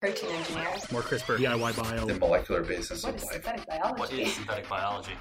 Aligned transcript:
Protein 0.00 0.30
engineer. 0.30 0.68
More 0.92 1.02
CRISPR, 1.02 1.38
DIY 1.38 1.76
bio. 1.76 2.06
The 2.06 2.14
molecular 2.20 2.62
basis 2.62 3.02
What 3.02 3.16
of 3.16 3.22
life. 3.24 3.32
synthetic 3.32 3.66
biology? 3.66 3.98
What 4.00 4.12
is 4.12 4.32
synthetic 4.32 4.68
biology? 4.68 5.12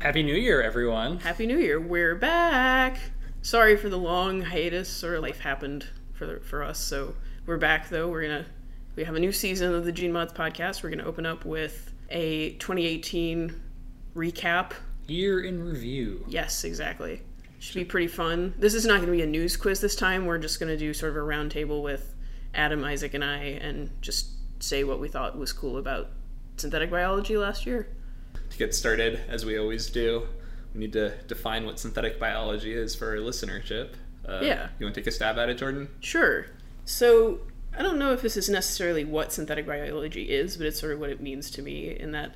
Happy 0.00 0.22
New 0.22 0.36
Year, 0.36 0.62
everyone. 0.62 1.18
Happy 1.18 1.44
New 1.44 1.58
Year. 1.58 1.80
We're 1.80 2.14
back. 2.14 2.98
Sorry 3.42 3.76
for 3.76 3.88
the 3.88 3.98
long 3.98 4.40
hiatus 4.40 5.02
or 5.02 5.18
life 5.18 5.40
happened 5.40 5.88
for 6.12 6.26
the, 6.26 6.38
for 6.38 6.62
us. 6.62 6.78
So 6.78 7.16
we're 7.46 7.56
back 7.56 7.88
though. 7.88 8.08
We're 8.10 8.22
going 8.28 8.44
to 8.44 8.50
we 8.94 9.02
have 9.02 9.16
a 9.16 9.20
new 9.20 9.32
season 9.32 9.74
of 9.74 9.84
the 9.84 9.90
Gene 9.90 10.12
Mods 10.12 10.32
podcast. 10.32 10.84
We're 10.84 10.90
going 10.90 11.00
to 11.00 11.06
open 11.06 11.26
up 11.26 11.44
with 11.44 11.92
a 12.10 12.50
2018 12.60 13.60
recap. 14.14 14.70
Year 15.08 15.40
in 15.42 15.64
review. 15.64 16.24
Yes, 16.28 16.62
exactly. 16.62 17.22
Should 17.58 17.74
be 17.74 17.84
pretty 17.84 18.06
fun. 18.06 18.54
This 18.56 18.74
is 18.74 18.86
not 18.86 18.98
going 19.00 19.06
to 19.06 19.12
be 19.16 19.22
a 19.22 19.26
news 19.26 19.56
quiz 19.56 19.80
this 19.80 19.96
time. 19.96 20.26
We're 20.26 20.38
just 20.38 20.60
going 20.60 20.70
to 20.70 20.76
do 20.78 20.94
sort 20.94 21.10
of 21.10 21.16
a 21.16 21.26
roundtable 21.26 21.82
with 21.82 22.11
Adam, 22.54 22.84
Isaac, 22.84 23.14
and 23.14 23.24
I 23.24 23.38
and 23.60 23.90
just 24.00 24.30
say 24.62 24.84
what 24.84 25.00
we 25.00 25.08
thought 25.08 25.36
was 25.38 25.52
cool 25.52 25.78
about 25.78 26.08
synthetic 26.56 26.90
biology 26.90 27.36
last 27.36 27.66
year. 27.66 27.88
to 28.50 28.58
get 28.58 28.74
started, 28.74 29.20
as 29.28 29.44
we 29.46 29.58
always 29.58 29.88
do, 29.88 30.26
we 30.74 30.80
need 30.80 30.92
to 30.92 31.10
define 31.26 31.64
what 31.64 31.78
synthetic 31.78 32.20
biology 32.20 32.72
is 32.72 32.94
for 32.94 33.08
our 33.10 33.16
listenership. 33.16 33.94
Uh, 34.28 34.40
Yeah. 34.42 34.68
You 34.78 34.86
want 34.86 34.94
to 34.94 35.00
take 35.00 35.08
a 35.08 35.10
stab 35.10 35.38
at 35.38 35.48
it, 35.48 35.58
Jordan? 35.58 35.88
Sure. 36.00 36.46
So 36.84 37.40
I 37.76 37.82
don't 37.82 37.98
know 37.98 38.12
if 38.12 38.22
this 38.22 38.36
is 38.36 38.48
necessarily 38.48 39.04
what 39.04 39.32
synthetic 39.32 39.66
biology 39.66 40.30
is, 40.30 40.56
but 40.56 40.66
it's 40.66 40.78
sort 40.78 40.92
of 40.92 41.00
what 41.00 41.10
it 41.10 41.20
means 41.20 41.50
to 41.52 41.62
me. 41.62 41.96
In 41.98 42.12
that, 42.12 42.34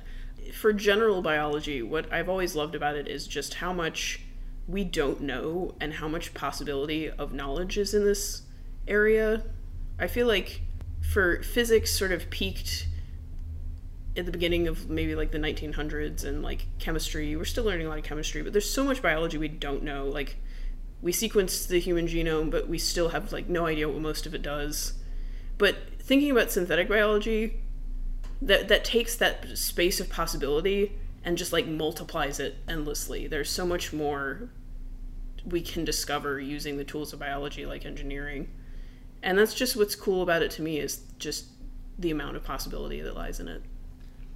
for 0.53 0.73
general 0.73 1.21
biology, 1.21 1.81
what 1.83 2.11
I've 2.11 2.29
always 2.29 2.55
loved 2.55 2.75
about 2.75 2.95
it 2.95 3.07
is 3.07 3.27
just 3.27 3.55
how 3.55 3.71
much 3.73 4.21
we 4.67 4.83
don't 4.83 5.21
know 5.21 5.75
and 5.79 5.93
how 5.93 6.07
much 6.07 6.33
possibility 6.33 7.09
of 7.09 7.33
knowledge 7.33 7.77
is 7.77 7.93
in 7.93 8.03
this 8.03 8.41
area. 8.87 9.43
I 9.99 10.07
feel 10.07 10.27
like 10.27 10.61
for 11.01 11.41
physics, 11.43 11.91
sort 11.91 12.11
of 12.11 12.29
peaked 12.29 12.87
at 14.15 14.25
the 14.25 14.31
beginning 14.31 14.67
of 14.67 14.89
maybe 14.89 15.15
like 15.15 15.31
the 15.31 15.37
1900s 15.37 16.23
and 16.23 16.41
like 16.41 16.65
chemistry 16.79 17.35
we're 17.35 17.45
still 17.45 17.63
learning 17.63 17.85
a 17.85 17.89
lot 17.89 17.99
of 17.99 18.03
chemistry 18.03 18.41
but 18.41 18.51
there's 18.51 18.69
so 18.69 18.83
much 18.83 19.01
biology 19.01 19.37
we 19.37 19.47
don't 19.47 19.83
know. 19.83 20.05
Like 20.05 20.37
we 21.01 21.11
sequenced 21.11 21.67
the 21.67 21.79
human 21.79 22.07
genome 22.07 22.49
but 22.49 22.67
we 22.67 22.79
still 22.79 23.09
have 23.09 23.31
like 23.31 23.47
no 23.47 23.65
idea 23.67 23.87
what 23.87 24.01
most 24.01 24.25
of 24.25 24.33
it 24.33 24.41
does. 24.41 24.93
But 25.57 25.77
thinking 25.99 26.31
about 26.31 26.51
synthetic 26.51 26.89
biology 26.89 27.61
that 28.41 28.67
that 28.67 28.83
takes 28.83 29.15
that 29.15 29.57
space 29.57 29.99
of 29.99 30.09
possibility 30.09 30.93
and 31.23 31.37
just 31.37 31.53
like 31.53 31.67
multiplies 31.67 32.39
it 32.39 32.55
endlessly. 32.67 33.27
There's 33.27 33.49
so 33.49 33.65
much 33.65 33.93
more 33.93 34.49
we 35.45 35.61
can 35.61 35.85
discover 35.85 36.39
using 36.39 36.77
the 36.77 36.83
tools 36.83 37.13
of 37.13 37.19
biology 37.19 37.65
like 37.65 37.85
engineering 37.85 38.49
and 39.23 39.37
that's 39.37 39.53
just 39.53 39.75
what's 39.75 39.95
cool 39.95 40.21
about 40.21 40.41
it 40.41 40.51
to 40.51 40.61
me 40.61 40.79
is 40.79 41.01
just 41.17 41.47
the 41.99 42.11
amount 42.11 42.35
of 42.35 42.43
possibility 42.43 43.01
that 43.01 43.15
lies 43.15 43.39
in 43.39 43.47
it 43.47 43.61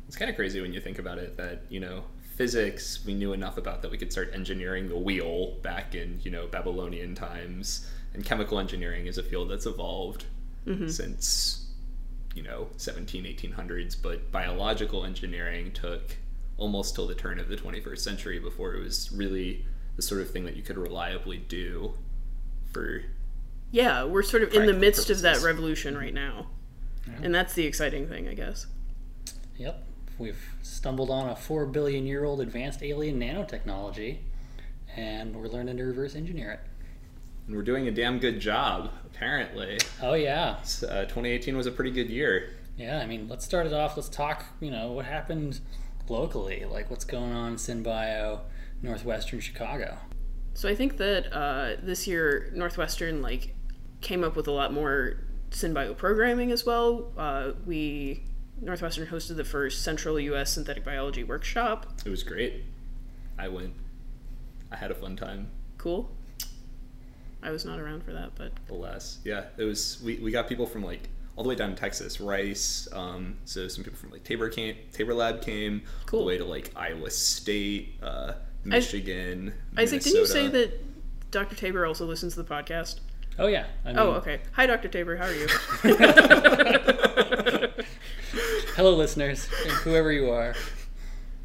It's 0.08 0.18
kind 0.18 0.30
of 0.30 0.36
crazy 0.36 0.62
when 0.62 0.74
you 0.74 0.82
think 0.82 1.00
about 1.00 1.18
it 1.18 1.38
that, 1.38 1.64
you 1.70 1.80
know, 1.80 2.04
physics 2.36 3.06
we 3.06 3.14
knew 3.14 3.34
enough 3.34 3.58
about 3.58 3.82
that 3.82 3.92
we 3.92 3.98
could 3.98 4.12
start 4.12 4.32
engineering 4.34 4.90
the 4.90 4.98
wheel 4.98 5.58
back 5.62 5.94
in, 5.96 6.20
you 6.24 6.32
know, 6.32 6.48
Babylonian 6.48 7.14
times. 7.14 7.88
And 8.14 8.26
chemical 8.26 8.60
engineering 8.60 9.06
is 9.06 9.18
a 9.18 9.24
field 9.24 9.50
that's 9.50 9.66
evolved 9.66 10.26
mm-hmm. 10.66 10.90
since, 10.90 11.68
you 12.36 12.44
know, 12.44 12.68
17, 12.78 13.24
1800s. 13.24 13.96
But 14.02 14.32
biological 14.32 15.06
engineering 15.06 15.72
took 15.72 16.18
almost 16.58 16.96
till 16.96 17.08
the 17.08 17.16
turn 17.16 17.40
of 17.40 17.48
the 17.48 17.56
21st 17.56 18.00
century 18.00 18.40
before 18.40 18.74
it 18.74 18.84
was 18.84 19.12
really 19.12 19.66
the 19.96 20.02
sort 20.02 20.22
of 20.22 20.30
thing 20.32 20.46
that 20.46 20.56
you 20.56 20.64
could 20.64 20.78
reliably 20.78 21.38
do 21.38 21.94
for 22.74 23.04
Yeah, 23.72 24.04
we're 24.04 24.24
sort 24.24 24.44
of 24.44 24.50
in 24.50 24.66
the 24.66 24.74
Practical 24.74 24.80
midst 24.80 25.10
of 25.10 25.22
that 25.22 25.42
revolution 25.42 25.98
right 25.98 26.14
now. 26.14 26.48
And 27.24 27.34
that's 27.34 27.54
the 27.54 27.66
exciting 27.66 28.08
thing, 28.08 28.28
I 28.28 28.34
guess. 28.34 28.68
Yep. 29.58 29.84
We've 30.18 30.40
stumbled 30.62 31.10
on 31.10 31.30
a 31.30 31.36
4 31.36 31.66
billion 31.68 32.06
year 32.06 32.24
old 32.26 32.42
advanced 32.42 32.84
alien 32.84 33.20
nanotechnology, 33.20 34.20
and 34.96 35.36
we're 35.36 35.48
learning 35.48 35.78
to 35.78 35.84
reverse 35.84 36.16
engineer 36.16 36.52
it. 36.52 36.60
and 37.48 37.56
we're 37.56 37.64
doing 37.64 37.88
a 37.88 37.92
damn 37.92 38.20
good 38.20 38.40
job 38.40 38.92
apparently 39.06 39.78
Oh, 40.02 40.14
yeah. 40.14 40.58
uh, 40.84 41.04
2018 41.06 41.56
was 41.58 41.66
a 41.66 41.72
pretty 41.72 41.92
good 41.92 42.10
year 42.10 42.50
Yeah, 42.78 43.00
I 43.00 43.06
mean, 43.08 43.28
let's 43.28 43.46
start 43.46 43.66
it 43.68 43.74
off. 43.74 43.96
Let's 43.98 44.10
talk, 44.10 44.46
you 44.60 44.70
know, 44.72 44.92
what 44.92 45.06
happened 45.06 45.60
locally. 46.10 46.66
Like, 46.66 46.90
what's 46.90 47.06
going 47.06 47.32
on 47.34 47.52
in 47.54 47.56
SynBio, 47.56 48.42
Northwestern 48.82 49.40
Chicago. 49.40 49.98
So 50.54 50.68
I 50.70 50.76
think 50.76 50.98
that 50.98 51.32
uh, 51.34 51.76
this 51.82 52.06
year 52.08 52.52
Northwestern 52.54 53.22
like 53.22 53.56
came 54.02 54.24
up 54.24 54.36
with 54.36 54.48
a 54.48 54.52
lot 54.52 54.74
more 54.74 55.18
synbio 55.52 55.96
programming 55.96 56.52
as 56.52 56.66
well. 56.66 57.12
Uh, 57.18 57.52
we 57.66 58.24
Northwestern 58.62 59.08
hosted 59.08 59.38
the 59.38 59.44
first 59.44 59.84
Central 59.84 60.20
U.S. 60.20 60.52
Synthetic 60.54 60.84
Biology 60.86 61.24
workshop. 61.24 61.88
it 62.06 62.10
was 62.10 62.24
great 62.24 62.64
i 63.40 63.48
went 63.48 63.74
i 64.72 64.76
had 64.76 64.92
a 64.92 64.96
fun 64.96 65.16
time 65.16 65.48
Cool. 65.78 66.12
I 67.42 67.50
was 67.50 67.66
not 67.66 67.80
around 67.80 68.04
for 68.04 68.14
that, 68.14 68.36
but 68.36 68.52
alas 68.70 69.18
yeah 69.24 69.46
it 69.58 69.64
was 69.64 70.00
we, 70.04 70.18
we 70.18 70.30
got 70.32 70.48
people 70.48 70.68
from 70.68 70.84
like 70.84 71.10
all 71.36 71.44
the 71.44 71.50
way 71.50 71.56
down 71.56 71.70
to 71.72 71.76
texas 71.76 72.20
rice 72.22 72.88
um, 72.94 73.38
so 73.46 73.68
some 73.68 73.84
people 73.84 73.98
from 73.98 74.12
like 74.12 74.24
tabor 74.24 74.48
came 74.50 74.76
tabor 74.94 75.14
lab 75.16 75.42
came 75.42 75.82
all 76.14 76.20
the 76.20 76.26
way 76.26 76.38
to 76.38 76.46
like 76.46 76.72
iowa 76.76 77.10
state 77.10 77.96
uh, 78.04 78.34
michigan 78.64 79.54
Isaac, 79.78 80.04
did 80.04 80.14
you 80.14 80.28
say 80.28 80.48
that 80.50 81.32
Dr. 81.32 81.56
Tabor 81.56 81.86
also 81.86 82.06
listens 82.06 82.36
to 82.36 82.44
the 82.44 82.54
podcast? 82.54 83.00
Oh, 83.40 83.48
yeah. 83.48 83.66
I 83.86 83.90
mean, 83.90 83.98
Oh, 84.00 84.12
okay. 84.14 84.42
Hi, 84.54 84.66
Dr. 84.66 84.88
Tabor. 84.88 85.16
How 85.18 85.26
are 85.26 85.34
you? 85.34 85.48
Hello, 88.76 88.96
listeners, 88.96 89.46
whoever 89.84 90.12
you 90.12 90.30
are. 90.30 90.56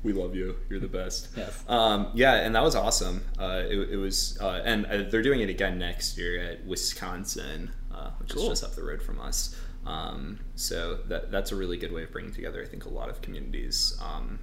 we 0.03 0.13
love 0.13 0.35
you 0.37 0.57
you're 0.71 0.79
the 0.81 0.87
best 0.89 1.29
Yes. 1.37 1.65
Um, 1.69 2.09
yeah, 2.15 2.35
and 2.37 2.55
that 2.55 2.63
was 2.63 2.75
awesome. 2.77 3.25
Uh, 3.39 3.63
it, 3.69 3.91
it 3.93 3.97
was, 3.97 4.39
uh, 4.41 4.63
and 4.65 4.87
uh, 4.87 5.03
they're 5.11 5.23
doing 5.23 5.41
it 5.41 5.49
again 5.49 5.79
next 5.79 6.17
year 6.19 6.41
at 6.43 6.65
Wisconsin, 6.67 7.73
uh, 7.93 8.11
which 8.21 8.31
Cool. 8.31 8.45
is 8.45 8.49
just 8.61 8.65
up 8.65 8.75
the 8.75 8.85
road 8.85 9.03
from 9.03 9.21
us. 9.21 9.57
Um, 9.87 10.41
so 10.55 10.99
that 11.09 11.31
that's 11.31 11.53
a 11.53 11.57
really 11.57 11.77
good 11.77 11.93
way 11.93 12.03
of 12.05 12.13
bringing 12.13 12.33
together, 12.33 12.63
I 12.63 12.67
think, 12.67 12.85
a 12.85 12.89
lot 12.89 13.09
of 13.09 13.21
communities, 13.23 13.97
um, 14.03 14.39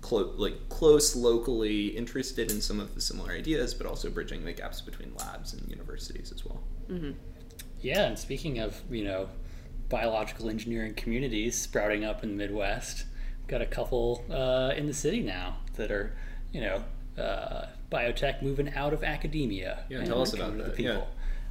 clo- 0.00 0.34
like 0.36 0.68
close, 0.68 1.16
locally 1.16 1.88
interested 1.88 2.50
in 2.50 2.60
some 2.60 2.80
of 2.80 2.94
the 2.94 3.00
similar 3.00 3.32
ideas, 3.32 3.74
but 3.74 3.86
also 3.86 4.10
bridging 4.10 4.44
the 4.44 4.52
gaps 4.52 4.80
between 4.80 5.14
labs 5.16 5.52
and 5.52 5.68
universities 5.70 6.32
as 6.32 6.44
well. 6.44 6.60
Yeah, 7.80 8.06
and 8.06 8.18
speaking 8.18 8.58
of, 8.58 8.80
you 8.90 9.04
know, 9.04 9.28
biological 9.88 10.48
engineering 10.48 10.94
communities 10.94 11.56
sprouting 11.56 12.04
up 12.04 12.22
in 12.22 12.30
the 12.30 12.36
Midwest, 12.36 13.04
we've 13.40 13.48
got 13.48 13.62
a 13.62 13.66
couple 13.66 14.24
uh, 14.30 14.74
in 14.76 14.86
the 14.86 14.94
city 14.94 15.20
now 15.20 15.58
that 15.74 15.90
are, 15.90 16.16
you 16.52 16.60
know, 16.60 16.84
uh, 17.16 17.66
biotech 17.90 18.42
moving 18.42 18.72
out 18.74 18.92
of 18.92 19.02
academia. 19.04 19.84
Yeah, 19.88 19.98
and 19.98 20.06
tell 20.06 20.22
us 20.22 20.32
about 20.32 20.52
to 20.52 20.58
the 20.58 20.70
that, 20.70 20.78
yeah. 20.78 21.02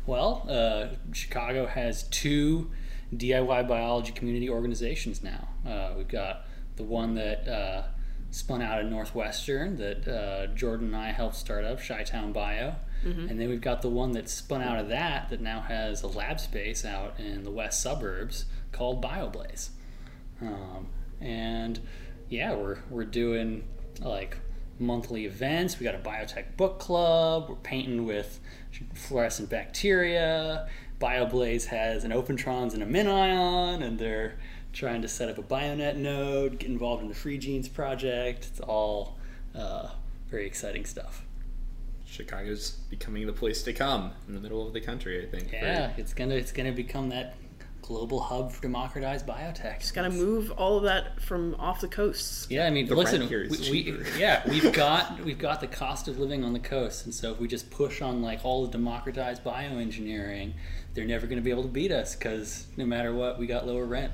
Well, 0.06 0.46
uh, 0.50 0.96
Chicago 1.14 1.66
has 1.66 2.04
two 2.04 2.72
DIY 3.16 3.68
biology 3.68 4.12
community 4.12 4.50
organizations 4.50 5.24
now. 5.24 5.50
Uh, 5.66 5.94
we've 5.98 6.08
got 6.08 6.46
the 6.78 6.84
one 6.84 7.16
that 7.16 7.48
uh, 7.48 7.84
spun 8.38 8.62
out 8.62 8.80
of 8.80 8.86
Northwestern 8.90 9.78
that 9.78 10.08
uh, 10.08 10.48
Jordan 10.54 10.88
and 10.88 10.96
I 10.96 11.12
helped 11.12 11.36
start 11.36 11.66
up, 11.66 11.82
Chi-Town 11.82 12.32
Bio. 12.34 12.76
And 13.30 13.40
then 13.40 13.50
we've 13.50 13.62
got 13.62 13.82
the 13.82 13.90
one 13.90 14.12
that 14.14 14.28
spun 14.30 14.62
out 14.62 14.80
of 14.80 14.90
that 14.90 15.30
that 15.30 15.40
now 15.42 15.62
has 15.62 16.04
a 16.04 16.08
lab 16.08 16.40
space 16.40 16.84
out 16.86 17.20
in 17.20 17.44
the 17.44 17.52
west 17.52 17.82
suburbs 17.82 18.46
called 18.72 19.04
BioBlaze. 19.04 19.70
Um, 20.42 20.88
and 21.22 21.80
yeah, 22.30 22.54
we're, 22.54 22.80
we're 22.90 23.06
doing 23.06 23.64
like 24.02 24.38
monthly 24.80 25.26
events. 25.26 25.80
We 25.80 25.84
got 25.86 25.96
a 25.96 26.00
biotech 26.00 26.58
book 26.58 26.80
club. 26.80 27.50
We're 27.50 27.56
painting 27.56 28.06
with 28.06 28.40
fluorescent 28.94 29.50
bacteria. 29.50 30.68
BioBlaze 31.00 31.66
has 31.66 32.04
an 32.04 32.12
Opentrons 32.12 32.74
and 32.74 32.82
a 32.82 32.86
MinIon, 32.86 33.84
and 33.84 34.00
they're 34.00 34.38
trying 34.78 35.02
to 35.02 35.08
set 35.08 35.28
up 35.28 35.38
a 35.40 35.44
Bionet 35.44 35.96
node, 35.96 36.60
get 36.60 36.70
involved 36.70 37.02
in 37.02 37.10
the 37.10 37.16
Free 37.16 37.38
Genes 37.40 37.68
project. 37.68 38.46
It's 38.52 38.60
all 38.60 39.18
uh, 39.56 39.88
very 40.30 40.46
exciting 40.46 40.86
stuff. 40.86 41.24
Chicago's 42.06 42.72
becoming 42.90 43.26
the 43.26 43.34
place 43.34 43.64
to 43.64 43.74
come 43.74 44.12
in 44.28 44.36
the 44.36 44.40
middle 44.40 44.66
of 44.66 44.74
the 44.74 44.80
country, 44.82 45.26
I 45.26 45.30
think. 45.30 45.50
for- 45.50 45.56
Yeah, 45.56 45.92
it's 45.98 46.14
gonna 46.14 46.36
it's 46.36 46.52
gonna 46.52 46.72
become 46.72 47.10
that 47.10 47.36
global 47.82 48.20
hub 48.20 48.52
for 48.52 48.62
democratized 48.62 49.26
biotech. 49.26 49.80
Just 49.80 49.94
gotta 49.96 50.10
move 50.10 50.52
all 50.52 50.78
of 50.78 50.84
that 50.84 51.20
from 51.22 51.56
off 51.56 51.82
the 51.82 51.88
coasts. 51.88 52.46
Yeah, 52.50 52.66
I 52.68 52.70
mean, 52.70 52.86
The 52.86 52.96
listen, 52.96 53.20
rent 53.22 53.30
here 53.32 53.44
is 53.44 53.70
we, 53.70 53.92
we, 53.92 53.98
yeah, 54.20 54.48
we've 54.48 54.72
got 54.74 55.20
we've 55.22 55.40
got 55.40 55.60
the 55.60 55.68
cost 55.68 56.08
of 56.08 56.20
living 56.20 56.44
on 56.44 56.54
the 56.54 56.60
coast, 56.60 57.06
and 57.06 57.14
so 57.14 57.32
if 57.34 57.40
we 57.40 57.48
just 57.48 57.70
push 57.72 58.02
on 58.02 58.22
like 58.22 58.46
all 58.46 58.66
the 58.66 58.72
democratized 58.72 59.44
bioengineering, 59.44 60.54
they're 60.94 61.06
never 61.06 61.26
going 61.28 61.38
to 61.40 61.44
be 61.44 61.52
able 61.52 61.64
to 61.64 61.70
beat 61.70 61.92
us 61.92 62.16
because 62.16 62.68
no 62.78 62.86
matter 62.86 63.14
what, 63.14 63.38
we 63.40 63.48
got 63.48 63.66
lower 63.68 63.86
rent. 63.86 64.14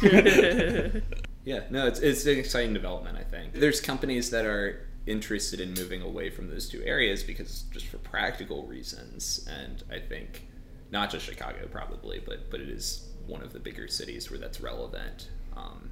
Yeah, 1.48 1.62
no, 1.70 1.86
it's, 1.86 1.98
it's 2.00 2.26
an 2.26 2.38
exciting 2.38 2.74
development, 2.74 3.16
I 3.16 3.22
think. 3.22 3.54
There's 3.54 3.80
companies 3.80 4.28
that 4.32 4.44
are 4.44 4.86
interested 5.06 5.60
in 5.60 5.72
moving 5.72 6.02
away 6.02 6.28
from 6.28 6.46
those 6.46 6.68
two 6.68 6.82
areas 6.84 7.22
because 7.22 7.62
just 7.72 7.86
for 7.86 7.96
practical 7.96 8.66
reasons. 8.66 9.48
And 9.50 9.82
I 9.90 9.98
think 9.98 10.46
not 10.90 11.10
just 11.10 11.24
Chicago, 11.24 11.66
probably, 11.70 12.20
but, 12.22 12.50
but 12.50 12.60
it 12.60 12.68
is 12.68 13.08
one 13.26 13.40
of 13.40 13.54
the 13.54 13.60
bigger 13.60 13.88
cities 13.88 14.30
where 14.30 14.38
that's 14.38 14.60
relevant 14.60 15.30
um, 15.56 15.90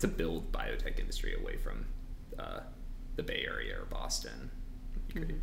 to 0.00 0.08
build 0.08 0.50
biotech 0.50 0.98
industry 0.98 1.36
away 1.40 1.58
from 1.58 1.86
uh, 2.36 2.60
the 3.14 3.22
Bay 3.22 3.44
Area 3.46 3.78
or 3.78 3.84
Boston. 3.84 4.50
Mm-hmm. 5.10 5.36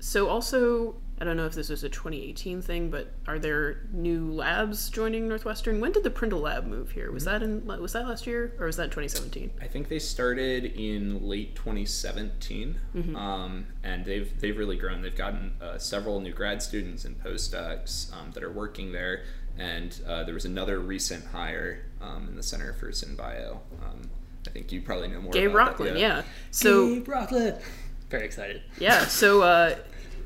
So 0.00 0.28
also, 0.28 0.96
I 1.20 1.24
don't 1.24 1.36
know 1.36 1.46
if 1.46 1.52
this 1.54 1.68
was 1.68 1.82
a 1.82 1.88
2018 1.88 2.62
thing, 2.62 2.90
but 2.90 3.12
are 3.26 3.38
there 3.40 3.80
new 3.92 4.30
labs 4.32 4.88
joining 4.88 5.26
Northwestern? 5.28 5.80
When 5.80 5.90
did 5.92 6.04
the 6.04 6.10
Prindle 6.10 6.40
lab 6.40 6.64
move 6.66 6.92
here? 6.92 7.10
Was 7.10 7.24
that 7.24 7.42
in 7.42 7.66
was 7.66 7.92
that 7.94 8.06
last 8.06 8.26
year 8.26 8.54
or 8.60 8.66
was 8.66 8.76
that 8.76 8.92
2017? 8.92 9.50
I 9.60 9.66
think 9.66 9.88
they 9.88 9.98
started 9.98 10.64
in 10.64 11.26
late 11.26 11.56
2017, 11.56 12.78
Mm-hmm. 12.96 13.16
um, 13.16 13.66
and 13.82 14.04
they've 14.04 14.38
they've 14.40 14.56
really 14.56 14.76
grown. 14.76 15.02
They've 15.02 15.14
gotten 15.16 15.52
uh, 15.60 15.78
several 15.78 16.20
new 16.20 16.32
grad 16.32 16.62
students 16.62 17.04
and 17.04 17.20
postdocs 17.22 18.12
um, 18.14 18.30
that 18.32 18.42
are 18.44 18.52
working 18.52 18.92
there, 18.92 19.24
and 19.58 19.98
uh, 20.06 20.22
there 20.24 20.34
was 20.34 20.44
another 20.44 20.78
recent 20.78 21.24
hire 21.26 21.82
um, 22.00 22.28
in 22.28 22.36
the 22.36 22.42
Center 22.42 22.72
for 22.74 22.90
SynBio. 22.90 23.58
Um, 23.82 24.08
I 24.46 24.50
think 24.50 24.70
you 24.72 24.80
probably 24.82 25.08
know 25.08 25.20
more. 25.20 25.32
Gabe 25.32 25.50
about 25.50 25.76
that, 25.78 25.84
Rocklin, 25.84 25.98
yeah. 25.98 26.22
So 26.52 26.94
Gabe 26.94 27.06
Rocklin. 27.08 27.60
Very 28.08 28.24
excited. 28.24 28.62
yeah, 28.78 29.04
so 29.06 29.42
uh, 29.42 29.76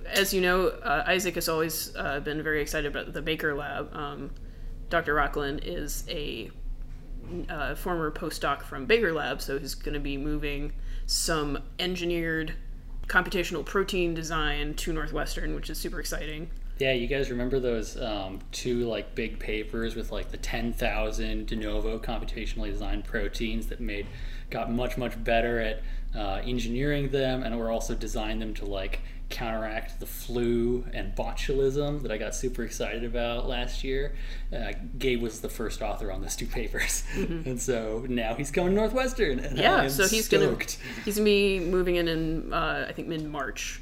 as 0.07 0.33
you 0.33 0.41
know, 0.41 0.69
uh, 0.69 1.05
Isaac 1.07 1.35
has 1.37 1.49
always 1.49 1.95
uh, 1.97 2.21
been 2.21 2.43
very 2.43 2.61
excited 2.61 2.95
about 2.95 3.13
the 3.13 3.23
Baker 3.23 3.55
Lab. 3.55 3.95
Um, 3.95 4.31
Dr. 4.89 5.15
Rocklin 5.15 5.61
is 5.63 6.05
a 6.09 6.51
uh, 7.49 7.75
former 7.75 8.11
postdoc 8.11 8.63
from 8.63 8.87
Baker 8.87 9.13
Lab, 9.13 9.41
so 9.41 9.59
he's 9.59 9.75
going 9.75 9.95
to 9.95 10.01
be 10.01 10.17
moving 10.17 10.73
some 11.07 11.59
engineered 11.79 12.55
computational 13.07 13.65
protein 13.65 14.15
design 14.15 14.75
to 14.75 14.93
Northwestern, 14.93 15.55
which 15.55 15.71
is 15.71 15.79
super 15.79 16.01
exciting. 16.01 16.51
Yeah, 16.79 16.93
you 16.93 17.07
guys 17.07 17.31
remember 17.31 17.61
those 17.61 18.01
um, 18.01 18.41
two 18.51 18.89
like 18.89 19.15
big 19.15 19.39
papers 19.39 19.95
with 19.95 20.11
like 20.11 20.31
the 20.31 20.37
ten 20.37 20.73
thousand 20.73 21.47
de 21.47 21.57
novo 21.57 21.99
computationally 21.99 22.71
designed 22.71 23.05
proteins 23.05 23.67
that 23.67 23.81
made 23.81 24.07
got 24.51 24.71
much 24.71 24.97
much 24.97 25.23
better 25.23 25.61
at 25.61 25.83
uh, 26.17 26.41
engineering 26.45 27.11
them, 27.11 27.43
and 27.43 27.57
were 27.59 27.71
also 27.71 27.95
designed 27.95 28.41
them 28.41 28.55
to 28.55 28.65
like 28.65 29.01
counteract 29.33 29.99
the 29.99 30.07
flu 30.07 30.85
and 30.95 31.15
botulism 31.17 32.03
that 32.03 32.13
I 32.13 32.19
got 32.19 32.35
super 32.35 32.63
excited 32.63 33.03
about 33.03 33.49
last 33.49 33.83
year. 33.83 34.15
Uh, 34.53 34.73
Gabe 34.99 35.21
was 35.21 35.41
the 35.41 35.49
first 35.49 35.83
author 35.83 36.13
on 36.13 36.21
those 36.23 36.37
two 36.37 36.47
papers, 36.47 37.03
and 37.17 37.61
so 37.61 38.07
now 38.09 38.35
he's 38.35 38.51
going 38.53 38.69
to 38.69 38.75
Northwestern. 38.75 39.41
And 39.41 39.59
I 39.59 39.63
Yeah, 39.63 39.83
am 39.83 39.91
so 39.91 40.07
he's 40.07 40.27
stoked. 40.27 40.79
gonna 40.79 41.03
he's 41.05 41.17
gonna 41.17 41.25
be 41.25 41.59
moving 41.61 41.97
in 41.97 42.07
in 42.09 42.53
uh, 42.53 42.87
I 42.89 42.93
think 42.93 43.09
mid 43.09 43.25
March, 43.29 43.81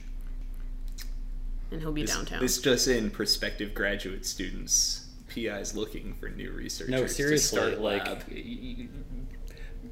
and 1.70 1.80
he'll 1.80 1.92
be 1.92 2.02
This, 2.02 2.14
downtown. 2.14 2.40
this 2.40 2.58
just 2.58 2.88
in 2.88 3.10
prospective 3.10 3.74
graduate 3.74 4.24
students. 4.26 5.06
PI's 5.28 5.76
looking 5.76 6.14
for 6.14 6.28
new 6.28 6.50
researchers. 6.50 6.90
No, 6.90 7.02
to 7.02 7.08
seriously, 7.08 7.58
start 7.58 7.80
like, 7.80 8.04
lab. 8.04 8.24
y- 8.28 8.58
y- 8.78 8.88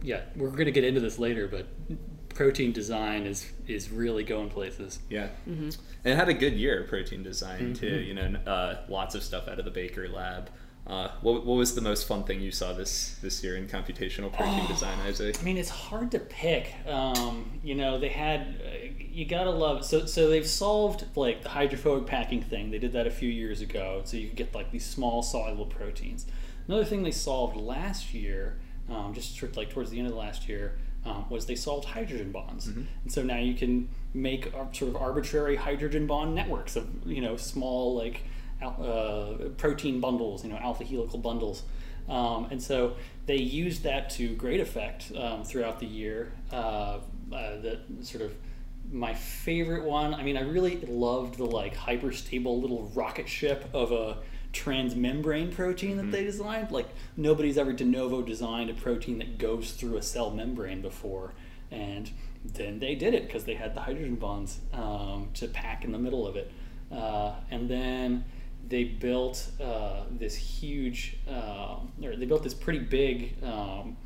yeah, 0.02 0.22
we're 0.34 0.50
gonna 0.50 0.70
get 0.72 0.82
into 0.84 1.00
this 1.00 1.18
later, 1.18 1.46
but 1.46 1.66
protein 2.38 2.70
design 2.72 3.26
is 3.26 3.50
is 3.66 3.90
really 3.90 4.22
going 4.22 4.48
places. 4.48 5.00
Yeah, 5.10 5.28
Mm-hmm. 5.48 5.70
and 6.04 6.14
it 6.14 6.16
had 6.16 6.28
a 6.28 6.34
good 6.34 6.54
year 6.54 6.84
protein 6.88 7.22
design 7.24 7.74
too. 7.74 7.98
You 8.08 8.14
know, 8.14 8.28
uh, 8.46 8.76
lots 8.88 9.14
of 9.16 9.22
stuff 9.24 9.48
out 9.48 9.58
of 9.58 9.64
the 9.64 9.70
Baker 9.72 10.08
lab. 10.08 10.48
Uh, 10.86 11.10
what, 11.20 11.44
what 11.44 11.56
was 11.58 11.74
the 11.74 11.82
most 11.82 12.06
fun 12.08 12.22
thing 12.24 12.40
you 12.40 12.50
saw 12.52 12.72
this 12.72 13.18
this 13.20 13.42
year 13.44 13.56
in 13.56 13.66
computational 13.66 14.32
protein 14.32 14.66
design, 14.68 14.96
Isaac? 15.06 15.36
I 15.38 15.42
mean, 15.44 15.58
it's 15.58 15.68
hard 15.68 16.12
to 16.12 16.20
pick. 16.20 16.72
Um, 16.86 17.60
you 17.62 17.74
know, 17.74 17.98
they 17.98 18.08
had 18.08 18.40
uh, 18.64 18.86
you 18.98 19.24
gotta 19.26 19.50
love 19.50 19.84
so 19.84 20.06
so 20.06 20.30
they've 20.30 20.46
solved 20.46 21.04
like 21.16 21.42
the 21.42 21.48
hydrophobic 21.50 22.06
packing 22.06 22.42
thing. 22.42 22.70
They 22.70 22.78
did 22.78 22.92
that 22.92 23.06
a 23.08 23.10
few 23.10 23.28
years 23.28 23.60
ago, 23.60 24.02
so 24.04 24.16
you 24.16 24.28
could 24.28 24.36
get 24.36 24.54
like 24.54 24.70
these 24.70 24.86
small 24.86 25.22
soluble 25.22 25.66
proteins. 25.66 26.24
Another 26.68 26.84
thing 26.84 27.02
they 27.02 27.10
solved 27.10 27.56
last 27.56 28.14
year, 28.14 28.58
um, 28.88 29.12
just 29.12 29.36
sort 29.36 29.50
of 29.50 29.56
like 29.56 29.70
towards 29.70 29.90
the 29.90 29.98
end 29.98 30.06
of 30.08 30.14
last 30.14 30.48
year, 30.48 30.78
um, 31.08 31.28
was 31.30 31.46
they 31.46 31.54
solved 31.54 31.86
hydrogen 31.86 32.32
bonds, 32.32 32.66
and 33.02 33.12
so 33.12 33.22
now 33.22 33.38
you 33.38 33.54
can 33.54 33.88
make 34.14 34.52
sort 34.72 34.90
of 34.90 34.96
arbitrary 34.96 35.56
hydrogen 35.56 36.06
bond 36.06 36.34
networks 36.34 36.76
of 36.76 36.88
you 37.06 37.20
know 37.20 37.36
small 37.36 37.94
like 37.94 38.22
uh, 38.62 39.34
protein 39.56 40.00
bundles, 40.00 40.44
you 40.44 40.50
know 40.50 40.58
alpha 40.58 40.84
helical 40.84 41.18
bundles. 41.18 41.62
Um, 42.08 42.46
and 42.50 42.62
so 42.62 42.94
they 43.26 43.36
used 43.36 43.82
that 43.82 44.08
to 44.10 44.34
great 44.34 44.60
effect 44.60 45.12
um, 45.16 45.44
throughout 45.44 45.78
the 45.78 45.86
year. 45.86 46.32
Uh, 46.50 47.00
uh, 47.30 47.60
the 47.60 47.80
sort 48.00 48.22
of 48.22 48.34
my 48.90 49.12
favorite 49.12 49.84
one. 49.84 50.14
I 50.14 50.22
mean, 50.22 50.36
I 50.36 50.42
really 50.42 50.76
loved 50.86 51.36
the 51.36 51.44
like 51.44 51.76
hyperstable 51.76 52.60
little 52.60 52.90
rocket 52.94 53.28
ship 53.28 53.68
of 53.74 53.92
a 53.92 54.16
transmembrane 54.58 55.54
protein 55.54 55.96
that 55.96 56.10
they 56.10 56.24
designed. 56.24 56.70
Like 56.70 56.88
nobody's 57.16 57.58
ever 57.58 57.72
de 57.72 57.84
novo 57.84 58.22
designed 58.22 58.70
a 58.70 58.74
protein 58.74 59.18
that 59.18 59.38
goes 59.38 59.72
through 59.72 59.96
a 59.96 60.02
cell 60.02 60.30
membrane 60.30 60.82
before, 60.82 61.34
and 61.70 62.10
then 62.44 62.78
they 62.78 62.94
did 62.94 63.14
it 63.14 63.26
because 63.26 63.44
they 63.44 63.54
had 63.54 63.74
the 63.74 63.80
hydrogen 63.80 64.16
bonds 64.16 64.60
um, 64.72 65.28
to 65.34 65.48
pack 65.48 65.84
in 65.84 65.92
the 65.92 65.98
middle 65.98 66.26
of 66.26 66.36
it, 66.36 66.50
uh, 66.92 67.34
and 67.50 67.68
then 67.68 68.24
they 68.68 68.84
built 68.84 69.50
uh, 69.62 70.02
this 70.10 70.34
huge, 70.34 71.18
uh, 71.30 71.76
or 72.02 72.16
they 72.16 72.26
built 72.26 72.42
this 72.42 72.54
pretty 72.54 72.80
big, 72.80 73.42
um, 73.42 73.96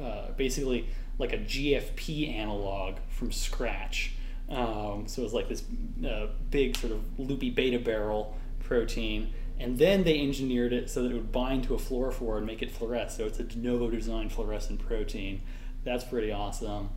uh, 0.00 0.32
basically 0.36 0.88
like 1.18 1.32
a 1.32 1.38
GFP 1.38 2.34
analog 2.34 2.96
from 3.08 3.30
scratch. 3.30 4.12
Um, 4.48 5.04
so 5.06 5.22
it 5.22 5.24
was 5.24 5.34
like 5.34 5.48
this 5.48 5.62
uh, 6.04 6.28
big 6.50 6.76
sort 6.76 6.92
of 6.92 7.18
loopy 7.18 7.50
beta 7.50 7.78
barrel 7.78 8.36
protein, 8.64 9.32
and 9.60 9.78
then 9.78 10.04
they 10.04 10.20
engineered 10.20 10.72
it 10.72 10.88
so 10.88 11.02
that 11.02 11.10
it 11.10 11.14
would 11.14 11.30
bind 11.30 11.64
to 11.64 11.74
a 11.74 11.78
fluorophore 11.78 12.38
and 12.38 12.46
make 12.46 12.62
it 12.62 12.74
fluoresce. 12.74 13.12
So 13.12 13.26
it's 13.26 13.38
a 13.38 13.44
de 13.44 13.58
novo 13.58 13.90
designed 13.90 14.32
fluorescent 14.32 14.84
protein. 14.84 15.42
That's 15.84 16.02
pretty 16.02 16.32
awesome. 16.32 16.88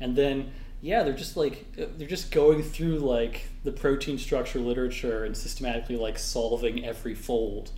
And 0.00 0.14
then 0.14 0.52
yeah, 0.80 1.02
they're 1.02 1.12
just 1.12 1.36
like 1.36 1.66
they're 1.74 2.06
just 2.06 2.30
going 2.30 2.62
through 2.62 2.98
like 2.98 3.48
the 3.64 3.72
protein 3.72 4.18
structure 4.18 4.60
literature 4.60 5.24
and 5.24 5.36
systematically 5.36 5.96
like 5.96 6.18
solving 6.18 6.84
every 6.84 7.14
fold. 7.14 7.72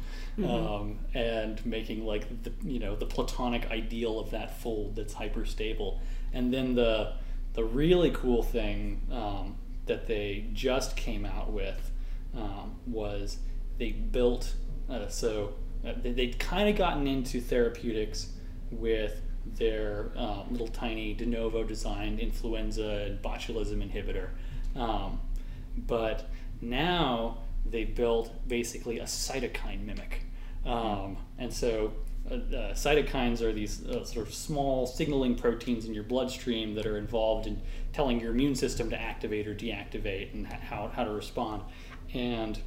Um, 0.44 0.98
and 1.14 1.64
making 1.64 2.04
like 2.04 2.42
the 2.42 2.52
you 2.62 2.78
know 2.78 2.94
the 2.94 3.06
platonic 3.06 3.70
ideal 3.70 4.20
of 4.20 4.32
that 4.32 4.60
fold 4.60 4.94
that's 4.94 5.14
hyperstable, 5.14 6.00
and 6.34 6.52
then 6.52 6.74
the 6.74 7.14
the 7.54 7.64
really 7.64 8.10
cool 8.10 8.42
thing 8.42 9.00
um, 9.10 9.56
that 9.86 10.06
they 10.06 10.44
just 10.52 10.94
came 10.94 11.24
out 11.24 11.52
with 11.52 11.90
um, 12.36 12.76
was 12.86 13.38
they 13.78 13.90
built 13.90 14.54
uh, 14.90 15.08
so 15.08 15.54
uh, 15.86 15.92
they, 16.02 16.12
they'd 16.12 16.38
kind 16.38 16.68
of 16.68 16.76
gotten 16.76 17.06
into 17.06 17.40
therapeutics 17.40 18.32
with 18.70 19.20
their 19.54 20.12
uh, 20.16 20.42
little 20.50 20.68
tiny 20.68 21.14
de 21.14 21.26
novo 21.26 21.62
designed 21.62 22.18
influenza 22.18 23.04
and 23.06 23.22
botulism 23.22 23.82
inhibitor 23.82 24.30
um, 24.80 25.20
but 25.76 26.28
now 26.60 27.38
they 27.64 27.84
built 27.84 28.30
basically 28.48 28.98
a 28.98 29.04
cytokine 29.04 29.84
mimic 29.84 30.22
um, 30.64 31.16
and 31.38 31.52
so 31.52 31.92
uh, 32.30 32.34
uh, 32.34 32.74
cytokines 32.74 33.40
are 33.40 33.52
these 33.52 33.86
uh, 33.86 34.04
sort 34.04 34.26
of 34.26 34.34
small 34.34 34.86
signaling 34.86 35.36
proteins 35.36 35.84
in 35.84 35.94
your 35.94 36.02
bloodstream 36.02 36.74
that 36.74 36.86
are 36.86 36.98
involved 36.98 37.46
in 37.46 37.60
telling 37.92 38.20
your 38.20 38.32
immune 38.32 38.54
system 38.54 38.90
to 38.90 39.00
activate 39.00 39.46
or 39.46 39.54
deactivate 39.54 40.34
and 40.34 40.46
how, 40.46 40.90
how 40.92 41.04
to 41.04 41.10
respond. 41.10 41.62
And 42.14 42.58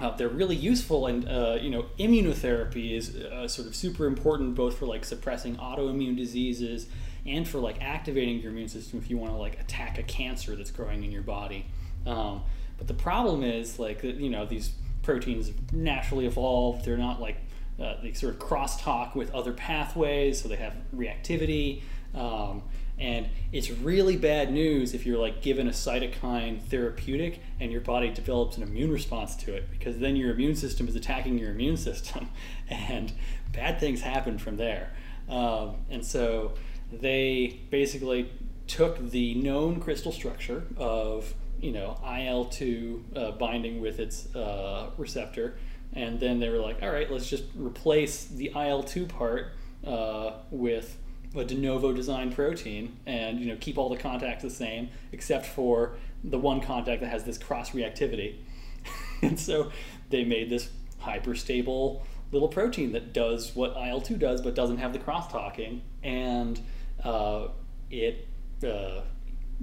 uh, 0.00 0.16
they're 0.16 0.28
really 0.28 0.56
useful, 0.56 1.06
and 1.06 1.28
uh, 1.28 1.58
you 1.60 1.70
know, 1.70 1.86
immunotherapy 1.98 2.96
is 2.96 3.14
uh, 3.16 3.46
sort 3.46 3.68
of 3.68 3.76
super 3.76 4.06
important 4.06 4.54
both 4.54 4.78
for 4.78 4.86
like 4.86 5.04
suppressing 5.04 5.56
autoimmune 5.56 6.16
diseases 6.16 6.86
and 7.26 7.46
for 7.46 7.58
like 7.58 7.80
activating 7.82 8.40
your 8.40 8.50
immune 8.50 8.68
system 8.68 8.98
if 8.98 9.10
you 9.10 9.18
want 9.18 9.32
to 9.32 9.36
like 9.36 9.60
attack 9.60 9.98
a 9.98 10.02
cancer 10.02 10.56
that's 10.56 10.70
growing 10.70 11.04
in 11.04 11.12
your 11.12 11.22
body. 11.22 11.66
Um, 12.06 12.42
but 12.78 12.86
the 12.88 12.94
problem 12.94 13.42
is 13.42 13.78
like 13.78 14.02
you 14.02 14.30
know 14.30 14.46
these 14.46 14.72
proteins 15.02 15.52
naturally 15.72 16.26
evolved. 16.26 16.84
They're 16.84 16.96
not 16.96 17.20
like 17.20 17.36
uh, 17.78 17.96
they 18.02 18.12
sort 18.12 18.34
of 18.34 18.40
crosstalk 18.40 19.14
with 19.14 19.30
other 19.34 19.52
pathways, 19.52 20.40
so 20.40 20.48
they 20.48 20.56
have 20.56 20.74
reactivity. 20.94 21.82
Um, 22.14 22.62
and 23.00 23.28
it's 23.50 23.70
really 23.70 24.16
bad 24.16 24.52
news 24.52 24.92
if 24.92 25.06
you're 25.06 25.18
like 25.18 25.40
given 25.40 25.66
a 25.66 25.70
cytokine 25.70 26.60
therapeutic 26.60 27.40
and 27.58 27.72
your 27.72 27.80
body 27.80 28.10
develops 28.10 28.58
an 28.58 28.62
immune 28.62 28.92
response 28.92 29.34
to 29.36 29.54
it, 29.54 29.70
because 29.70 29.98
then 29.98 30.16
your 30.16 30.30
immune 30.30 30.54
system 30.54 30.86
is 30.86 30.94
attacking 30.94 31.38
your 31.38 31.50
immune 31.50 31.78
system, 31.78 32.28
and 32.68 33.12
bad 33.52 33.80
things 33.80 34.02
happen 34.02 34.38
from 34.38 34.56
there. 34.56 34.92
Um, 35.28 35.76
and 35.88 36.04
so 36.04 36.52
they 36.92 37.60
basically 37.70 38.30
took 38.66 39.10
the 39.10 39.34
known 39.34 39.80
crystal 39.80 40.12
structure 40.12 40.62
of 40.76 41.34
you 41.60 41.72
know 41.72 41.98
IL 42.06 42.44
two 42.46 43.04
uh, 43.16 43.32
binding 43.32 43.80
with 43.80 43.98
its 43.98 44.34
uh, 44.34 44.90
receptor, 44.98 45.56
and 45.94 46.20
then 46.20 46.38
they 46.38 46.50
were 46.50 46.58
like, 46.58 46.82
all 46.82 46.90
right, 46.90 47.10
let's 47.10 47.28
just 47.28 47.44
replace 47.56 48.26
the 48.26 48.52
IL 48.54 48.82
two 48.82 49.06
part 49.06 49.52
uh, 49.86 50.32
with 50.50 50.98
a 51.34 51.44
de 51.44 51.54
novo 51.54 51.92
design 51.92 52.32
protein, 52.32 52.96
and 53.06 53.38
you 53.38 53.46
know 53.46 53.56
keep 53.60 53.78
all 53.78 53.88
the 53.88 53.96
contacts 53.96 54.42
the 54.42 54.50
same 54.50 54.88
except 55.12 55.46
for 55.46 55.94
the 56.24 56.38
one 56.38 56.60
contact 56.60 57.00
that 57.00 57.08
has 57.08 57.24
this 57.24 57.38
cross 57.38 57.70
reactivity. 57.70 58.36
and 59.22 59.38
so 59.38 59.70
they 60.10 60.24
made 60.24 60.50
this 60.50 60.70
hyperstable 61.02 62.02
little 62.32 62.48
protein 62.48 62.92
that 62.92 63.12
does 63.12 63.54
what 63.54 63.76
IL 63.76 64.00
two 64.00 64.16
does, 64.16 64.40
but 64.42 64.54
doesn't 64.54 64.78
have 64.78 64.92
the 64.92 64.98
crosstalking, 64.98 65.80
and 66.02 66.60
uh, 67.02 67.48
it 67.90 68.28
uh, 68.62 69.00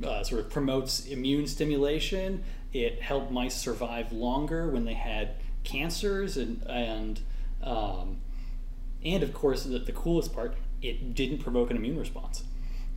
uh, 0.03 0.24
sort 0.24 0.41
of 0.41 0.50
promotes 0.50 1.05
immune 1.05 1.47
stimulation. 1.47 2.43
It 2.74 3.01
helped 3.01 3.31
mice 3.31 3.55
survive 3.55 4.12
longer 4.12 4.69
when 4.69 4.86
they 4.86 4.93
had 4.93 5.36
cancers, 5.63 6.38
and 6.38 6.62
and 6.67 7.21
um, 7.63 8.17
and 9.03 9.24
of 9.24 9.33
course 9.33 9.63
the, 9.63 9.79
the 9.79 9.91
coolest 9.91 10.33
part, 10.33 10.55
it 10.81 11.13
didn't 11.15 11.39
provoke 11.39 11.72
an 11.72 11.77
immune 11.77 11.98
response. 12.00 12.43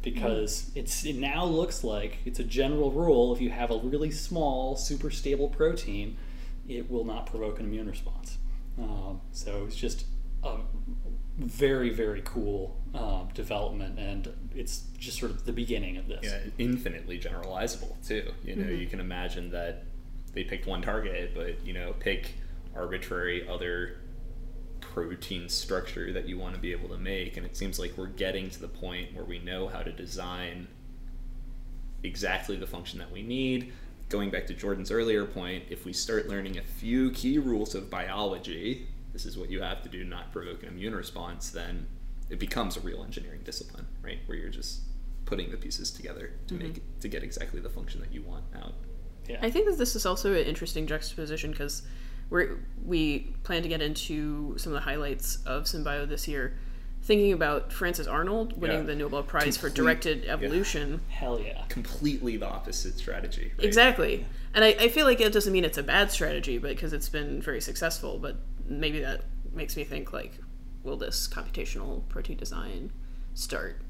Because 0.02 0.70
it's 0.75 1.04
it 1.04 1.16
now 1.16 1.44
looks 1.44 1.84
like 1.84 2.18
it's 2.25 2.38
a 2.38 2.44
general 2.44 2.90
rule 2.90 3.34
if 3.34 3.40
you 3.40 3.50
have 3.50 3.70
a 3.70 3.76
really 3.76 4.10
small 4.10 4.75
super 4.75 5.10
stable 5.10 5.49
protein 5.49 6.16
it 6.66 6.90
will 6.90 7.04
not 7.04 7.26
provoke 7.26 7.58
an 7.58 7.66
immune 7.66 7.87
response. 7.87 8.38
Um, 8.78 9.20
so 9.32 9.64
it's 9.66 9.76
just 9.76 10.06
a 10.42 10.56
very 11.37 11.90
very 11.90 12.22
cool 12.25 12.80
um, 12.94 13.28
development 13.34 13.99
and 13.99 14.32
it's 14.54 14.84
just 14.99 15.18
sort 15.18 15.32
of 15.32 15.44
the 15.44 15.52
beginning 15.52 15.99
of 15.99 16.08
this. 16.08 16.20
Yeah, 16.22 16.38
infinitely 16.56 17.18
generalizable 17.18 17.94
too. 18.06 18.32
You 18.42 18.56
know, 18.56 18.70
you 18.70 18.87
can 18.87 19.00
imagine 19.00 19.50
that 19.50 19.84
they 20.32 20.44
picked 20.44 20.66
one 20.66 20.80
target, 20.80 21.32
but 21.34 21.64
you 21.66 21.75
know, 21.75 21.94
pick 21.99 22.34
arbitrary 22.75 23.46
other 23.49 24.00
protein 24.92 25.49
structure 25.49 26.12
that 26.12 26.28
you 26.28 26.38
want 26.38 26.54
to 26.54 26.61
be 26.61 26.73
able 26.73 26.88
to 26.88 26.99
make, 26.99 27.37
and 27.37 27.47
it 27.47 27.56
seems 27.56 27.78
like 27.78 27.97
we're 27.97 28.06
getting 28.06 28.50
to 28.50 28.61
the 28.61 28.68
point 28.68 29.14
where 29.14 29.25
we 29.25 29.38
know 29.38 29.68
how 29.68 29.82
to 29.82 29.92
design 29.92 30.66
exactly 32.02 32.56
the 32.56 32.66
function 32.66 32.99
that 32.99 33.11
we 33.11 33.23
need. 33.23 33.73
Going 34.09 34.30
back 34.30 34.47
to 34.49 34.54
Jordan's 34.54 34.90
earlier 34.90 35.25
point, 35.25 35.64
if 35.70 35.85
we 35.85 35.92
start 35.92 36.28
learning 36.28 36.59
a 36.59 36.62
few 36.62 37.11
key 37.12 37.38
rules 37.38 37.75
of 37.75 37.88
biology, 37.88 38.88
this 39.12 39.25
is 39.25 39.38
what 39.38 39.50
you 39.50 39.62
have 39.62 39.82
to 39.82 39.88
do, 39.88 40.04
not 40.04 40.32
provoke 40.32 40.62
an 40.62 40.70
immune 40.70 40.94
response, 40.94 41.50
then 41.50 41.87
it 42.28 42.38
becomes 42.38 42.76
a 42.76 42.80
real 42.80 43.04
engineering 43.04 43.40
discipline, 43.44 43.87
right? 44.02 44.18
Where 44.26 44.37
you're 44.37 44.50
just 44.50 44.80
putting 45.25 45.50
the 45.50 45.56
pieces 45.56 45.92
together 45.92 46.32
to 46.49 46.54
make 46.54 46.75
mm-hmm. 46.75 47.00
to 47.00 47.09
get 47.09 47.23
exactly 47.23 47.61
the 47.61 47.68
function 47.68 48.00
that 48.00 48.12
you 48.12 48.23
want 48.23 48.44
out. 48.56 48.75
yeah 49.28 49.38
I 49.40 49.50
think 49.50 49.68
that 49.68 49.78
this 49.78 49.94
is 49.94 50.04
also 50.04 50.35
an 50.35 50.44
interesting 50.44 50.88
juxtaposition 50.88 51.52
because 51.52 51.82
we 52.30 52.46
we 52.84 53.18
plan 53.42 53.62
to 53.62 53.68
get 53.68 53.82
into 53.82 54.54
some 54.56 54.72
of 54.72 54.75
the 54.75 54.80
highlights 54.84 55.37
of 55.46 55.64
Symbio 55.64 56.08
this 56.08 56.26
year, 56.28 56.56
thinking 57.02 57.32
about 57.32 57.72
Francis 57.72 58.06
Arnold 58.06 58.58
winning 58.60 58.78
Yeah. 58.80 58.84
the 58.84 58.94
Nobel 58.96 59.22
Prize 59.22 59.56
for 59.56 59.68
directed 59.68 60.25
evolution. 60.26 61.00
hell 61.08 61.40
yeah 61.40 61.64
Completely 61.68 62.37
the 62.37 62.46
opposite 62.49 62.96
strategy. 62.99 63.52
Right? 63.58 63.64
Exactly. 63.66 64.26
And 64.54 64.64
I, 64.64 64.68
I 64.80 64.88
feel 64.88 65.06
like 65.06 65.20
it 65.20 65.32
doesn't 65.32 65.52
mean 65.52 65.64
it's 65.64 65.78
a 65.78 65.82
bad 65.82 66.10
strategy, 66.10 66.58
but 66.58 66.70
because 66.70 66.92
it's 66.92 67.08
been 67.08 67.40
very 67.42 67.60
successful. 67.60 68.18
But 68.18 68.37
maybe 68.66 69.00
that 69.00 69.22
makes 69.52 69.76
me 69.76 69.84
think 69.84 70.12
like, 70.12 70.32
will 70.82 70.96
this 70.96 71.28
computational 71.28 72.08
protein 72.08 72.37
design 72.37 72.90
start 73.34 73.82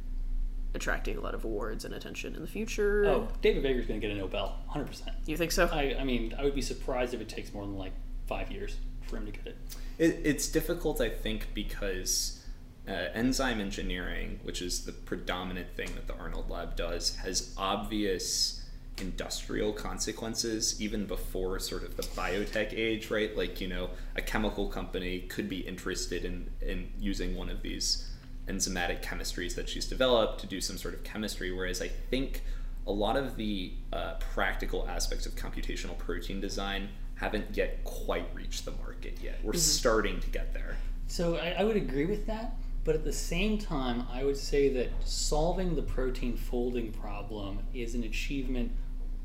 attracting 0.75 1.17
a 1.17 1.21
lot 1.21 1.35
of 1.35 1.45
awards 1.45 1.85
and 1.85 1.95
attention 1.95 2.35
in 2.35 2.43
the 2.43 2.47
future? 2.49 3.05
oh 3.07 3.29
david 3.43 3.63
baker's 3.63 3.87
going 3.87 4.01
to 4.01 4.07
get 4.07 4.15
a 4.15 4.19
nobel 4.19 4.57
100% 4.71 5.03
you 5.27 5.37
think 5.37 5.51
so? 5.51 5.69
I, 5.73 5.97
I 5.99 6.05
mean 6.05 6.33
i 6.39 6.45
would 6.45 6.55
be 6.55 6.63
surprised 6.63 7.13
if 7.13 7.21
it 7.21 7.29
takes 7.29 7.53
more 7.53 7.65
than 7.65 7.77
like 7.77 7.93
five 8.31 8.51
years 8.51 8.77
for 9.09 9.17
him 9.17 9.27
to 9.27 9.33
get 9.33 9.47
it 9.49 9.57
It, 9.99 10.21
it's 10.25 10.49
difficult, 10.49 11.01
I 11.01 11.11
think, 11.11 11.49
because 11.53 12.43
uh, 12.89 12.93
enzyme 13.13 13.61
engineering, 13.61 14.39
which 14.45 14.63
is 14.63 14.85
the 14.85 14.93
predominant 14.93 15.75
thing 15.77 15.91
that 15.97 16.07
the 16.07 16.15
Arnold 16.15 16.49
Lab 16.49 16.77
does, 16.77 17.17
has 17.17 17.53
obvious 17.59 18.65
industrial 19.01 19.73
consequences 19.73 20.81
even 20.81 21.07
before 21.07 21.59
sort 21.59 21.83
of 21.83 21.97
the 21.97 22.03
biotech 22.03 22.73
age, 22.73 23.11
right? 23.11 23.37
Like, 23.37 23.61
you 23.61 23.69
know, 23.69 23.91
a 24.15 24.23
chemical 24.23 24.69
company 24.69 25.21
could 25.21 25.49
be 25.49 25.61
interested 25.61 26.25
in, 26.25 26.51
in 26.61 26.93
using 26.99 27.37
one 27.37 27.51
of 27.51 27.63
these 27.63 28.09
enzymatic 28.47 29.03
chemistries 29.03 29.55
that 29.57 29.69
she's 29.69 29.87
developed 29.87 30.41
to 30.41 30.47
do 30.47 30.61
some 30.61 30.79
sort 30.79 30.95
of 30.95 31.03
chemistry, 31.03 31.53
whereas 31.53 31.83
I 31.83 31.89
think 31.89 32.43
a 32.87 32.93
lot 32.93 33.17
of 33.17 33.37
the 33.37 33.73
uh, 33.93 34.15
practical 34.35 34.87
aspects 34.89 35.27
of 35.27 35.35
computational 35.35 35.97
protein 35.99 36.41
design 36.41 36.89
haven't 37.21 37.55
yet 37.55 37.85
quite 37.85 38.27
reached 38.35 38.65
the 38.65 38.71
market 38.71 39.19
yet. 39.23 39.39
We're 39.43 39.53
mm-hmm. 39.53 39.59
starting 39.59 40.21
to 40.21 40.31
get 40.31 40.55
there. 40.55 40.77
So 41.07 41.37
I, 41.37 41.51
I 41.59 41.65
would 41.65 41.77
agree 41.77 42.07
with 42.07 42.27
that, 42.29 42.55
but 42.83 42.95
at 42.95 43.05
the 43.05 43.13
same 43.13 43.59
time, 43.59 44.07
I 44.11 44.25
would 44.25 44.39
say 44.39 44.71
that 44.71 44.89
solving 45.05 45.77
the 45.77 45.83
protein 45.83 46.35
folding 46.35 46.93
problem 46.93 47.59
is 47.75 47.95
an 47.95 48.05
achievement 48.05 48.73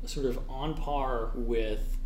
sort 0.04 0.26
of 0.26 0.38
on 0.50 0.74
par 0.74 1.30
with 1.34 1.96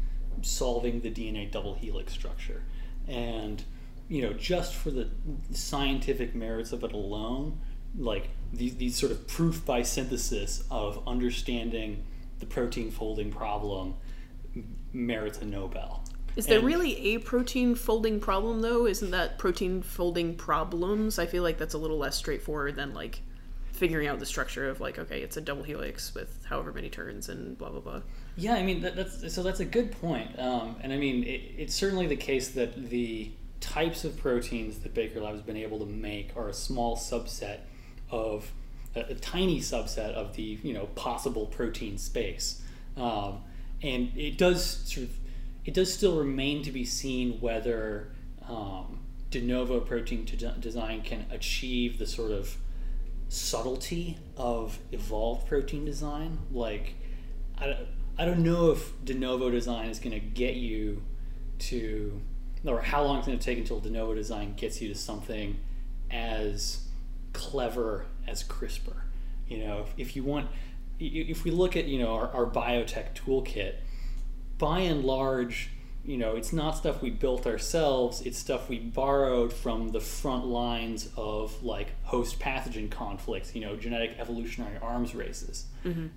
solving 0.42 1.00
the 1.00 1.10
DNA 1.10 1.50
double 1.50 1.74
helix 1.74 2.12
structure. 2.12 2.62
And, 3.08 3.64
you 4.08 4.22
know, 4.22 4.32
just 4.32 4.74
for 4.74 4.92
the 4.92 5.08
scientific 5.50 6.36
merits 6.36 6.70
of 6.70 6.84
it 6.84 6.92
alone, 6.92 7.58
like 7.98 8.28
these, 8.52 8.76
these 8.76 8.96
sort 8.96 9.10
of 9.10 9.26
proof 9.26 9.66
by 9.66 9.82
synthesis 9.82 10.62
of 10.70 11.02
understanding 11.08 12.04
the 12.38 12.46
protein 12.46 12.92
folding 12.92 13.32
problem 13.32 13.96
merits 14.92 15.38
a 15.38 15.44
Nobel. 15.44 16.02
Is 16.36 16.46
there 16.46 16.58
And- 16.58 16.66
really 16.66 17.14
a 17.14 17.18
protein 17.18 17.74
folding 17.74 18.20
problem 18.20 18.60
though? 18.60 18.86
Isn't 18.86 19.10
that 19.10 19.38
protein 19.38 19.82
folding 19.82 20.34
problems? 20.36 21.18
I 21.18 21.26
feel 21.26 21.42
like 21.42 21.58
that's 21.58 21.74
a 21.74 21.78
little 21.78 21.98
less 21.98 22.16
straightforward 22.16 22.76
than 22.76 22.94
like 22.94 23.20
figuring 23.72 24.06
out 24.06 24.18
the 24.18 24.26
structure 24.26 24.68
of 24.68 24.80
like 24.80 24.98
okay, 24.98 25.22
it's 25.22 25.36
a 25.36 25.40
double 25.40 25.62
helix 25.62 26.14
with 26.14 26.44
however 26.48 26.72
many 26.72 26.88
turns 26.88 27.28
and 27.28 27.56
blah 27.58 27.70
blah 27.70 27.80
blah. 27.80 28.02
Yeah, 28.36 28.54
I 28.54 28.62
mean 28.62 28.80
that, 28.82 28.94
that's 28.94 29.32
so 29.34 29.42
that's 29.42 29.60
a 29.60 29.64
good 29.64 29.90
point, 30.00 30.38
um, 30.38 30.76
and 30.82 30.92
I 30.92 30.96
mean 30.98 31.24
it, 31.24 31.40
it's 31.58 31.74
certainly 31.74 32.06
the 32.06 32.16
case 32.16 32.50
that 32.50 32.90
the 32.90 33.32
types 33.60 34.04
of 34.04 34.16
proteins 34.16 34.78
that 34.78 34.94
Baker 34.94 35.20
Lab 35.20 35.32
has 35.34 35.42
been 35.42 35.56
able 35.56 35.78
to 35.80 35.86
make 35.86 36.34
are 36.36 36.48
a 36.48 36.54
small 36.54 36.96
subset 36.96 37.58
of 38.10 38.52
a, 38.94 39.00
a 39.00 39.14
tiny 39.14 39.60
subset 39.60 40.12
of 40.12 40.36
the 40.36 40.58
you 40.62 40.72
know 40.72 40.86
possible 40.94 41.46
protein 41.46 41.98
space, 41.98 42.62
um, 42.96 43.40
and 43.82 44.12
it 44.16 44.36
does 44.38 44.64
sort 44.64 45.06
of 45.08 45.16
it 45.64 45.74
does 45.74 45.92
still 45.92 46.18
remain 46.18 46.62
to 46.62 46.72
be 46.72 46.84
seen 46.84 47.40
whether 47.40 48.10
um, 48.48 49.00
de 49.30 49.40
novo 49.40 49.80
protein 49.80 50.24
to 50.26 50.36
design 50.36 51.02
can 51.02 51.26
achieve 51.30 51.98
the 51.98 52.06
sort 52.06 52.30
of 52.30 52.56
subtlety 53.28 54.18
of 54.36 54.78
evolved 54.90 55.46
protein 55.46 55.84
design. 55.84 56.38
Like, 56.50 56.94
I, 57.58 57.66
don't- 57.66 57.86
I 58.18 58.24
don't 58.24 58.42
know 58.42 58.70
if 58.72 58.92
de 59.04 59.14
novo 59.14 59.50
design 59.50 59.88
is 59.88 59.98
going 59.98 60.12
to 60.12 60.20
get 60.20 60.56
you 60.56 61.02
to, 61.60 62.20
or 62.64 62.80
how 62.82 63.04
long 63.04 63.18
it's 63.18 63.26
going 63.26 63.38
to 63.38 63.44
take 63.44 63.58
until 63.58 63.80
de 63.80 63.90
novo 63.90 64.14
design 64.14 64.54
gets 64.56 64.82
you 64.82 64.88
to 64.88 64.94
something 64.94 65.58
as 66.10 66.88
clever 67.32 68.06
as 68.26 68.42
CRISPR. 68.42 68.96
You 69.48 69.58
know, 69.64 69.80
if, 69.86 69.94
if 69.96 70.16
you 70.16 70.24
want, 70.24 70.48
if 71.00 71.44
we 71.44 71.50
look 71.50 71.76
at, 71.76 71.86
you 71.86 71.98
know, 71.98 72.14
our, 72.14 72.28
our 72.28 72.46
biotech 72.46 73.14
toolkit, 73.14 73.74
by 74.58 74.80
and 74.80 75.04
large, 75.04 75.70
you 76.04 76.16
know, 76.16 76.36
it's 76.36 76.52
not 76.52 76.76
stuff 76.76 77.02
we 77.02 77.10
built 77.10 77.46
ourselves. 77.46 78.22
It's 78.22 78.38
stuff 78.38 78.68
we 78.68 78.78
borrowed 78.78 79.52
from 79.52 79.88
the 79.88 80.00
front 80.00 80.46
lines 80.46 81.08
of 81.16 81.62
like 81.62 81.88
host 82.04 82.38
pathogen 82.38 82.90
conflicts. 82.90 83.54
You 83.54 83.62
know, 83.62 83.76
genetic 83.76 84.16
evolutionary 84.18 84.78
arms 84.82 85.14
races, 85.14 85.66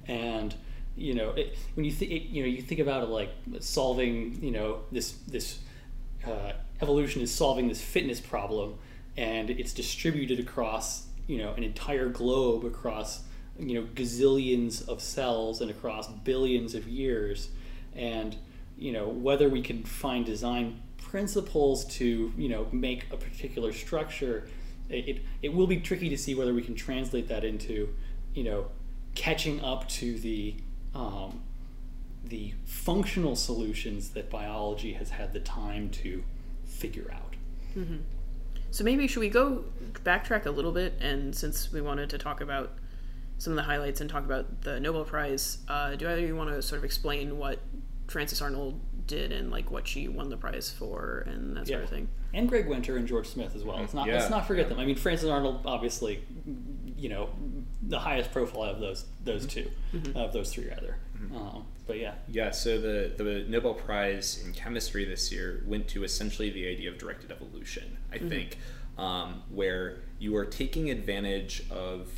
and 0.07 0.55
you 0.95 1.15
know, 1.15 1.31
it, 1.31 1.57
when 1.73 1.85
you 1.85 1.91
think, 1.91 2.11
you 2.11 2.43
know, 2.43 2.49
you 2.49 2.61
think 2.61 2.79
about 2.79 3.03
it 3.03 3.09
like 3.09 3.31
solving, 3.59 4.41
you 4.43 4.51
know, 4.51 4.81
this 4.91 5.13
this 5.27 5.59
uh, 6.25 6.53
evolution 6.81 7.21
is 7.21 7.33
solving 7.33 7.67
this 7.67 7.81
fitness 7.81 8.19
problem, 8.19 8.75
and 9.17 9.49
it's 9.49 9.73
distributed 9.73 10.39
across, 10.39 11.07
you 11.27 11.37
know, 11.37 11.53
an 11.53 11.63
entire 11.63 12.09
globe 12.09 12.63
across, 12.63 13.23
you 13.59 13.79
know, 13.79 13.87
gazillions 13.93 14.87
of 14.87 15.01
cells 15.01 15.61
and 15.61 15.69
across 15.69 16.07
billions 16.07 16.75
of 16.75 16.87
years. 16.87 17.49
And 17.95 18.35
you 18.77 18.91
know 18.91 19.07
whether 19.07 19.49
we 19.49 19.61
can 19.61 19.83
find 19.83 20.25
design 20.25 20.81
principles 20.97 21.85
to 21.85 22.33
you 22.37 22.49
know 22.49 22.67
make 22.71 23.05
a 23.11 23.17
particular 23.17 23.71
structure 23.71 24.47
it, 24.89 25.21
it, 25.41 25.53
will 25.53 25.67
be 25.67 25.77
tricky 25.77 26.09
to 26.09 26.17
see 26.17 26.35
whether 26.35 26.53
we 26.53 26.61
can 26.61 26.75
translate 26.75 27.27
that 27.27 27.43
into 27.43 27.95
you 28.33 28.43
know 28.43 28.67
catching 29.15 29.63
up 29.63 29.87
to 29.87 30.19
the 30.19 30.55
um, 30.93 31.41
the 32.25 32.53
functional 32.65 33.35
solutions 33.35 34.09
that 34.09 34.29
biology 34.29 34.93
has 34.93 35.09
had 35.09 35.33
the 35.33 35.39
time 35.39 35.89
to 35.89 36.23
figure 36.65 37.11
out. 37.13 37.35
So 38.71 38.83
maybe 38.83 39.07
should 39.07 39.19
we 39.19 39.29
go 39.29 39.63
backtrack 40.03 40.45
a 40.45 40.51
little 40.51 40.71
bit 40.71 40.93
and 40.99 41.35
since 41.35 41.71
we 41.71 41.81
wanted 41.81 42.09
to 42.11 42.17
talk 42.17 42.41
about 42.41 42.73
some 43.43 43.53
of 43.53 43.57
the 43.57 43.63
highlights 43.63 43.99
and 43.99 44.09
talk 44.09 44.23
about 44.23 44.61
the 44.61 44.79
Nobel 44.79 45.03
Prize, 45.03 45.57
uh, 45.67 45.95
do 45.95 46.07
either 46.07 46.23
of 46.23 46.27
you 46.27 46.35
want 46.35 46.49
to 46.49 46.61
sort 46.61 46.79
of 46.79 46.85
explain 46.85 47.37
what 47.37 47.59
Frances 48.07 48.41
Arnold 48.41 48.79
did 49.05 49.33
and 49.33 49.51
like 49.51 49.69
what 49.69 49.85
she 49.85 50.07
won 50.07 50.29
the 50.29 50.37
prize 50.37 50.69
for 50.71 51.25
and 51.27 51.57
that 51.57 51.67
sort 51.67 51.83
of 51.83 51.89
thing? 51.89 52.07
and 52.33 52.49
Greg 52.49 52.67
Winter 52.67 52.97
and 52.97 53.07
George 53.07 53.27
Smith 53.27 53.55
as 53.55 53.63
well. 53.63 53.77
Let's 53.77 53.93
not 53.93 54.07
let's 54.07 54.29
not 54.29 54.47
forget 54.47 54.69
them. 54.69 54.79
I 54.79 54.85
mean, 54.85 54.95
Francis 54.95 55.29
Arnold, 55.29 55.61
obviously, 55.65 56.23
you 56.97 57.09
know, 57.09 57.29
the 57.81 57.99
highest 57.99 58.31
profile 58.31 58.63
of 58.63 58.79
those 58.79 59.05
those 59.23 59.45
2 59.45 59.69
of 60.15 60.33
those 60.33 60.51
three 60.53 60.67
rather. 60.67 60.97
Um, 61.35 61.65
but 61.85 61.99
yeah, 61.99 62.13
Yeah, 62.29 62.51
so 62.51 62.79
the, 62.79 63.13
the 63.15 63.45
Nobel 63.47 63.73
Prize 63.73 64.41
in 64.45 64.53
chemistry 64.53 65.05
this 65.05 65.31
year 65.31 65.63
went 65.65 65.87
to 65.89 66.03
essentially 66.03 66.49
the 66.49 66.67
idea 66.67 66.89
of 66.89 66.97
directed 66.97 67.31
evolution, 67.31 67.97
I 68.11 68.17
think, 68.17 68.57
um, 68.97 69.43
where 69.49 69.99
you 70.19 70.35
are 70.35 70.45
taking 70.45 70.89
advantage 70.89 71.63
of 71.69 72.09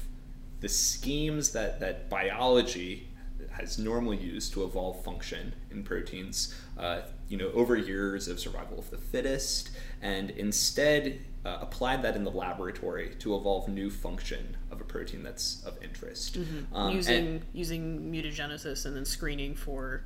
the 0.61 0.69
schemes 0.69 1.51
that, 1.51 1.79
that 1.79 2.09
biology 2.09 3.07
has 3.51 3.77
normally 3.77 4.17
used 4.17 4.53
to 4.53 4.63
evolve 4.63 5.03
function 5.03 5.53
in 5.71 5.83
proteins, 5.83 6.53
uh, 6.77 7.01
you 7.29 7.37
know, 7.37 7.49
over 7.53 7.75
years 7.75 8.27
of 8.27 8.39
survival 8.39 8.77
of 8.79 8.89
the 8.89 8.97
fittest, 8.97 9.71
and 10.01 10.31
instead 10.31 11.19
uh, 11.45 11.59
applied 11.61 12.01
that 12.01 12.15
in 12.15 12.23
the 12.23 12.31
laboratory 12.31 13.15
to 13.19 13.35
evolve 13.35 13.67
new 13.69 13.89
function 13.89 14.57
of 14.71 14.81
a 14.81 14.83
protein 14.83 15.23
that's 15.23 15.63
of 15.63 15.81
interest. 15.81 16.37
Um, 16.73 16.87
and- 16.87 16.95
using 16.95 17.41
using 17.53 18.11
mutagenesis 18.11 18.85
and 18.85 18.95
then 18.95 19.05
screening 19.05 19.55
for 19.55 20.03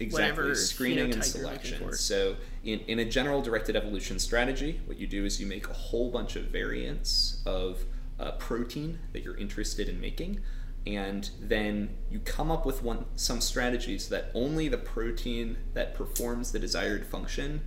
exactly 0.00 0.54
screening 0.54 1.12
and 1.12 1.24
selection 1.24 1.78
for. 1.78 1.96
so 1.96 2.34
in, 2.64 2.80
in 2.80 2.98
a 2.98 3.04
general 3.04 3.40
directed 3.40 3.76
evolution 3.76 4.18
strategy 4.18 4.80
what 4.86 4.98
you 4.98 5.06
do 5.06 5.24
is 5.24 5.40
you 5.40 5.46
make 5.46 5.68
a 5.68 5.72
whole 5.72 6.10
bunch 6.10 6.34
of 6.34 6.46
variants 6.46 7.40
of 7.46 7.84
a 8.22 8.32
protein 8.32 8.98
that 9.12 9.22
you're 9.22 9.36
interested 9.36 9.88
in 9.88 10.00
making 10.00 10.40
and 10.86 11.30
then 11.40 11.96
you 12.10 12.18
come 12.18 12.50
up 12.50 12.66
with 12.66 12.82
one 12.82 13.04
some 13.14 13.40
strategies 13.40 14.08
that 14.08 14.30
only 14.34 14.68
the 14.68 14.78
protein 14.78 15.56
that 15.74 15.94
performs 15.94 16.52
the 16.52 16.58
desired 16.58 17.06
function 17.06 17.60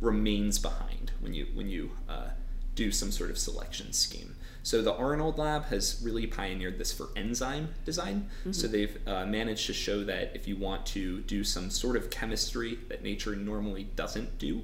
remains 0.00 0.58
behind 0.58 1.12
when 1.20 1.34
you 1.34 1.46
when 1.54 1.68
you 1.68 1.90
uh, 2.08 2.30
do 2.74 2.90
some 2.90 3.10
sort 3.10 3.30
of 3.30 3.38
selection 3.38 3.92
scheme. 3.92 4.34
So 4.62 4.80
the 4.80 4.94
Arnold 4.94 5.38
lab 5.38 5.66
has 5.66 6.00
really 6.04 6.26
pioneered 6.26 6.78
this 6.78 6.92
for 6.92 7.08
enzyme 7.16 7.74
design. 7.84 8.30
So 8.52 8.68
they've 8.68 8.96
uh, 9.06 9.26
managed 9.26 9.66
to 9.66 9.72
show 9.72 10.04
that 10.04 10.32
if 10.34 10.46
you 10.46 10.56
want 10.56 10.86
to 10.86 11.20
do 11.22 11.42
some 11.42 11.68
sort 11.68 11.96
of 11.96 12.10
chemistry 12.10 12.78
that 12.88 13.02
nature 13.02 13.34
normally 13.34 13.84
doesn't 13.96 14.38
do, 14.38 14.62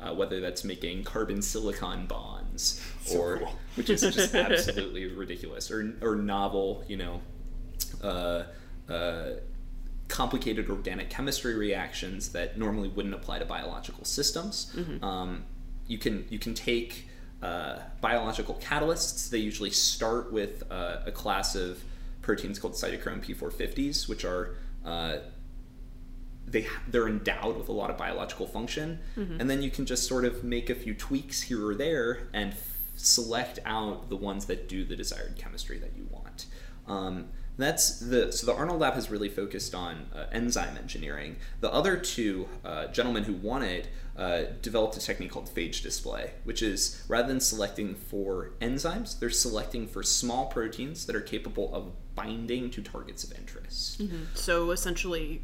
uh, 0.00 0.14
whether 0.14 0.40
that's 0.40 0.64
making 0.64 1.04
carbon 1.04 1.42
silicon 1.42 2.06
bonds 2.06 2.80
or 3.14 3.38
cool. 3.38 3.52
which 3.74 3.90
is 3.90 4.00
just 4.00 4.34
absolutely 4.34 5.06
ridiculous 5.06 5.70
or 5.70 5.94
or 6.00 6.16
novel, 6.16 6.84
you 6.88 6.96
know, 6.96 7.20
uh, 8.02 8.44
uh, 8.88 9.30
complicated 10.08 10.68
organic 10.68 11.10
chemistry 11.10 11.54
reactions 11.54 12.30
that 12.30 12.58
normally 12.58 12.88
wouldn't 12.88 13.14
apply 13.14 13.38
to 13.38 13.44
biological 13.44 14.04
systems. 14.04 14.74
Um, 15.04 15.44
you 15.86 15.98
can 15.98 16.24
you 16.30 16.38
can 16.38 16.54
take 16.54 17.08
uh, 17.42 17.78
biological 18.00 18.54
catalysts. 18.56 19.30
They 19.30 19.38
usually 19.38 19.70
start 19.70 20.32
with 20.32 20.62
uh, 20.70 20.98
a 21.06 21.12
class 21.12 21.54
of 21.54 21.82
proteins 22.22 22.58
called 22.58 22.74
cytochrome 22.74 23.24
P450s, 23.24 24.08
which 24.08 24.24
are 24.24 24.56
uh, 24.84 25.16
they 26.50 26.66
they're 26.88 27.08
endowed 27.08 27.56
with 27.56 27.68
a 27.68 27.72
lot 27.72 27.90
of 27.90 27.96
biological 27.96 28.46
function, 28.46 28.98
and 29.16 29.48
then 29.48 29.62
you 29.62 29.70
can 29.70 29.86
just 29.86 30.06
sort 30.06 30.24
of 30.24 30.42
make 30.44 30.70
a 30.70 30.74
few 30.74 30.94
tweaks 30.94 31.42
here 31.42 31.66
or 31.66 31.74
there 31.74 32.28
and 32.32 32.52
f- 32.52 32.76
select 32.96 33.58
out 33.64 34.08
the 34.08 34.16
ones 34.16 34.46
that 34.46 34.68
do 34.68 34.84
the 34.84 34.96
desired 34.96 35.36
chemistry 35.36 35.78
that 35.78 35.92
you 35.96 36.06
want. 36.10 36.46
Um, 36.86 37.28
that's 37.58 37.98
the 38.00 38.32
so 38.32 38.46
the 38.46 38.54
Arnold 38.54 38.80
Lab 38.80 38.94
has 38.94 39.10
really 39.10 39.28
focused 39.28 39.74
on 39.74 40.06
uh, 40.14 40.24
enzyme 40.32 40.76
engineering. 40.76 41.36
The 41.60 41.72
other 41.72 41.96
two 41.96 42.48
uh, 42.64 42.86
gentlemen 42.88 43.24
who 43.24 43.34
won 43.34 43.62
it 43.62 43.88
uh, 44.16 44.44
developed 44.62 44.96
a 44.96 45.00
technique 45.00 45.30
called 45.30 45.48
phage 45.54 45.82
display, 45.82 46.32
which 46.44 46.62
is 46.62 47.02
rather 47.08 47.28
than 47.28 47.40
selecting 47.40 47.94
for 47.94 48.52
enzymes, 48.60 49.18
they're 49.18 49.30
selecting 49.30 49.86
for 49.86 50.02
small 50.02 50.46
proteins 50.46 51.06
that 51.06 51.14
are 51.14 51.20
capable 51.20 51.72
of 51.74 51.92
binding 52.14 52.70
to 52.70 52.82
targets 52.82 53.24
of 53.24 53.32
interest. 53.38 54.02
so 54.34 54.70
essentially 54.72 55.42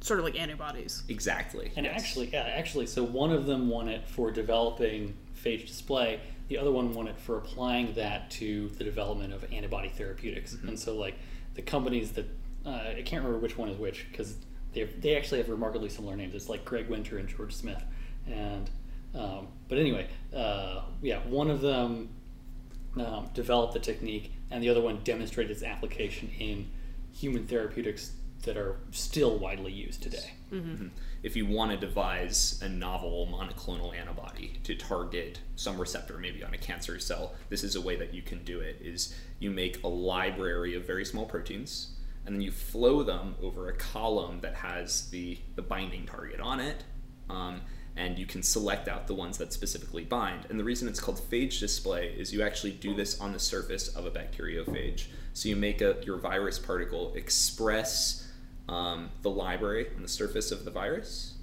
sort 0.00 0.18
of 0.18 0.24
like 0.24 0.38
antibodies. 0.38 1.02
Exactly. 1.08 1.72
and 1.76 1.86
yes. 1.86 2.00
actually, 2.00 2.30
yeah, 2.32 2.52
actually, 2.54 2.86
so 2.86 3.02
one 3.02 3.32
of 3.32 3.46
them 3.46 3.68
won 3.68 3.88
it 3.88 4.06
for 4.08 4.30
developing 4.30 5.14
phage 5.42 5.66
display. 5.66 6.20
The 6.48 6.58
other 6.58 6.70
one 6.70 6.92
won 6.92 7.08
it 7.08 7.18
for 7.18 7.38
applying 7.38 7.94
that 7.94 8.30
to 8.32 8.68
the 8.70 8.84
development 8.84 9.32
of 9.32 9.44
antibody 9.52 9.88
therapeutics. 9.88 10.54
Mm-hmm. 10.54 10.68
And 10.68 10.78
so, 10.78 10.96
like 10.96 11.14
the 11.54 11.62
companies 11.62 12.12
that 12.12 12.26
uh, 12.64 12.94
I 12.98 13.02
can't 13.04 13.24
remember 13.24 13.38
which 13.38 13.56
one 13.56 13.68
is 13.68 13.78
which 13.78 14.06
because 14.10 14.36
they 14.72 14.84
they 14.84 15.16
actually 15.16 15.38
have 15.38 15.48
remarkably 15.48 15.88
similar 15.88 16.16
names. 16.16 16.34
It's 16.34 16.48
like 16.48 16.64
Greg 16.64 16.88
Winter 16.88 17.18
and 17.18 17.28
George 17.28 17.54
Smith. 17.54 17.82
And 18.26 18.70
um, 19.14 19.48
but 19.68 19.78
anyway, 19.78 20.08
uh, 20.34 20.82
yeah, 21.02 21.20
one 21.20 21.50
of 21.50 21.60
them 21.60 22.10
um, 22.96 23.28
developed 23.34 23.72
the 23.72 23.80
technique, 23.80 24.32
and 24.50 24.62
the 24.62 24.68
other 24.68 24.80
one 24.80 25.00
demonstrated 25.04 25.50
its 25.50 25.62
application 25.62 26.30
in 26.38 26.70
human 27.12 27.46
therapeutics 27.46 28.12
that 28.42 28.56
are 28.56 28.76
still 28.90 29.38
widely 29.38 29.72
used 29.72 30.02
today. 30.02 30.32
if 31.22 31.34
you 31.34 31.44
want 31.44 31.72
to 31.72 31.76
devise 31.76 32.60
a 32.62 32.68
novel 32.68 33.28
monoclonal 33.32 33.96
antibody 33.96 34.60
to 34.62 34.74
target 34.76 35.40
some 35.56 35.76
receptor 35.78 36.18
maybe 36.18 36.44
on 36.44 36.54
a 36.54 36.58
cancer 36.58 37.00
cell 37.00 37.34
this 37.48 37.64
is 37.64 37.74
a 37.74 37.80
way 37.80 37.96
that 37.96 38.14
you 38.14 38.22
can 38.22 38.44
do 38.44 38.60
it 38.60 38.78
is 38.80 39.12
you 39.40 39.50
make 39.50 39.82
a 39.82 39.88
library 39.88 40.76
of 40.76 40.86
very 40.86 41.04
small 41.04 41.26
proteins 41.26 41.96
and 42.24 42.34
then 42.34 42.40
you 42.40 42.52
flow 42.52 43.02
them 43.02 43.34
over 43.42 43.68
a 43.68 43.72
column 43.72 44.38
that 44.40 44.54
has 44.54 45.10
the, 45.10 45.38
the 45.56 45.62
binding 45.62 46.06
target 46.06 46.38
on 46.38 46.60
it 46.60 46.84
um, 47.28 47.60
and 47.96 48.18
you 48.18 48.26
can 48.26 48.42
select 48.42 48.88
out 48.88 49.06
the 49.06 49.14
ones 49.14 49.38
that 49.38 49.52
specifically 49.52 50.04
bind. 50.04 50.46
And 50.50 50.60
the 50.60 50.64
reason 50.64 50.86
it's 50.86 51.00
called 51.00 51.18
phage 51.18 51.58
display 51.58 52.08
is 52.08 52.32
you 52.32 52.42
actually 52.42 52.72
do 52.72 52.94
this 52.94 53.18
on 53.20 53.32
the 53.32 53.38
surface 53.38 53.88
of 53.88 54.04
a 54.04 54.10
bacteriophage. 54.10 55.06
So 55.32 55.48
you 55.48 55.56
make 55.56 55.80
a, 55.80 55.96
your 56.04 56.18
virus 56.18 56.58
particle 56.58 57.14
express 57.14 58.25
um, 58.68 59.10
the 59.22 59.30
library 59.30 59.88
on 59.94 60.02
the 60.02 60.08
surface 60.08 60.50
of 60.50 60.64
the 60.64 60.70
virus. 60.70 61.34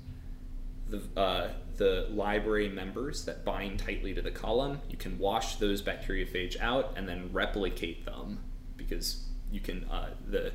The, 0.89 1.01
uh, 1.19 1.49
the 1.77 2.07
library 2.11 2.69
members 2.69 3.25
that 3.25 3.43
bind 3.43 3.79
tightly 3.79 4.13
to 4.13 4.21
the 4.21 4.31
column, 4.31 4.81
you 4.89 4.97
can 4.97 5.17
wash 5.17 5.55
those 5.55 5.81
bacteriophage 5.81 6.59
out 6.59 6.93
and 6.95 7.07
then 7.07 7.29
replicate 7.31 8.05
them 8.05 8.39
because 8.77 9.25
you 9.51 9.59
can 9.59 9.85
uh, 9.89 10.09
the 10.27 10.53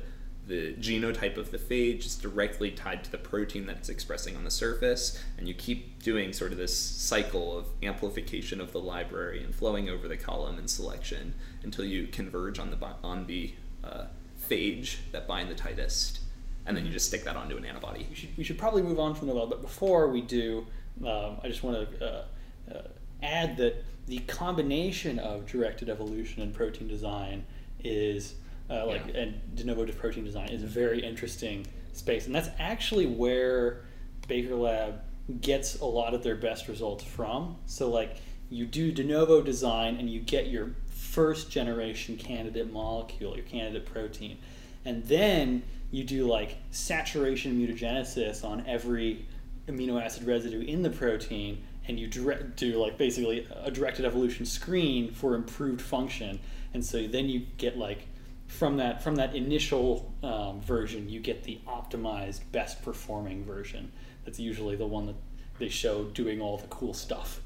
the 0.49 0.73
genotype 0.73 1.37
of 1.37 1.51
the 1.51 1.59
phage 1.59 2.07
is 2.07 2.15
directly 2.15 2.71
tied 2.71 3.03
to 3.03 3.11
the 3.11 3.19
protein 3.19 3.67
that 3.67 3.77
it's 3.77 3.89
expressing 3.89 4.35
on 4.35 4.43
the 4.43 4.51
surface, 4.51 5.23
and 5.37 5.47
you 5.47 5.53
keep 5.53 6.01
doing 6.01 6.33
sort 6.33 6.51
of 6.51 6.57
this 6.57 6.75
cycle 6.75 7.55
of 7.55 7.67
amplification 7.83 8.59
of 8.59 8.71
the 8.71 8.79
library 8.79 9.43
and 9.43 9.53
flowing 9.53 9.89
over 9.89 10.07
the 10.07 10.17
column 10.17 10.57
and 10.57 10.67
selection 10.67 11.35
until 11.61 11.85
you 11.85 12.07
converge 12.07 12.57
on 12.57 12.71
the 12.71 12.77
on 13.03 13.27
the 13.27 13.53
uh, 13.83 14.05
phage 14.49 14.97
that 15.11 15.27
bind 15.27 15.51
the 15.51 15.55
tightest, 15.55 16.21
and 16.69 16.77
then 16.77 16.85
you 16.85 16.91
just 16.91 17.07
stick 17.07 17.23
that 17.23 17.35
onto 17.35 17.57
an 17.57 17.65
antibody. 17.65 18.05
we 18.07 18.15
should, 18.15 18.37
we 18.37 18.43
should 18.43 18.59
probably 18.59 18.83
move 18.83 18.99
on 18.99 19.15
from 19.15 19.27
the 19.27 19.33
well, 19.33 19.47
but 19.47 19.63
before 19.63 20.07
we 20.07 20.21
do, 20.21 20.67
um, 21.03 21.37
I 21.43 21.47
just 21.47 21.63
want 21.63 21.89
to 21.89 22.05
uh, 22.05 22.23
uh, 22.71 22.81
add 23.23 23.57
that 23.57 23.83
the 24.05 24.19
combination 24.19 25.17
of 25.17 25.47
directed 25.47 25.89
evolution 25.89 26.43
and 26.43 26.53
protein 26.53 26.87
design 26.87 27.43
is 27.83 28.35
uh, 28.69 28.85
like 28.85 29.01
Yeah. 29.07 29.21
and 29.21 29.55
de 29.55 29.63
novo 29.63 29.83
protein 29.87 30.23
design 30.23 30.49
is 30.49 30.61
a 30.61 30.67
very 30.67 31.03
interesting 31.03 31.65
space, 31.93 32.27
and 32.27 32.35
that's 32.35 32.49
actually 32.59 33.07
where 33.07 33.81
Baker 34.27 34.53
Lab 34.55 35.01
gets 35.41 35.79
a 35.79 35.85
lot 35.85 36.13
of 36.13 36.21
their 36.21 36.35
best 36.35 36.67
results 36.67 37.03
from. 37.03 37.55
So 37.65 37.89
like 37.89 38.17
you 38.51 38.67
do 38.67 38.91
de 38.91 39.03
novo 39.03 39.41
design 39.41 39.97
and 39.97 40.07
you 40.07 40.19
get 40.19 40.47
your 40.47 40.75
first 40.87 41.49
generation 41.49 42.15
candidate 42.15 42.71
molecule, 42.71 43.35
your 43.35 43.45
candidate 43.45 43.91
protein, 43.91 44.37
and 44.85 45.03
then 45.05 45.63
you 45.91 46.03
do 46.03 46.27
like 46.27 46.57
saturation 46.71 47.59
mutagenesis 47.59 48.43
on 48.43 48.65
every 48.67 49.25
amino 49.67 50.01
acid 50.01 50.25
residue 50.25 50.61
in 50.61 50.81
the 50.81 50.89
protein 50.89 51.63
and 51.87 51.99
you 51.99 52.07
direct, 52.07 52.55
do 52.57 52.79
like 52.79 52.97
basically 52.97 53.47
a 53.63 53.71
directed 53.71 54.05
evolution 54.05 54.45
screen 54.45 55.11
for 55.11 55.33
improved 55.35 55.81
function. 55.81 56.39
And 56.73 56.85
so 56.85 57.07
then 57.07 57.27
you 57.27 57.47
get 57.57 57.77
like 57.77 58.07
from 58.47 58.77
that 58.77 59.03
from 59.03 59.15
that 59.15 59.35
initial 59.35 60.11
um, 60.23 60.59
version 60.61 61.07
you 61.07 61.19
get 61.19 61.43
the 61.43 61.59
optimized 61.67 62.41
best 62.51 62.81
performing 62.83 63.43
version. 63.43 63.91
That's 64.25 64.39
usually 64.39 64.75
the 64.75 64.85
one 64.85 65.07
that 65.07 65.15
they 65.57 65.69
show 65.69 66.05
doing 66.05 66.41
all 66.41 66.57
the 66.57 66.67
cool 66.67 66.93
stuff. 66.93 67.41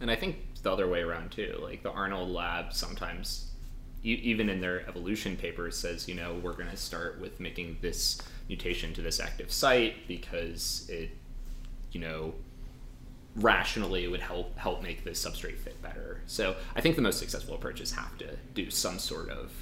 And 0.00 0.10
I 0.10 0.16
think 0.16 0.36
the 0.62 0.72
other 0.72 0.88
way 0.88 1.00
around 1.00 1.32
too. 1.32 1.58
Like 1.62 1.82
the 1.82 1.90
Arnold 1.90 2.30
lab 2.30 2.72
sometimes, 2.72 3.47
even 4.02 4.48
in 4.48 4.60
their 4.60 4.88
evolution 4.88 5.36
papers, 5.36 5.76
says, 5.76 6.08
you 6.08 6.14
know, 6.14 6.38
we're 6.42 6.52
going 6.52 6.70
to 6.70 6.76
start 6.76 7.20
with 7.20 7.40
making 7.40 7.78
this 7.80 8.20
mutation 8.48 8.94
to 8.94 9.02
this 9.02 9.20
active 9.20 9.52
site 9.52 10.06
because 10.06 10.88
it, 10.88 11.10
you 11.92 12.00
know, 12.00 12.34
rationally 13.36 14.08
would 14.08 14.20
help 14.20 14.56
help 14.58 14.82
make 14.82 15.04
this 15.04 15.24
substrate 15.24 15.58
fit 15.58 15.80
better. 15.82 16.20
So 16.26 16.56
I 16.74 16.80
think 16.80 16.96
the 16.96 17.02
most 17.02 17.18
successful 17.18 17.54
approaches 17.54 17.92
have 17.92 18.16
to 18.18 18.36
do 18.54 18.70
some 18.70 18.98
sort 18.98 19.30
of 19.30 19.52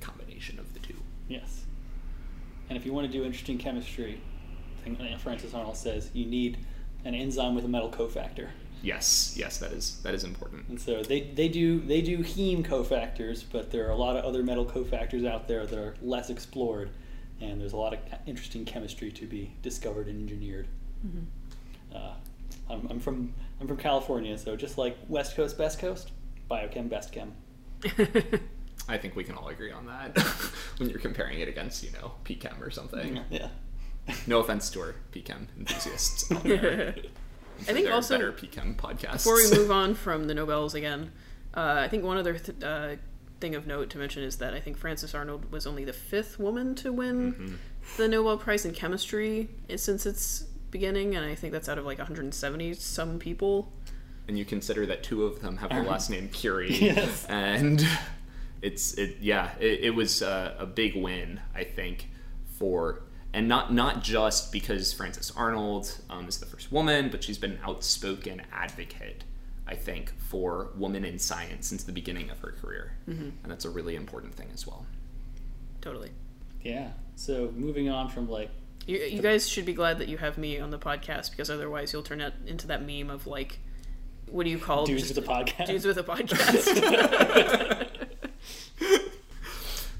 combination 0.00 0.58
of 0.58 0.72
the 0.74 0.80
two. 0.80 0.96
yes 1.28 1.64
and 2.68 2.76
if 2.76 2.84
you 2.84 2.92
want 2.92 3.06
to 3.06 3.12
do 3.12 3.24
interesting 3.24 3.58
chemistry 3.58 4.20
I 4.80 4.84
think 4.84 5.20
francis 5.20 5.54
arnold 5.54 5.76
says 5.76 6.10
you 6.12 6.26
need 6.26 6.58
an 7.04 7.14
enzyme 7.14 7.54
with 7.54 7.64
a 7.64 7.68
metal 7.68 7.88
cofactor 7.90 8.48
Yes, 8.82 9.34
yes, 9.36 9.58
that 9.58 9.72
is 9.72 10.00
that 10.02 10.14
is 10.14 10.24
important. 10.24 10.68
And 10.68 10.80
so 10.80 11.02
they, 11.02 11.20
they 11.20 11.48
do 11.48 11.80
they 11.80 12.02
do 12.02 12.18
heme 12.18 12.64
cofactors, 12.66 13.44
but 13.50 13.70
there 13.70 13.86
are 13.86 13.90
a 13.90 13.96
lot 13.96 14.16
of 14.16 14.24
other 14.24 14.42
metal 14.42 14.64
cofactors 14.66 15.26
out 15.26 15.46
there 15.48 15.64
that 15.66 15.78
are 15.78 15.94
less 16.02 16.30
explored. 16.30 16.90
and 17.40 17.60
there's 17.60 17.72
a 17.72 17.76
lot 17.76 17.92
of 17.94 18.00
interesting 18.26 18.64
chemistry 18.64 19.10
to 19.12 19.26
be 19.26 19.52
discovered 19.62 20.06
and 20.08 20.20
engineered. 20.20 20.66
Uh, 21.94 22.14
I'm, 22.70 22.86
I'm 22.90 23.00
from 23.00 23.34
I'm 23.60 23.68
from 23.68 23.76
California, 23.76 24.36
so 24.38 24.56
just 24.56 24.78
like 24.78 24.96
West 25.08 25.36
Coast, 25.36 25.56
Best 25.58 25.78
Coast, 25.78 26.10
biochem, 26.50 26.88
best 26.88 27.12
chem. 27.12 27.32
I 28.88 28.98
think 28.98 29.14
we 29.14 29.22
can 29.24 29.36
all 29.36 29.48
agree 29.48 29.70
on 29.70 29.86
that 29.86 30.18
when 30.78 30.88
you're 30.90 30.98
comparing 30.98 31.38
it 31.38 31.48
against, 31.48 31.84
you 31.84 31.90
know, 31.92 32.12
PChem 32.24 32.60
or 32.60 32.70
something. 32.70 33.20
Yeah. 33.30 33.48
No 34.26 34.40
offense 34.40 34.68
to 34.70 34.80
our 34.80 34.94
PChem 35.12 35.46
enthusiasts 35.56 36.30
out 36.32 36.42
there. 36.42 36.94
I 37.60 37.72
think 37.72 37.86
There 37.86 37.94
also 37.94 38.16
better 38.16 38.32
PChem 38.32 38.76
podcasts. 38.76 39.12
before 39.24 39.36
we 39.36 39.50
move 39.50 39.70
on 39.70 39.94
from 40.04 40.26
the 40.26 40.34
Nobels 40.34 40.74
again, 40.74 41.12
uh, 41.54 41.76
I 41.84 41.88
think 41.88 42.04
one 42.04 42.16
other 42.16 42.38
th- 42.38 42.62
uh, 42.62 42.96
thing 43.40 43.54
of 43.54 43.66
note 43.66 43.90
to 43.90 43.98
mention 43.98 44.22
is 44.22 44.36
that 44.38 44.54
I 44.54 44.60
think 44.60 44.76
Frances 44.76 45.14
Arnold 45.14 45.50
was 45.52 45.66
only 45.66 45.84
the 45.84 45.92
fifth 45.92 46.38
woman 46.38 46.74
to 46.76 46.92
win 46.92 47.32
Mm-hmm. 47.32 47.54
the 47.98 48.08
Nobel 48.08 48.36
Prize 48.38 48.64
in 48.64 48.72
Chemistry 48.72 49.48
since 49.76 50.06
its 50.06 50.42
beginning, 50.70 51.14
and 51.16 51.24
I 51.26 51.34
think 51.34 51.52
that's 51.52 51.68
out 51.68 51.78
of 51.78 51.84
like 51.84 51.98
170 51.98 52.74
some 52.74 53.18
people. 53.18 53.72
and 54.28 54.38
you 54.38 54.44
consider 54.44 54.86
that 54.86 55.02
two 55.02 55.24
of 55.24 55.40
them 55.42 55.56
have 55.58 55.70
the 55.70 55.82
last 55.82 56.08
name 56.10 56.28
Curie, 56.30 56.72
Yes. 56.80 57.26
and 57.28 57.84
it's 58.62 58.94
it 58.94 59.16
yeah 59.20 59.50
it, 59.60 59.80
it 59.86 59.90
was 59.90 60.22
a, 60.22 60.54
a 60.60 60.66
big 60.66 60.94
win 60.96 61.40
I 61.54 61.64
think 61.64 62.08
for 62.58 63.02
and 63.34 63.48
not 63.48 63.72
not 63.72 64.02
just 64.02 64.52
because 64.52 64.92
Frances 64.92 65.32
Arnold 65.36 65.98
um, 66.10 66.28
is 66.28 66.38
the 66.38 66.46
first 66.46 66.70
woman, 66.72 67.08
but 67.10 67.22
she's 67.24 67.38
been 67.38 67.52
an 67.52 67.58
outspoken 67.64 68.42
advocate 68.52 69.24
I 69.66 69.74
think 69.76 70.12
for 70.18 70.70
women 70.76 71.04
in 71.04 71.18
science 71.18 71.68
since 71.68 71.84
the 71.84 71.92
beginning 71.92 72.30
of 72.30 72.38
her 72.40 72.52
career, 72.60 72.92
and 73.06 73.32
that's 73.46 73.64
a 73.64 73.70
really 73.70 73.94
important 73.96 74.34
thing 74.34 74.48
as 74.52 74.66
well. 74.66 74.84
Totally. 75.80 76.10
Yeah. 76.62 76.90
So 77.16 77.52
moving 77.56 77.88
on 77.88 78.08
from 78.08 78.28
like 78.28 78.50
You, 78.86 78.98
you 78.98 79.22
guys 79.22 79.48
should 79.48 79.64
be 79.64 79.72
glad 79.72 79.98
that 79.98 80.08
you 80.08 80.18
have 80.18 80.36
me 80.36 80.58
on 80.58 80.70
the 80.70 80.78
podcast 80.78 81.30
because 81.30 81.48
otherwise 81.50 81.92
you'll 81.92 82.02
turn 82.02 82.20
it 82.20 82.34
into 82.46 82.66
that 82.68 82.84
meme 82.86 83.08
of 83.10 83.26
like, 83.26 83.58
what 84.26 84.44
do 84.44 84.50
you 84.50 84.58
call 84.58 84.84
dudes 84.86 85.02
just- 85.02 85.16
with 85.16 85.24
a 85.26 85.28
podcast. 85.28 85.66
dudes 85.66 85.84
with 85.86 85.98
a 85.98 86.02
podcast? 86.12 87.88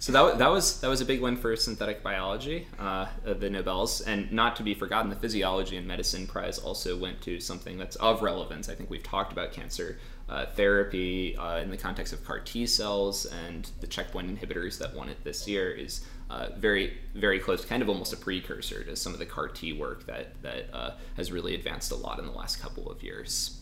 So 0.03 0.11
that, 0.11 0.39
that 0.39 0.51
was 0.51 0.81
that 0.81 0.89
was 0.89 1.01
a 1.01 1.05
big 1.05 1.21
win 1.21 1.37
for 1.37 1.55
synthetic 1.55 2.03
biology, 2.03 2.67
uh, 2.77 3.07
uh, 3.25 3.35
the 3.35 3.49
Nobels, 3.49 4.01
and 4.01 4.33
not 4.33 4.57
to 4.57 4.65
be 4.65 4.75
forgotten, 4.75 5.11
the 5.11 5.17
physiology 5.17 5.77
and 5.77 5.87
medicine 5.87 6.27
prize 6.27 6.59
also 6.59 6.99
went 6.99 7.21
to 7.23 7.39
something 7.39 7.79
that's 7.79 7.95
of 7.95 8.21
relevance. 8.21 8.69
I 8.69 8.75
think 8.75 8.91
we've 8.91 9.05
talked 9.05 9.31
about 9.31 9.53
cancer 9.53 10.01
uh, 10.29 10.47
therapy 10.47 11.37
uh, 11.37 11.59
in 11.59 11.71
the 11.71 11.77
context 11.77 12.13
of 12.13 12.25
CAR 12.25 12.41
T 12.41 12.67
cells 12.67 13.27
and 13.27 13.71
the 13.81 13.87
checkpoint 13.87 14.27
inhibitors 14.27 14.77
that 14.79 14.93
won 14.93 15.09
it 15.09 15.23
this 15.23 15.47
year 15.47 15.71
is 15.71 16.05
uh, 16.31 16.49
very 16.57 16.99
very 17.15 17.39
close, 17.39 17.65
kind 17.65 17.81
of 17.81 17.89
almost 17.89 18.13
a 18.13 18.17
precursor 18.17 18.83
to 18.83 18.97
some 18.97 19.13
of 19.13 19.21
the 19.21 19.27
CAR 19.27 19.47
T 19.47 19.73
work 19.73 20.05
that 20.07 20.43
that 20.43 20.69
uh, 20.73 20.91
has 21.17 21.31
really 21.31 21.55
advanced 21.55 21.93
a 21.93 21.97
lot 21.97 22.19
in 22.19 22.27
the 22.27 22.33
last 22.33 22.61
couple 22.61 22.91
of 22.91 23.05
years. 23.05 23.61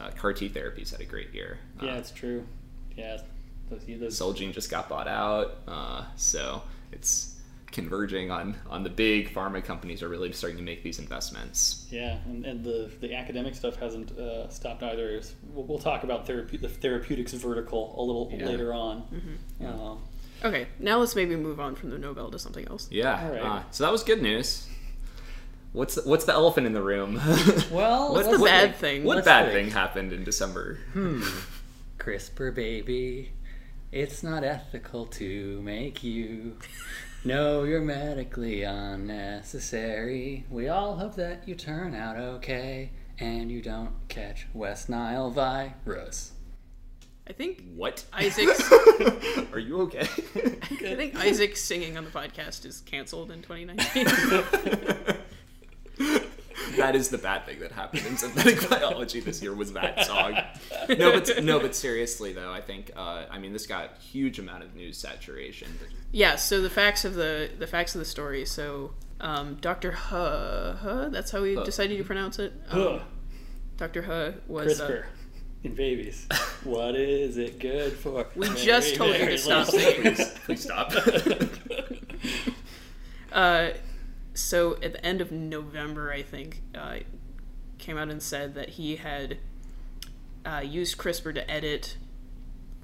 Uh, 0.00 0.08
CAR 0.12 0.32
T 0.32 0.48
therapies 0.48 0.90
had 0.92 1.02
a 1.02 1.04
great 1.04 1.34
year. 1.34 1.58
Uh, 1.82 1.84
yeah, 1.84 1.96
it's 1.96 2.12
true. 2.12 2.46
Yeah. 2.96 3.18
Those, 3.70 3.82
those, 3.98 4.18
Celgene 4.18 4.52
just 4.52 4.70
got 4.70 4.88
bought 4.88 5.08
out, 5.08 5.56
uh, 5.66 6.04
so 6.16 6.62
it's 6.92 7.32
converging 7.72 8.30
on 8.30 8.54
on 8.70 8.82
the 8.84 8.88
big 8.88 9.34
pharma 9.34 9.62
companies 9.62 10.02
are 10.02 10.08
really 10.08 10.32
starting 10.32 10.56
to 10.56 10.62
make 10.62 10.82
these 10.84 10.98
investments. 11.00 11.86
Yeah, 11.90 12.18
and, 12.26 12.44
and 12.46 12.64
the 12.64 12.90
the 13.00 13.14
academic 13.14 13.54
stuff 13.56 13.76
hasn't 13.76 14.12
uh, 14.18 14.48
stopped 14.48 14.82
either. 14.84 15.20
We'll, 15.52 15.64
we'll 15.64 15.78
talk 15.78 16.04
about 16.04 16.26
therape- 16.26 16.60
the 16.60 16.68
therapeutics 16.68 17.32
vertical 17.32 17.94
a 17.98 18.02
little 18.02 18.30
Yeah. 18.32 18.46
later 18.46 18.72
on. 18.72 19.38
Um, 19.64 19.98
okay, 20.44 20.68
now 20.78 20.98
let's 20.98 21.16
maybe 21.16 21.34
move 21.34 21.58
on 21.58 21.74
from 21.74 21.90
the 21.90 21.98
Nobel 21.98 22.30
to 22.30 22.38
something 22.38 22.66
else. 22.68 22.88
Yeah, 22.90 23.20
All 23.24 23.32
right. 23.32 23.42
uh, 23.42 23.62
so 23.72 23.82
that 23.84 23.90
was 23.92 24.04
good 24.04 24.22
news. 24.22 24.68
What's 25.72 25.96
the, 25.96 26.02
what's 26.08 26.24
the 26.24 26.32
elephant 26.32 26.66
in 26.66 26.72
the 26.72 26.80
room? 26.82 27.16
well, 27.70 28.12
What's 28.14 28.28
the 28.28 28.38
what- 28.38 28.46
bad 28.48 28.76
thing? 28.76 29.04
What 29.04 29.16
Let's 29.16 29.26
bad 29.26 29.52
think. 29.52 29.66
thing 29.66 29.70
happened 29.74 30.12
in 30.12 30.24
December? 30.24 30.78
Hmm. 30.92 31.22
CRISPR 31.98 32.54
baby, 32.54 33.32
it's 33.92 34.22
not 34.22 34.44
ethical 34.44 35.06
to 35.06 35.60
make 35.62 36.02
you. 36.02 36.56
know 37.24 37.64
you're 37.64 37.80
medically 37.80 38.62
unnecessary. 38.62 40.44
We 40.50 40.68
all 40.68 40.96
hope 40.96 41.14
that 41.16 41.46
you 41.48 41.54
turn 41.54 41.94
out 41.94 42.16
okay 42.16 42.90
and 43.18 43.50
you 43.50 43.62
don't 43.62 43.92
catch 44.08 44.46
West 44.52 44.88
Nile 44.88 45.30
virus. 45.30 46.32
I 47.28 47.32
think 47.32 47.64
What? 47.74 48.04
Isaac's. 48.12 48.70
Are 49.52 49.58
you 49.58 49.80
okay? 49.82 50.02
I 50.02 50.94
think 50.94 51.16
Isaac's 51.24 51.60
singing 51.60 51.96
on 51.98 52.04
the 52.04 52.10
podcast 52.10 52.64
is 52.64 52.82
canceled 52.82 53.32
in 53.32 53.42
2019. 53.42 55.16
that 56.76 56.96
is 56.96 57.08
the 57.08 57.18
bad 57.18 57.46
thing 57.46 57.60
that 57.60 57.72
happened 57.72 58.06
in 58.06 58.16
synthetic 58.16 58.68
biology 58.70 59.20
this 59.20 59.42
year 59.42 59.54
was 59.54 59.72
that 59.74 60.04
song. 60.06 60.36
No, 60.88 61.12
but 61.12 61.42
no, 61.44 61.60
but 61.60 61.74
seriously 61.74 62.32
though, 62.32 62.52
I 62.52 62.60
think 62.60 62.90
uh, 62.96 63.24
I 63.30 63.38
mean 63.38 63.52
this 63.52 63.66
got 63.66 63.96
huge 63.98 64.38
amount 64.38 64.64
of 64.64 64.74
news 64.74 64.98
saturation. 64.98 65.68
yeah. 66.12 66.36
So 66.36 66.60
the 66.60 66.70
facts 66.70 67.04
of 67.04 67.14
the 67.14 67.50
the 67.58 67.66
facts 67.66 67.94
of 67.94 68.00
the 68.00 68.04
story. 68.04 68.44
So 68.44 68.92
um, 69.20 69.56
Dr. 69.60 69.92
Huh, 69.92 70.74
huh, 70.74 71.08
that's 71.10 71.30
how 71.30 71.42
we 71.42 71.54
Huh. 71.54 71.64
decided 71.64 71.96
to 71.98 72.04
pronounce 72.04 72.38
it. 72.38 72.52
Huh. 72.68 72.94
Um, 72.96 73.00
Dr. 73.76 74.02
Huh 74.02 74.32
was. 74.46 74.80
CRISPR 74.80 75.02
Uh, 75.02 75.06
in 75.64 75.74
babies. 75.74 76.26
what 76.64 76.94
is 76.94 77.38
it 77.38 77.58
good 77.58 77.92
for? 77.94 78.26
We 78.36 78.48
just 78.54 78.94
told 78.94 79.14
you 79.14 79.18
to 79.20 79.24
very 79.24 79.38
stop 79.38 79.72
little. 79.72 80.02
Please, 80.14 80.30
please 80.44 80.62
stop. 80.62 80.92
uh, 83.32 83.70
so 84.36 84.76
at 84.82 84.92
the 84.92 85.04
end 85.04 85.20
of 85.20 85.32
November, 85.32 86.12
I 86.12 86.22
think, 86.22 86.62
uh, 86.74 86.98
came 87.78 87.96
out 87.96 88.08
and 88.08 88.22
said 88.22 88.54
that 88.54 88.70
he 88.70 88.96
had 88.96 89.38
uh, 90.44 90.60
used 90.64 90.98
CRISPR 90.98 91.34
to 91.34 91.50
edit 91.50 91.96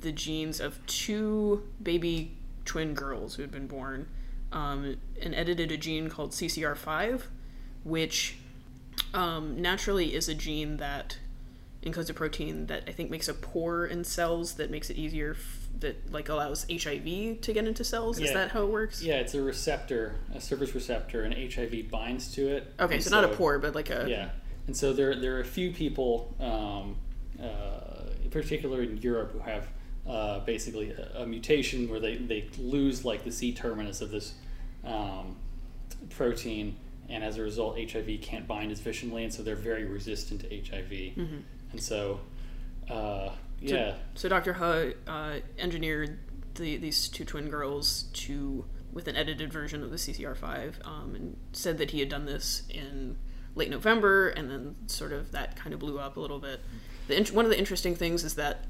the 0.01 0.13
genes 0.13 0.61
of 0.61 0.85
two 0.87 1.63
baby 1.81 2.37
twin 2.65 2.95
girls 2.95 3.35
who 3.35 3.43
had 3.43 3.51
been 3.51 3.67
born, 3.67 4.09
um, 4.51 4.97
and 5.21 5.35
edited 5.35 5.71
a 5.71 5.77
gene 5.77 6.09
called 6.09 6.33
CCR5, 6.33 7.25
which 7.85 8.37
um, 9.15 9.61
naturally 9.61 10.15
is 10.15 10.29
a 10.29 10.35
gene 10.35 10.79
that 10.79 11.19
encodes 11.83 12.09
a 12.09 12.15
protein 12.15 12.67
that 12.67 12.85
I 12.87 12.93
think 12.93 13.11
makes 13.11 13.29
a 13.29 13.35
pore 13.35 13.87
in 13.87 14.05
cells 14.05 14.55
that 14.55 14.71
makes 14.71 14.89
it 14.89 14.97
easier 14.97 15.35
that 15.83 16.13
like 16.13 16.29
allows 16.29 16.67
HIV 16.71 17.41
to 17.43 17.53
get 17.53 17.67
into 17.67 17.85
cells. 17.85 18.19
Is 18.19 18.33
that 18.33 18.51
how 18.51 18.63
it 18.63 18.71
works? 18.71 19.03
Yeah, 19.03 19.17
it's 19.17 19.35
a 19.35 19.43
receptor, 19.43 20.17
a 20.35 20.41
surface 20.41 20.75
receptor, 20.75 21.23
and 21.23 21.35
HIV 21.35 21.91
binds 21.91 22.33
to 22.35 22.49
it. 22.49 22.73
Okay, 22.81 22.95
And 22.95 23.05
so, 23.05 23.11
not 23.11 23.25
a 23.25 23.29
pore, 23.29 23.59
but 23.59 23.75
like 23.75 23.91
a 23.91 24.07
Yeah, 24.09 24.31
and 24.67 24.77
so 24.77 24.93
there 24.93 25.15
there 25.15 25.37
are 25.37 25.41
a 25.41 25.45
few 25.45 25.73
people, 25.73 26.35
um, 26.41 26.97
uh, 27.41 28.11
in 28.25 28.31
particular 28.31 28.83
in 28.83 28.97
Europe, 28.99 29.33
who 29.33 29.41
have 29.41 29.69
uh, 30.09 30.41
basically 30.41 30.91
a, 30.91 31.23
a 31.23 31.27
mutation 31.27 31.89
where 31.89 32.01
they, 32.01 32.17
they 32.17 32.49
lose 32.59 33.05
like 33.05 33.25
the 33.25 33.31
C 33.33 33.53
terminus 33.53 34.01
of 34.01 34.11
this 34.11 34.35
um, 34.85 35.37
protein, 36.11 36.77
and 37.09 37.23
as 37.23 37.37
a 37.39 37.43
result, 37.43 37.79
HIV 37.79 38.21
can't 38.23 38.47
bind 38.49 38.73
as 38.73 38.81
efficiently, 38.81 39.25
and 39.25 39.33
so 39.33 39.43
they're 39.43 39.55
very 39.55 39.85
resistant 39.85 40.41
to 40.41 40.49
HIV. 40.49 41.17
And 41.73 41.83
so, 41.83 42.21
uh, 42.91 43.31
yeah, 43.71 43.95
So 44.15 44.29
Dr. 44.29 44.55
Huh 44.55 44.87
uh, 45.07 45.41
engineered 45.59 46.19
the, 46.55 46.77
these 46.77 47.09
two 47.09 47.25
twin 47.25 47.49
girls 47.49 48.05
to 48.15 48.65
with 48.93 49.09
an 49.09 49.17
edited 49.17 49.51
version 49.51 49.83
of 49.83 49.91
the 49.91 49.97
CCR5, 49.97 50.87
um, 50.87 51.15
and 51.15 51.37
said 51.53 51.79
that 51.79 51.93
he 51.93 52.01
had 52.01 52.11
done 52.11 52.27
this 52.27 52.63
in 52.69 53.17
late 53.55 53.71
November, 53.71 54.29
and 54.29 54.51
then 54.51 54.77
sort 54.87 55.13
of 55.13 55.33
that 55.33 55.57
kind 55.57 55.73
of 55.73 55.81
blew 55.81 55.99
up 55.99 56.17
a 56.17 56.21
little 56.21 56.39
bit. 56.39 56.61
The 57.09 57.17
int- 57.17 57.33
one 57.33 57.45
of 57.45 57.51
the 57.51 57.59
interesting 57.59 57.95
things 57.95 58.23
is 58.23 58.35
that 58.35 58.65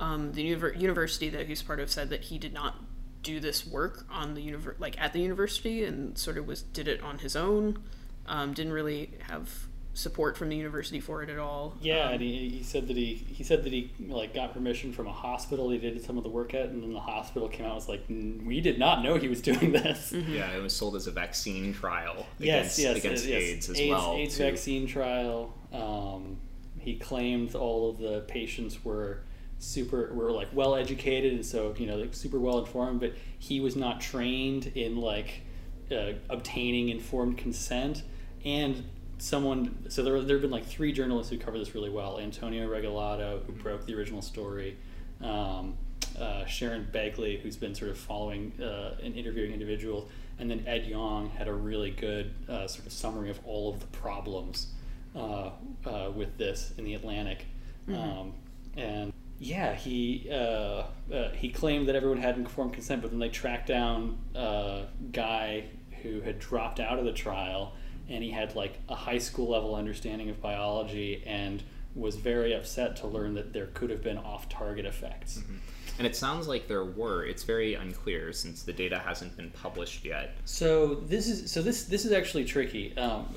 um, 0.00 0.32
the 0.32 0.50
univer- 0.50 0.78
university 0.78 1.28
that 1.30 1.46
he's 1.46 1.62
part 1.62 1.80
of 1.80 1.90
said 1.90 2.10
that 2.10 2.22
he 2.22 2.38
did 2.38 2.52
not 2.54 2.82
do 3.22 3.40
this 3.40 3.66
work 3.66 4.06
on 4.10 4.34
the 4.34 4.46
univer- 4.46 4.78
like 4.78 4.98
at 5.00 5.12
the 5.12 5.20
university, 5.20 5.84
and 5.84 6.16
sort 6.16 6.38
of 6.38 6.46
was 6.46 6.62
did 6.62 6.88
it 6.88 7.02
on 7.02 7.18
his 7.18 7.36
own. 7.36 7.82
Um, 8.26 8.54
didn't 8.54 8.72
really 8.72 9.12
have 9.28 9.65
support 9.96 10.36
from 10.36 10.50
the 10.50 10.56
university 10.56 11.00
for 11.00 11.22
it 11.22 11.30
at 11.30 11.38
all. 11.38 11.74
Yeah, 11.80 12.08
Um, 12.08 12.12
and 12.12 12.20
he, 12.22 12.50
he 12.50 12.62
said 12.62 12.86
that 12.88 12.96
he 12.98 13.14
he 13.14 13.42
said 13.42 13.64
that 13.64 13.72
he 13.72 13.90
like 14.08 14.34
got 14.34 14.52
permission 14.52 14.92
from 14.92 15.06
a 15.06 15.12
hospital 15.12 15.70
he 15.70 15.78
did 15.78 16.04
some 16.04 16.18
of 16.18 16.22
the 16.22 16.28
work 16.28 16.52
at, 16.52 16.66
and 16.68 16.82
then 16.82 16.92
the 16.92 17.00
hospital 17.00 17.48
came 17.48 17.62
out 17.64 17.68
and 17.70 17.74
was 17.76 17.88
like, 17.88 18.06
"Mm, 18.08 18.44
we 18.44 18.60
did 18.60 18.78
not 18.78 19.02
know 19.02 19.16
he 19.16 19.28
was 19.28 19.40
doing 19.50 19.72
this. 19.72 20.12
yeah, 20.12 20.50
it 20.54 20.62
was 20.62 20.74
sold 20.76 20.96
as 20.96 21.06
a 21.06 21.10
vaccine 21.10 21.72
trial 21.72 22.26
Yes, 22.38 22.78
against, 22.78 22.78
yes, 22.78 22.96
against 22.98 23.24
yes. 23.26 23.42
AIDS 23.42 23.70
as 23.70 23.80
AIDS, 23.80 23.90
well. 23.90 24.14
AIDS 24.14 24.36
too. 24.36 24.42
vaccine 24.44 24.86
trial. 24.86 25.54
Um, 25.72 26.36
he 26.78 26.96
claimed 26.96 27.54
all 27.54 27.90
of 27.90 27.98
the 27.98 28.20
patients 28.28 28.84
were 28.84 29.22
super 29.58 30.12
were 30.12 30.30
like 30.30 30.48
well 30.52 30.74
educated 30.74 31.32
and 31.32 31.44
so 31.46 31.74
you 31.78 31.86
know 31.86 31.96
like 31.96 32.12
super 32.12 32.38
well 32.38 32.58
informed, 32.58 33.00
but 33.00 33.14
he 33.38 33.60
was 33.60 33.74
not 33.76 34.00
trained 34.02 34.66
in 34.74 34.96
like 34.98 35.40
uh, 35.90 36.12
obtaining 36.28 36.90
informed 36.90 37.38
consent 37.38 38.02
and 38.44 38.84
someone 39.18 39.86
so 39.88 40.02
there, 40.02 40.20
there 40.22 40.36
have 40.36 40.42
been 40.42 40.50
like 40.50 40.66
three 40.66 40.92
journalists 40.92 41.30
who 41.30 41.38
cover 41.38 41.58
this 41.58 41.74
really 41.74 41.90
well. 41.90 42.18
Antonio 42.18 42.68
regalado 42.68 43.44
who 43.46 43.52
broke 43.52 43.86
the 43.86 43.94
original 43.94 44.22
story. 44.22 44.76
Um, 45.22 45.76
uh, 46.18 46.46
Sharon 46.46 46.88
Begley, 46.92 47.40
who's 47.40 47.56
been 47.56 47.74
sort 47.74 47.90
of 47.90 47.98
following 47.98 48.52
uh, 48.60 48.96
and 49.02 49.14
interviewing 49.14 49.52
individuals, 49.52 50.08
and 50.38 50.50
then 50.50 50.64
Ed 50.66 50.86
Yong 50.86 51.30
had 51.30 51.48
a 51.48 51.52
really 51.52 51.90
good 51.90 52.32
uh, 52.48 52.66
sort 52.66 52.86
of 52.86 52.92
summary 52.92 53.30
of 53.30 53.38
all 53.44 53.72
of 53.72 53.80
the 53.80 53.86
problems 53.88 54.68
uh, 55.14 55.50
uh, 55.84 56.10
with 56.14 56.36
this 56.38 56.72
in 56.78 56.84
the 56.84 56.94
Atlantic, 56.94 57.46
um, 57.88 58.32
and 58.76 59.12
yeah, 59.38 59.74
he 59.74 60.28
uh, 60.30 60.84
uh, 61.12 61.30
he 61.34 61.50
claimed 61.50 61.88
that 61.88 61.96
everyone 61.96 62.18
had 62.18 62.36
informed 62.36 62.72
consent, 62.72 63.02
but 63.02 63.10
then 63.10 63.20
they 63.20 63.28
tracked 63.28 63.68
down 63.68 64.18
a 64.34 64.84
guy 65.12 65.64
who 66.02 66.20
had 66.20 66.38
dropped 66.38 66.80
out 66.80 66.98
of 66.98 67.04
the 67.04 67.12
trial, 67.12 67.74
and 68.08 68.22
he 68.22 68.30
had 68.30 68.54
like 68.54 68.78
a 68.88 68.94
high 68.94 69.18
school 69.18 69.48
level 69.48 69.74
understanding 69.74 70.30
of 70.30 70.40
biology, 70.40 71.22
and 71.26 71.62
was 71.94 72.16
very 72.16 72.54
upset 72.54 72.96
to 72.96 73.06
learn 73.06 73.34
that 73.34 73.52
there 73.52 73.66
could 73.66 73.90
have 73.90 74.02
been 74.02 74.18
off 74.18 74.48
target 74.48 74.84
effects. 74.84 75.38
Mm-hmm. 75.38 75.56
And 75.98 76.06
it 76.06 76.14
sounds 76.14 76.46
like 76.46 76.68
there 76.68 76.84
were. 76.84 77.24
It's 77.24 77.42
very 77.42 77.74
unclear 77.74 78.32
since 78.32 78.62
the 78.62 78.72
data 78.72 78.98
hasn't 78.98 79.36
been 79.36 79.50
published 79.50 80.04
yet. 80.04 80.36
So 80.44 80.94
this 80.94 81.26
is 81.28 81.50
so 81.50 81.62
this 81.62 81.84
this 81.84 82.04
is 82.04 82.12
actually 82.12 82.44
tricky. 82.44 82.96
Um, 82.98 83.34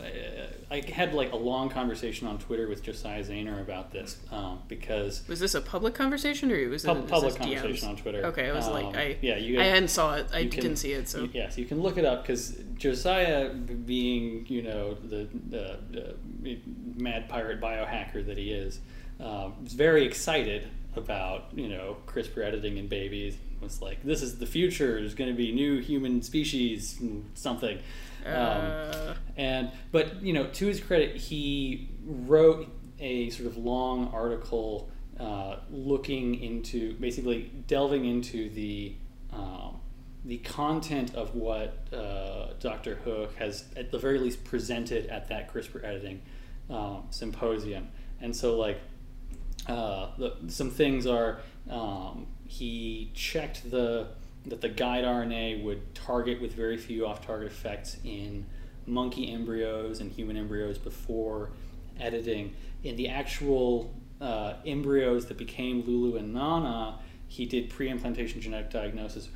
I, 0.72 0.76
I 0.78 0.92
had 0.92 1.14
like 1.14 1.32
a 1.32 1.36
long 1.38 1.70
conversation 1.70 2.28
on 2.28 2.38
Twitter 2.38 2.68
with 2.68 2.84
Josiah 2.84 3.24
Zahner 3.24 3.62
about 3.62 3.92
this 3.92 4.18
um, 4.32 4.60
because 4.68 5.28
Was 5.28 5.40
this 5.40 5.56
a 5.56 5.62
public 5.62 5.94
conversation 5.96 6.52
or 6.52 6.70
was 6.70 6.84
it 6.84 6.88
pub- 6.88 7.02
was 7.04 7.10
public 7.10 7.34
this 7.36 7.42
DMs? 7.48 7.56
conversation 7.62 7.90
on 7.90 7.96
Twitter. 7.96 8.26
Okay, 8.26 8.50
I 8.50 8.54
was 8.54 8.68
like, 8.68 8.86
Um, 8.86 8.96
I 8.96 9.18
yeah, 9.22 9.38
you 9.38 9.56
I 9.60 9.64
guys- 9.64 9.74
hadn't 9.74 9.88
saw 9.90 10.16
it. 10.16 10.28
I 10.34 10.42
can- 10.46 10.50
didn't 10.62 10.76
see 10.78 10.92
it, 10.92 11.08
so 11.08 11.22
you- 11.24 11.30
yes, 11.34 11.58
you 11.58 11.66
can 11.66 11.82
look 11.82 11.98
it 11.98 12.06
up 12.06 12.24
because 12.24 12.58
Josiah, 12.76 13.50
being 13.54 14.46
you 14.48 14.62
know 14.64 14.96
the, 14.96 15.28
the, 15.50 15.80
the 15.92 16.16
mad 16.98 17.30
pirate 17.30 17.62
biohacker 17.62 18.26
that 18.26 18.38
he 18.38 18.52
is, 18.52 18.80
um, 19.20 19.64
was 19.64 19.74
very 19.74 20.06
excited 20.06 20.68
about 20.96 21.46
you 21.54 21.70
know 21.70 21.98
CRISPR 22.08 22.44
editing 22.44 22.78
in 22.78 22.88
babies. 22.88 23.38
Was 23.62 23.82
like, 23.82 24.02
this 24.04 24.22
is 24.22 24.38
the 24.38 24.46
future. 24.46 25.00
There's 25.00 25.16
going 25.16 25.30
to 25.30 25.36
be 25.36 25.52
new 25.52 25.80
human 25.80 26.22
species, 26.22 26.98
and 27.02 27.30
something. 27.34 27.78
Um, 28.26 28.34
uh, 28.34 29.14
and 29.36 29.72
but 29.92 30.22
you 30.22 30.34
know, 30.34 30.48
to 30.48 30.68
his 30.68 30.80
credit, 30.80 31.18
he 31.18 31.90
wrote 32.06 32.70
a 33.00 33.30
sort 33.32 33.48
of 33.48 33.58
long 33.58 34.12
article 34.14 34.90
uh, 35.20 35.58
looking 35.70 36.42
into 36.42 36.94
basically 36.96 37.52
delving 37.68 38.06
into 38.06 38.50
the 38.50 38.96
um, 39.34 39.80
the 40.26 40.38
content 40.40 41.16
of 41.16 41.36
what 41.36 41.88
uh, 41.94 42.54
Dr. 42.60 42.96
Hook 42.96 43.36
has 43.36 43.66
at 43.76 43.92
the 43.92 43.98
very 43.98 44.20
least 44.20 44.44
presented 44.44 45.08
at 45.08 45.28
that 45.30 45.54
CRISPR 45.54 45.84
editing 45.84 46.22
um, 46.70 47.04
symposium. 47.10 47.90
And 48.22 48.36
so 48.36 48.58
like 48.58 48.80
uh, 49.70 50.10
the, 50.18 50.36
some 50.48 50.72
things 50.72 51.06
are 51.06 51.40
um, 51.70 52.28
he 52.46 53.12
checked 53.14 53.70
the 53.70 54.08
that 54.46 54.62
the 54.62 54.70
guide 54.70 55.04
RNA 55.04 55.64
would 55.64 55.94
target 55.94 56.42
with 56.42 56.54
very 56.54 56.78
few 56.78 57.06
off-target 57.06 57.52
effects 57.52 57.98
in 58.04 58.46
monkey 58.88 59.32
embryos 59.32 60.00
and 60.00 60.12
human 60.12 60.38
embryos 60.38 60.78
before 60.78 61.52
editing. 62.00 62.56
In 62.84 62.96
the 62.96 63.10
actual 63.10 63.94
uh, 64.20 64.54
embryos 64.66 65.26
that 65.28 65.38
became 65.38 65.84
Lulu 65.86 66.18
and 66.18 66.34
Nana, 66.34 66.98
he 67.28 67.46
did 67.46 67.70
pre-implantation 67.70 68.42
genetic 68.42 68.72
diagnosis. 68.72 69.30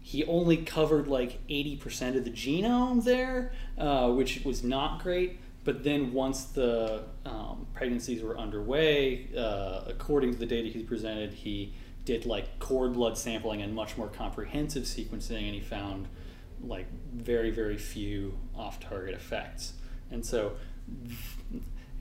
He 0.00 0.24
only 0.24 0.58
covered 0.58 1.08
like 1.08 1.44
80% 1.48 2.16
of 2.16 2.24
the 2.24 2.30
genome 2.30 3.02
there, 3.02 3.52
uh, 3.78 4.10
which 4.10 4.44
was 4.44 4.62
not 4.62 5.02
great. 5.02 5.40
But 5.64 5.84
then 5.84 6.12
once 6.12 6.44
the 6.44 7.04
um, 7.24 7.66
pregnancies 7.72 8.22
were 8.22 8.36
underway, 8.36 9.28
uh, 9.36 9.82
according 9.86 10.32
to 10.32 10.38
the 10.38 10.46
data 10.46 10.68
he 10.68 10.82
presented, 10.82 11.32
he 11.32 11.72
did 12.04 12.26
like 12.26 12.58
cord 12.58 12.94
blood 12.94 13.16
sampling 13.16 13.62
and 13.62 13.72
much 13.74 13.96
more 13.96 14.08
comprehensive 14.08 14.84
sequencing, 14.84 15.44
and 15.44 15.54
he 15.54 15.60
found 15.60 16.08
like 16.64 16.86
very 17.14 17.50
very 17.50 17.76
few 17.76 18.38
off-target 18.56 19.14
effects. 19.14 19.74
And 20.10 20.24
so, 20.24 20.52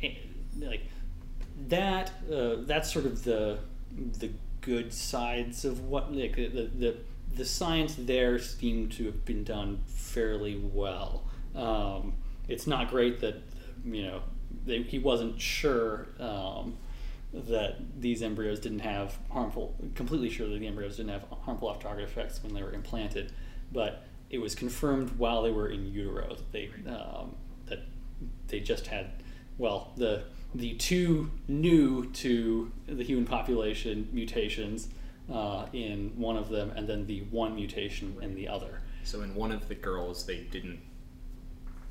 eh, 0.02 0.15
like 0.60 0.88
that, 1.67 2.12
uh, 2.32 2.58
that's 2.62 2.91
sort 2.91 3.06
of 3.06 3.24
the 3.24 3.60
the 4.19 4.32
good 4.62 4.93
sides 4.93 5.65
of 5.65 5.82
what 5.82 6.13
like 6.13 6.36
the 6.36 6.69
the 6.76 6.97
the 7.36 7.45
science 7.45 7.95
there 7.95 8.39
seemed 8.39 8.91
to 8.93 9.06
have 9.06 9.24
been 9.24 9.43
done 9.43 9.84
fairly 9.88 10.58
well. 10.58 11.24
Um, 11.56 12.13
it's 12.47 12.67
not 12.67 12.89
great 12.89 13.19
that 13.21 13.41
you 13.86 14.04
know 14.04 14.22
they, 14.65 14.84
he 14.84 15.00
wasn't 15.00 15.39
sure 15.39 16.08
um, 16.20 16.78
that 17.34 17.78
these 18.00 18.22
embryos 18.22 18.60
didn't 18.60 18.80
have 18.80 19.17
harmful, 19.30 19.76
completely 19.96 20.30
sure 20.30 20.48
that 20.48 20.60
the 20.60 20.67
embryos 20.67 20.98
didn't 20.98 21.12
have 21.12 21.26
harmful 21.41 21.70
off-target 21.70 22.04
effects 22.04 22.44
when 22.44 22.54
they 22.54 22.62
were 22.62 22.74
implanted, 22.74 23.32
but 23.72 24.04
it 24.30 24.39
was 24.39 24.54
confirmed 24.56 25.12
while 25.17 25.41
they 25.41 25.52
were 25.52 25.70
in 25.70 25.86
utero 25.94 26.36
that 26.36 26.52
they 26.52 26.70
um, 26.88 27.36
that 27.67 27.80
they 28.48 28.60
just 28.60 28.88
had 28.88 29.12
well 29.58 29.91
the 29.98 30.24
the 30.54 30.74
two 30.76 31.32
new 31.48 32.06
to 32.12 32.72
the 32.88 33.04
human 33.04 33.26
population 33.26 34.10
mutations 34.12 34.89
uh, 35.32 35.65
in 35.72 36.12
one 36.17 36.36
of 36.36 36.50
them, 36.50 36.72
and 36.76 36.88
then 36.88 37.06
the 37.08 37.22
one 37.32 37.56
mutation 37.56 38.15
in 38.22 38.36
the 38.36 38.48
other. 38.48 38.82
So 39.04 39.22
in 39.22 39.34
one 39.34 39.52
of 39.52 39.67
the 39.67 39.76
girls, 39.76 40.26
they 40.26 40.39
didn't 40.52 40.80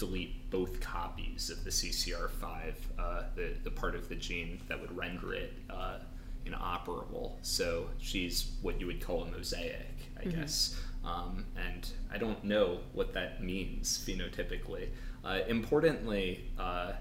delete 0.00 0.50
both 0.50 0.80
copies 0.80 1.50
of 1.50 1.62
the 1.62 1.70
CCR5, 1.70 2.72
uh, 2.98 3.22
the, 3.36 3.52
the 3.62 3.70
part 3.70 3.94
of 3.94 4.08
the 4.08 4.14
gene 4.16 4.58
that 4.66 4.80
would 4.80 4.96
render 4.96 5.34
it 5.34 5.52
uh, 5.68 5.98
inoperable. 6.46 7.38
So 7.42 7.86
she's 7.98 8.52
what 8.62 8.80
you 8.80 8.86
would 8.86 9.00
call 9.00 9.24
a 9.24 9.30
mosaic, 9.30 10.10
I 10.18 10.24
guess. 10.24 10.80
Um, 11.04 11.44
and 11.54 11.88
I 12.10 12.16
don't 12.16 12.42
know 12.42 12.78
what 12.94 13.12
that 13.12 13.42
means 13.44 14.02
phenotypically. 14.06 14.88
Uh, 15.22 15.40
importantly, 15.48 16.50
uh, 16.58 16.92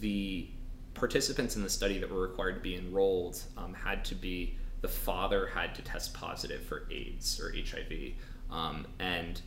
the 0.00 0.48
participants 0.92 1.56
in 1.56 1.62
the 1.62 1.70
study 1.70 1.98
that 1.98 2.10
were 2.10 2.20
required 2.20 2.56
to 2.56 2.60
be 2.60 2.76
enrolled 2.76 3.42
um, 3.56 3.72
had 3.72 4.04
to 4.04 4.14
be 4.14 4.56
the 4.82 4.88
father 4.88 5.46
had 5.46 5.74
to 5.74 5.82
test 5.82 6.12
positive 6.12 6.62
for 6.62 6.86
AIDS 6.90 7.40
or 7.40 7.52
HIV, 7.52 8.12
um, 8.50 8.86
and 8.98 9.40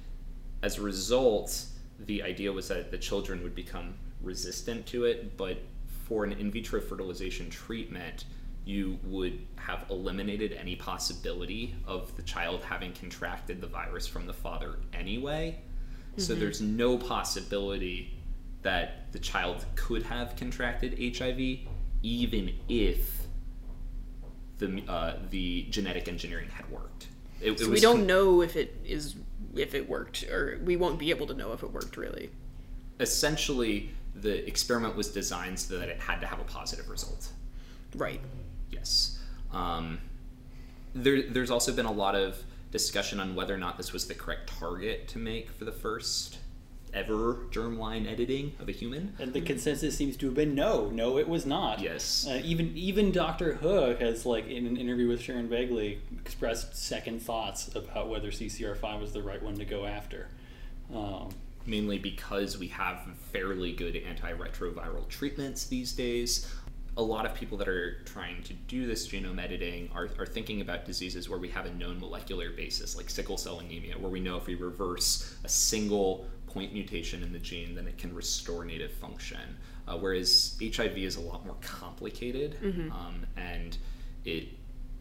as 0.63 0.77
a 0.77 0.81
result, 0.81 1.65
the 2.05 2.23
idea 2.23 2.51
was 2.51 2.67
that 2.69 2.91
the 2.91 2.97
children 2.97 3.43
would 3.43 3.55
become 3.55 3.95
resistant 4.21 4.85
to 4.87 5.05
it. 5.05 5.37
But 5.37 5.57
for 6.07 6.23
an 6.23 6.33
in 6.33 6.51
vitro 6.51 6.81
fertilization 6.81 7.49
treatment, 7.49 8.25
you 8.65 8.99
would 9.05 9.39
have 9.55 9.85
eliminated 9.89 10.53
any 10.53 10.75
possibility 10.75 11.75
of 11.87 12.15
the 12.15 12.21
child 12.21 12.63
having 12.63 12.93
contracted 12.93 13.59
the 13.59 13.67
virus 13.67 14.07
from 14.07 14.27
the 14.27 14.33
father 14.33 14.75
anyway. 14.93 15.59
So 16.17 16.35
there's 16.35 16.61
no 16.61 16.97
possibility 16.97 18.13
that 18.61 19.11
the 19.11 19.19
child 19.19 19.65
could 19.75 20.03
have 20.03 20.35
contracted 20.35 20.99
HIV, 21.17 21.59
even 22.03 22.53
if 22.67 23.21
the 24.57 24.83
uh, 24.87 25.13
the 25.29 25.63
genetic 25.69 26.07
engineering 26.07 26.49
had 26.49 26.69
worked. 26.69 27.07
It, 27.41 27.53
it 27.53 27.59
so 27.59 27.69
we 27.69 27.79
don't 27.79 27.97
con- 27.99 28.07
know 28.07 28.41
if 28.41 28.55
it 28.55 28.79
is 28.85 29.15
if 29.55 29.73
it 29.75 29.89
worked, 29.89 30.23
or 30.29 30.59
we 30.63 30.77
won't 30.77 30.99
be 30.99 31.09
able 31.09 31.27
to 31.27 31.33
know 31.33 31.51
if 31.53 31.63
it 31.63 31.71
worked 31.71 31.97
really. 31.97 32.29
essentially 32.99 33.89
the 34.15 34.45
experiment 34.47 34.95
was 34.95 35.07
designed 35.09 35.59
so 35.59 35.77
that 35.79 35.89
it 35.89 35.99
had 35.99 36.19
to 36.21 36.27
have 36.27 36.39
a 36.39 36.43
positive 36.43 36.89
result. 36.89 37.29
Right. 37.95 38.21
Yes. 38.69 39.19
Um, 39.51 39.99
there, 40.93 41.23
there's 41.23 41.51
also 41.51 41.73
been 41.73 41.85
a 41.85 41.91
lot 41.91 42.15
of 42.15 42.41
discussion 42.71 43.19
on 43.19 43.35
whether 43.35 43.53
or 43.53 43.57
not 43.57 43.77
this 43.77 43.91
was 43.93 44.07
the 44.07 44.13
correct 44.13 44.49
target 44.59 45.07
to 45.09 45.17
make 45.17 45.51
for 45.51 45.65
the 45.65 45.71
first 45.71 46.37
ever 46.93 47.45
germline 47.51 48.11
editing 48.11 48.53
of 48.59 48.69
a 48.69 48.71
human. 48.71 49.15
And 49.19 49.33
the 49.33 49.41
consensus 49.41 49.97
seems 49.97 50.17
to 50.17 50.27
have 50.27 50.35
been 50.35 50.55
no, 50.55 50.89
no, 50.89 51.17
it 51.17 51.27
was 51.27 51.45
not. 51.45 51.79
Yes. 51.79 52.27
Uh, 52.29 52.41
even 52.43 52.75
even 52.75 53.11
Doctor 53.11 53.55
Hook 53.55 54.01
has, 54.01 54.25
like, 54.25 54.47
in 54.47 54.65
an 54.65 54.77
interview 54.77 55.07
with 55.07 55.21
Sharon 55.21 55.47
Begley, 55.47 55.99
expressed 56.19 56.75
second 56.75 57.21
thoughts 57.21 57.73
about 57.75 58.09
whether 58.09 58.29
CCR5 58.29 58.99
was 58.99 59.13
the 59.13 59.21
right 59.21 59.41
one 59.41 59.55
to 59.55 59.65
go 59.65 59.85
after. 59.85 60.27
Um, 60.93 61.29
mainly 61.65 61.99
because 61.99 62.57
we 62.57 62.67
have 62.67 62.99
fairly 63.31 63.71
good 63.71 63.95
antiretroviral 63.95 65.07
treatments 65.09 65.65
these 65.65 65.93
days. 65.93 66.51
A 66.97 67.01
lot 67.01 67.25
of 67.25 67.33
people 67.33 67.57
that 67.59 67.69
are 67.69 68.01
trying 68.03 68.43
to 68.43 68.53
do 68.53 68.85
this 68.85 69.07
genome 69.07 69.41
editing 69.41 69.89
are, 69.95 70.09
are 70.19 70.25
thinking 70.25 70.59
about 70.59 70.85
diseases 70.85 71.29
where 71.29 71.39
we 71.39 71.47
have 71.49 71.65
a 71.65 71.73
known 71.75 71.99
molecular 71.99 72.51
basis, 72.51 72.97
like 72.97 73.09
sickle 73.09 73.37
cell 73.37 73.59
anemia, 73.59 73.97
where 73.97 74.11
we 74.11 74.19
know 74.19 74.35
if 74.35 74.47
we 74.47 74.55
reverse 74.55 75.35
a 75.45 75.49
single 75.49 76.27
point 76.53 76.73
mutation 76.73 77.23
in 77.23 77.31
the 77.31 77.39
gene, 77.39 77.75
then 77.75 77.87
it 77.87 77.97
can 77.97 78.13
restore 78.13 78.65
native 78.65 78.91
function. 78.91 79.39
Uh, 79.87 79.97
whereas 79.97 80.57
HIV 80.61 80.97
is 80.97 81.15
a 81.15 81.21
lot 81.21 81.45
more 81.45 81.55
complicated, 81.61 82.57
um, 82.91 83.25
and 83.35 83.77
it 84.25 84.49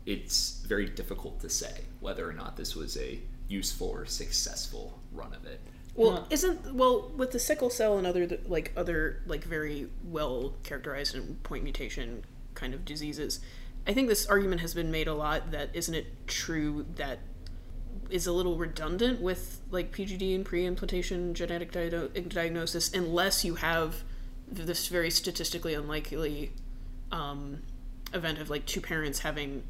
it's 0.06 0.62
very 0.66 0.86
difficult 0.86 1.38
to 1.40 1.48
say 1.50 1.82
whether 2.00 2.28
or 2.28 2.32
not 2.32 2.56
this 2.56 2.74
was 2.74 2.96
a 2.96 3.20
useful 3.48 3.88
or 3.88 4.06
successful 4.06 4.98
run 5.12 5.32
of 5.34 5.44
it. 5.44 5.60
Well, 5.94 6.12
Yeah. 6.30 6.34
isn't 6.34 6.74
well 6.74 7.10
with 7.16 7.32
the 7.32 7.38
sickle 7.38 7.68
cell 7.68 7.98
and 7.98 8.06
other 8.06 8.38
like 8.46 8.72
other 8.76 9.22
like 9.26 9.44
very 9.44 9.88
well 10.04 10.54
characterized 10.62 11.14
and 11.14 11.42
point 11.42 11.62
mutation 11.64 12.24
kind 12.54 12.72
of 12.74 12.84
diseases? 12.84 13.40
I 13.86 13.92
think 13.92 14.08
this 14.08 14.26
argument 14.26 14.60
has 14.62 14.72
been 14.74 14.90
made 14.90 15.08
a 15.08 15.14
lot 15.14 15.50
that 15.50 15.70
isn't 15.74 15.94
it 15.94 16.26
true 16.26 16.86
that 16.96 17.18
is 18.10 18.26
a 18.26 18.32
little 18.32 18.56
redundant 18.56 19.20
with 19.20 19.60
like 19.70 19.92
PGD 19.92 20.34
and 20.34 20.44
pre-implantation 20.44 21.34
genetic 21.34 21.72
di- 21.72 21.88
diagnosis 22.22 22.92
unless 22.92 23.44
you 23.44 23.56
have 23.56 24.02
this 24.48 24.88
very 24.88 25.10
statistically 25.10 25.74
unlikely 25.74 26.52
um, 27.12 27.62
event 28.12 28.38
of 28.38 28.50
like 28.50 28.66
two 28.66 28.80
parents 28.80 29.20
having 29.20 29.62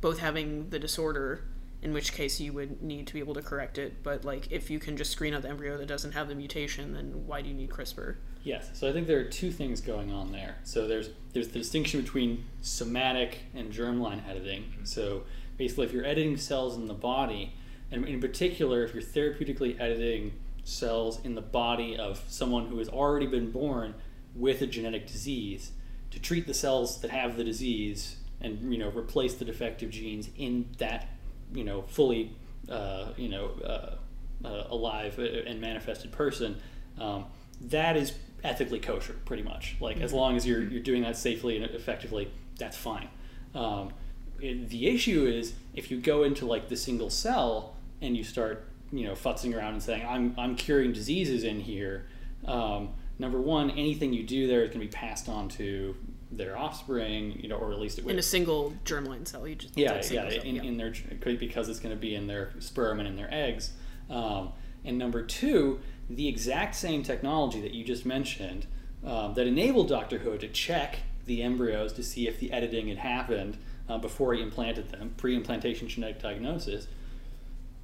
both 0.00 0.18
having 0.18 0.70
the 0.70 0.78
disorder 0.78 1.44
in 1.80 1.92
which 1.92 2.12
case 2.12 2.40
you 2.40 2.52
would 2.52 2.82
need 2.82 3.06
to 3.06 3.14
be 3.14 3.20
able 3.20 3.34
to 3.34 3.42
correct 3.42 3.78
it 3.78 4.02
but 4.02 4.24
like 4.24 4.50
if 4.50 4.68
you 4.70 4.78
can 4.78 4.96
just 4.96 5.10
screen 5.10 5.32
out 5.32 5.42
the 5.42 5.48
embryo 5.48 5.78
that 5.78 5.86
doesn't 5.86 6.12
have 6.12 6.28
the 6.28 6.34
mutation 6.34 6.92
then 6.92 7.26
why 7.26 7.40
do 7.40 7.48
you 7.48 7.54
need 7.54 7.70
CRISPR 7.70 8.16
Yes. 8.48 8.70
So 8.72 8.88
I 8.88 8.92
think 8.92 9.06
there 9.06 9.18
are 9.18 9.24
two 9.24 9.50
things 9.50 9.80
going 9.80 10.12
on 10.12 10.32
there. 10.32 10.56
So 10.64 10.86
there's 10.86 11.10
there's 11.32 11.48
the 11.48 11.58
distinction 11.58 12.00
between 12.00 12.44
somatic 12.62 13.40
and 13.54 13.72
germline 13.72 14.26
editing. 14.28 14.72
So 14.84 15.24
basically, 15.56 15.86
if 15.86 15.92
you're 15.92 16.06
editing 16.06 16.36
cells 16.36 16.76
in 16.76 16.86
the 16.86 16.94
body, 16.94 17.52
and 17.90 18.06
in 18.06 18.20
particular, 18.20 18.84
if 18.84 18.94
you're 18.94 19.02
therapeutically 19.02 19.80
editing 19.80 20.32
cells 20.64 21.24
in 21.24 21.34
the 21.34 21.40
body 21.40 21.96
of 21.96 22.22
someone 22.28 22.66
who 22.66 22.78
has 22.78 22.88
already 22.88 23.26
been 23.26 23.50
born 23.50 23.94
with 24.34 24.60
a 24.60 24.66
genetic 24.66 25.06
disease, 25.06 25.72
to 26.10 26.20
treat 26.20 26.46
the 26.46 26.54
cells 26.54 27.00
that 27.00 27.10
have 27.10 27.36
the 27.36 27.44
disease 27.44 28.16
and 28.40 28.72
you 28.72 28.78
know 28.78 28.90
replace 28.90 29.34
the 29.34 29.44
defective 29.44 29.90
genes 29.90 30.28
in 30.36 30.68
that 30.78 31.08
you 31.52 31.64
know 31.64 31.82
fully 31.82 32.32
uh, 32.70 33.08
you 33.16 33.28
know 33.28 33.50
uh, 33.64 34.46
uh, 34.46 34.64
alive 34.70 35.18
and 35.18 35.60
manifested 35.60 36.12
person. 36.12 36.60
Um, 36.98 37.26
that 37.60 37.96
is 37.96 38.14
ethically 38.44 38.78
kosher, 38.78 39.16
pretty 39.24 39.42
much. 39.42 39.76
Like 39.80 40.00
as 40.00 40.12
long 40.12 40.36
as 40.36 40.46
you're 40.46 40.62
you're 40.62 40.82
doing 40.82 41.02
that 41.02 41.16
safely 41.16 41.56
and 41.56 41.64
effectively, 41.74 42.30
that's 42.58 42.76
fine. 42.76 43.08
Um, 43.54 43.92
the 44.38 44.88
issue 44.88 45.26
is 45.26 45.54
if 45.74 45.90
you 45.90 46.00
go 46.00 46.22
into 46.22 46.46
like 46.46 46.68
the 46.68 46.76
single 46.76 47.10
cell 47.10 47.74
and 48.00 48.16
you 48.16 48.24
start 48.24 48.68
you 48.92 49.04
know 49.04 49.12
futzing 49.12 49.56
around 49.56 49.74
and 49.74 49.82
saying 49.82 50.04
I'm 50.06 50.34
I'm 50.38 50.56
curing 50.56 50.92
diseases 50.92 51.44
in 51.44 51.60
here. 51.60 52.06
Um, 52.46 52.90
number 53.18 53.40
one, 53.40 53.70
anything 53.70 54.12
you 54.12 54.22
do 54.22 54.46
there 54.46 54.62
is 54.62 54.68
going 54.68 54.80
to 54.80 54.86
be 54.86 54.92
passed 54.92 55.28
on 55.28 55.48
to 55.50 55.96
their 56.30 56.58
offspring, 56.58 57.38
you 57.40 57.48
know, 57.48 57.56
or 57.56 57.72
at 57.72 57.78
least 57.78 57.98
it 57.98 58.06
in 58.06 58.18
a 58.18 58.22
single 58.22 58.74
germline 58.84 59.26
cell. 59.26 59.46
You 59.46 59.54
just 59.54 59.76
yeah, 59.76 59.94
yeah, 59.94 60.00
single 60.00 60.30
cell, 60.30 60.40
in, 60.42 60.56
in 60.64 60.76
their 60.76 60.92
because 61.36 61.68
it's 61.68 61.80
going 61.80 61.94
to 61.94 62.00
be 62.00 62.14
in 62.14 62.26
their 62.26 62.52
sperm 62.58 63.00
and 63.00 63.08
in 63.08 63.16
their 63.16 63.32
eggs. 63.32 63.72
Um, 64.10 64.52
and 64.84 64.98
number 64.98 65.22
two, 65.22 65.80
the 66.08 66.28
exact 66.28 66.74
same 66.74 67.02
technology 67.02 67.60
that 67.60 67.74
you 67.74 67.84
just 67.84 68.06
mentioned 68.06 68.66
um, 69.04 69.34
that 69.34 69.46
enabled 69.46 69.88
Dr. 69.88 70.18
Ho 70.20 70.36
to 70.36 70.48
check 70.48 71.00
the 71.26 71.42
embryos 71.42 71.92
to 71.94 72.02
see 72.02 72.26
if 72.26 72.40
the 72.40 72.52
editing 72.52 72.88
had 72.88 72.98
happened 72.98 73.58
uh, 73.88 73.98
before 73.98 74.34
he 74.34 74.42
implanted 74.42 74.90
them, 74.90 75.14
pre-implantation 75.16 75.88
genetic 75.88 76.20
diagnosis, 76.20 76.86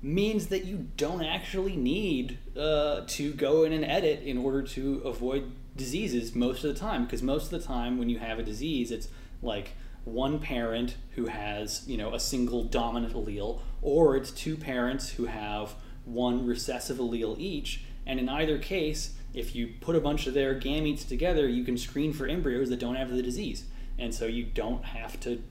means 0.04 0.48
that 0.48 0.66
you 0.66 0.86
don't 0.98 1.24
actually 1.24 1.76
need 1.76 2.36
uh, 2.58 3.00
to 3.06 3.32
go 3.32 3.64
in 3.64 3.72
and 3.72 3.84
edit 3.84 4.22
in 4.22 4.36
order 4.36 4.60
to 4.60 4.98
avoid 4.98 5.50
diseases 5.76 6.34
most 6.34 6.62
of 6.62 6.74
the 6.74 6.78
time. 6.78 7.04
Because 7.04 7.22
most 7.22 7.50
of 7.50 7.58
the 7.58 7.66
time, 7.66 7.98
when 7.98 8.10
you 8.10 8.18
have 8.18 8.38
a 8.38 8.42
disease, 8.42 8.90
it's 8.90 9.08
like 9.42 9.72
one 10.04 10.38
parent 10.38 10.96
who 11.12 11.26
has 11.26 11.88
you 11.88 11.96
know 11.96 12.12
a 12.12 12.20
single 12.20 12.64
dominant 12.64 13.14
allele, 13.14 13.60
or 13.80 14.14
it's 14.14 14.30
two 14.30 14.56
parents 14.56 15.08
who 15.10 15.24
have 15.24 15.74
one 16.04 16.46
recessive 16.46 16.98
allele 16.98 17.38
each. 17.38 17.84
And 18.06 18.20
in 18.20 18.28
either 18.28 18.58
case, 18.58 19.14
if 19.32 19.54
you 19.56 19.72
put 19.80 19.96
a 19.96 20.00
bunch 20.00 20.26
of 20.26 20.34
their 20.34 20.54
gametes 20.54 21.08
together, 21.08 21.48
you 21.48 21.64
can 21.64 21.78
screen 21.78 22.12
for 22.12 22.26
embryos 22.26 22.68
that 22.68 22.78
don't 22.78 22.96
have 22.96 23.10
the 23.10 23.22
disease. 23.22 23.64
And 23.98 24.14
so 24.14 24.26
you 24.26 24.44
don't 24.44 24.84
have 24.84 25.18
to 25.20 25.42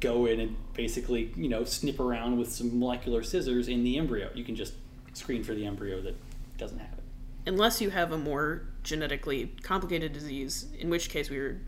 go 0.00 0.26
in 0.26 0.40
and 0.40 0.56
basically, 0.74 1.32
you 1.36 1.48
know, 1.48 1.64
snip 1.64 2.00
around 2.00 2.38
with 2.38 2.50
some 2.50 2.78
molecular 2.78 3.22
scissors 3.22 3.68
in 3.68 3.84
the 3.84 3.98
embryo. 3.98 4.30
You 4.34 4.44
can 4.44 4.56
just 4.56 4.74
screen 5.12 5.44
for 5.44 5.54
the 5.54 5.66
embryo 5.66 6.00
that 6.02 6.16
doesn't 6.58 6.78
have 6.78 6.98
it. 6.98 7.04
Unless 7.46 7.80
you 7.80 7.90
have 7.90 8.12
a 8.12 8.18
more 8.18 8.62
genetically 8.82 9.52
complicated 9.62 10.12
disease, 10.12 10.66
in 10.78 10.90
which 10.90 11.10
case 11.10 11.30
we 11.30 11.38
were 11.38 11.58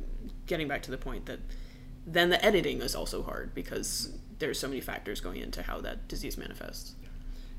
getting 0.47 0.69
back 0.69 0.83
to 0.83 0.91
the 0.91 0.99
point 0.99 1.27
that 1.27 1.41
then 2.07 2.31
the 2.31 2.45
editing 2.45 2.81
is 2.81 2.95
also 2.95 3.23
hard 3.23 3.55
because 3.55 4.13
there's 4.39 4.59
so 4.59 4.69
many 4.69 4.81
factors 4.81 5.21
going 5.21 5.41
into 5.41 5.63
how 5.63 5.81
that 5.81 6.09
disease 6.09 6.37
manifests. 6.37 6.95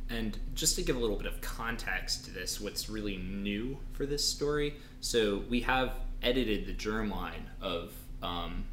And 0.09 0.37
just 0.53 0.75
to 0.75 0.81
give 0.81 0.95
a 0.95 0.99
little 0.99 1.15
bit 1.15 1.27
of 1.27 1.39
context 1.41 2.25
to 2.25 2.31
this, 2.31 2.59
what's 2.59 2.89
really 2.89 3.17
new 3.17 3.77
for 3.93 4.05
this 4.05 4.27
story? 4.27 4.75
So 4.99 5.43
we 5.49 5.61
have 5.61 5.93
edited 6.21 6.67
the 6.67 6.73
germline 6.73 7.45
of 7.61 7.93
um, 8.21 8.65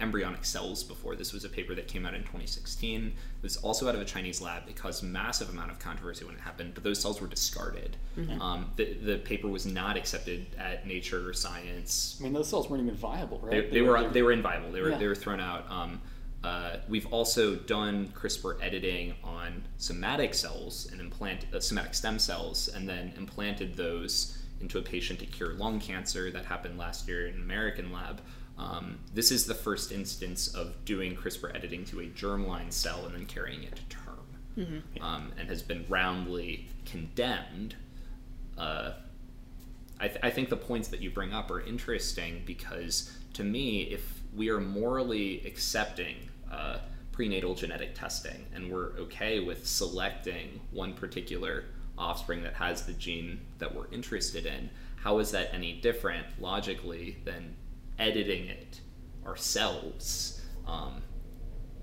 embryonic 0.00 0.44
cells 0.44 0.84
before. 0.84 1.16
This 1.16 1.32
was 1.32 1.44
a 1.44 1.48
paper 1.48 1.74
that 1.74 1.88
came 1.88 2.06
out 2.06 2.14
in 2.14 2.20
2016. 2.20 3.06
It 3.06 3.12
was 3.42 3.56
also 3.58 3.88
out 3.88 3.94
of 3.94 4.00
a 4.00 4.04
Chinese 4.04 4.40
lab. 4.40 4.68
It 4.68 4.76
caused 4.76 5.02
massive 5.02 5.50
amount 5.50 5.70
of 5.70 5.78
controversy 5.78 6.24
when 6.24 6.34
it 6.34 6.40
happened, 6.40 6.74
but 6.74 6.84
those 6.84 7.00
cells 7.00 7.20
were 7.20 7.26
discarded. 7.26 7.96
Mm-hmm. 8.16 8.40
Um, 8.40 8.70
the, 8.76 8.94
the 8.94 9.18
paper 9.18 9.48
was 9.48 9.66
not 9.66 9.96
accepted 9.96 10.46
at 10.58 10.86
Nature 10.86 11.28
or 11.28 11.32
Science. 11.32 12.16
I 12.20 12.24
mean, 12.24 12.32
those 12.32 12.48
cells 12.48 12.70
weren't 12.70 12.82
even 12.82 12.94
viable, 12.94 13.40
right? 13.40 13.50
They, 13.50 13.60
they, 13.62 13.68
they 13.70 13.82
were, 13.82 14.02
were, 14.02 14.08
they 14.08 14.22
were 14.22 14.32
inviable. 14.32 14.70
They 14.70 14.80
were 14.80 14.90
yeah. 14.90 14.98
they 14.98 15.06
were 15.06 15.14
thrown 15.14 15.40
out. 15.40 15.70
Um, 15.70 16.00
uh, 16.44 16.76
we've 16.88 17.06
also 17.06 17.56
done 17.56 18.08
CRISPR 18.08 18.62
editing 18.62 19.14
on 19.24 19.64
somatic 19.76 20.34
cells 20.34 20.88
and 20.92 21.00
implant 21.00 21.46
uh, 21.52 21.58
somatic 21.58 21.94
stem 21.94 22.18
cells, 22.18 22.68
and 22.68 22.88
then 22.88 23.12
implanted 23.16 23.76
those 23.76 24.38
into 24.60 24.78
a 24.78 24.82
patient 24.82 25.18
to 25.18 25.26
cure 25.26 25.54
lung 25.54 25.80
cancer. 25.80 26.30
That 26.30 26.44
happened 26.44 26.78
last 26.78 27.08
year 27.08 27.26
in 27.26 27.34
an 27.34 27.42
American 27.42 27.92
lab. 27.92 28.20
Um, 28.58 28.98
this 29.14 29.30
is 29.30 29.46
the 29.46 29.54
first 29.54 29.92
instance 29.92 30.48
of 30.48 30.84
doing 30.84 31.14
CRISPR 31.14 31.54
editing 31.54 31.84
to 31.86 32.00
a 32.00 32.06
germline 32.06 32.72
cell 32.72 33.04
and 33.06 33.14
then 33.14 33.26
carrying 33.26 33.62
it 33.62 33.76
to 33.76 33.82
term, 33.88 34.26
mm-hmm. 34.56 35.02
um, 35.02 35.32
and 35.38 35.48
has 35.48 35.62
been 35.62 35.84
roundly 35.88 36.68
condemned. 36.84 37.76
Uh, 38.56 38.92
I, 40.00 40.08
th- 40.08 40.20
I 40.22 40.30
think 40.30 40.48
the 40.48 40.56
points 40.56 40.88
that 40.88 41.00
you 41.00 41.10
bring 41.10 41.32
up 41.32 41.50
are 41.50 41.60
interesting 41.60 42.42
because 42.44 43.12
to 43.34 43.44
me, 43.44 43.82
if 43.82 44.20
we 44.34 44.48
are 44.48 44.60
morally 44.60 45.42
accepting 45.46 46.16
uh, 46.50 46.78
prenatal 47.12 47.54
genetic 47.54 47.94
testing 47.94 48.46
and 48.54 48.70
we're 48.70 48.90
okay 48.98 49.40
with 49.40 49.66
selecting 49.66 50.60
one 50.72 50.94
particular 50.94 51.64
offspring 51.96 52.42
that 52.42 52.54
has 52.54 52.86
the 52.86 52.92
gene 52.92 53.40
that 53.58 53.72
we're 53.72 53.88
interested 53.92 54.46
in, 54.46 54.70
how 54.96 55.18
is 55.18 55.30
that 55.30 55.52
any 55.52 55.74
different 55.80 56.26
logically 56.40 57.16
than 57.24 57.54
editing 57.98 58.46
it 58.46 58.80
ourselves 59.26 60.40
um, 60.66 61.02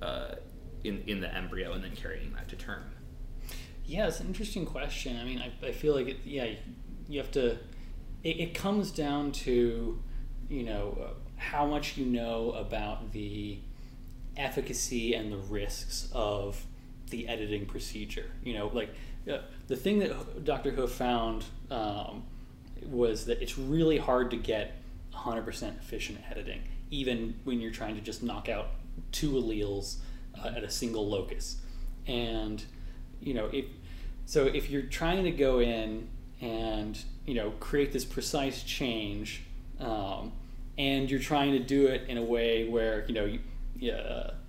uh, 0.01 0.36
in, 0.84 1.04
in 1.08 1.21
the 1.21 1.34
embryo 1.34 1.73
and 1.73 1.84
then 1.84 1.95
carrying 1.95 2.34
that 2.34 2.47
to 2.49 2.56
term? 2.56 2.84
Yeah, 3.86 4.08
it's 4.08 4.19
an 4.19 4.28
interesting 4.28 4.65
question. 4.65 5.17
I 5.17 5.23
mean, 5.23 5.39
I, 5.39 5.67
I 5.67 5.71
feel 5.71 5.93
like, 5.93 6.08
it, 6.08 6.17
yeah, 6.25 6.47
you 7.08 7.19
have 7.19 7.32
to, 7.32 7.51
it, 8.23 8.39
it 8.39 8.54
comes 8.54 8.91
down 8.91 9.32
to, 9.32 10.01
you 10.49 10.63
know, 10.63 10.97
uh, 11.01 11.13
how 11.38 11.65
much 11.65 11.97
you 11.97 12.06
know 12.06 12.51
about 12.51 13.12
the 13.12 13.60
efficacy 14.38 15.13
and 15.13 15.32
the 15.32 15.38
risks 15.38 16.10
of 16.13 16.65
the 17.10 17.28
editing 17.28 17.65
procedure. 17.65 18.32
You 18.43 18.56
know, 18.56 18.71
like 18.73 18.89
uh, 19.32 19.39
the 19.67 19.75
thing 19.75 19.99
that 19.99 20.43
Dr. 20.43 20.73
Ho 20.75 20.88
found 20.88 21.45
um, 21.69 22.23
was 22.84 23.25
that 23.25 23.41
it's 23.41 23.58
really 23.58 23.97
hard 23.97 24.32
to 24.32 24.38
get 24.38 24.82
100% 25.15 25.80
efficient 25.80 26.19
editing, 26.30 26.62
even 26.91 27.36
when 27.43 27.62
you're 27.62 27.71
trying 27.71 27.95
to 27.95 28.01
just 28.01 28.23
knock 28.23 28.49
out 28.49 28.67
two 29.12 29.32
alleles 29.32 29.97
uh, 30.43 30.47
at 30.47 30.63
a 30.63 30.69
single 30.69 31.08
locus. 31.08 31.58
And, 32.08 32.63
you 33.21 33.34
know, 33.34 33.49
if 33.51 33.65
so, 34.25 34.45
if 34.45 34.69
you're 34.69 34.82
trying 34.82 35.23
to 35.23 35.32
go 35.32 35.60
in 35.60 36.08
and 36.41 36.97
you 37.25 37.36
know 37.36 37.51
create 37.60 37.93
this 37.93 38.04
precise 38.04 38.63
change, 38.63 39.43
um, 39.80 40.32
and 40.78 41.10
you're 41.10 41.19
trying 41.19 41.51
to 41.54 41.60
do 41.60 41.88
it 41.88 42.10
in 42.10 42.17
a 42.17 42.23
way 42.23 42.67
where 42.67 43.06
you 43.08 43.13
know 43.13 43.25
you, 43.25 43.39
you, 43.75 43.93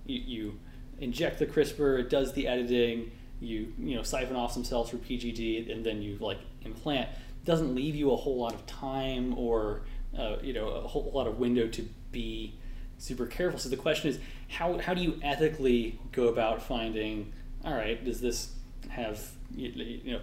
you, 0.05 0.59
inject 0.99 1.39
the 1.39 1.45
CRISPR, 1.45 1.99
it 1.99 2.09
does 2.09 2.33
the 2.33 2.47
editing, 2.47 3.11
you 3.39 3.71
you 3.77 3.95
know 3.95 4.03
siphon 4.03 4.35
off 4.35 4.51
some 4.51 4.63
cells 4.63 4.89
for 4.89 4.97
PGD, 4.97 5.71
and 5.71 5.85
then 5.85 6.01
you 6.01 6.17
like 6.19 6.39
implant. 6.63 7.09
It 7.09 7.45
doesn't 7.45 7.75
leave 7.75 7.95
you 7.95 8.11
a 8.11 8.15
whole 8.15 8.37
lot 8.37 8.53
of 8.53 8.65
time 8.65 9.37
or 9.37 9.81
uh, 10.17 10.37
you 10.41 10.53
know 10.53 10.69
a 10.69 10.87
whole 10.87 11.11
lot 11.13 11.27
of 11.27 11.39
window 11.39 11.67
to 11.67 11.87
be 12.11 12.57
super 12.97 13.25
careful. 13.25 13.59
So 13.59 13.69
the 13.69 13.77
question 13.77 14.09
is, 14.09 14.19
how 14.49 14.77
how 14.79 14.93
do 14.93 15.01
you 15.01 15.19
ethically 15.21 15.99
go 16.11 16.27
about 16.27 16.61
finding? 16.61 17.33
All 17.63 17.73
right, 17.73 18.03
does 18.03 18.21
this 18.21 18.53
have 18.89 19.31
you, 19.55 20.13
know 20.13 20.21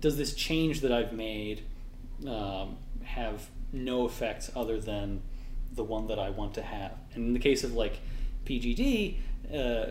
does 0.00 0.16
this 0.16 0.34
change 0.34 0.80
that 0.82 0.92
I've 0.92 1.12
made 1.12 1.62
um, 2.26 2.76
have 3.04 3.48
no 3.72 4.06
effects 4.06 4.50
other 4.54 4.80
than 4.80 5.22
the 5.74 5.84
one 5.84 6.06
that 6.08 6.18
I 6.18 6.30
want 6.30 6.54
to 6.54 6.62
have? 6.62 6.92
And 7.14 7.26
in 7.26 7.32
the 7.32 7.38
case 7.38 7.64
of 7.64 7.74
like 7.74 8.00
PGD, 8.44 9.16
uh, 9.54 9.86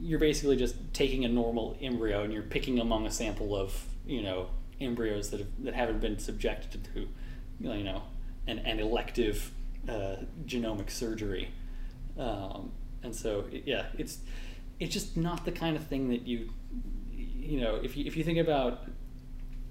you're 0.00 0.18
basically 0.18 0.56
just 0.56 0.76
taking 0.92 1.24
a 1.24 1.28
normal 1.28 1.76
embryo 1.80 2.22
and 2.22 2.32
you're 2.32 2.42
picking 2.42 2.78
among 2.78 3.06
a 3.06 3.10
sample 3.10 3.56
of 3.56 3.86
you 4.06 4.22
know 4.22 4.48
embryos 4.80 5.30
that 5.30 5.40
have, 5.40 5.48
that 5.64 5.74
haven't 5.74 6.00
been 6.00 6.18
subjected 6.18 6.86
to 6.94 7.08
you 7.60 7.84
know 7.84 8.02
an, 8.48 8.58
an 8.60 8.80
elective 8.80 9.52
uh, 9.88 10.16
genomic 10.44 10.90
surgery. 10.90 11.50
Um, 12.18 12.72
and 13.02 13.14
so 13.14 13.44
yeah, 13.52 13.86
it's 13.96 14.18
it's 14.80 14.92
just 14.92 15.16
not 15.16 15.44
the 15.44 15.52
kind 15.52 15.76
of 15.76 15.86
thing 15.86 16.08
that 16.08 16.26
you 16.26 16.50
you 17.12 17.60
know 17.60 17.76
if 17.76 17.96
you 17.96 18.04
if 18.06 18.16
you 18.16 18.24
think 18.24 18.38
about 18.38 18.88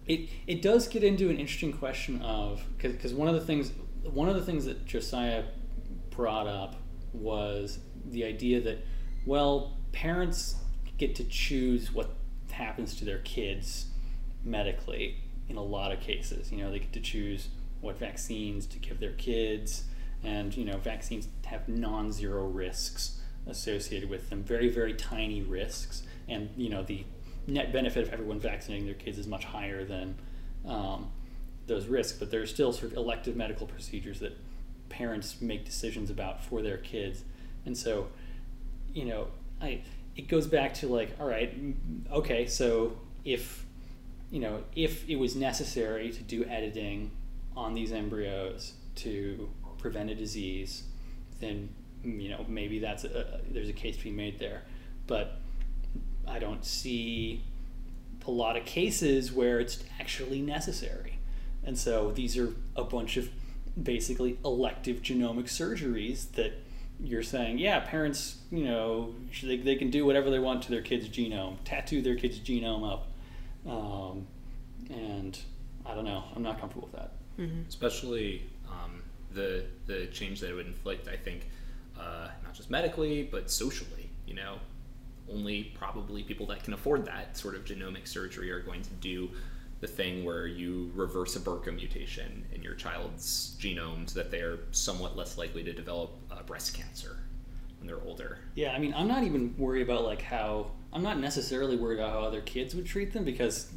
it, 0.05 0.29
it 0.45 0.61
does 0.61 0.87
get 0.87 1.03
into 1.03 1.29
an 1.29 1.37
interesting 1.37 1.73
question 1.73 2.21
of 2.21 2.63
because 2.77 3.13
one 3.13 3.27
of 3.27 3.35
the 3.35 3.41
things 3.41 3.71
one 4.03 4.29
of 4.29 4.35
the 4.35 4.43
things 4.43 4.65
that 4.65 4.85
Josiah 4.85 5.43
brought 6.09 6.47
up 6.47 6.75
was 7.11 7.79
the 8.05 8.23
idea 8.23 8.61
that 8.61 8.85
well 9.25 9.77
parents 9.91 10.55
get 10.97 11.15
to 11.15 11.23
choose 11.25 11.93
what 11.93 12.11
happens 12.51 12.95
to 12.95 13.05
their 13.05 13.19
kids 13.19 13.87
medically 14.43 15.17
in 15.49 15.57
a 15.57 15.61
lot 15.61 15.91
of 15.91 15.99
cases 15.99 16.51
you 16.51 16.57
know 16.57 16.71
they 16.71 16.79
get 16.79 16.91
to 16.93 16.99
choose 16.99 17.49
what 17.81 17.97
vaccines 17.97 18.65
to 18.67 18.79
give 18.79 18.99
their 18.99 19.13
kids. 19.13 19.83
And 20.23 20.55
you 20.55 20.65
know 20.65 20.77
vaccines 20.77 21.27
have 21.45 21.67
non-zero 21.67 22.45
risks 22.47 23.21
associated 23.45 24.09
with 24.09 24.29
them 24.29 24.43
very 24.43 24.69
very 24.69 24.93
tiny 24.93 25.41
risks. 25.41 26.03
And 26.27 26.49
you 26.57 26.69
know 26.69 26.83
the 26.83 27.05
net 27.47 27.71
benefit 27.71 28.07
of 28.07 28.13
everyone 28.13 28.39
vaccinating 28.39 28.85
their 28.85 28.95
kids 28.95 29.17
is 29.17 29.27
much 29.27 29.45
higher 29.45 29.85
than 29.85 30.15
um, 30.65 31.11
those 31.65 31.87
risks. 31.87 32.17
But 32.17 32.31
there 32.31 32.41
are 32.41 32.47
still 32.47 32.73
sort 32.73 32.91
of 32.91 32.97
elective 32.97 33.35
medical 33.35 33.67
procedures 33.67 34.19
that 34.19 34.37
parents 34.89 35.41
make 35.41 35.65
decisions 35.65 36.09
about 36.09 36.43
for 36.43 36.61
their 36.61 36.77
kids. 36.77 37.23
And 37.65 37.77
so 37.77 38.07
you 38.97 39.05
know 39.05 39.27
i 39.61 39.81
it 40.15 40.27
goes 40.27 40.47
back 40.47 40.73
to 40.73 40.87
like 40.87 41.15
all 41.19 41.27
right 41.27 41.53
okay 42.11 42.47
so 42.47 42.97
if 43.23 43.65
you 44.31 44.39
know 44.39 44.63
if 44.75 45.07
it 45.07 45.17
was 45.17 45.35
necessary 45.35 46.11
to 46.11 46.23
do 46.23 46.43
editing 46.45 47.11
on 47.57 47.73
these 47.73 47.91
embryos 47.91 48.73
to 48.95 49.49
prevent 49.77 50.09
a 50.09 50.15
disease 50.15 50.83
then 51.39 51.69
you 52.03 52.29
know 52.29 52.45
maybe 52.47 52.79
that's 52.79 53.03
a, 53.03 53.41
there's 53.49 53.69
a 53.69 53.73
case 53.73 53.97
to 53.97 54.03
be 54.03 54.11
made 54.11 54.39
there 54.39 54.61
but 55.07 55.39
i 56.27 56.39
don't 56.39 56.63
see 56.63 57.43
a 58.25 58.31
lot 58.31 58.57
of 58.57 58.65
cases 58.65 59.31
where 59.31 59.59
it's 59.59 59.83
actually 59.99 60.41
necessary 60.41 61.17
and 61.63 61.77
so 61.77 62.11
these 62.11 62.37
are 62.37 62.53
a 62.75 62.83
bunch 62.83 63.17
of 63.17 63.29
basically 63.81 64.37
elective 64.43 65.01
genomic 65.01 65.45
surgeries 65.45 66.31
that 66.33 66.53
you're 66.99 67.23
saying, 67.23 67.59
yeah, 67.59 67.79
parents, 67.79 68.37
you 68.51 68.65
know, 68.65 69.13
they, 69.43 69.57
they 69.57 69.75
can 69.75 69.91
do 69.91 70.05
whatever 70.05 70.29
they 70.29 70.39
want 70.39 70.63
to 70.63 70.71
their 70.71 70.81
kid's 70.81 71.07
genome, 71.09 71.57
tattoo 71.63 72.01
their 72.01 72.15
kid's 72.15 72.39
genome 72.39 72.91
up. 72.91 73.07
Um, 73.69 74.27
and 74.89 75.37
I 75.85 75.93
don't 75.93 76.05
know, 76.05 76.23
I'm 76.35 76.41
not 76.41 76.59
comfortable 76.59 76.89
with 76.91 76.99
that. 76.99 77.11
Mm-hmm. 77.39 77.61
Especially 77.67 78.43
um, 78.69 79.01
the, 79.33 79.65
the 79.85 80.07
change 80.07 80.39
that 80.41 80.49
it 80.49 80.53
would 80.53 80.67
inflict, 80.67 81.07
I 81.07 81.15
think, 81.15 81.47
uh, 81.99 82.29
not 82.43 82.53
just 82.53 82.69
medically, 82.69 83.23
but 83.23 83.49
socially. 83.49 84.09
You 84.25 84.35
know, 84.35 84.57
only 85.31 85.71
probably 85.75 86.23
people 86.23 86.45
that 86.47 86.63
can 86.63 86.73
afford 86.73 87.05
that 87.05 87.37
sort 87.37 87.55
of 87.55 87.65
genomic 87.65 88.07
surgery 88.07 88.51
are 88.51 88.61
going 88.61 88.81
to 88.81 88.89
do 88.95 89.29
the 89.79 89.87
thing 89.87 90.25
where 90.25 90.47
you 90.47 90.91
reverse 90.95 91.35
a 91.35 91.39
BRCA 91.39 91.75
mutation 91.75 92.45
in 92.51 92.63
your 92.63 92.73
child's 92.73 93.55
genome 93.59 94.09
so 94.09 94.19
that 94.19 94.31
they 94.31 94.39
are 94.39 94.59
somewhat 94.71 95.15
less 95.15 95.37
likely 95.37 95.63
to 95.63 95.71
develop 95.71 96.17
uh, 96.31 96.41
breast 96.43 96.73
cancer 96.73 97.17
when 97.79 97.87
they're 97.87 98.01
older. 98.05 98.39
Yeah, 98.55 98.71
I 98.71 98.79
mean, 98.79 98.93
I'm 98.95 99.07
not 99.07 99.23
even 99.23 99.55
worried 99.57 99.83
about 99.83 100.03
like 100.03 100.21
how 100.21 100.71
I'm 100.91 101.03
not 101.03 101.19
necessarily 101.19 101.75
worried 101.75 101.99
about 101.99 102.11
how 102.11 102.19
other 102.21 102.41
kids 102.41 102.73
would 102.73 102.85
treat 102.85 103.13
them 103.13 103.23
because 103.23 103.71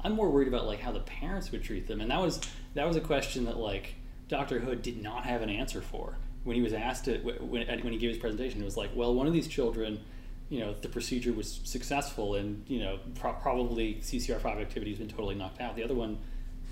I'm 0.00 0.12
more 0.12 0.30
worried 0.30 0.48
about 0.48 0.66
like 0.66 0.80
how 0.80 0.92
the 0.92 1.00
parents 1.00 1.52
would 1.52 1.62
treat 1.62 1.86
them, 1.86 2.00
and 2.00 2.10
that 2.10 2.20
was 2.20 2.40
that 2.76 2.86
was 2.86 2.96
a 2.96 3.00
question 3.00 3.44
that 3.46 3.56
like 3.56 3.94
Dr. 4.28 4.60
Hood 4.60 4.82
did 4.82 5.02
not 5.02 5.24
have 5.24 5.42
an 5.42 5.50
answer 5.50 5.80
for 5.80 6.16
when 6.44 6.56
he 6.56 6.62
was 6.62 6.72
asked 6.72 7.08
it 7.08 7.24
when 7.24 7.66
when 7.66 7.92
he 7.92 7.98
gave 7.98 8.10
his 8.10 8.18
presentation. 8.18 8.60
It 8.62 8.64
was 8.64 8.76
like, 8.76 8.90
well, 8.94 9.14
one 9.14 9.26
of 9.26 9.32
these 9.32 9.48
children 9.48 10.00
you 10.48 10.60
know 10.60 10.74
the 10.80 10.88
procedure 10.88 11.32
was 11.32 11.60
successful 11.64 12.36
and 12.36 12.64
you 12.68 12.78
know 12.78 13.00
pro- 13.16 13.32
probably 13.32 13.96
CCR5 13.96 14.60
activity 14.60 14.92
has 14.92 14.98
been 14.98 15.08
totally 15.08 15.34
knocked 15.34 15.60
out. 15.60 15.76
The 15.76 15.84
other 15.84 15.94
one, 15.94 16.18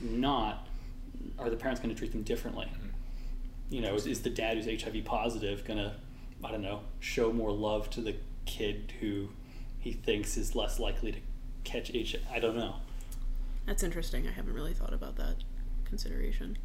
not. 0.01 0.69
Are 1.39 1.49
the 1.49 1.57
parents 1.57 1.81
going 1.81 1.93
to 1.93 1.99
treat 1.99 2.13
them 2.13 2.23
differently? 2.23 2.67
Mm-hmm. 2.67 2.89
You 3.71 3.81
know, 3.81 3.95
is, 3.95 4.07
is 4.07 4.23
the 4.23 4.31
dad 4.31 4.57
who's 4.57 4.83
HIV 4.83 5.05
positive 5.05 5.65
going 5.65 5.79
to, 5.79 5.95
I 6.45 6.51
don't 6.51 6.61
know, 6.61 6.81
show 7.01 7.33
more 7.33 7.51
love 7.51 7.89
to 7.91 8.03
the 8.03 8.15
kid 8.45 8.93
who 9.01 9.31
he 9.79 9.93
thinks 9.93 10.37
is 10.37 10.55
less 10.55 10.79
likely 10.79 11.13
to 11.13 11.19
catch 11.65 11.91
HIV? 11.91 12.21
I 12.31 12.41
don't 12.41 12.57
know. 12.57 12.77
That's 13.65 13.83
interesting. 13.83 14.29
I 14.29 14.33
haven't 14.33 14.53
really 14.53 14.75
thought 14.75 14.93
about 14.93 15.17
that 15.17 15.37
consideration. 15.85 16.59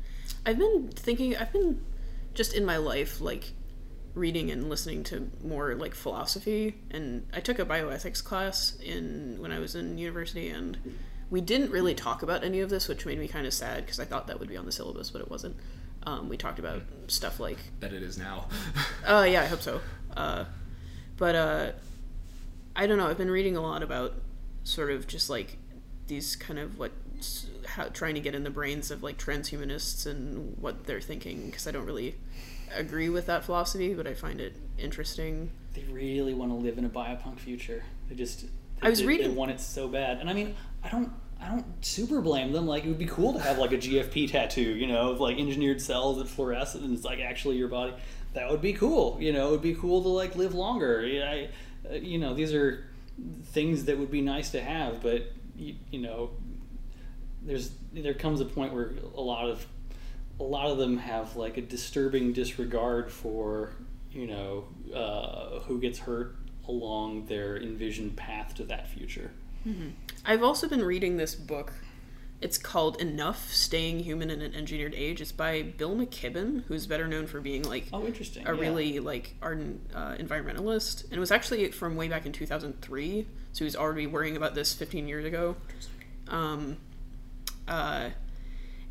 I've 0.45 0.57
been 0.57 0.89
thinking. 0.93 1.36
I've 1.36 1.53
been 1.53 1.82
just 2.34 2.53
in 2.53 2.65
my 2.65 2.78
life 2.78 3.22
like 3.22 3.51
reading 4.13 4.49
and 4.51 4.70
listening 4.70 5.03
to 5.03 5.32
more 5.43 5.76
like 5.76 5.93
philosophy 5.93 6.76
and 6.91 7.26
i 7.34 7.39
took 7.39 7.59
a 7.59 7.65
bioethics 7.65 8.24
class 8.24 8.78
in 8.84 9.38
when 9.39 9.51
i 9.51 9.59
was 9.59 9.76
in 9.76 9.97
university 9.97 10.49
and 10.49 10.78
we 11.30 11.39
didn't 11.39 11.70
really 11.72 11.93
talk 11.93 12.24
about 12.24 12.43
any 12.43 12.59
of 12.59 12.70
this 12.70 12.88
which 12.88 13.05
made 13.05 13.20
me 13.20 13.28
kind 13.28 13.45
of 13.45 13.53
sad 13.53 13.86
because 13.86 13.99
i 13.99 14.05
thought 14.05 14.28
that 14.28 14.39
would 14.39 14.49
be 14.49 14.57
on 14.57 14.65
the 14.65 14.72
syllabus 14.72 15.09
but 15.09 15.22
it 15.22 15.30
wasn't 15.30 15.55
um, 16.03 16.30
we 16.30 16.38
talked 16.38 16.59
about 16.59 16.82
stuff 17.07 17.39
like 17.39 17.57
that 17.82 17.93
it 17.93 18.01
is 18.01 18.17
now 18.17 18.47
uh, 19.05 19.26
yeah 19.30 19.41
i 19.41 19.45
hope 19.45 19.61
so 19.61 19.80
uh, 20.17 20.45
but 21.17 21.36
uh, 21.36 21.72
i 22.76 22.88
don't 22.88 22.97
know 22.97 23.07
i've 23.07 23.17
been 23.17 23.32
reading 23.32 23.55
a 23.55 23.61
lot 23.61 23.84
about 23.84 24.13
sort 24.63 24.89
of 24.89 25.07
just 25.07 25.30
like 25.30 25.57
these 26.07 26.36
kind 26.36 26.57
of 26.57 26.80
what 26.80 26.91
how 27.65 27.86
trying 27.86 28.15
to 28.15 28.22
get 28.22 28.36
in 28.36 28.43
the 28.43 28.49
brains 28.49 28.91
of 28.91 29.03
like 29.03 29.17
transhumanists 29.17 30.05
and 30.05 30.57
what 30.59 30.86
they're 30.86 31.01
thinking 31.01 31.45
because 31.45 31.67
i 31.67 31.72
don't 31.72 31.86
really 31.86 32.15
agree 32.76 33.09
with 33.09 33.26
that 33.28 33.43
philosophy, 33.43 33.93
but 33.93 34.07
I 34.07 34.13
find 34.13 34.39
it 34.39 34.55
interesting. 34.78 35.51
They 35.74 35.84
really 35.84 36.34
want 36.34 36.51
to 36.51 36.55
live 36.55 36.78
in 36.78 36.86
a 36.86 36.89
biopunk 36.89 37.39
future. 37.39 37.84
They 38.07 38.15
just 38.15 38.41
they, 38.41 38.47
I 38.88 38.89
was 38.89 38.99
they, 38.99 39.05
reading. 39.05 39.30
They 39.30 39.36
want 39.36 39.51
it 39.51 39.59
so 39.59 39.88
bad, 39.88 40.20
and 40.20 40.30
I 40.30 40.34
mean, 40.34 40.55
I 40.84 40.89
don't. 40.89 41.11
I 41.41 41.47
don't 41.47 41.86
super 41.86 42.20
blame 42.20 42.51
them. 42.51 42.67
Like 42.67 42.84
it 42.84 42.89
would 42.89 42.97
be 42.97 43.05
cool 43.05 43.32
to 43.32 43.39
have 43.39 43.57
like 43.57 43.72
a 43.72 43.78
GFP 43.78 44.30
tattoo, 44.30 44.61
you 44.61 44.88
know, 44.88 45.11
of 45.11 45.22
like 45.22 45.38
engineered 45.38 45.82
cells 45.82 46.17
that 46.17 46.28
fluoresce 46.28 46.76
and 46.76 46.93
it's 46.93 47.05
like 47.05 47.20
actually 47.20 47.55
your 47.55 47.70
body. 47.70 47.93
That 48.34 48.51
would 48.51 48.61
be 48.61 48.74
cool. 48.74 49.15
You 49.22 49.32
know, 49.32 49.47
it 49.47 49.51
would 49.51 49.61
be 49.61 49.74
cool 49.74 50.03
to 50.03 50.09
like 50.09 50.36
live 50.36 50.53
longer. 50.53 50.99
I, 51.01 51.47
uh, 51.89 51.93
you 51.93 52.17
know, 52.17 52.34
these 52.34 52.53
are 52.53 52.89
things 53.45 53.86
that 53.86 53.97
would 53.97 54.11
be 54.11 54.20
nice 54.20 54.49
to 54.49 54.61
have, 54.61 55.01
but 55.01 55.32
you, 55.55 55.76
you 55.91 56.01
know, 56.01 56.32
there's 57.42 57.72
there 57.94 58.14
comes 58.14 58.42
a 58.42 58.46
point 58.46 58.74
where 58.74 58.94
a 59.16 59.22
lot 59.22 59.50
of 59.50 59.66
a 60.40 60.44
lot 60.44 60.68
of 60.68 60.78
them 60.78 60.98
have 60.98 61.36
like 61.36 61.58
a 61.58 61.62
disturbing 61.62 62.34
disregard 62.34 63.12
for 63.12 63.74
you 64.12 64.28
know 64.28 64.66
uh, 64.94 65.60
who 65.62 65.80
gets 65.80 66.00
hurt 66.00 66.36
along 66.68 67.26
their 67.26 67.58
envisioned 67.58 68.16
path 68.16 68.54
to 68.56 68.64
that 68.64 68.88
future. 68.88 69.32
Mm-hmm. 69.68 69.90
I've 70.26 70.44
also 70.44 70.68
been 70.68 70.84
reading 70.84 71.18
this 71.18 71.36
book. 71.36 71.74
It's 72.42 72.58
called 72.58 73.02
Enough: 73.02 73.52
Staying 73.52 74.00
Human 74.00 74.30
in 74.30 74.42
an 74.42 74.56
Engineered 74.56 74.96
Age. 74.96 75.20
It's 75.20 75.34
by 75.34 75.62
Bill 75.62 75.96
McKibben, 75.96 76.64
who's 76.68 76.88
better 76.88 77.08
known 77.08 77.28
for 77.28 77.42
being 77.42 77.64
like 77.64 77.88
oh, 77.92 78.06
interesting, 78.06 78.48
a 78.48 78.54
yeah. 78.54 78.62
really 78.62 79.00
like 79.00 79.36
ardent 79.42 79.82
uh, 79.94 80.16
environmentalist, 80.16 81.04
and 81.06 81.14
it 81.14 81.20
was 81.20 81.32
actually 81.32 81.70
from 81.72 81.98
way 81.98 82.08
back 82.08 82.26
in 82.26 82.32
2003. 82.32 83.28
So 83.52 83.60
he 83.60 83.64
was 83.66 83.76
already 83.76 84.08
worrying 84.08 84.38
about 84.38 84.56
this 84.56 84.74
15 84.74 85.08
years 85.08 85.26
ago. 85.26 85.58
Um, 86.30 86.78
uh, 87.70 88.09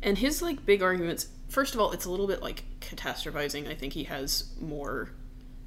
and 0.01 0.17
his 0.17 0.41
like 0.41 0.65
big 0.65 0.81
arguments 0.81 1.27
first 1.49 1.73
of 1.73 1.81
all, 1.81 1.91
it's 1.91 2.05
a 2.05 2.11
little 2.11 2.27
bit 2.27 2.41
like 2.41 2.63
catastrophizing. 2.79 3.67
I 3.67 3.75
think 3.75 3.93
he 3.93 4.05
has 4.05 4.53
more, 4.59 5.09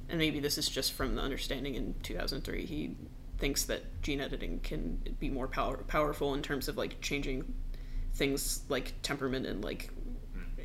and 0.09 0.17
maybe 0.17 0.39
this 0.39 0.57
is 0.57 0.67
just 0.67 0.93
from 0.93 1.15
the 1.15 1.21
understanding 1.21 1.75
in 1.75 1.93
2003. 2.01 2.65
He 2.65 2.95
thinks 3.37 3.65
that 3.65 4.01
gene 4.01 4.21
editing 4.21 4.59
can 4.61 5.01
be 5.19 5.29
more 5.29 5.47
power, 5.47 5.77
powerful 5.87 6.33
in 6.33 6.41
terms 6.41 6.67
of 6.67 6.77
like 6.77 6.99
changing 7.01 7.53
things 8.15 8.61
like 8.69 8.93
temperament 9.01 9.45
and 9.45 9.63
like 9.63 9.89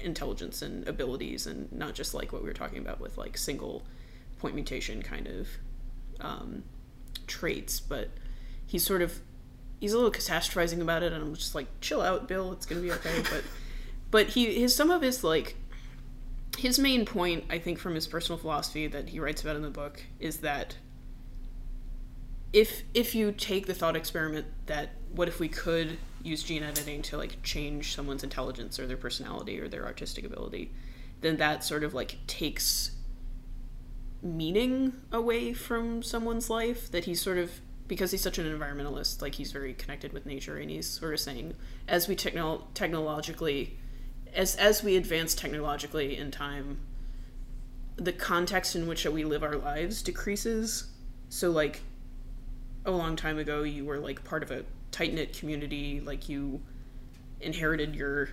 intelligence 0.01 0.62
and 0.62 0.86
abilities, 0.88 1.46
and 1.46 1.70
not 1.72 1.94
just 1.94 2.14
like 2.14 2.32
what 2.32 2.42
we 2.42 2.49
were 2.49 2.55
talking 2.55 2.78
about 2.78 3.01
with 3.01 3.18
like 3.18 3.36
single 3.36 3.84
point 4.38 4.55
mutation 4.55 5.03
kind 5.03 5.26
of 5.26 5.49
um, 6.20 6.62
traits. 7.26 7.80
But 7.80 8.11
he's 8.66 8.86
sort 8.86 9.03
of 9.03 9.20
he's 9.81 9.93
a 9.93 9.97
little 9.97 10.12
catastrophizing 10.12 10.81
about 10.81 11.03
it, 11.03 11.12
and 11.12 11.22
I'm 11.22 11.35
just 11.35 11.55
like, 11.55 11.66
chill 11.81 12.03
out, 12.03 12.29
Bill. 12.29 12.53
It's 12.53 12.66
gonna 12.66 12.81
be 12.81 12.93
okay. 12.93 13.22
But 13.31 13.45
but 14.11 14.26
he 14.29 14.61
his 14.61 14.74
some 14.74 14.91
of 14.91 15.03
his 15.03 15.22
like 15.22 15.57
his 16.57 16.79
main 16.79 17.05
point 17.05 17.45
i 17.51 17.59
think 17.59 17.79
from 17.79 17.95
his 17.95 18.07
personal 18.07 18.39
philosophy 18.39 18.87
that 18.87 19.11
he 19.11 19.20
writes 19.20 19.43
about 19.43 19.57
in 19.57 19.62
the 19.62 19.70
book 19.70 20.03
is 20.18 20.39
that 20.39 20.76
if 22.53 22.83
if 22.95 23.14
you 23.14 23.31
take 23.31 23.66
the 23.66 23.74
thought 23.74 23.95
experiment 23.95 24.47
that 24.66 24.91
what 25.14 25.29
if 25.29 25.39
we 25.39 25.49
could 25.49 25.99
use 26.22 26.43
gene 26.43 26.62
editing 26.62 27.03
to 27.03 27.16
like 27.16 27.41
change 27.43 27.95
someone's 27.95 28.24
intelligence 28.24 28.79
or 28.79 28.87
their 28.87 28.97
personality 28.97 29.61
or 29.61 29.68
their 29.68 29.85
artistic 29.85 30.24
ability 30.24 30.72
then 31.20 31.37
that 31.37 31.62
sort 31.62 31.85
of 31.85 31.95
like 31.95 32.18
takes 32.26 32.93
meaning 34.20 34.93
away 35.12 35.53
from 35.53 36.03
someone's 36.03 36.51
life 36.51 36.91
that 36.91 37.05
he's 37.05 37.20
sort 37.20 37.39
of 37.39 37.61
because 37.89 38.11
he's 38.11 38.20
such 38.20 38.39
an 38.39 38.47
environmentalist 38.47 39.20
like 39.22 39.34
he's 39.34 39.51
very 39.51 39.72
connected 39.72 40.12
with 40.12 40.26
nature 40.26 40.59
and 40.59 40.70
he's 40.70 40.86
sort 40.89 41.14
of 41.14 41.20
saying 41.20 41.55
as 41.89 42.07
we 42.07 42.14
techno- 42.14 42.66
technologically 42.74 43.76
as 44.34 44.55
as 44.57 44.82
we 44.82 44.97
advance 44.97 45.34
technologically 45.34 46.16
in 46.16 46.30
time, 46.30 46.78
the 47.97 48.12
context 48.12 48.76
in 48.76 48.86
which 48.86 49.05
we 49.07 49.24
live 49.24 49.43
our 49.43 49.57
lives 49.57 50.03
decreases. 50.03 50.89
So 51.30 51.51
like 51.51 51.80
a 52.84 52.91
long 52.91 53.16
time 53.16 53.39
ago 53.39 53.62
you 53.62 53.84
were 53.84 53.99
like 53.99 54.22
part 54.22 54.43
of 54.43 54.51
a 54.51 54.64
tight 54.93 55.14
knit 55.14 55.36
community, 55.36 56.01
like 56.01 56.28
you 56.28 56.61
inherited 57.41 57.95
your 57.95 58.28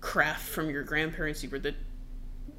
craft 0.00 0.46
from 0.48 0.70
your 0.70 0.82
grandparents, 0.82 1.42
you 1.42 1.50
were 1.50 1.58
the 1.58 1.74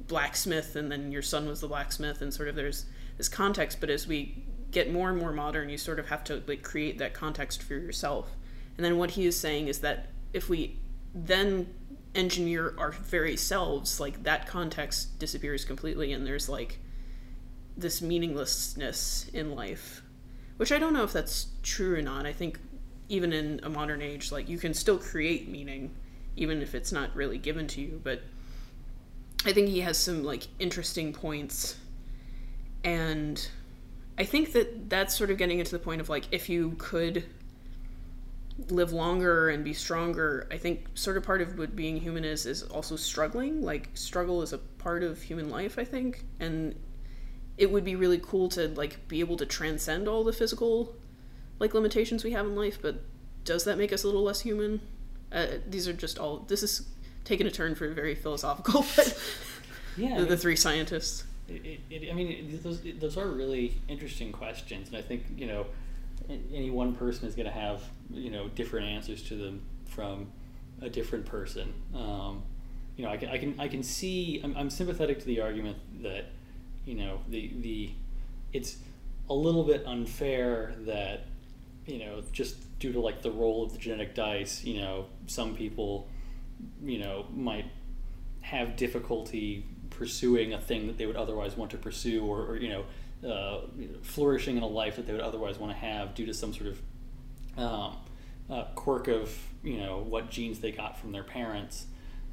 blacksmith 0.06 0.74
and 0.74 0.90
then 0.90 1.12
your 1.12 1.22
son 1.22 1.46
was 1.46 1.60
the 1.60 1.68
blacksmith 1.68 2.22
and 2.22 2.32
sort 2.32 2.48
of 2.48 2.54
there's 2.54 2.86
this 3.18 3.28
context, 3.28 3.78
but 3.80 3.90
as 3.90 4.06
we 4.06 4.44
get 4.70 4.92
more 4.92 5.10
and 5.10 5.18
more 5.18 5.32
modern, 5.32 5.68
you 5.68 5.78
sort 5.78 5.98
of 5.98 6.08
have 6.08 6.24
to 6.24 6.42
like 6.46 6.62
create 6.62 6.98
that 6.98 7.14
context 7.14 7.62
for 7.62 7.74
yourself. 7.74 8.30
And 8.76 8.84
then 8.84 8.98
what 8.98 9.12
he 9.12 9.26
is 9.26 9.38
saying 9.38 9.68
is 9.68 9.80
that 9.80 10.06
if 10.32 10.48
we 10.48 10.78
then 11.14 11.72
engineer 12.14 12.74
our 12.78 12.92
very 12.92 13.36
selves, 13.36 14.00
like 14.00 14.22
that 14.24 14.46
context 14.46 15.18
disappears 15.18 15.64
completely, 15.64 16.12
and 16.12 16.26
there's 16.26 16.48
like 16.48 16.78
this 17.76 18.02
meaninglessness 18.02 19.30
in 19.32 19.54
life, 19.54 20.02
which 20.56 20.72
I 20.72 20.78
don't 20.78 20.92
know 20.92 21.04
if 21.04 21.12
that's 21.12 21.48
true 21.62 21.96
or 21.96 22.02
not. 22.02 22.26
I 22.26 22.32
think 22.32 22.58
even 23.08 23.32
in 23.32 23.60
a 23.62 23.70
modern 23.70 24.02
age, 24.02 24.30
like 24.32 24.48
you 24.48 24.58
can 24.58 24.74
still 24.74 24.98
create 24.98 25.48
meaning, 25.48 25.94
even 26.36 26.60
if 26.60 26.74
it's 26.74 26.92
not 26.92 27.14
really 27.14 27.38
given 27.38 27.66
to 27.68 27.80
you. 27.80 28.00
But 28.02 28.22
I 29.44 29.52
think 29.52 29.68
he 29.68 29.80
has 29.80 29.96
some 29.96 30.24
like 30.24 30.46
interesting 30.58 31.12
points, 31.12 31.76
and 32.84 33.48
I 34.18 34.24
think 34.24 34.52
that 34.52 34.90
that's 34.90 35.16
sort 35.16 35.30
of 35.30 35.38
getting 35.38 35.60
into 35.60 35.70
the 35.70 35.78
point 35.78 36.00
of 36.00 36.08
like 36.08 36.26
if 36.32 36.48
you 36.48 36.74
could 36.78 37.24
live 38.68 38.92
longer 38.92 39.50
and 39.50 39.62
be 39.62 39.72
stronger 39.72 40.48
i 40.50 40.56
think 40.56 40.84
sort 40.94 41.16
of 41.16 41.22
part 41.22 41.40
of 41.40 41.56
what 41.56 41.76
being 41.76 41.96
human 41.96 42.24
is 42.24 42.44
is 42.44 42.64
also 42.64 42.96
struggling. 42.96 43.62
Like 43.62 43.88
struggle 43.94 44.42
is 44.42 44.52
a 44.52 44.58
part 44.58 45.04
of 45.04 45.22
human 45.22 45.48
life 45.48 45.78
i 45.78 45.84
think. 45.84 46.24
And 46.40 46.74
it 47.56 47.70
would 47.70 47.84
be 47.84 47.94
really 47.94 48.18
cool 48.18 48.48
to 48.50 48.68
like 48.68 49.06
be 49.08 49.20
able 49.20 49.36
to 49.36 49.46
transcend 49.46 50.08
all 50.08 50.24
the 50.24 50.32
physical 50.32 50.96
like 51.60 51.74
limitations 51.74 52.24
we 52.24 52.32
have 52.32 52.46
in 52.46 52.56
life 52.56 52.80
but 52.82 53.00
does 53.44 53.64
that 53.64 53.78
make 53.78 53.92
us 53.92 54.02
a 54.02 54.06
little 54.06 54.24
less 54.24 54.40
human? 54.40 54.80
Uh, 55.32 55.46
these 55.66 55.86
are 55.86 55.92
just 55.92 56.18
all 56.18 56.40
this 56.48 56.62
is 56.64 56.88
taking 57.24 57.46
a 57.46 57.50
turn 57.50 57.74
for 57.76 57.88
very 57.88 58.16
philosophical 58.16 58.84
but 58.96 59.16
Yeah, 59.96 60.18
the, 60.18 60.26
the 60.26 60.36
three 60.36 60.56
scientists 60.56 61.24
It, 61.48 61.80
it, 61.90 62.10
I 62.10 62.14
mean, 62.14 62.60
those, 62.62 62.82
those 62.98 63.16
are 63.16 63.26
really 63.26 63.80
interesting 63.88 64.32
questions, 64.32 64.88
and 64.88 64.96
I 64.96 65.02
think 65.02 65.24
you 65.36 65.46
know, 65.46 65.66
any 66.28 66.70
one 66.70 66.94
person 66.94 67.26
is 67.26 67.34
going 67.34 67.46
to 67.46 67.52
have 67.52 67.82
you 68.10 68.30
know 68.30 68.48
different 68.48 68.86
answers 68.86 69.22
to 69.24 69.36
them 69.36 69.62
from 69.86 70.30
a 70.82 70.90
different 70.90 71.24
person. 71.24 71.72
Um, 71.94 72.42
you 72.96 73.04
know, 73.04 73.10
I 73.10 73.16
can, 73.16 73.28
I 73.30 73.38
can, 73.38 73.58
I 73.58 73.68
can 73.68 73.82
see. 73.82 74.40
I'm, 74.44 74.56
I'm 74.56 74.70
sympathetic 74.70 75.20
to 75.20 75.26
the 75.26 75.40
argument 75.40 75.78
that 76.02 76.26
you 76.84 76.94
know 76.94 77.20
the 77.28 77.52
the 77.60 77.92
it's 78.52 78.76
a 79.30 79.34
little 79.34 79.64
bit 79.64 79.86
unfair 79.86 80.74
that 80.80 81.26
you 81.86 81.98
know 81.98 82.22
just 82.32 82.56
due 82.78 82.92
to 82.92 83.00
like 83.00 83.22
the 83.22 83.30
role 83.30 83.64
of 83.64 83.72
the 83.72 83.78
genetic 83.78 84.14
dice, 84.14 84.64
you 84.64 84.80
know, 84.80 85.06
some 85.26 85.54
people 85.54 86.08
you 86.82 86.98
know 86.98 87.26
might 87.34 87.66
have 88.40 88.76
difficulty 88.76 89.64
pursuing 89.98 90.54
a 90.54 90.60
thing 90.60 90.86
that 90.86 90.96
they 90.96 91.06
would 91.06 91.16
otherwise 91.16 91.56
want 91.56 91.72
to 91.72 91.76
pursue 91.76 92.24
or, 92.24 92.46
or 92.46 92.56
you 92.56 92.68
know 92.68 92.84
uh, 93.28 93.66
flourishing 94.02 94.56
in 94.56 94.62
a 94.62 94.66
life 94.66 94.96
that 94.96 95.06
they 95.06 95.12
would 95.12 95.20
otherwise 95.20 95.58
want 95.58 95.72
to 95.72 95.78
have 95.78 96.14
due 96.14 96.24
to 96.24 96.32
some 96.32 96.54
sort 96.54 96.70
of 96.70 96.82
um, 97.58 97.96
uh, 98.48 98.64
quirk 98.76 99.08
of 99.08 99.36
you 99.64 99.76
know 99.76 99.98
what 99.98 100.30
genes 100.30 100.60
they 100.60 100.70
got 100.70 100.98
from 100.98 101.12
their 101.12 101.24
parents. 101.24 101.86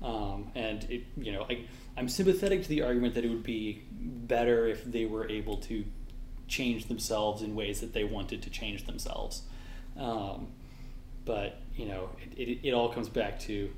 Um, 0.03 0.51
and 0.53 0.83
it 0.89 1.03
you 1.17 1.31
know 1.31 1.45
I, 1.49 1.65
I'm 1.97 2.07
sympathetic 2.07 2.61
to 2.63 2.69
the 2.69 2.83
argument 2.83 3.15
that 3.15 3.25
it 3.25 3.29
would 3.29 3.43
be 3.43 3.83
better 3.91 4.67
if 4.67 4.83
they 4.85 5.05
were 5.05 5.27
able 5.27 5.57
to 5.57 5.83
change 6.47 6.85
themselves 6.85 7.41
in 7.41 7.55
ways 7.55 7.81
that 7.81 7.93
they 7.93 8.03
wanted 8.03 8.43
to 8.43 8.51
change 8.51 8.85
themselves. 8.85 9.41
Um, 9.97 10.49
but 11.25 11.61
you 11.75 11.87
know 11.87 12.09
it, 12.37 12.47
it, 12.47 12.67
it 12.67 12.73
all 12.73 12.89
comes 12.89 13.09
back 13.09 13.39
to 13.41 13.71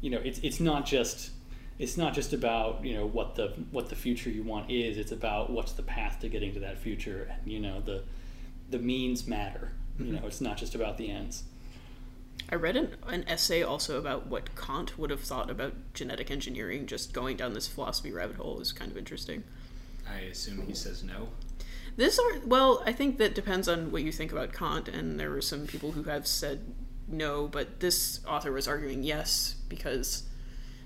you 0.00 0.10
know 0.10 0.20
it's 0.24 0.38
it's 0.38 0.60
not 0.60 0.86
just 0.86 1.30
it's 1.78 1.96
not 1.96 2.14
just 2.14 2.32
about 2.32 2.84
you 2.84 2.94
know 2.94 3.06
what 3.06 3.34
the 3.34 3.48
what 3.70 3.88
the 3.88 3.96
future 3.96 4.30
you 4.30 4.42
want 4.42 4.70
is 4.70 4.98
it's 4.98 5.12
about 5.12 5.50
what's 5.50 5.72
the 5.72 5.82
path 5.82 6.20
to 6.20 6.28
getting 6.28 6.52
to 6.52 6.60
that 6.60 6.78
future 6.78 7.30
and 7.30 7.52
you 7.52 7.58
know 7.58 7.80
the 7.80 8.02
the 8.70 8.78
means 8.78 9.26
matter 9.26 9.72
you 9.98 10.04
mm-hmm. 10.04 10.16
know 10.16 10.26
it's 10.26 10.40
not 10.40 10.56
just 10.56 10.74
about 10.74 10.96
the 10.98 11.10
ends 11.10 11.44
I 12.50 12.56
read 12.56 12.76
an, 12.76 12.96
an 13.06 13.24
essay 13.28 13.62
also 13.62 13.98
about 13.98 14.26
what 14.26 14.54
Kant 14.56 14.98
would 14.98 15.10
have 15.10 15.20
thought 15.20 15.50
about 15.50 15.74
genetic 15.94 16.30
engineering. 16.30 16.86
Just 16.86 17.12
going 17.12 17.36
down 17.36 17.54
this 17.54 17.68
philosophy 17.68 18.12
rabbit 18.12 18.36
hole 18.36 18.60
is 18.60 18.72
kind 18.72 18.90
of 18.90 18.98
interesting. 18.98 19.44
I 20.10 20.20
assume 20.20 20.66
he 20.66 20.74
says 20.74 21.02
no. 21.02 21.28
This 21.96 22.18
are 22.18 22.40
well, 22.46 22.82
I 22.84 22.92
think 22.92 23.18
that 23.18 23.34
depends 23.34 23.68
on 23.68 23.92
what 23.92 24.02
you 24.02 24.12
think 24.12 24.32
about 24.32 24.52
Kant, 24.52 24.88
and 24.88 25.18
there 25.20 25.30
were 25.30 25.40
some 25.40 25.66
people 25.66 25.92
who 25.92 26.04
have 26.04 26.26
said 26.26 26.74
no, 27.08 27.48
but 27.48 27.80
this 27.80 28.20
author 28.26 28.52
was 28.52 28.68
arguing 28.68 29.02
yes 29.02 29.56
because. 29.68 30.24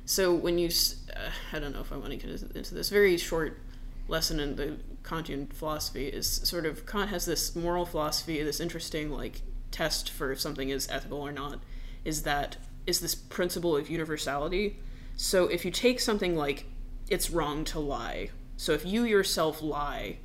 So 0.06 0.32
when 0.32 0.56
you, 0.56 0.70
uh, 1.14 1.30
I 1.52 1.58
don't 1.58 1.74
know 1.74 1.80
if 1.80 1.92
I 1.92 1.96
want 1.96 2.12
to 2.12 2.16
get 2.16 2.30
into 2.30 2.74
this 2.74 2.90
very 2.90 3.18
short 3.18 3.58
lesson 4.06 4.38
in 4.38 4.54
the 4.54 4.76
Kantian 5.02 5.52
philosophy 5.52 6.06
is 6.06 6.28
sort 6.28 6.64
of 6.64 6.86
Kant 6.86 7.10
has 7.10 7.26
this 7.26 7.56
moral 7.56 7.84
philosophy, 7.84 8.40
this 8.42 8.60
interesting 8.60 9.10
like 9.10 9.42
test 9.72 10.08
for 10.10 10.30
if 10.30 10.40
something 10.40 10.68
is 10.68 10.88
ethical 10.88 11.20
or 11.20 11.32
not, 11.32 11.58
is 12.04 12.22
that 12.22 12.56
is 12.86 13.00
this 13.00 13.16
principle 13.16 13.76
of 13.76 13.90
universality. 13.90 14.78
So 15.16 15.48
if 15.48 15.64
you 15.64 15.72
take 15.72 15.98
something 15.98 16.36
like 16.36 16.66
it's 17.10 17.30
wrong 17.30 17.64
to 17.64 17.80
lie, 17.80 18.30
so 18.56 18.72
if 18.72 18.86
you 18.86 19.02
yourself 19.02 19.60
lie, 19.60 20.18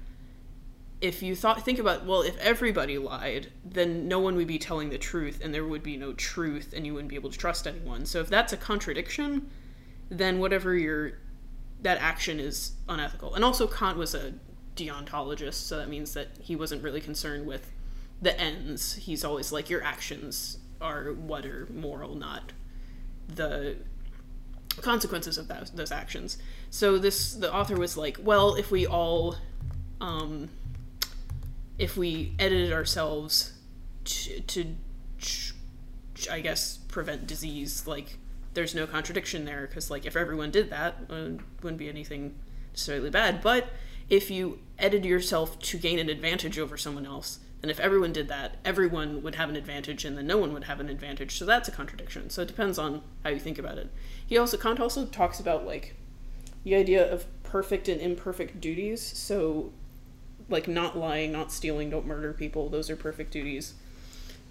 if 1.02 1.24
you 1.24 1.36
thought 1.36 1.66
think 1.66 1.80
about 1.80 2.06
well 2.06 2.22
if 2.22 2.38
everybody 2.38 3.00
lied 3.00 3.52
then 3.66 4.08
no 4.08 4.20
one 4.20 4.36
would 4.36 4.46
be 4.46 4.60
telling 4.60 4.92
the 4.92 5.00
truth 5.00 5.42
and 5.44 5.52
there 5.52 5.66
would 5.66 5.82
be 5.82 5.98
no 5.98 6.14
truth 6.14 6.72
and 6.76 6.86
you 6.86 6.94
wouldn't 6.94 7.10
be 7.10 7.16
able 7.16 7.32
to 7.32 7.38
trust 7.40 7.66
anyone 7.66 8.06
so 8.06 8.20
if 8.20 8.30
that's 8.30 8.54
a 8.54 8.58
contradiction 8.58 9.50
then 10.12 10.40
whatever 10.40 10.76
your 10.76 11.14
that 11.82 11.98
action 12.00 12.40
is 12.40 12.74
unethical. 12.88 13.34
And 13.34 13.44
also 13.44 13.66
kant 13.66 13.98
was 13.98 14.14
a 14.14 14.34
deontologist 14.76 15.56
so 15.56 15.78
that 15.78 15.90
means 15.90 16.14
that 16.14 16.28
he 16.40 16.56
wasn't 16.56 16.84
really 16.84 17.02
concerned 17.02 17.48
with 17.48 17.72
the 18.22 18.40
ends. 18.40 18.96
He's 18.96 19.24
always 19.24 19.52
like 19.52 19.70
your 19.70 19.84
actions 19.84 20.60
are 20.80 21.14
what 21.14 21.46
are 21.46 21.68
moral 21.72 22.16
not 22.16 22.52
the 23.28 23.78
consequences 24.82 25.38
of 25.38 25.48
that, 25.48 25.76
those 25.76 25.92
actions. 25.92 26.38
So 26.70 26.98
this 26.98 27.34
the 27.34 27.52
author 27.54 27.78
was 27.78 27.98
like 27.98 28.18
well 28.22 28.56
if 28.56 28.70
we 28.70 28.86
all 28.86 29.38
um, 30.02 30.50
if 31.78 31.96
we 31.96 32.34
edited 32.38 32.74
ourselves 32.74 33.54
to, 34.04 34.42
to 34.42 34.76
I 36.30 36.42
guess 36.42 36.78
prevent 36.88 37.28
disease 37.28 37.88
like 37.88 38.18
there's 38.54 38.76
no 38.76 38.86
contradiction 38.86 39.46
there 39.46 39.68
because 39.68 39.90
like 39.90 40.06
if 40.06 40.16
everyone 40.16 40.52
did 40.52 40.70
that 40.70 40.96
uh, 41.10 41.16
it 41.16 41.40
wouldn't 41.62 41.78
be 41.78 41.90
anything 41.90 42.36
necessarily 42.72 43.10
bad 43.10 43.42
but 43.42 43.70
if 44.10 44.30
you 44.30 44.60
edit 44.78 45.06
yourself 45.06 45.58
to 45.60 45.78
gain 45.78 46.00
an 46.00 46.10
advantage 46.10 46.60
over 46.60 46.78
someone 46.78 47.06
else 47.06 47.40
then 47.62 47.70
if 47.70 47.80
everyone 47.80 48.12
did 48.12 48.28
that 48.28 48.58
everyone 48.66 49.22
would 49.22 49.36
have 49.36 49.50
an 49.50 49.56
advantage 49.56 50.04
and 50.06 50.18
then 50.18 50.28
no 50.28 50.38
one 50.38 50.54
would 50.54 50.66
have 50.66 50.80
an 50.80 50.90
advantage 50.90 51.38
so 51.38 51.46
that's 51.46 51.68
a 51.68 51.72
contradiction 51.72 52.30
so 52.30 52.42
it 52.42 52.48
depends 52.48 52.78
on 52.78 53.02
how 53.24 53.30
you 53.30 53.40
think 53.40 53.58
about 53.58 53.78
it 53.78 53.90
he 54.26 54.38
also 54.38 54.58
kant 54.58 54.80
also 54.80 55.06
talks 55.06 55.40
about 55.40 55.66
like 55.66 55.96
the 56.64 56.76
idea 56.76 57.12
of 57.12 57.26
perfect 57.44 57.88
and 57.88 58.00
imperfect 58.02 58.62
duties 58.62 59.02
so 59.02 59.72
like 60.52 60.68
not 60.68 60.98
lying, 60.98 61.32
not 61.32 61.52
stealing, 61.52 61.90
don't 61.90 62.06
murder 62.06 62.34
people. 62.34 62.70
Those 62.70 62.90
are 62.90 62.96
perfect 62.96 63.32
duties. 63.32 63.74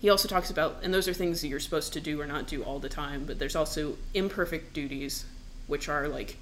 He 0.00 0.08
also 0.08 0.28
talks 0.28 0.50
about, 0.50 0.78
and 0.82 0.92
those 0.92 1.08
are 1.08 1.12
things 1.12 1.42
that 1.42 1.48
you're 1.48 1.60
supposed 1.60 1.92
to 1.92 2.00
do 2.00 2.20
or 2.20 2.26
not 2.26 2.46
do 2.46 2.62
all 2.62 2.78
the 2.78 2.88
time, 2.88 3.24
but 3.26 3.38
there's 3.38 3.56
also 3.56 3.96
imperfect 4.14 4.72
duties, 4.72 5.26
which 5.66 5.88
are 5.88 6.08
like, 6.08 6.36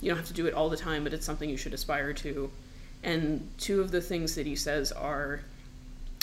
you 0.00 0.10
don't 0.10 0.16
have 0.16 0.28
to 0.28 0.32
do 0.32 0.46
it 0.46 0.54
all 0.54 0.70
the 0.70 0.76
time, 0.76 1.04
but 1.04 1.12
it's 1.12 1.26
something 1.26 1.48
you 1.48 1.56
should 1.56 1.74
aspire 1.74 2.12
to. 2.14 2.50
And 3.02 3.50
two 3.58 3.80
of 3.80 3.90
the 3.90 4.00
things 4.00 4.34
that 4.34 4.46
he 4.46 4.56
says 4.56 4.92
are 4.92 5.40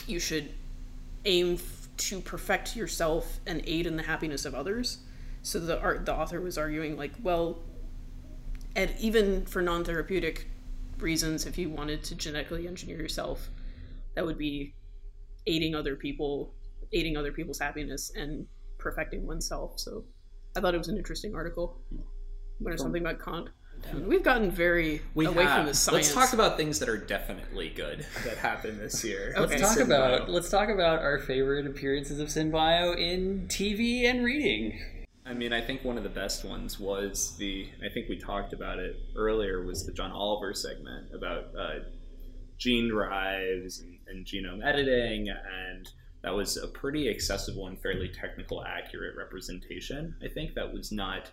you 0.07 0.19
should 0.19 0.49
aim 1.25 1.53
f- 1.53 1.87
to 1.97 2.19
perfect 2.19 2.75
yourself 2.75 3.39
and 3.45 3.61
aid 3.65 3.85
in 3.85 3.95
the 3.95 4.03
happiness 4.03 4.43
of 4.43 4.55
others. 4.55 4.97
So 5.43 5.59
the 5.59 5.79
art, 5.79 6.05
the 6.05 6.13
author 6.13 6.41
was 6.41 6.57
arguing 6.57 6.97
like, 6.97 7.11
well, 7.21 7.59
and 8.75 8.91
even 8.99 9.45
for 9.45 9.61
non-therapeutic 9.61 10.47
reasons 10.99 11.45
if 11.45 11.57
you 11.57 11.69
wanted 11.69 12.03
to 12.03 12.15
genetically 12.15 12.67
engineer 12.67 12.97
yourself 12.97 13.49
that 14.15 14.25
would 14.25 14.37
be 14.37 14.73
aiding 15.47 15.75
other 15.75 15.95
people 15.95 16.53
aiding 16.93 17.17
other 17.17 17.31
people's 17.31 17.59
happiness 17.59 18.11
and 18.15 18.45
perfecting 18.77 19.25
oneself 19.25 19.79
so 19.79 20.03
i 20.55 20.59
thought 20.59 20.73
it 20.73 20.77
was 20.77 20.87
an 20.89 20.97
interesting 20.97 21.33
article 21.35 21.81
learn 22.59 22.77
something 22.77 23.01
about 23.01 23.19
kant 23.23 23.49
we've 24.07 24.23
gotten 24.23 24.49
very 24.49 25.01
We 25.13 25.25
away 25.25 25.43
have. 25.43 25.57
from 25.57 25.65
the 25.65 25.73
science 25.73 26.13
Let's 26.13 26.13
talk 26.13 26.33
about 26.33 26.55
things 26.57 26.79
that 26.79 26.87
are 26.87 26.97
definitely 26.97 27.69
good 27.69 28.05
that 28.23 28.37
happened 28.37 28.79
this 28.79 29.03
year. 29.03 29.33
Okay. 29.35 29.57
let's 29.57 29.61
talk 29.61 29.77
Synbio. 29.77 29.85
about 29.85 30.29
let's 30.29 30.49
talk 30.49 30.69
about 30.69 30.99
our 30.99 31.19
favorite 31.19 31.65
appearances 31.65 32.19
of 32.19 32.29
synbio 32.29 32.97
in 32.97 33.45
tv 33.49 34.05
and 34.09 34.23
reading 34.23 34.79
I 35.25 35.33
mean, 35.33 35.53
I 35.53 35.61
think 35.61 35.85
one 35.85 35.97
of 35.97 36.03
the 36.03 36.09
best 36.09 36.43
ones 36.43 36.79
was 36.79 37.37
the. 37.37 37.69
I 37.83 37.87
think 37.93 38.09
we 38.09 38.17
talked 38.17 38.51
about 38.51 38.79
it 38.79 38.97
earlier. 39.15 39.63
Was 39.65 39.85
the 39.85 39.93
John 39.93 40.11
Oliver 40.11 40.53
segment 40.53 41.13
about 41.15 41.45
uh, 41.57 41.79
gene 42.57 42.89
drives 42.89 43.79
and, 43.79 43.99
and 44.07 44.25
genome 44.25 44.65
editing, 44.65 45.29
and 45.29 45.89
that 46.23 46.33
was 46.33 46.57
a 46.57 46.67
pretty 46.67 47.09
accessible 47.09 47.67
and 47.67 47.79
fairly 47.79 48.09
technical, 48.09 48.63
accurate 48.63 49.15
representation. 49.17 50.15
I 50.23 50.29
think 50.29 50.55
that 50.55 50.73
was 50.73 50.91
not. 50.91 51.29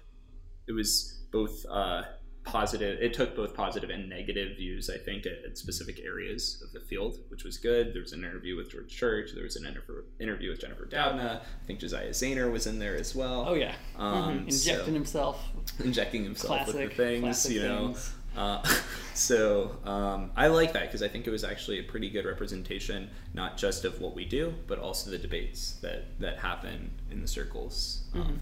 It 0.69 0.73
was 0.73 1.21
both 1.31 1.65
uh, 1.71 2.03
positive. 2.45 3.01
It 3.01 3.15
took 3.15 3.37
both 3.37 3.55
positive 3.55 3.91
and 3.91 4.09
negative 4.09 4.57
views. 4.57 4.91
I 4.91 4.99
think 4.99 5.27
at, 5.27 5.45
at, 5.49 5.57
specific 5.57 6.01
areas 6.01 6.61
of 6.67 6.73
the 6.73 6.81
field, 6.81 7.19
which 7.29 7.45
was 7.45 7.57
good. 7.57 7.95
There 7.95 8.03
was 8.03 8.13
an 8.13 8.25
interview 8.25 8.57
with 8.57 8.71
George 8.71 8.89
Church. 8.89 9.31
There 9.33 9.45
was 9.45 9.55
an 9.55 9.67
inter- 9.67 10.07
interview 10.19 10.51
with 10.51 10.61
Jennifer 10.61 10.87
Doudna. 10.87 11.41
I 11.41 11.67
think 11.67 11.79
Josiah 11.79 12.11
Zayner 12.11 12.51
was 12.51 12.67
in 12.67 12.81
there 12.81 12.97
as 12.97 13.15
well. 13.15 13.47
Oh 13.49 13.55
yeah, 13.55 13.75
um, 13.97 14.15
mm-hmm. 14.15 14.49
injecting 14.49 14.87
so, 14.87 14.93
himself, 14.93 15.49
injecting 15.85 16.25
himself 16.25 16.65
classic, 16.65 16.75
with 16.75 16.91
the 16.91 16.97
things. 16.97 17.51
You 17.51 17.63
know. 17.63 17.87
Things. 17.93 18.15
Uh, 18.37 18.63
so 19.15 19.77
um, 19.85 20.31
I 20.37 20.47
like 20.49 20.73
that 20.73 20.83
because 20.83 21.03
I 21.03 21.09
think 21.09 21.27
it 21.27 21.31
was 21.31 21.45
actually 21.45 21.81
a 21.81 21.83
pretty 21.83 22.11
good 22.11 22.25
representation, 22.25 23.11
not 23.35 23.57
just 23.57 23.85
of 23.85 24.01
what 24.01 24.15
we 24.15 24.25
do, 24.25 24.55
but 24.67 24.79
also 24.79 25.11
the 25.11 25.19
debates 25.19 25.73
that 25.83 26.19
that 26.21 26.39
happen 26.39 26.91
in 27.11 27.21
the 27.21 27.29
circles. 27.29 28.05
Um, 28.15 28.21
mm-hmm. 28.21 28.35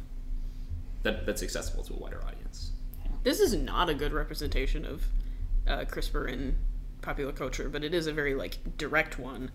that 1.03 1.27
that's 1.27 1.43
accessible 1.43 1.85
to 1.85 1.95
a 1.95 1.97
wider 1.97 2.23
audience. 2.25 2.73
This 3.25 3.41
is 3.41 3.55
not 3.55 3.89
a 3.89 3.95
good 3.95 4.13
representation 4.13 4.85
of 4.85 5.07
uh, 5.67 5.85
CRISPR 5.85 6.29
in 6.29 6.57
popular 7.03 7.33
culture, 7.33 7.69
but 7.69 7.85
it 7.85 7.95
is 7.95 8.07
a 8.07 8.13
very 8.13 8.35
like 8.35 8.59
direct 8.77 9.19
one. 9.19 9.51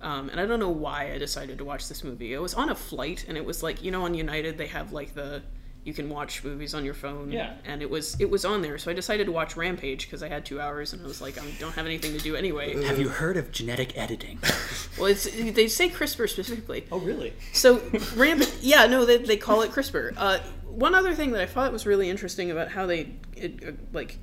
Um, 0.00 0.28
and 0.30 0.40
I 0.40 0.46
don't 0.46 0.58
know 0.58 0.68
why 0.68 1.12
I 1.12 1.18
decided 1.18 1.58
to 1.58 1.64
watch 1.64 1.88
this 1.88 2.02
movie. 2.02 2.32
It 2.32 2.38
was 2.38 2.54
on 2.54 2.70
a 2.70 2.74
flight, 2.74 3.24
and 3.28 3.36
it 3.36 3.44
was 3.44 3.62
like 3.62 3.82
you 3.82 3.90
know 3.90 4.04
on 4.04 4.14
United 4.14 4.58
they 4.58 4.66
have 4.66 4.92
like 4.92 5.14
the 5.14 5.42
you 5.84 5.92
can 5.92 6.08
watch 6.08 6.44
movies 6.44 6.74
on 6.74 6.84
your 6.84 6.94
phone. 6.94 7.32
Yeah. 7.32 7.54
And 7.64 7.82
it 7.82 7.90
was 7.90 8.18
it 8.20 8.30
was 8.30 8.44
on 8.44 8.62
there, 8.62 8.78
so 8.78 8.90
I 8.90 8.94
decided 8.94 9.26
to 9.26 9.32
watch 9.32 9.56
Rampage 9.56 10.06
because 10.06 10.22
I 10.22 10.28
had 10.28 10.44
two 10.44 10.60
hours, 10.60 10.92
and 10.92 11.02
I 11.02 11.06
was 11.06 11.20
like, 11.20 11.38
I 11.38 11.44
don't 11.58 11.72
have 11.72 11.86
anything 11.86 12.12
to 12.12 12.18
do 12.18 12.36
anyway. 12.36 12.82
Have 12.84 12.98
you 12.98 13.08
heard 13.08 13.36
of 13.36 13.50
genetic 13.50 13.96
editing? 13.98 14.38
well, 14.98 15.06
it's 15.06 15.24
they 15.24 15.68
say 15.68 15.88
CRISPR 15.88 16.28
specifically. 16.28 16.86
Oh, 16.92 16.98
really? 16.98 17.32
So 17.52 17.82
Rampage, 18.14 18.52
yeah, 18.60 18.86
no, 18.86 19.04
they 19.04 19.18
they 19.18 19.36
call 19.36 19.62
it 19.62 19.70
CRISPR. 19.70 20.14
Uh, 20.16 20.38
one 20.64 20.94
other 20.94 21.14
thing 21.14 21.32
that 21.32 21.40
I 21.40 21.46
thought 21.46 21.72
was 21.72 21.84
really 21.84 22.08
interesting 22.08 22.50
about 22.50 22.70
how 22.70 22.86
they 22.86 23.14
it, 23.34 23.62
uh, 23.66 23.72
like 23.92 24.18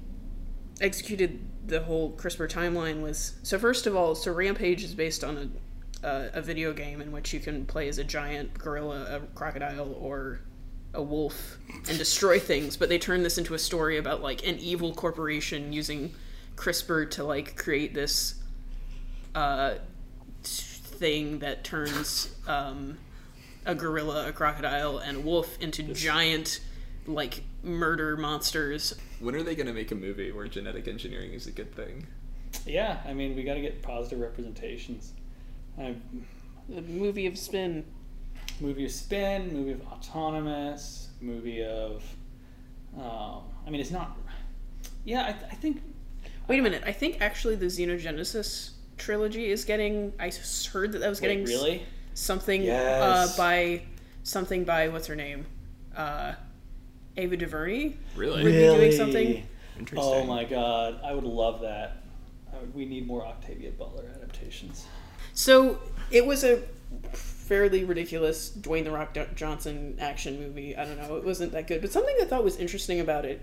executed 0.82 1.40
the 1.66 1.82
whole 1.82 2.14
CRISPR 2.14 2.50
timeline 2.50 3.02
was 3.02 3.36
so 3.44 3.60
first 3.60 3.86
of 3.86 3.96
all, 3.96 4.16
so 4.16 4.32
Rampage 4.32 4.84
is 4.84 4.96
based 4.96 5.24
on 5.24 5.38
a 5.38 5.50
uh, 6.02 6.30
a 6.34 6.42
video 6.42 6.72
game 6.72 7.02
in 7.02 7.12
which 7.12 7.34
you 7.34 7.42
can 7.42 7.66
play 7.66 7.90
as 7.90 7.98
a 7.98 8.04
giant 8.06 8.58
gorilla, 8.58 9.18
a 9.18 9.20
crocodile, 9.36 9.94
or 10.00 10.40
a 10.94 11.02
wolf 11.02 11.58
and 11.88 11.98
destroy 11.98 12.40
things, 12.40 12.76
but 12.78 12.90
they 12.90 12.98
turn 12.98 13.24
this 13.24 13.38
into 13.38 13.54
a 13.54 13.60
story 13.60 13.98
about 13.98 14.22
like 14.22 14.46
an 14.48 14.58
evil 14.60 14.94
corporation 14.94 15.72
using 15.72 16.14
CRISPR 16.56 17.10
to 17.12 17.24
like 17.24 17.56
create 17.56 17.94
this 17.94 18.36
uh, 19.36 19.76
thing 20.44 21.40
that 21.40 21.64
turns 21.64 22.36
um, 22.48 22.98
a 23.66 23.76
gorilla, 23.76 24.28
a 24.28 24.32
crocodile, 24.32 24.98
and 24.98 25.18
a 25.18 25.20
wolf 25.20 25.58
into 25.62 25.84
giant 25.84 26.60
like 27.08 27.44
murder 27.64 28.18
monsters. 28.18 28.96
When 29.20 29.36
are 29.36 29.44
they 29.44 29.56
going 29.56 29.68
to 29.68 29.74
make 29.74 29.92
a 29.92 29.96
movie 29.96 30.32
where 30.32 30.48
genetic 30.48 30.88
engineering 30.88 31.34
is 31.34 31.48
a 31.48 31.52
good 31.52 31.74
thing? 31.74 32.08
Yeah, 32.66 33.00
I 33.06 33.14
mean, 33.14 33.36
we 33.36 33.44
got 33.44 33.56
to 33.56 33.62
get 33.62 33.82
positive 33.82 34.20
representations. 34.20 35.14
I've... 35.78 36.02
The 36.68 36.82
movie 36.82 37.26
of 37.26 37.38
Spin 37.38 37.86
movie 38.62 38.86
of 38.86 38.92
Spin, 38.92 39.54
movie 39.54 39.72
of 39.72 39.86
Autonomous, 39.88 41.10
movie 41.22 41.64
of. 41.64 42.04
Um, 42.98 43.44
I 43.66 43.70
mean, 43.70 43.82
it's 43.82 43.92
not. 43.92 44.18
Yeah, 45.06 45.22
I, 45.22 45.30
I 45.52 45.56
think. 45.56 45.82
Wait 46.48 46.60
a 46.60 46.62
minute. 46.62 46.84
I 46.86 46.92
think 46.92 47.22
actually 47.22 47.56
the 47.56 47.68
Xenogenesis 47.68 48.72
trilogy 48.98 49.52
is 49.52 49.66
getting. 49.66 50.14
I 50.20 50.32
heard 50.72 50.92
that 50.94 51.00
that 51.00 51.10
was 51.10 51.20
getting 51.20 51.40
Wait, 51.40 51.50
really 51.50 51.84
something 52.14 52.62
uh, 52.62 52.66
yes. 52.66 53.34
uh, 53.34 53.38
by 53.38 53.84
something 54.24 54.64
by 54.64 54.90
what's 54.90 55.08
her 55.08 55.16
name, 55.16 55.46
uh, 55.96 56.34
Ava 57.18 57.38
DuVernay. 57.38 57.94
Really, 58.16 58.44
would 58.44 58.54
really? 58.54 58.74
be 58.74 58.80
doing 58.80 58.92
something. 58.92 59.48
Interesting. 59.78 60.14
Oh 60.14 60.26
my 60.26 60.44
god, 60.44 61.00
I 61.04 61.14
would 61.14 61.24
love 61.24 61.62
that. 61.62 62.04
Would, 62.54 62.74
we 62.74 62.86
need 62.86 63.08
more 63.08 63.26
Octavia 63.26 63.72
Butler 63.72 64.12
adaptations. 64.16 64.86
So 65.34 65.80
it 66.12 66.26
was 66.26 66.44
a 66.44 66.62
fairly 67.50 67.84
ridiculous 67.84 68.52
Dwayne 68.52 68.84
the 68.84 68.92
Rock 68.92 69.18
Johnson 69.36 69.98
action 70.00 70.40
movie. 70.40 70.78
I 70.78 70.86
don't 70.86 70.98
know, 70.98 71.18
it 71.18 71.26
wasn't 71.26 71.52
that 71.54 71.68
good. 71.68 71.82
But 71.82 71.92
something 71.92 72.16
I 72.22 72.26
thought 72.26 72.44
was 72.44 72.58
interesting 72.58 73.00
about 73.00 73.26
it. 73.26 73.42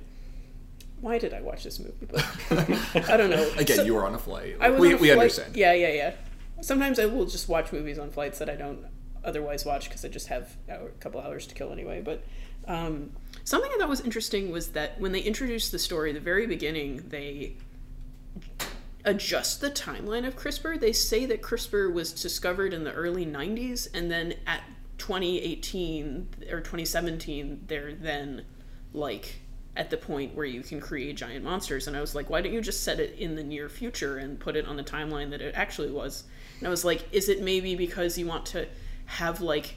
Why 1.00 1.18
did 1.18 1.34
I 1.34 1.42
watch 1.42 1.64
this 1.64 1.80
movie? 1.80 2.06
But 2.08 2.24
I 3.10 3.16
don't 3.16 3.30
know. 3.30 3.50
Again, 3.58 3.78
so, 3.78 3.82
you 3.82 3.94
were 3.94 4.06
on 4.06 4.14
a 4.14 4.18
flight. 4.18 4.56
I 4.60 4.70
was 4.70 4.80
we, 4.80 4.88
on 4.88 4.94
a 4.94 4.96
we 4.96 5.08
flight. 5.08 5.18
understand. 5.18 5.56
Yeah, 5.56 5.72
yeah, 5.72 5.92
yeah. 5.92 6.12
Sometimes 6.62 7.00
I 7.00 7.06
will 7.06 7.26
just 7.26 7.48
watch 7.48 7.72
movies 7.72 7.98
on 7.98 8.10
flights 8.10 8.38
that 8.38 8.48
I 8.48 8.54
don't 8.54 8.78
otherwise 9.24 9.66
watch 9.66 9.88
because 9.88 10.04
I 10.04 10.08
just 10.08 10.28
have 10.28 10.56
a 10.68 10.86
couple 11.00 11.20
hours 11.20 11.46
to 11.48 11.54
kill 11.54 11.72
anyway. 11.72 12.00
But 12.00 12.24
um, 12.68 13.10
something 13.44 13.70
I 13.74 13.78
thought 13.78 13.88
was 13.88 14.00
interesting 14.00 14.52
was 14.52 14.68
that 14.68 15.00
when 15.00 15.10
they 15.10 15.20
introduced 15.20 15.72
the 15.72 15.80
story, 15.80 16.12
the 16.12 16.20
very 16.20 16.46
beginning, 16.46 17.08
they 17.08 17.56
adjust 19.06 19.60
the 19.60 19.70
timeline 19.70 20.26
of 20.26 20.36
CRISPR. 20.36 20.78
They 20.78 20.92
say 20.92 21.24
that 21.26 21.40
CRISPR 21.40 21.92
was 21.92 22.12
discovered 22.12 22.74
in 22.74 22.84
the 22.84 22.92
early 22.92 23.24
90s, 23.24 23.88
and 23.94 24.10
then 24.10 24.34
at 24.46 24.62
2018 24.98 26.28
or 26.50 26.60
2017, 26.60 27.64
they're 27.68 27.94
then 27.94 28.44
like 28.92 29.36
at 29.76 29.90
the 29.90 29.96
point 29.96 30.34
where 30.34 30.46
you 30.46 30.62
can 30.62 30.80
create 30.80 31.16
giant 31.16 31.44
monsters. 31.44 31.86
And 31.86 31.96
I 31.96 32.00
was 32.00 32.14
like, 32.14 32.28
why 32.30 32.40
don't 32.40 32.52
you 32.52 32.60
just 32.60 32.82
set 32.82 32.98
it 32.98 33.16
in 33.18 33.36
the 33.36 33.44
near 33.44 33.68
future 33.68 34.18
and 34.18 34.40
put 34.40 34.56
it 34.56 34.66
on 34.66 34.76
the 34.76 34.82
timeline 34.82 35.30
that 35.30 35.40
it 35.40 35.54
actually 35.54 35.90
was? 35.90 36.24
And 36.58 36.66
I 36.66 36.70
was 36.70 36.84
like, 36.84 37.04
is 37.12 37.28
it 37.28 37.42
maybe 37.42 37.76
because 37.76 38.18
you 38.18 38.26
want 38.26 38.46
to 38.46 38.66
have 39.04 39.40
like 39.40 39.76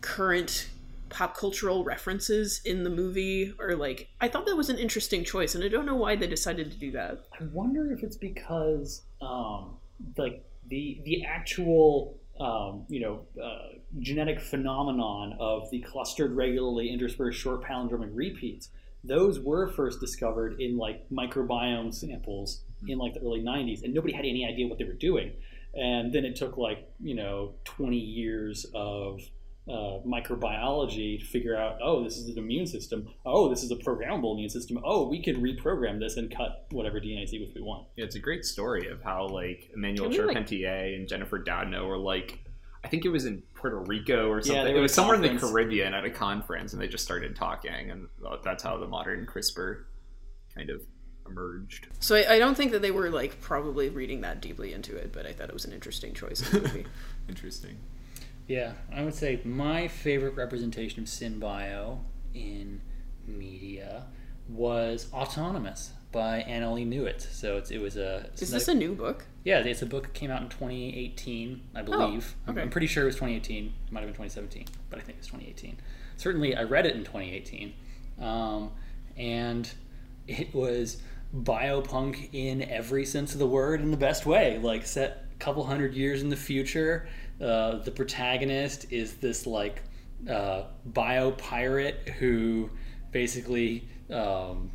current 0.00 0.68
pop 1.08 1.36
cultural 1.36 1.84
references 1.84 2.60
in 2.64 2.82
the 2.82 2.90
movie 2.90 3.52
or 3.58 3.76
like 3.76 4.08
i 4.20 4.28
thought 4.28 4.46
that 4.46 4.56
was 4.56 4.68
an 4.68 4.78
interesting 4.78 5.24
choice 5.24 5.54
and 5.54 5.62
i 5.62 5.68
don't 5.68 5.86
know 5.86 5.94
why 5.94 6.16
they 6.16 6.26
decided 6.26 6.70
to 6.70 6.78
do 6.78 6.90
that 6.90 7.24
i 7.40 7.44
wonder 7.52 7.92
if 7.92 8.02
it's 8.02 8.16
because 8.16 9.02
um 9.20 9.76
like 10.16 10.44
the 10.68 11.00
the 11.04 11.24
actual 11.24 12.18
um, 12.40 12.84
you 12.88 13.00
know, 13.00 13.20
uh, 13.42 13.78
genetic 13.98 14.40
phenomenon 14.40 15.36
of 15.40 15.70
the 15.70 15.80
clustered, 15.80 16.36
regularly 16.36 16.90
interspersed 16.90 17.38
short 17.38 17.62
palindromic 17.62 18.10
repeats. 18.12 18.68
Those 19.04 19.40
were 19.40 19.68
first 19.68 20.00
discovered 20.00 20.60
in 20.60 20.76
like 20.76 21.08
microbiome 21.10 21.94
samples 21.94 22.64
in 22.86 22.98
like 22.98 23.14
the 23.14 23.20
early 23.20 23.40
90s, 23.40 23.84
and 23.84 23.94
nobody 23.94 24.12
had 24.12 24.24
any 24.24 24.44
idea 24.44 24.66
what 24.66 24.78
they 24.78 24.84
were 24.84 24.92
doing. 24.92 25.32
And 25.74 26.12
then 26.12 26.24
it 26.24 26.36
took 26.36 26.56
like, 26.56 26.88
you 27.00 27.14
know, 27.14 27.54
20 27.64 27.96
years 27.96 28.66
of 28.74 29.20
uh, 29.68 29.98
microbiology 30.06 31.18
to 31.18 31.24
figure 31.24 31.56
out, 31.56 31.78
oh, 31.82 32.04
this 32.04 32.16
is 32.16 32.28
an 32.28 32.38
immune 32.38 32.66
system. 32.66 33.08
Oh, 33.24 33.48
this 33.48 33.64
is 33.64 33.70
a 33.70 33.76
programmable 33.76 34.34
immune 34.34 34.48
system. 34.48 34.78
Oh, 34.84 35.08
we 35.08 35.22
could 35.22 35.36
reprogram 35.36 35.98
this 35.98 36.16
and 36.16 36.34
cut 36.34 36.66
whatever 36.70 37.00
DNA 37.00 37.28
sequence 37.28 37.52
we 37.54 37.62
want. 37.62 37.88
Yeah, 37.96 38.04
it's 38.04 38.14
a 38.14 38.20
great 38.20 38.44
story 38.44 38.88
of 38.88 39.02
how 39.02 39.26
like 39.26 39.70
Emmanuel 39.74 40.10
Charpentier 40.10 40.70
like... 40.70 40.94
and 40.94 41.08
Jennifer 41.08 41.42
Doudna 41.42 41.86
were 41.86 41.98
like, 41.98 42.38
I 42.84 42.88
think 42.88 43.04
it 43.04 43.08
was 43.08 43.24
in 43.24 43.42
Puerto 43.54 43.78
Rico 43.78 44.28
or 44.28 44.40
something. 44.40 44.66
Yeah, 44.66 44.72
it 44.72 44.80
was 44.80 44.94
somewhere 44.94 45.16
in 45.16 45.22
the 45.22 45.40
Caribbean 45.40 45.92
at 45.92 46.04
a 46.04 46.10
conference, 46.10 46.72
and 46.72 46.80
they 46.80 46.86
just 46.86 47.02
started 47.02 47.34
talking, 47.34 47.90
and 47.90 48.06
that's 48.44 48.62
how 48.62 48.78
the 48.78 48.86
modern 48.86 49.26
CRISPR 49.26 49.86
kind 50.54 50.70
of 50.70 50.80
emerged. 51.28 51.88
So 51.98 52.14
I, 52.14 52.34
I, 52.34 52.38
don't 52.38 52.56
think 52.56 52.70
that 52.70 52.82
they 52.82 52.92
were 52.92 53.10
like 53.10 53.40
probably 53.40 53.88
reading 53.88 54.20
that 54.20 54.40
deeply 54.40 54.72
into 54.72 54.94
it, 54.94 55.12
but 55.12 55.26
I 55.26 55.32
thought 55.32 55.48
it 55.48 55.52
was 55.52 55.64
an 55.64 55.72
interesting 55.72 56.14
choice 56.14 56.40
in 56.40 56.62
the 56.62 56.68
movie. 56.68 56.86
interesting. 57.28 57.76
Yeah, 58.46 58.72
I 58.94 59.04
would 59.04 59.14
say 59.14 59.40
my 59.44 59.88
favorite 59.88 60.36
representation 60.36 61.02
of 61.02 61.08
SynBio 61.08 61.98
in 62.34 62.80
media 63.26 64.06
was 64.48 65.08
Autonomous 65.12 65.92
by 66.12 66.44
Annalee 66.48 66.86
Newitt. 66.86 67.20
So 67.20 67.56
it's, 67.56 67.70
it 67.70 67.78
was 67.78 67.96
a. 67.96 68.30
Is 68.38 68.50
this 68.50 68.68
a 68.68 68.74
new 68.74 68.94
book? 68.94 69.26
Yeah, 69.44 69.58
it's 69.58 69.82
a 69.82 69.86
book 69.86 70.04
that 70.04 70.14
came 70.14 70.30
out 70.30 70.42
in 70.42 70.48
2018, 70.48 71.60
I 71.74 71.82
believe. 71.82 72.34
Oh, 72.46 72.52
okay. 72.52 72.62
I'm, 72.62 72.70
pretty 72.70 72.86
sure 72.86 73.02
it 73.02 73.06
was 73.06 73.16
2018. 73.16 73.66
It 73.66 73.92
might 73.92 74.00
have 74.00 74.08
been 74.08 74.14
2017, 74.14 74.66
but 74.90 74.98
I 74.98 75.02
think 75.02 75.18
it's 75.18 75.26
2018. 75.26 75.78
Certainly, 76.16 76.56
I 76.56 76.62
read 76.62 76.86
it 76.86 76.94
in 76.94 77.04
2018. 77.04 77.74
Um, 78.20 78.70
and 79.16 79.70
it 80.26 80.54
was 80.54 81.02
biopunk 81.34 82.30
in 82.32 82.62
every 82.62 83.04
sense 83.04 83.32
of 83.32 83.38
the 83.38 83.46
word 83.46 83.80
in 83.80 83.90
the 83.90 83.96
best 83.96 84.24
way. 84.24 84.58
Like, 84.58 84.86
set 84.86 85.26
a 85.32 85.38
couple 85.38 85.64
hundred 85.64 85.94
years 85.94 86.22
in 86.22 86.28
the 86.28 86.36
future 86.36 87.08
uh, 87.40 87.76
the 87.78 87.90
protagonist 87.90 88.86
is 88.90 89.14
this 89.14 89.46
like 89.46 89.82
uh, 90.28 90.64
bio 90.86 91.32
pirate 91.32 92.08
who 92.18 92.70
basically 93.12 93.88
um, 94.10 94.70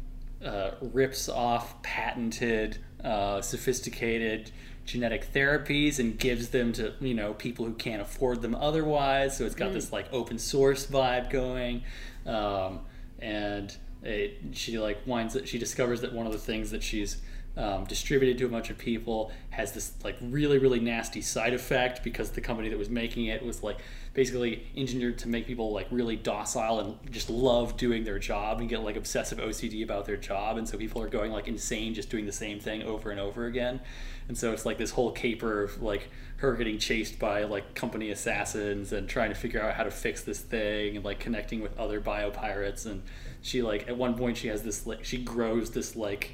uh, 0.46 0.72
rips 0.82 1.30
off 1.30 1.82
patented, 1.82 2.78
uh, 3.04 3.42
sophisticated 3.42 4.52
genetic 4.86 5.32
therapies 5.32 6.00
and 6.00 6.18
gives 6.18 6.50
them 6.50 6.74
to 6.74 6.94
you 7.00 7.14
know 7.14 7.34
people 7.36 7.66
who 7.66 7.74
can't 7.74 8.02
afford 8.02 8.42
them 8.42 8.56
otherwise. 8.56 9.38
So 9.38 9.46
it's 9.46 9.56
got 9.56 9.74
this 9.74 9.92
like 9.92 10.08
open 10.12 10.38
source 10.38 10.86
vibe 10.86 11.30
going, 11.30 11.84
um, 12.26 12.82
and 13.20 13.76
it, 14.04 14.40
she 14.54 14.78
like 14.80 15.00
winds 15.06 15.38
she 15.46 15.58
discovers 15.58 16.02
that 16.02 16.14
one 16.14 16.26
of 16.26 16.32
the 16.32 16.40
things 16.40 16.72
that 16.72 16.84
she's 16.84 17.22
um, 17.58 17.86
distributed 17.86 18.38
to 18.38 18.46
a 18.46 18.50
bunch 18.50 18.70
of 18.70 18.78
people 18.78 19.32
has 19.50 19.74
this 19.74 19.94
like 20.04 20.16
really 20.22 20.58
really 20.58 20.80
nasty 20.80 21.22
side 21.22 21.54
effect 21.54 22.04
because 22.04 22.32
the 22.32 22.42
company 22.42 22.70
that 22.70 22.80
was 22.80 22.90
making 22.90 23.26
it 23.26 23.46
was 23.46 23.62
like 23.62 23.80
basically 24.14 24.68
engineered 24.76 25.18
to 25.18 25.30
make 25.30 25.48
people 25.48 25.72
like 25.72 25.88
really 25.90 26.18
docile 26.18 26.80
and 26.80 27.12
just 27.12 27.30
love 27.30 27.78
doing 27.78 28.04
their 28.04 28.20
job 28.20 28.60
and 28.60 28.68
get 28.68 28.84
like 28.84 28.98
obsessive 28.98 29.38
OCD 29.38 29.84
about 29.84 30.06
their 30.06 30.18
job. 30.18 30.58
And 30.58 30.68
so 30.68 30.78
people 30.78 31.02
are 31.02 31.08
going 31.08 31.32
like 31.32 31.48
insane 31.48 31.94
just 31.94 32.10
doing 32.10 32.26
the 32.26 32.32
same 32.32 32.60
thing 32.60 32.84
over 32.84 33.12
and 33.12 33.20
over 33.20 33.46
again. 33.46 33.80
And 34.28 34.38
so 34.38 34.52
it's 34.52 34.66
like 34.66 34.78
this 34.78 34.92
whole 34.92 35.12
caper 35.12 35.64
of 35.64 35.82
like 35.82 36.10
her 36.38 36.56
getting 36.56 36.78
chased 36.78 37.20
by 37.20 37.44
like 37.44 37.74
company 37.74 38.12
assassins 38.12 38.92
and 38.92 39.08
trying 39.08 39.30
to 39.30 39.36
figure 39.36 39.62
out 39.62 39.76
how 39.76 39.84
to 39.84 39.92
fix 39.92 40.24
this 40.24 40.42
thing 40.42 40.98
and 40.98 41.06
like 41.06 41.20
connecting 41.20 41.62
with 41.62 41.78
other 41.80 42.02
biopirates. 42.02 42.86
And 42.86 43.04
she 43.42 43.62
like 43.62 43.88
at 43.88 43.96
one 43.96 44.18
point 44.18 44.36
she 44.38 44.50
has 44.50 44.62
this 44.62 44.86
like 44.86 45.06
she 45.06 45.20
grows 45.24 45.72
this 45.72 45.96
like 45.96 46.32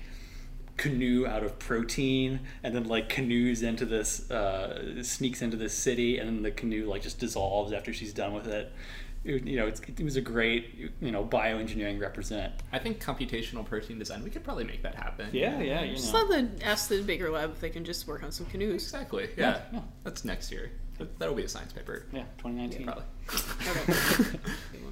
canoe 0.77 1.25
out 1.25 1.43
of 1.43 1.57
protein 1.59 2.39
and 2.63 2.75
then 2.75 2.85
like 2.87 3.09
canoes 3.09 3.63
into 3.63 3.85
this 3.85 4.29
uh, 4.31 5.01
sneaks 5.03 5.41
into 5.41 5.57
this 5.57 5.73
city 5.73 6.19
and 6.19 6.27
then 6.29 6.41
the 6.43 6.51
canoe 6.51 6.87
like 6.87 7.01
just 7.01 7.19
dissolves 7.19 7.71
after 7.73 7.91
she's 7.91 8.13
done 8.13 8.33
with 8.33 8.47
it, 8.47 8.71
it 9.25 9.43
you 9.45 9.55
know 9.57 9.65
it's, 9.67 9.79
it 9.81 10.03
was 10.03 10.15
a 10.17 10.21
great 10.21 10.91
you 11.01 11.11
know 11.11 11.25
bioengineering 11.25 11.99
represent 11.99 12.53
I 12.71 12.77
think 12.79 13.03
computational 13.03 13.65
protein 13.65 13.97
design, 13.97 14.23
we 14.23 14.29
could 14.29 14.43
probably 14.43 14.65
make 14.65 14.83
that 14.83 14.93
happen. 14.95 15.29
yeah 15.33 15.59
yeah 15.59 15.83
you 15.83 15.95
Just 15.95 16.13
know 16.13 16.21
let 16.23 16.57
the 16.59 16.65
ask 16.65 16.89
the 16.89 17.01
Baker 17.01 17.29
Lab 17.31 17.51
if 17.51 17.59
they 17.59 17.69
can 17.71 17.83
just 17.83 18.07
work 18.07 18.21
on 18.23 18.31
some 18.31 18.45
canoes. 18.45 18.83
Exactly. 18.83 19.29
Yeah, 19.35 19.49
Yeah. 19.49 19.61
yeah. 19.73 19.81
That's 20.03 20.23
next 20.25 20.51
year. 20.51 20.71
That- 20.99 21.17
That'll 21.19 21.35
be 21.35 21.43
a 21.43 21.49
science 21.49 21.73
paper. 21.73 22.05
yeah 22.13 22.23
2019 22.37 22.85
Probably. 22.85 23.03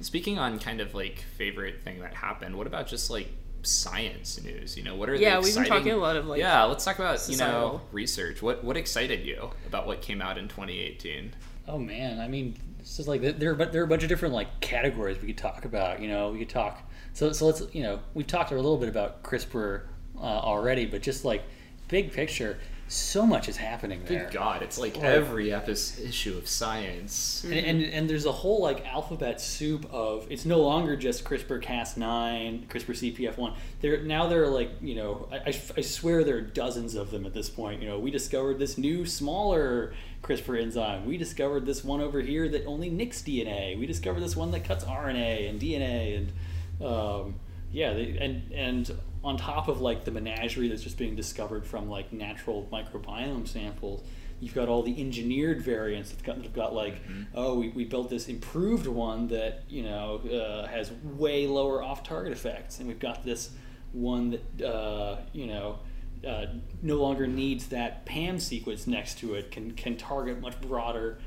Speaking 0.02 0.38
on 0.38 0.58
kind 0.58 0.80
of 0.80 0.94
like 0.94 1.24
favorite 1.36 1.82
thing 1.84 2.00
that 2.00 2.14
happened, 2.14 2.56
what 2.56 2.66
about 2.66 2.86
just 2.88 3.08
like 3.10 3.28
science 3.66 4.42
news? 4.42 4.76
You 4.76 4.82
know, 4.82 4.96
what 4.96 5.08
are 5.08 5.14
Yeah, 5.14 5.36
the 5.36 5.42
we've 5.42 5.54
been 5.54 5.64
talking 5.64 5.92
a 5.92 5.96
lot 5.96 6.16
of, 6.16 6.26
like, 6.26 6.40
yeah. 6.40 6.64
Let's 6.64 6.84
talk 6.84 6.98
about 6.98 7.28
you 7.28 7.36
know 7.36 7.80
research. 7.92 8.42
What 8.42 8.64
what 8.64 8.76
excited 8.76 9.24
you 9.24 9.50
about 9.66 9.86
what 9.86 10.02
came 10.02 10.22
out 10.22 10.38
in 10.38 10.48
2018? 10.48 11.34
Oh 11.68 11.78
man, 11.78 12.20
I 12.20 12.28
mean, 12.28 12.56
it's 12.78 12.96
just 12.96 13.08
like 13.08 13.20
there 13.20 13.50
are 13.50 13.54
but 13.54 13.72
there 13.72 13.82
are 13.82 13.84
a 13.84 13.88
bunch 13.88 14.02
of 14.02 14.08
different 14.08 14.34
like 14.34 14.60
categories 14.60 15.20
we 15.20 15.28
could 15.28 15.38
talk 15.38 15.64
about. 15.64 16.00
You 16.00 16.08
know, 16.08 16.30
we 16.30 16.38
could 16.38 16.50
talk. 16.50 16.82
So 17.12 17.32
so 17.32 17.46
let's 17.46 17.62
you 17.72 17.82
know 17.82 18.00
we've 18.14 18.26
talked 18.26 18.52
a 18.52 18.54
little 18.54 18.76
bit 18.76 18.88
about 18.88 19.22
CRISPR 19.22 19.82
uh, 20.18 20.20
already, 20.20 20.86
but 20.86 21.02
just 21.02 21.24
like 21.24 21.42
big 21.88 22.12
picture, 22.12 22.58
so 22.88 23.26
much 23.26 23.48
is 23.48 23.56
happening 23.56 24.02
there. 24.04 24.24
Good 24.24 24.32
God, 24.32 24.62
it's 24.62 24.78
like 24.78 24.98
every 24.98 25.52
episode 25.52 26.04
issue 26.04 26.38
of 26.38 26.46
Science. 26.46 27.42
And, 27.44 27.54
and 27.54 27.82
and 27.82 28.10
there's 28.10 28.26
a 28.26 28.32
whole 28.32 28.62
like 28.62 28.86
alphabet 28.86 29.40
soup 29.40 29.86
of 29.92 30.26
it's 30.30 30.44
no 30.44 30.60
longer 30.60 30.96
just 30.96 31.24
CRISPR 31.24 31.62
Cas9, 31.62 32.68
CRISPR 32.68 33.16
CPF1. 33.16 33.56
There 33.80 34.02
now 34.02 34.28
there 34.28 34.44
are 34.44 34.48
like 34.48 34.70
you 34.80 34.94
know 34.94 35.28
I, 35.32 35.36
I, 35.36 35.62
I 35.76 35.80
swear 35.80 36.22
there 36.22 36.36
are 36.36 36.42
dozens 36.42 36.94
of 36.94 37.10
them 37.10 37.26
at 37.26 37.34
this 37.34 37.50
point. 37.50 37.82
You 37.82 37.88
know 37.88 37.98
we 37.98 38.12
discovered 38.12 38.60
this 38.60 38.78
new 38.78 39.04
smaller 39.04 39.92
CRISPR 40.22 40.62
enzyme. 40.62 41.06
We 41.06 41.16
discovered 41.16 41.66
this 41.66 41.82
one 41.82 42.00
over 42.00 42.20
here 42.20 42.48
that 42.48 42.66
only 42.66 42.88
nicks 42.88 43.20
DNA. 43.20 43.76
We 43.78 43.86
discovered 43.86 44.20
this 44.20 44.36
one 44.36 44.52
that 44.52 44.64
cuts 44.64 44.84
RNA 44.84 45.50
and 45.50 45.60
DNA 45.60 46.18
and 46.18 46.86
um, 46.86 47.34
yeah 47.72 47.94
they, 47.94 48.16
and 48.20 48.52
and 48.52 48.98
on 49.26 49.36
top 49.36 49.68
of 49.68 49.80
like 49.80 50.04
the 50.04 50.10
menagerie 50.10 50.68
that's 50.68 50.82
just 50.82 50.96
being 50.96 51.16
discovered 51.16 51.66
from 51.66 51.88
like 51.88 52.12
natural 52.12 52.68
microbiome 52.72 53.46
samples 53.46 54.02
you've 54.40 54.54
got 54.54 54.68
all 54.68 54.82
the 54.82 55.00
engineered 55.00 55.62
variants 55.62 56.10
that 56.10 56.22
got, 56.22 56.36
that 56.36 56.44
have 56.44 56.54
got 56.54 56.74
like 56.74 56.96
oh 57.34 57.58
we, 57.58 57.68
we 57.70 57.84
built 57.84 58.08
this 58.08 58.28
improved 58.28 58.86
one 58.86 59.26
that 59.28 59.64
you 59.68 59.82
know 59.82 60.18
uh, 60.30 60.66
has 60.68 60.92
way 61.16 61.46
lower 61.46 61.82
off-target 61.82 62.32
effects 62.32 62.78
and 62.78 62.88
we've 62.88 63.00
got 63.00 63.24
this 63.24 63.50
one 63.92 64.30
that 64.30 64.66
uh, 64.66 65.16
you 65.32 65.46
know 65.46 65.78
uh, 66.26 66.46
no 66.82 66.96
longer 66.96 67.26
needs 67.26 67.66
that 67.66 68.06
PAM 68.06 68.38
sequence 68.38 68.86
next 68.86 69.18
to 69.18 69.34
it 69.34 69.50
can 69.50 69.72
can 69.72 69.96
target 69.96 70.40
much 70.40 70.60
broader 70.60 71.18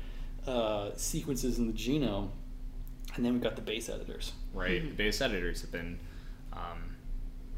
uh, 0.46 0.90
sequences 0.96 1.58
in 1.58 1.66
the 1.66 1.72
genome 1.72 2.30
and 3.16 3.24
then 3.24 3.32
we've 3.32 3.42
got 3.42 3.56
the 3.56 3.62
base 3.62 3.88
editors. 3.88 4.32
Right? 4.54 4.96
Base 4.96 5.20
editors 5.20 5.62
have 5.62 5.72
been 5.72 5.98
um, 6.52 6.89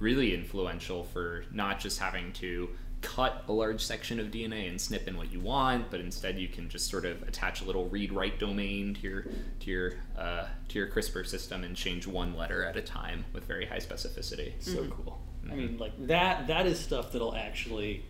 really 0.03 0.34
influential 0.34 1.05
for 1.05 1.44
not 1.53 1.80
just 1.80 1.98
having 1.98 2.32
to 2.34 2.68
cut 3.00 3.44
a 3.48 3.53
large 3.53 3.80
section 3.82 4.20
of 4.20 4.28
DNA 4.28 4.68
and 4.68 4.80
snip 4.80 5.09
in 5.09 5.16
what 5.16 5.32
you 5.32 5.40
want, 5.40 5.90
but 5.90 5.98
instead 6.00 6.38
you 6.38 6.46
can 6.48 6.68
just 6.68 6.88
sort 6.88 7.05
of 7.05 7.22
attach 7.22 7.61
a 7.61 7.64
little 7.64 7.88
read-write 7.88 8.38
domain 8.38 8.94
to 8.94 9.00
your 9.00 9.22
to 9.61 9.70
your 9.70 9.92
uh, 10.16 10.46
to 10.68 10.78
your 10.78 10.88
CRISPR 10.88 11.26
system 11.26 11.64
and 11.64 11.74
change 11.74 12.07
one 12.07 12.36
letter 12.36 12.64
at 12.64 12.76
a 12.76 12.82
time 12.82 13.24
with 13.32 13.44
very 13.44 13.66
high 13.66 13.78
specificity. 13.78 14.53
so 14.61 14.84
cool 14.86 15.20
i 15.50 15.55
mean 15.57 15.76
like 15.76 15.92
that 16.07 16.46
that 16.46 16.66
is 16.66 16.78
stuff 16.78 17.11
that'll 17.11 17.34
actually 17.34 18.05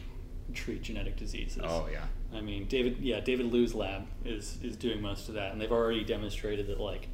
treat 0.52 0.82
genetic 0.82 1.16
diseases 1.16 1.62
Oh 1.64 1.88
yeah. 1.90 2.04
I 2.34 2.40
mean, 2.40 2.66
David, 2.66 2.98
yeah, 3.00 3.20
David 3.20 3.52
Liu's 3.52 3.74
lab 3.74 4.06
is 4.24 4.58
is 4.62 4.76
doing 4.76 5.02
most 5.02 5.28
of 5.28 5.34
that, 5.34 5.52
and 5.52 5.60
they've 5.60 5.72
already 5.72 6.04
demonstrated 6.04 6.66
that, 6.68 6.80
like, 6.80 7.08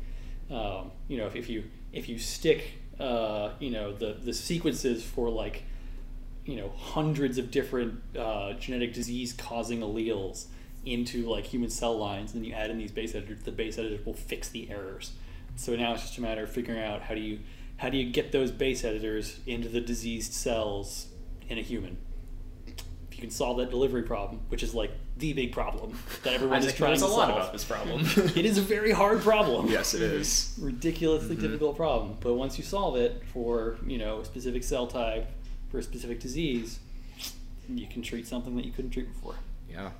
um, 0.51 0.93
you 1.09 1.18
know, 1.18 1.26
if, 1.26 1.35
if 1.37 1.49
you 1.49 1.64
if 1.93 2.09
you 2.09 2.18
stick, 2.18 2.78
uh, 3.01 3.51
you 3.59 3.70
know, 3.70 3.92
the 3.92 4.16
the 4.22 4.32
sequences 4.32 5.05
for 5.05 5.28
like, 5.30 5.64
you 6.44 6.57
know, 6.57 6.70
hundreds 6.76 7.38
of 7.38 7.51
different 7.51 8.01
uh, 8.16 8.55
genetic 8.55 8.92
disease 8.92 9.32
causing 9.32 9.80
alleles 9.80 10.46
into 10.84 11.28
like 11.28 11.44
human 11.44 11.70
cell 11.70 11.96
lines, 11.96 12.32
and 12.32 12.42
then 12.42 12.51
you 12.51 12.55
add 12.55 12.70
in 12.70 12.78
these 12.78 12.92
base 12.92 13.14
editors, 13.14 13.42
the 13.42 13.53
base 13.53 13.78
editors 13.78 14.05
will 14.05 14.14
fix 14.14 14.49
the 14.49 14.70
errors. 14.70 15.12
So 15.57 15.74
now 15.76 15.94
it's 15.94 16.03
just 16.03 16.18
a 16.18 16.20
matter 16.20 16.44
of 16.44 16.51
figuring 16.51 16.80
out 16.80 17.03
how 17.03 17.14
do 17.14 17.20
you 17.20 17.40
how 17.78 17.88
do 17.88 17.96
you 17.96 18.11
get 18.11 18.32
those 18.32 18.51
base 18.51 18.84
editors 18.84 19.40
into 19.46 19.68
the 19.68 19.80
diseased 19.80 20.32
cells 20.32 21.09
in 21.49 21.59
a 21.59 21.62
human 21.62 21.96
if 23.11 23.16
you 23.16 23.20
can 23.20 23.30
solve 23.30 23.59
that 23.59 23.70
delivery 23.70 24.03
problem, 24.03 24.40
which 24.49 24.62
is 24.62 24.74
like 24.74 24.90
the 25.19 25.33
big 25.33 25.53
problem 25.53 25.99
that 26.23 26.35
everyone 26.35 26.62
is 26.62 26.73
trying 26.75 26.99
to 26.99 27.05
a 27.05 27.07
lot 27.07 27.31
about 27.31 27.53
this 27.53 27.64
problem. 27.64 28.01
it 28.16 28.45
is 28.45 28.59
a 28.59 28.62
very 28.62 28.93
hard 28.93 29.21
problem. 29.21 29.69
yes, 29.69 29.95
it 29.95 30.03
is. 30.03 30.57
Ridiculously 30.61 31.37
difficult 31.37 31.77
problem. 31.77 32.16
But 32.21 32.35
once 32.35 32.57
you 32.59 32.64
solve 32.64 32.97
it 32.97 33.23
for, 33.33 33.79
you 33.87 33.99
know, 33.99 34.21
a 34.21 34.25
specific 34.25 34.62
cell 34.64 34.87
type 34.87 35.27
for 35.71 35.79
a 35.79 35.83
specific 35.83 36.21
disease, 36.21 36.79
you 37.69 37.87
can 37.87 38.03
treat 38.03 38.27
something 38.27 38.57
that 38.57 38.64
you 38.64 38.73
couldn't 38.73 38.93
treat 38.93 39.12
before. 39.12 39.35
Yeah. 39.71 39.91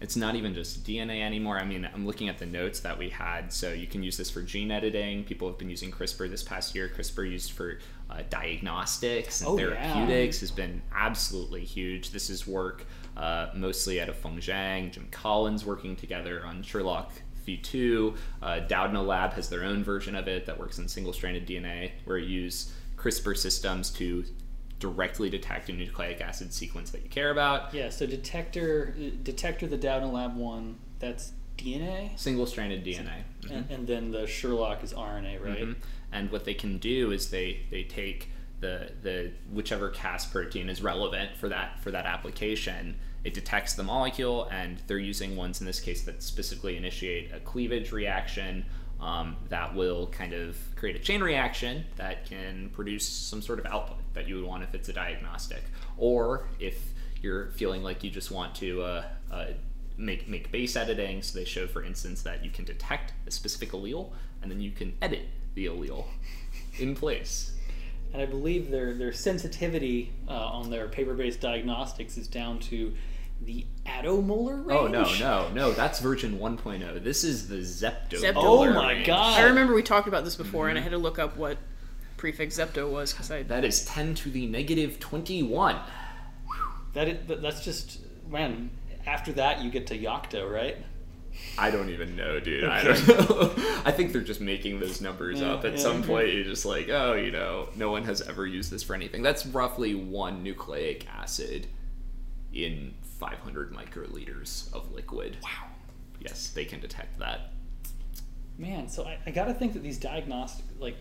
It's 0.00 0.16
not 0.16 0.34
even 0.34 0.54
just 0.54 0.84
DNA 0.84 1.22
anymore. 1.22 1.58
I 1.58 1.64
mean, 1.64 1.88
I'm 1.94 2.04
looking 2.04 2.28
at 2.28 2.38
the 2.38 2.46
notes 2.46 2.80
that 2.80 2.98
we 2.98 3.08
had. 3.10 3.52
So 3.52 3.72
you 3.72 3.86
can 3.86 4.02
use 4.02 4.16
this 4.16 4.28
for 4.30 4.42
gene 4.42 4.70
editing. 4.70 5.24
People 5.24 5.48
have 5.48 5.56
been 5.56 5.70
using 5.70 5.90
CRISPR 5.90 6.28
this 6.28 6.42
past 6.42 6.74
year. 6.74 6.90
CRISPR 6.94 7.30
used 7.30 7.52
for 7.52 7.78
uh, 8.10 8.22
diagnostics 8.28 9.40
and 9.40 9.48
Oh, 9.48 9.56
yeah. 9.58 9.64
therapeutics 9.94 10.40
has 10.40 10.50
been 10.50 10.82
absolutely 10.94 11.64
huge. 11.64 12.10
This 12.10 12.28
is 12.28 12.46
work 12.46 12.86
uh, 13.16 13.48
mostly 13.54 14.00
out 14.00 14.08
of 14.08 14.16
Feng 14.16 14.38
Zhang, 14.38 14.92
Jim 14.92 15.08
Collins 15.10 15.64
working 15.64 15.96
together 15.96 16.44
on 16.44 16.62
Sherlock 16.62 17.12
V2. 17.46 18.16
Uh, 18.42 18.46
Doudna 18.68 19.04
Lab 19.06 19.34
has 19.34 19.48
their 19.48 19.64
own 19.64 19.84
version 19.84 20.14
of 20.14 20.28
it 20.28 20.46
that 20.46 20.58
works 20.58 20.78
in 20.78 20.88
single 20.88 21.12
stranded 21.12 21.46
DNA, 21.46 21.92
where 22.04 22.18
you 22.18 22.42
use 22.42 22.72
CRISPR 22.96 23.36
systems 23.36 23.90
to 23.90 24.24
directly 24.80 25.30
detect 25.30 25.68
a 25.68 25.72
nucleic 25.72 26.20
acid 26.20 26.52
sequence 26.52 26.90
that 26.90 27.02
you 27.02 27.08
care 27.08 27.30
about. 27.30 27.72
Yeah, 27.72 27.90
so 27.90 28.06
detector 28.06 28.94
detector 29.22 29.66
the 29.66 29.78
Doudna 29.78 30.12
Lab 30.12 30.36
one, 30.36 30.76
that's 30.98 31.32
DNA, 31.56 32.18
Single 32.18 32.46
stranded 32.46 32.84
DNA. 32.84 33.22
and, 33.50 33.70
and 33.70 33.86
then 33.86 34.10
the 34.10 34.26
Sherlock 34.26 34.82
is 34.82 34.92
RNA, 34.92 35.38
right? 35.42 35.58
Mhm. 35.68 35.76
And 36.12 36.30
what 36.32 36.44
they 36.44 36.54
can 36.54 36.78
do 36.78 37.12
is 37.12 37.30
they 37.30 37.60
they 37.70 37.84
take 37.84 38.28
the 38.64 38.90
the 39.02 39.30
whichever 39.52 39.90
Cas 39.90 40.24
protein 40.24 40.68
is 40.68 40.82
relevant 40.82 41.36
for 41.36 41.48
that 41.48 41.80
for 41.82 41.90
that 41.90 42.06
application. 42.06 42.96
It 43.22 43.34
detects 43.34 43.74
the 43.74 43.82
molecule, 43.82 44.48
and 44.50 44.82
they're 44.86 44.98
using 44.98 45.34
ones 45.36 45.60
in 45.60 45.66
this 45.66 45.80
case 45.80 46.02
that 46.02 46.22
specifically 46.22 46.76
initiate 46.76 47.32
a 47.32 47.40
cleavage 47.40 47.90
reaction 47.90 48.66
um, 49.00 49.36
that 49.48 49.74
will 49.74 50.08
kind 50.08 50.34
of 50.34 50.56
create 50.76 50.96
a 50.96 50.98
chain 50.98 51.22
reaction 51.22 51.84
that 51.96 52.26
can 52.26 52.70
produce 52.70 53.06
some 53.08 53.40
sort 53.40 53.58
of 53.58 53.66
output 53.66 53.96
that 54.12 54.28
you 54.28 54.36
would 54.36 54.44
want 54.44 54.62
if 54.62 54.74
it's 54.74 54.88
a 54.88 54.92
diagnostic, 54.92 55.62
or 55.96 56.46
if 56.58 56.76
you're 57.22 57.50
feeling 57.52 57.82
like 57.82 58.04
you 58.04 58.10
just 58.10 58.30
want 58.30 58.54
to 58.56 58.82
uh, 58.82 59.04
uh, 59.30 59.46
make 59.96 60.28
make 60.28 60.50
base 60.52 60.76
editing. 60.76 61.22
So 61.22 61.38
they 61.38 61.44
show, 61.44 61.66
for 61.66 61.82
instance, 61.82 62.22
that 62.22 62.44
you 62.44 62.50
can 62.50 62.64
detect 62.64 63.12
a 63.26 63.30
specific 63.30 63.72
allele, 63.72 64.10
and 64.42 64.50
then 64.50 64.60
you 64.60 64.70
can 64.70 64.94
edit 65.00 65.26
the 65.54 65.66
allele 65.66 66.04
in 66.78 66.94
place. 66.94 67.53
And 68.14 68.22
I 68.22 68.26
believe 68.26 68.70
their 68.70 68.94
their 68.94 69.12
sensitivity 69.12 70.12
uh, 70.28 70.32
on 70.32 70.70
their 70.70 70.88
paper-based 70.88 71.40
diagnostics 71.40 72.16
is 72.16 72.28
down 72.28 72.60
to 72.60 72.94
the 73.42 73.66
attomolar 73.84 74.64
range. 74.64 74.80
Oh 74.80 74.86
no, 74.86 75.02
no, 75.18 75.50
no! 75.52 75.72
That's 75.72 75.98
version 75.98 76.38
1.0. 76.38 77.02
This 77.02 77.24
is 77.24 77.48
the 77.48 77.56
zepto. 77.56 78.14
Zepto. 78.22 78.32
Oh 78.36 78.72
my 78.72 79.02
God. 79.02 79.38
I 79.40 79.42
remember 79.42 79.74
we 79.74 79.82
talked 79.82 80.08
about 80.08 80.24
this 80.24 80.36
before, 80.36 80.68
and 80.68 80.78
I 80.78 80.80
had 80.80 80.92
to 80.92 80.98
look 80.98 81.18
up 81.18 81.36
what 81.36 81.58
prefix 82.16 82.56
zepto 82.58 82.90
was 82.90 83.12
because 83.12 83.30
I 83.30 83.42
That 83.42 83.64
is 83.64 83.84
10 83.84 84.14
to 84.14 84.30
the 84.30 84.46
negative 84.46 84.98
21. 85.00 85.76
That 86.94 87.08
is, 87.08 87.26
that- 87.26 87.42
that's 87.42 87.64
just 87.64 87.98
man, 88.28 88.70
after 89.06 89.32
that 89.32 89.62
you 89.62 89.70
get 89.70 89.88
to 89.88 89.98
Yocto, 89.98 90.50
right? 90.50 90.78
I 91.58 91.70
don't 91.70 91.90
even 91.90 92.16
know, 92.16 92.40
dude. 92.40 92.64
I 92.64 92.82
don't 92.82 93.08
know. 93.08 93.52
I 93.84 93.92
think 93.92 94.12
they're 94.12 94.22
just 94.22 94.40
making 94.40 94.80
those 94.80 95.00
numbers 95.00 95.40
Yeah, 95.40 95.52
up. 95.52 95.64
At 95.64 95.72
yeah, 95.72 95.78
some 95.78 95.98
okay. 95.98 96.06
point, 96.06 96.32
you're 96.32 96.44
just 96.44 96.64
like, 96.66 96.88
oh, 96.88 97.14
you 97.14 97.30
know, 97.30 97.68
no 97.76 97.90
one 97.90 98.04
has 98.04 98.20
ever 98.22 98.46
used 98.46 98.70
this 98.70 98.82
for 98.82 98.94
anything. 98.94 99.22
That's 99.22 99.46
roughly 99.46 99.94
one 99.94 100.42
nucleic 100.42 101.06
acid 101.08 101.68
in 102.52 102.94
500 103.02 103.72
microliters 103.72 104.72
of 104.72 104.92
liquid. 104.92 105.36
Wow. 105.42 105.68
Yes, 106.20 106.50
they 106.50 106.64
can 106.64 106.80
detect 106.80 107.18
that. 107.18 107.52
Man, 108.56 108.88
so 108.88 109.04
I, 109.04 109.18
I 109.26 109.30
got 109.30 109.46
to 109.46 109.54
think 109.54 109.72
that 109.74 109.82
these 109.82 109.98
diagnostic, 109.98 110.64
like, 110.78 110.96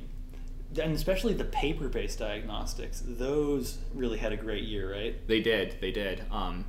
and 0.81 0.93
especially 0.95 1.33
the 1.33 1.45
paper-based 1.45 2.17
diagnostics, 2.17 3.03
those 3.05 3.77
really 3.93 4.17
had 4.17 4.31
a 4.33 4.37
great 4.37 4.63
year, 4.63 4.91
right? 4.91 5.27
They 5.27 5.39
did. 5.41 5.77
They 5.79 5.91
did. 5.91 6.23
Um, 6.31 6.65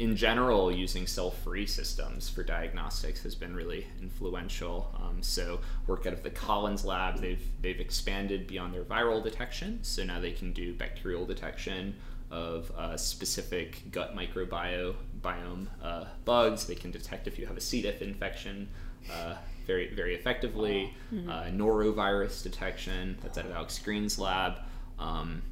in 0.00 0.16
general, 0.16 0.72
using 0.72 1.06
cell-free 1.06 1.66
systems 1.66 2.26
for 2.26 2.42
diagnostics 2.42 3.22
has 3.22 3.34
been 3.34 3.54
really 3.54 3.86
influential. 4.00 4.98
Um, 4.98 5.22
so, 5.22 5.60
work 5.86 6.06
out 6.06 6.14
of 6.14 6.22
the 6.22 6.30
Collins 6.30 6.86
lab, 6.86 7.20
they've 7.20 7.46
they've 7.60 7.78
expanded 7.78 8.46
beyond 8.46 8.72
their 8.72 8.82
viral 8.82 9.22
detection. 9.22 9.78
So 9.82 10.02
now 10.02 10.18
they 10.18 10.32
can 10.32 10.54
do 10.54 10.72
bacterial 10.72 11.26
detection 11.26 11.94
of 12.30 12.72
uh, 12.78 12.96
specific 12.96 13.90
gut 13.90 14.16
microbiome 14.16 14.94
biome 15.20 15.66
uh, 15.82 16.06
bugs. 16.24 16.64
They 16.64 16.76
can 16.76 16.90
detect 16.90 17.26
if 17.26 17.38
you 17.38 17.44
have 17.46 17.58
a 17.58 17.60
C. 17.60 17.82
diff 17.82 18.00
infection. 18.00 18.68
Uh, 19.12 19.34
very, 19.66 19.92
very 19.92 20.14
effectively. 20.14 20.94
Uh, 21.28 21.44
norovirus 21.50 22.42
detection, 22.42 23.18
that's 23.22 23.36
out 23.36 23.44
of 23.44 23.52
Alex 23.52 23.78
Green's 23.78 24.18
lab. 24.18 24.60
Um, 24.98 25.42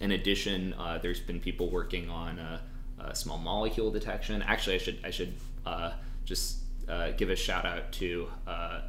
in 0.00 0.12
addition, 0.12 0.72
uh, 0.74 0.98
there's 1.02 1.18
been 1.18 1.40
people 1.40 1.68
working 1.68 2.08
on 2.08 2.38
uh, 3.00 3.12
small 3.14 3.38
molecule 3.38 3.90
detection. 3.90 4.42
Actually, 4.42 4.76
I 4.76 4.78
should 4.78 4.98
I 5.04 5.10
should 5.10 5.32
uh, 5.66 5.92
just 6.24 6.58
uh, 6.88 7.10
give 7.12 7.30
a 7.30 7.36
shout 7.36 7.64
out 7.64 7.92
to 7.92 8.28
uh, 8.46 8.80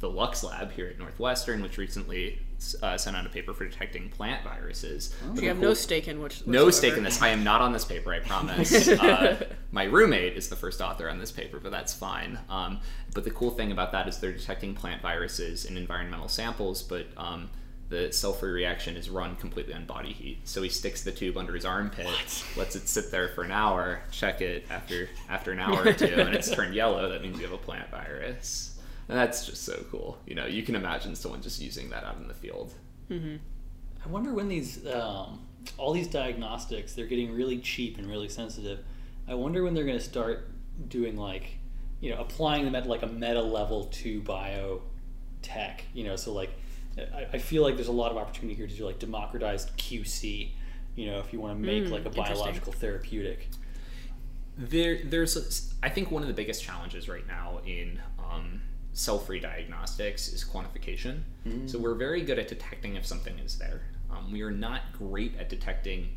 the 0.00 0.08
Lux 0.10 0.44
Lab 0.44 0.72
here 0.72 0.86
at 0.86 0.98
Northwestern, 0.98 1.62
which 1.62 1.78
recently 1.78 2.38
uh, 2.82 2.96
sent 2.96 3.16
out 3.16 3.26
a 3.26 3.28
paper 3.28 3.52
for 3.54 3.66
detecting 3.66 4.08
plant 4.10 4.42
viruses. 4.44 5.14
But 5.34 5.42
You 5.42 5.48
have 5.48 5.58
cool- 5.58 5.68
no 5.68 5.74
stake 5.74 6.08
in 6.08 6.20
which. 6.20 6.46
no 6.46 6.64
whatsoever. 6.66 6.72
stake 6.72 6.96
in 6.98 7.04
this. 7.04 7.20
I 7.22 7.28
am 7.28 7.44
not 7.44 7.60
on 7.60 7.72
this 7.72 7.84
paper, 7.84 8.12
I 8.12 8.20
promise. 8.20 8.88
Uh, 9.04 9.36
my 9.72 9.84
roommate 9.84 10.36
is 10.36 10.48
the 10.48 10.56
first 10.56 10.80
author 10.80 11.10
on 11.10 11.18
this 11.18 11.32
paper, 11.32 11.58
but 11.60 11.72
that's 11.72 11.92
fine. 11.92 12.38
Um, 12.48 12.80
but 13.12 13.24
the 13.24 13.30
cool 13.30 13.50
thing 13.50 13.72
about 13.72 13.90
that 13.92 14.06
is 14.08 14.18
they're 14.18 14.32
detecting 14.32 14.74
plant 14.74 15.02
viruses 15.02 15.64
in 15.64 15.76
environmental 15.76 16.28
samples, 16.28 16.82
but 16.82 17.06
um, 17.16 17.50
the 17.88 18.12
cell-free 18.12 18.50
reaction 18.50 18.96
is 18.96 19.10
run 19.10 19.36
completely 19.36 19.74
on 19.74 19.84
body 19.84 20.12
heat. 20.12 20.40
So 20.44 20.62
he 20.62 20.68
sticks 20.68 21.02
the 21.02 21.12
tube 21.12 21.36
under 21.36 21.54
his 21.54 21.64
armpit, 21.64 22.08
lets 22.56 22.76
it 22.76 22.88
sit 22.88 23.10
there 23.10 23.28
for 23.28 23.42
an 23.44 23.52
hour, 23.52 24.02
check 24.10 24.40
it 24.40 24.66
after 24.70 25.08
after 25.28 25.52
an 25.52 25.60
hour 25.60 25.82
or 25.82 25.92
two, 25.92 26.06
and 26.06 26.34
it's 26.34 26.50
turned 26.50 26.74
yellow. 26.74 27.08
That 27.10 27.22
means 27.22 27.36
you 27.36 27.44
have 27.44 27.52
a 27.52 27.58
plant 27.58 27.90
virus. 27.90 28.78
And 29.08 29.18
that's 29.18 29.44
just 29.44 29.64
so 29.64 29.84
cool. 29.90 30.18
You 30.26 30.34
know, 30.34 30.46
you 30.46 30.62
can 30.62 30.74
imagine 30.74 31.14
someone 31.14 31.42
just 31.42 31.60
using 31.60 31.90
that 31.90 32.04
out 32.04 32.16
in 32.16 32.26
the 32.26 32.34
field. 32.34 32.72
I 34.04 34.08
wonder 34.08 34.32
when 34.32 34.48
these 34.48 34.86
um, 34.86 35.46
all 35.78 35.92
these 35.92 36.08
diagnostics 36.08 36.94
they're 36.94 37.06
getting 37.06 37.34
really 37.34 37.58
cheap 37.58 37.98
and 37.98 38.08
really 38.08 38.28
sensitive. 38.28 38.80
I 39.28 39.34
wonder 39.34 39.62
when 39.62 39.74
they're 39.74 39.84
going 39.84 39.98
to 39.98 40.04
start 40.04 40.50
doing 40.88 41.16
like 41.16 41.58
you 42.00 42.10
know 42.10 42.20
applying 42.20 42.64
them 42.64 42.74
at 42.74 42.86
like 42.86 43.02
a 43.02 43.06
meta 43.06 43.42
level 43.42 43.84
to 43.84 44.22
biotech. 44.22 45.80
You 45.92 46.04
know, 46.04 46.16
so 46.16 46.32
like 46.32 46.50
I, 46.98 47.26
I 47.34 47.38
feel 47.38 47.62
like 47.62 47.76
there's 47.76 47.88
a 47.88 47.92
lot 47.92 48.10
of 48.10 48.16
opportunity 48.16 48.54
here 48.54 48.66
to 48.66 48.74
do 48.74 48.84
like 48.84 48.98
democratized 48.98 49.76
QC. 49.76 50.50
You 50.96 51.06
know, 51.06 51.18
if 51.18 51.32
you 51.32 51.40
want 51.40 51.56
to 51.58 51.60
make 51.60 51.84
Mm, 51.84 51.90
like 51.90 52.04
a 52.06 52.10
biological 52.10 52.72
therapeutic. 52.72 53.48
There, 54.56 55.00
there's, 55.04 55.36
a, 55.36 55.84
I 55.84 55.88
think 55.88 56.12
one 56.12 56.22
of 56.22 56.28
the 56.28 56.34
biggest 56.34 56.62
challenges 56.62 57.08
right 57.08 57.26
now 57.26 57.58
in 57.66 57.98
um, 58.18 58.62
cell-free 58.92 59.40
diagnostics 59.40 60.28
is 60.28 60.44
quantification. 60.44 61.22
So 61.68 61.78
we're 61.80 61.94
very 61.96 62.22
good 62.22 62.38
at 62.38 62.46
detecting 62.48 62.94
if 62.94 63.04
something 63.04 63.36
is 63.40 63.58
there. 63.58 63.82
Um, 64.10 64.30
we 64.30 64.42
are 64.42 64.52
not 64.52 64.82
great 64.96 65.36
at 65.38 65.48
detecting 65.48 66.10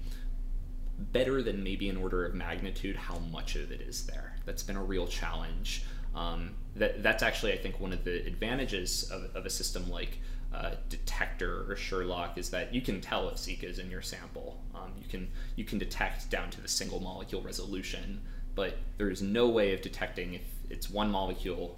better 1.00 1.42
than 1.42 1.64
maybe 1.64 1.90
an 1.90 1.98
order 1.98 2.26
of 2.26 2.36
magnitude 2.36 2.96
how 2.96 3.18
much 3.32 3.56
of 3.56 3.72
it 3.72 3.82
is 3.82 4.06
there. 4.06 4.36
That's 4.46 4.62
been 4.64 4.78
a 4.78 4.84
real 4.84 5.08
challenge. 5.08 5.84
Um, 6.16 6.52
that, 6.76 7.02
that's 7.02 7.24
actually, 7.24 7.54
I 7.54 7.58
think, 7.58 7.80
one 7.80 7.94
of 7.94 8.04
the 8.04 8.26
advantages 8.28 9.10
of, 9.12 9.36
of 9.36 9.46
a 9.46 9.50
system 9.50 9.90
like 9.90 10.20
uh, 10.54 10.72
Detector 10.90 11.70
or 11.70 11.76
Sherlock 11.76 12.38
is 12.38 12.50
that 12.52 12.74
you 12.74 12.82
can 12.82 13.02
tell 13.02 13.30
if 13.30 13.36
Zika 13.36 13.64
is 13.64 13.80
in 13.80 13.92
your 13.92 14.02
sample. 14.02 14.64
Um, 14.74 14.92
you 15.02 15.08
can 15.08 15.28
you 15.56 15.66
can 15.66 15.78
detect 15.78 16.30
down 16.30 16.50
to 16.52 16.62
the 16.62 16.68
single 16.68 17.00
molecule 17.00 17.42
resolution, 17.42 18.22
but 18.56 18.78
there 18.98 19.10
is 19.10 19.22
no 19.22 19.50
way 19.50 19.74
of 19.74 19.82
detecting 19.82 20.34
if 20.34 20.44
it's 20.70 20.90
one 20.90 21.12
molecule 21.12 21.78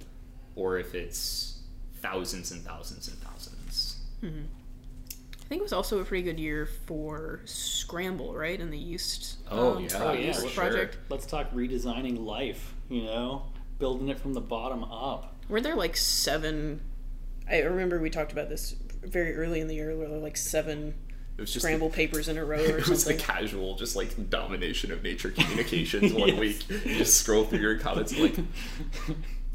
or 0.56 0.78
if 0.78 0.96
it's 0.96 1.62
thousands 2.02 2.52
and 2.52 2.62
thousands 2.64 3.08
and 3.08 3.18
thousands. 3.18 3.98
I 4.22 5.48
think 5.50 5.62
it 5.62 5.64
was 5.64 5.74
also 5.74 6.00
a 6.00 6.06
pretty 6.06 6.24
good 6.24 6.40
year 6.40 6.68
for 6.86 7.42
Scramble, 7.46 8.36
right? 8.36 8.60
In 8.60 8.70
the 8.70 8.78
yeast. 8.78 9.38
Oh, 9.50 9.78
um, 9.78 9.84
yeah, 9.84 9.98
pro- 9.98 10.12
yeah, 10.12 10.28
yeast 10.28 10.42
sure. 10.42 10.50
project. 10.52 10.98
Let's 11.10 11.26
talk 11.26 11.52
redesigning 11.54 12.24
life. 12.24 12.76
You 12.90 13.04
know, 13.06 13.44
building 13.80 14.10
it 14.10 14.20
from 14.20 14.34
the 14.34 14.42
bottom 14.42 14.84
up. 14.84 15.36
Were 15.48 15.62
there 15.62 15.76
like 15.76 15.98
seven? 15.98 16.82
I 17.50 17.60
remember 17.60 18.00
we 18.00 18.10
talked 18.10 18.32
about 18.32 18.50
this 18.50 18.76
very 19.04 19.36
early 19.36 19.60
in 19.60 19.68
the 19.68 19.76
year. 19.76 19.96
Where 19.98 20.08
there 20.08 20.18
were 20.18 20.24
like 20.24 20.38
seven 20.38 20.94
It 21.38 21.42
was 21.42 21.54
just 21.54 21.66
scramble 21.66 21.90
papers 21.90 22.28
in 22.28 22.38
a 22.38 22.46
row 22.46 22.58
or 22.64 22.78
It 22.80 22.88
was 22.88 23.06
the 23.06 23.14
casual, 23.16 23.76
just 23.76 23.96
like 23.96 24.30
domination 24.30 24.92
of 24.92 25.02
nature 25.04 25.32
communications 25.32 26.14
one 26.14 26.30
Yes. 26.30 26.40
week. 26.40 26.70
You 26.86 26.96
just 26.96 27.16
scroll 27.18 27.46
through 27.46 27.60
your 27.60 27.78
comments 27.80 28.18
like, 28.18 28.36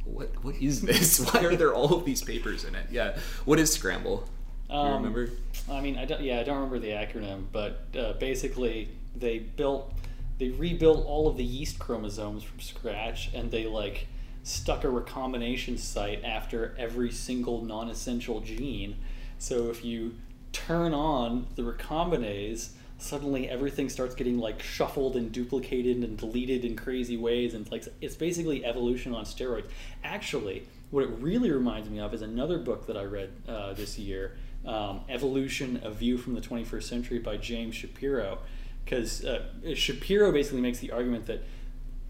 what 0.05 0.31
what 0.45 0.55
is 0.57 0.83
this? 0.83 1.21
Why 1.33 1.45
are 1.45 1.57
there 1.57 1.73
all 1.75 1.95
of 1.95 2.05
these 2.05 2.23
papers 2.23 2.65
in 2.65 2.75
it? 2.75 2.87
Yeah. 2.91 3.17
What 3.45 3.59
is 3.59 3.73
Scramble? 3.73 4.29
Do 4.69 4.75
you 4.75 4.81
Um, 4.81 4.95
remember? 4.97 5.31
I 5.71 5.81
mean, 5.81 5.97
I 5.99 6.05
don't, 6.05 6.21
yeah, 6.23 6.41
I 6.41 6.43
don't 6.43 6.57
remember 6.57 6.79
the 6.79 6.89
acronym, 6.91 7.45
but 7.53 7.87
uh, 7.99 8.15
basically 8.15 8.89
they 9.15 9.39
built, 9.39 9.95
they 10.39 10.49
rebuilt 10.49 11.07
all 11.07 11.29
of 11.29 11.37
the 11.37 11.45
yeast 11.45 11.79
chromosomes 11.79 12.43
from 12.43 12.61
scratch, 12.61 13.31
and 13.35 13.51
they 13.51 13.67
like 13.67 14.07
stuck 14.45 14.85
a 14.85 14.91
recombination 14.91 15.77
site 15.77 16.23
after 16.23 16.75
every 16.79 17.11
single 17.11 17.65
non-essential 17.65 18.41
gene. 18.41 18.95
So 19.39 19.71
if 19.71 19.85
you 19.85 20.15
turn 20.53 20.95
on 20.95 21.47
the 21.57 21.63
recombinase, 21.63 22.71
suddenly 22.99 23.49
everything 23.49 23.89
starts 23.89 24.15
getting 24.15 24.39
like 24.39 24.63
shuffled 24.63 25.17
and 25.17 25.33
duplicated 25.33 25.97
and 25.97 26.17
deleted 26.17 26.65
in 26.65 26.77
crazy 26.77 27.17
ways, 27.17 27.55
and 27.55 27.63
it's 27.63 27.73
like 27.73 27.85
it's 28.01 28.15
basically 28.15 28.65
evolution 28.65 29.15
on 29.15 29.25
steroids. 29.25 29.69
Actually, 30.05 30.67
what 30.91 31.05
it 31.05 31.11
really 31.19 31.51
reminds 31.51 31.89
me 31.89 31.99
of 31.99 32.15
is 32.15 32.23
another 32.23 32.59
book 32.59 32.87
that 32.87 32.97
I 32.97 33.05
read 33.05 33.31
uh, 33.49 33.73
this 33.73 33.99
year, 33.99 34.37
um, 34.67 35.01
"Evolution: 35.09 35.81
A 35.83 35.91
View 35.91 36.19
from 36.19 36.35
the 36.35 36.41
21st 36.41 36.83
Century" 36.83 37.19
by 37.19 37.39
James 37.39 37.75
Shapiro, 37.75 38.39
because 38.85 39.25
uh, 39.25 39.43
Shapiro 39.75 40.31
basically 40.33 40.61
makes 40.61 40.79
the 40.79 40.93
argument 40.93 41.27
that 41.27 41.43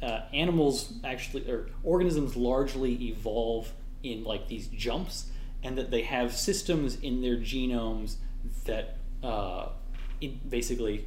uh, 0.05 0.23
animals 0.33 0.93
actually 1.03 1.51
or 1.51 1.69
organisms 1.83 2.37
largely 2.37 3.09
evolve 3.09 3.73
in 4.03 4.23
like 4.25 4.49
these 4.49 4.67
jumps 4.69 5.31
and 5.63 5.79
that 5.79 5.91
they 5.91 6.03
have 6.03 6.37
systems 6.37 6.97
in 7.01 7.23
their 7.23 7.37
genomes 7.37 8.17
that 8.67 8.99
uh, 9.23 9.69
basically 10.49 11.07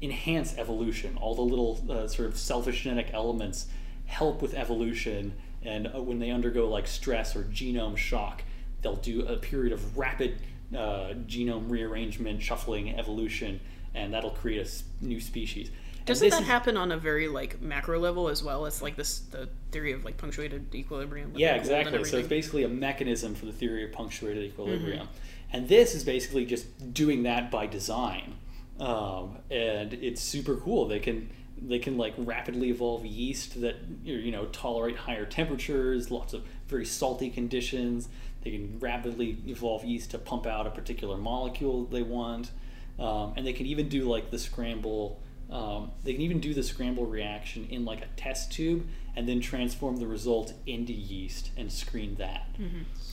enhance 0.00 0.56
evolution. 0.56 1.16
All 1.16 1.34
the 1.34 1.42
little 1.42 1.84
uh, 1.90 2.06
sort 2.06 2.28
of 2.28 2.38
selfish 2.38 2.84
genetic 2.84 3.12
elements 3.12 3.66
help 4.06 4.40
with 4.40 4.54
evolution 4.54 5.34
and 5.62 5.88
uh, 5.88 6.00
when 6.00 6.18
they 6.18 6.30
undergo 6.30 6.68
like 6.68 6.86
stress 6.86 7.36
or 7.36 7.42
genome 7.44 7.96
shock 7.96 8.42
they'll 8.80 8.96
do 8.96 9.26
a 9.26 9.36
period 9.36 9.72
of 9.72 9.98
rapid 9.98 10.40
uh, 10.74 11.12
genome 11.26 11.70
rearrangement 11.70 12.42
shuffling 12.42 12.98
evolution 12.98 13.60
and 13.94 14.14
that'll 14.14 14.30
create 14.30 14.66
a 14.66 15.04
new 15.04 15.20
species 15.20 15.70
Doesn't 16.08 16.30
that 16.30 16.42
is- 16.42 16.48
happen 16.48 16.76
on 16.76 16.92
a 16.92 16.96
very 16.96 17.28
like 17.28 17.60
macro 17.60 17.98
level 17.98 18.28
as 18.28 18.42
well? 18.42 18.66
It's 18.66 18.82
like 18.82 18.96
this 18.96 19.20
the 19.20 19.48
theory 19.70 19.92
of 19.92 20.04
like 20.04 20.16
punctuated 20.16 20.74
equilibrium. 20.74 21.32
Yeah, 21.36 21.52
like, 21.52 21.62
gold 21.62 21.72
and 21.72 21.86
exactly. 21.86 22.10
So 22.10 22.18
it's 22.18 22.28
basically 22.28 22.64
a 22.64 22.68
mechanism 22.68 23.34
for 23.34 23.46
the 23.46 23.52
theory 23.52 23.84
of 23.84 23.92
punctuated 23.92 24.42
equilibrium. 24.44 25.06
Mm-hmm. 25.06 25.56
And 25.56 25.68
this 25.68 25.94
is 25.94 26.04
basically 26.04 26.44
just 26.44 26.92
doing 26.92 27.22
that 27.22 27.50
by 27.50 27.66
design. 27.66 28.34
Um, 28.80 29.38
and 29.50 29.94
it's 29.94 30.20
super 30.20 30.56
cool. 30.56 30.86
They 30.86 31.00
can 31.00 31.30
they 31.60 31.78
can 31.78 31.96
like 31.96 32.14
rapidly 32.16 32.70
evolve 32.70 33.04
yeast 33.04 33.60
that 33.60 33.76
you 34.04 34.30
know 34.30 34.46
tolerate 34.46 34.96
higher 34.96 35.26
temperatures, 35.26 36.10
lots 36.10 36.32
of 36.32 36.44
very 36.68 36.84
salty 36.84 37.30
conditions. 37.30 38.08
They 38.42 38.52
can 38.52 38.78
rapidly 38.78 39.38
evolve 39.46 39.84
yeast 39.84 40.12
to 40.12 40.18
pump 40.18 40.46
out 40.46 40.66
a 40.66 40.70
particular 40.70 41.16
molecule 41.16 41.86
they 41.86 42.02
want, 42.02 42.52
um, 42.98 43.34
and 43.36 43.46
they 43.46 43.52
can 43.52 43.66
even 43.66 43.88
do 43.88 44.08
like 44.08 44.30
the 44.30 44.38
scramble 44.38 45.20
Um, 45.50 45.92
they 46.04 46.12
can 46.12 46.20
even 46.22 46.40
do 46.40 46.52
the 46.52 46.62
scramble 46.62 47.06
reaction 47.06 47.66
in 47.70 47.84
like 47.84 48.02
a 48.02 48.08
test 48.16 48.52
tube 48.52 48.86
and 49.16 49.28
then 49.28 49.40
transform 49.40 49.96
the 49.96 50.06
result 50.06 50.52
into 50.66 50.92
yeast 50.92 51.50
and 51.56 51.72
screen 51.72 52.14
that. 52.16 52.46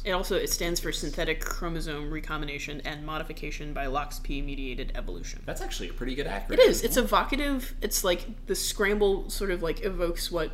It 0.03 0.11
also 0.11 0.35
it 0.35 0.49
stands 0.49 0.79
for 0.79 0.91
synthetic 0.91 1.39
chromosome 1.39 2.11
recombination 2.11 2.81
and 2.85 3.05
modification 3.05 3.73
by 3.73 3.85
LOXP 3.85 4.43
mediated 4.45 4.91
evolution. 4.95 5.41
That's 5.45 5.61
actually 5.61 5.89
a 5.89 5.93
pretty 5.93 6.13
good 6.13 6.27
acronym. 6.27 6.53
It 6.53 6.59
is. 6.59 6.83
It's 6.83 6.97
evocative. 6.97 7.73
It's 7.81 8.03
like 8.03 8.45
the 8.47 8.55
scramble 8.55 9.29
sort 9.29 9.49
of 9.49 9.63
like 9.63 9.83
evokes 9.83 10.29
what 10.29 10.51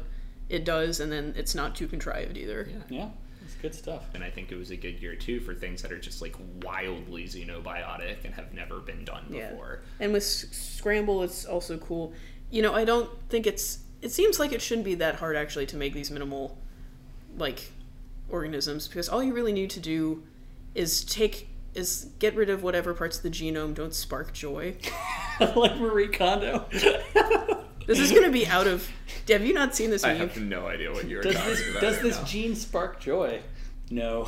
it 0.48 0.64
does, 0.64 1.00
and 1.00 1.12
then 1.12 1.34
it's 1.36 1.56
not 1.56 1.76
too 1.76 1.88
contrived 1.88 2.38
either. 2.38 2.70
Yeah. 2.70 2.78
Yeah, 2.90 3.10
it's 3.10 3.21
good 3.62 3.76
stuff. 3.76 4.04
And 4.14 4.24
I 4.24 4.30
think 4.30 4.52
it 4.52 4.56
was 4.58 4.72
a 4.72 4.76
good 4.76 5.02
year 5.02 5.16
too 5.16 5.40
for 5.40 5.54
things 5.54 5.82
that 5.82 5.92
are 5.92 6.00
just 6.00 6.22
like 6.22 6.36
wildly 6.64 7.26
xenobiotic 7.26 8.24
and 8.26 8.34
have 8.34 8.54
never 8.54 8.80
been 8.80 9.04
done 9.06 9.26
Yeah. 9.30 9.50
before. 9.52 9.82
And 10.00 10.12
with 10.14 10.24
s- 10.24 10.46
scramble, 10.52 11.24
it's 11.24 11.46
also 11.46 11.78
cool. 11.78 12.14
You 12.50 12.62
know, 12.62 12.74
I 12.74 12.84
don't 12.86 13.10
think 13.30 13.46
it's. 13.48 13.80
It 14.02 14.12
seems 14.12 14.40
like 14.40 14.52
it 14.52 14.62
shouldn't 14.62 14.86
be 14.86 14.96
that 14.96 15.16
hard 15.16 15.36
actually 15.36 15.68
to 15.68 15.78
make 15.78 15.94
these 15.94 16.10
minimal, 16.10 16.58
like, 17.38 17.72
organisms 18.30 18.88
because 18.88 19.08
all 19.10 19.22
you 19.24 19.34
really 19.34 19.54
need 19.54 19.70
to 19.72 19.80
do 19.80 20.24
is 20.74 21.04
take 21.06 21.50
is 21.76 22.10
get 22.20 22.36
rid 22.36 22.50
of 22.50 22.64
whatever 22.64 22.94
parts 22.94 23.18
of 23.18 23.24
the 23.24 23.30
genome 23.30 23.74
don't 23.74 23.94
spark 23.94 24.34
joy. 24.34 24.76
like 25.56 25.78
Marie 25.78 26.08
Kondo. 26.10 26.66
This 27.92 28.00
is 28.00 28.12
going 28.12 28.24
to 28.24 28.32
be 28.32 28.48
out 28.48 28.68
of. 28.68 28.88
Have 29.28 29.46
you 29.46 29.54
not 29.54 29.76
seen 29.76 29.90
this 29.90 30.04
I 30.04 30.14
have 30.14 30.38
no 30.42 30.68
idea 30.68 30.92
what 30.92 31.08
you're 31.08 31.22
does 31.22 31.36
talking 31.36 31.50
this, 31.52 31.70
about. 31.70 31.82
does 31.82 31.94
right 31.96 32.04
this 32.04 32.18
now. 32.18 32.24
gene 32.26 32.56
spark 32.56 33.00
joy? 33.00 33.42
No. 33.90 34.28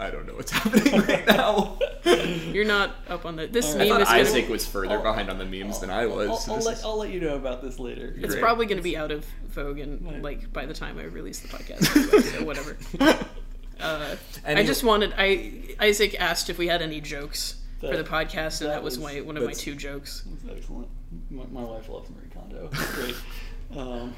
I 0.00 0.10
don't 0.10 0.26
know 0.26 0.34
what's 0.34 0.50
happening 0.50 1.00
right 1.02 1.24
now. 1.26 1.78
You're 2.04 2.64
not 2.64 2.96
up 3.08 3.24
on 3.24 3.36
the. 3.36 3.46
This 3.46 3.72
All 3.72 3.78
right. 3.78 3.82
I 3.82 3.84
meme 3.84 3.92
thought 3.92 4.00
is 4.02 4.08
gonna, 4.08 4.20
Isaac 4.20 4.48
was 4.48 4.66
further 4.66 4.96
I'll- 4.96 5.02
behind 5.02 5.30
on 5.30 5.38
the 5.38 5.44
memes 5.44 5.78
than 5.78 5.88
I 5.90 6.06
was. 6.06 6.28
I'll, 6.28 6.36
so 6.36 6.54
I'll 6.54 6.60
let, 6.62 6.76
is- 6.78 6.84
I'll 6.84 6.98
let 6.98 7.10
you 7.10 7.20
know 7.20 7.36
about 7.36 7.62
this 7.62 7.78
later. 7.78 8.12
It's 8.18 8.34
Great. 8.34 8.42
probably 8.42 8.66
going 8.66 8.78
to 8.78 8.82
be 8.82 8.96
out 8.96 9.12
of 9.12 9.24
vogue 9.48 9.78
and 9.78 10.04
Right. 10.04 10.20
like 10.22 10.52
by 10.52 10.66
the 10.66 10.74
time 10.74 10.98
I 10.98 11.04
release 11.04 11.40
the 11.40 11.48
podcast, 11.48 11.84
so 12.38 12.44
whatever. 12.44 12.76
Uh, 13.80 14.16
I 14.44 14.64
just 14.64 14.82
wanted. 14.82 15.14
I 15.16 15.76
Isaac 15.80 16.20
asked 16.20 16.50
if 16.50 16.58
we 16.58 16.66
had 16.66 16.82
any 16.82 17.00
jokes 17.00 17.56
for 17.90 17.96
the 17.96 18.04
podcast, 18.04 18.60
and 18.60 18.70
that 18.70 18.74
that 18.74 18.82
was, 18.82 18.98
was- 18.98 19.14
my 19.14 19.20
one 19.20 19.36
of 19.36 19.44
my 19.44 19.52
two 19.52 19.74
jokes. 19.74 20.24
That's 20.44 20.58
excellent. 20.58 20.88
My, 21.30 21.44
my 21.52 21.62
wife 21.62 21.88
loves 21.88 22.10
Marie 22.10 22.28
Kondo. 22.32 22.68
Great. 22.72 23.14
Um, 23.76 24.14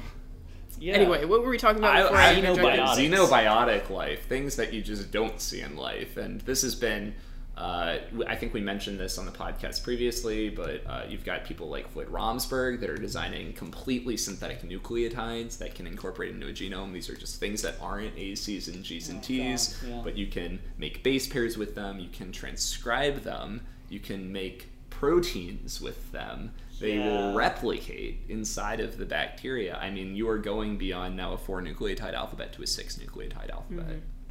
yeah. 0.79 0.93
Anyway, 0.93 1.25
what 1.25 1.41
were 1.41 1.49
we 1.49 1.57
talking 1.57 1.79
about 1.79 1.95
I, 1.95 2.01
before 2.03 2.17
I, 2.17 2.29
I, 2.29 2.33
interjected? 2.35 2.79
Xenobiotics. 2.79 3.29
xenobiotic 3.29 3.89
life, 3.89 4.27
things 4.27 4.55
that 4.57 4.73
you 4.73 4.81
just 4.81 5.11
don't 5.11 5.39
see 5.41 5.61
in 5.61 5.75
life, 5.75 6.17
and 6.17 6.41
this 6.41 6.61
has 6.61 6.75
been. 6.75 7.13
Uh, 7.57 7.97
I 8.27 8.35
think 8.35 8.53
we 8.53 8.61
mentioned 8.61 8.99
this 8.99 9.17
on 9.17 9.25
the 9.25 9.31
podcast 9.31 9.81
previously, 9.83 10.49
but 10.49 10.83
uh, 10.87 11.03
you've 11.09 11.25
got 11.25 11.43
people 11.43 11.67
like 11.69 11.89
Floyd 11.91 12.07
Romsberg 12.09 12.79
that 12.81 12.89
are 12.89 12.97
designing 12.97 13.51
completely 13.53 14.15
synthetic 14.15 14.61
nucleotides 14.61 15.57
that 15.57 15.73
can 15.73 15.87
incorporate 15.87 16.35
into 16.35 16.47
a 16.47 16.51
genome. 16.51 16.93
These 16.93 17.09
are 17.09 17.15
just 17.15 17.39
things 17.39 17.63
that 17.63 17.73
aren't 17.81 18.15
A's, 18.15 18.41
C's, 18.43 18.67
and 18.67 18.83
G's 18.83 19.09
and 19.09 19.17
Oh, 19.19 19.23
T's, 19.23 19.75
God, 19.77 19.89
yeah. 19.89 20.01
but 20.03 20.15
you 20.15 20.27
can 20.27 20.59
make 20.77 21.01
base 21.01 21.25
pairs 21.27 21.57
with 21.57 21.73
them, 21.73 21.99
you 21.99 22.09
can 22.09 22.31
transcribe 22.31 23.23
them, 23.23 23.61
you 23.89 23.99
can 23.99 24.31
make 24.31 24.69
proteins 24.91 25.81
with 25.81 26.11
them. 26.11 26.51
They 26.79 26.99
will 26.99 27.33
replicate 27.35 28.19
inside 28.29 28.79
of 28.79 28.99
the 28.99 29.05
bacteria. 29.05 29.77
I 29.77 29.89
mean, 29.89 30.15
you 30.15 30.29
are 30.29 30.37
going 30.37 30.77
beyond 30.77 31.17
now 31.17 31.33
a 31.33 31.37
four 31.37 31.59
nucleotide 31.59 32.13
alphabet 32.13 32.53
to 32.53 32.61
a 32.61 32.67
six 32.67 32.97
nucleotide 32.97 33.49
alphabet. 33.49 33.85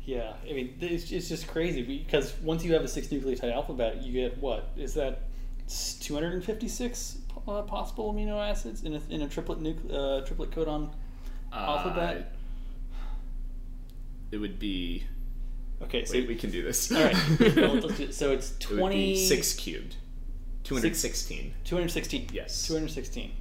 Yeah, 0.07 0.35
I 0.49 0.53
mean, 0.53 0.77
it's, 0.81 1.11
it's 1.11 1.29
just 1.29 1.49
crazy 1.49 1.83
because 1.83 2.33
once 2.41 2.65
you 2.65 2.73
have 2.75 2.83
a 2.83 2.89
six 2.89 3.09
nucleotide 3.09 3.53
alphabet, 3.53 4.03
you 4.03 4.13
get 4.13 4.39
what 4.39 4.71
is 4.77 4.95
that? 4.95 5.23
Two 6.01 6.15
hundred 6.15 6.33
and 6.35 6.45
fifty-six 6.45 7.19
uh, 7.49 7.63
possible 7.63 8.15
amino 8.15 8.39
acids 8.39 8.85
in 8.85 8.95
a, 8.95 9.01
in 9.11 9.23
a 9.23 9.29
triplet 9.29 9.59
nucle- 9.61 9.93
uh, 9.93 10.25
triplet 10.25 10.53
codon 10.53 10.91
alphabet. 11.53 12.33
Uh, 12.93 12.97
it 14.31 14.37
would 14.39 14.61
be. 14.61 15.03
Okay, 15.83 16.05
so 16.05 16.15
Wait, 16.15 16.29
we 16.29 16.37
can 16.37 16.51
do 16.53 16.63
this. 16.63 16.91
all 16.93 17.03
right, 17.03 17.17
well, 17.57 17.77
do 17.81 18.05
it. 18.05 18.15
so 18.15 18.31
it's 18.31 18.53
it 18.53 18.61
twenty 18.61 19.15
be 19.15 19.27
six 19.27 19.55
cubed. 19.55 19.97
216 20.65 21.53
two 21.65 21.77
hundred 21.77 21.91
sixteen. 21.91 22.29
Yes. 22.33 22.67
two 22.67 22.75
hundred 22.75 22.91
sixteen. 22.91 23.33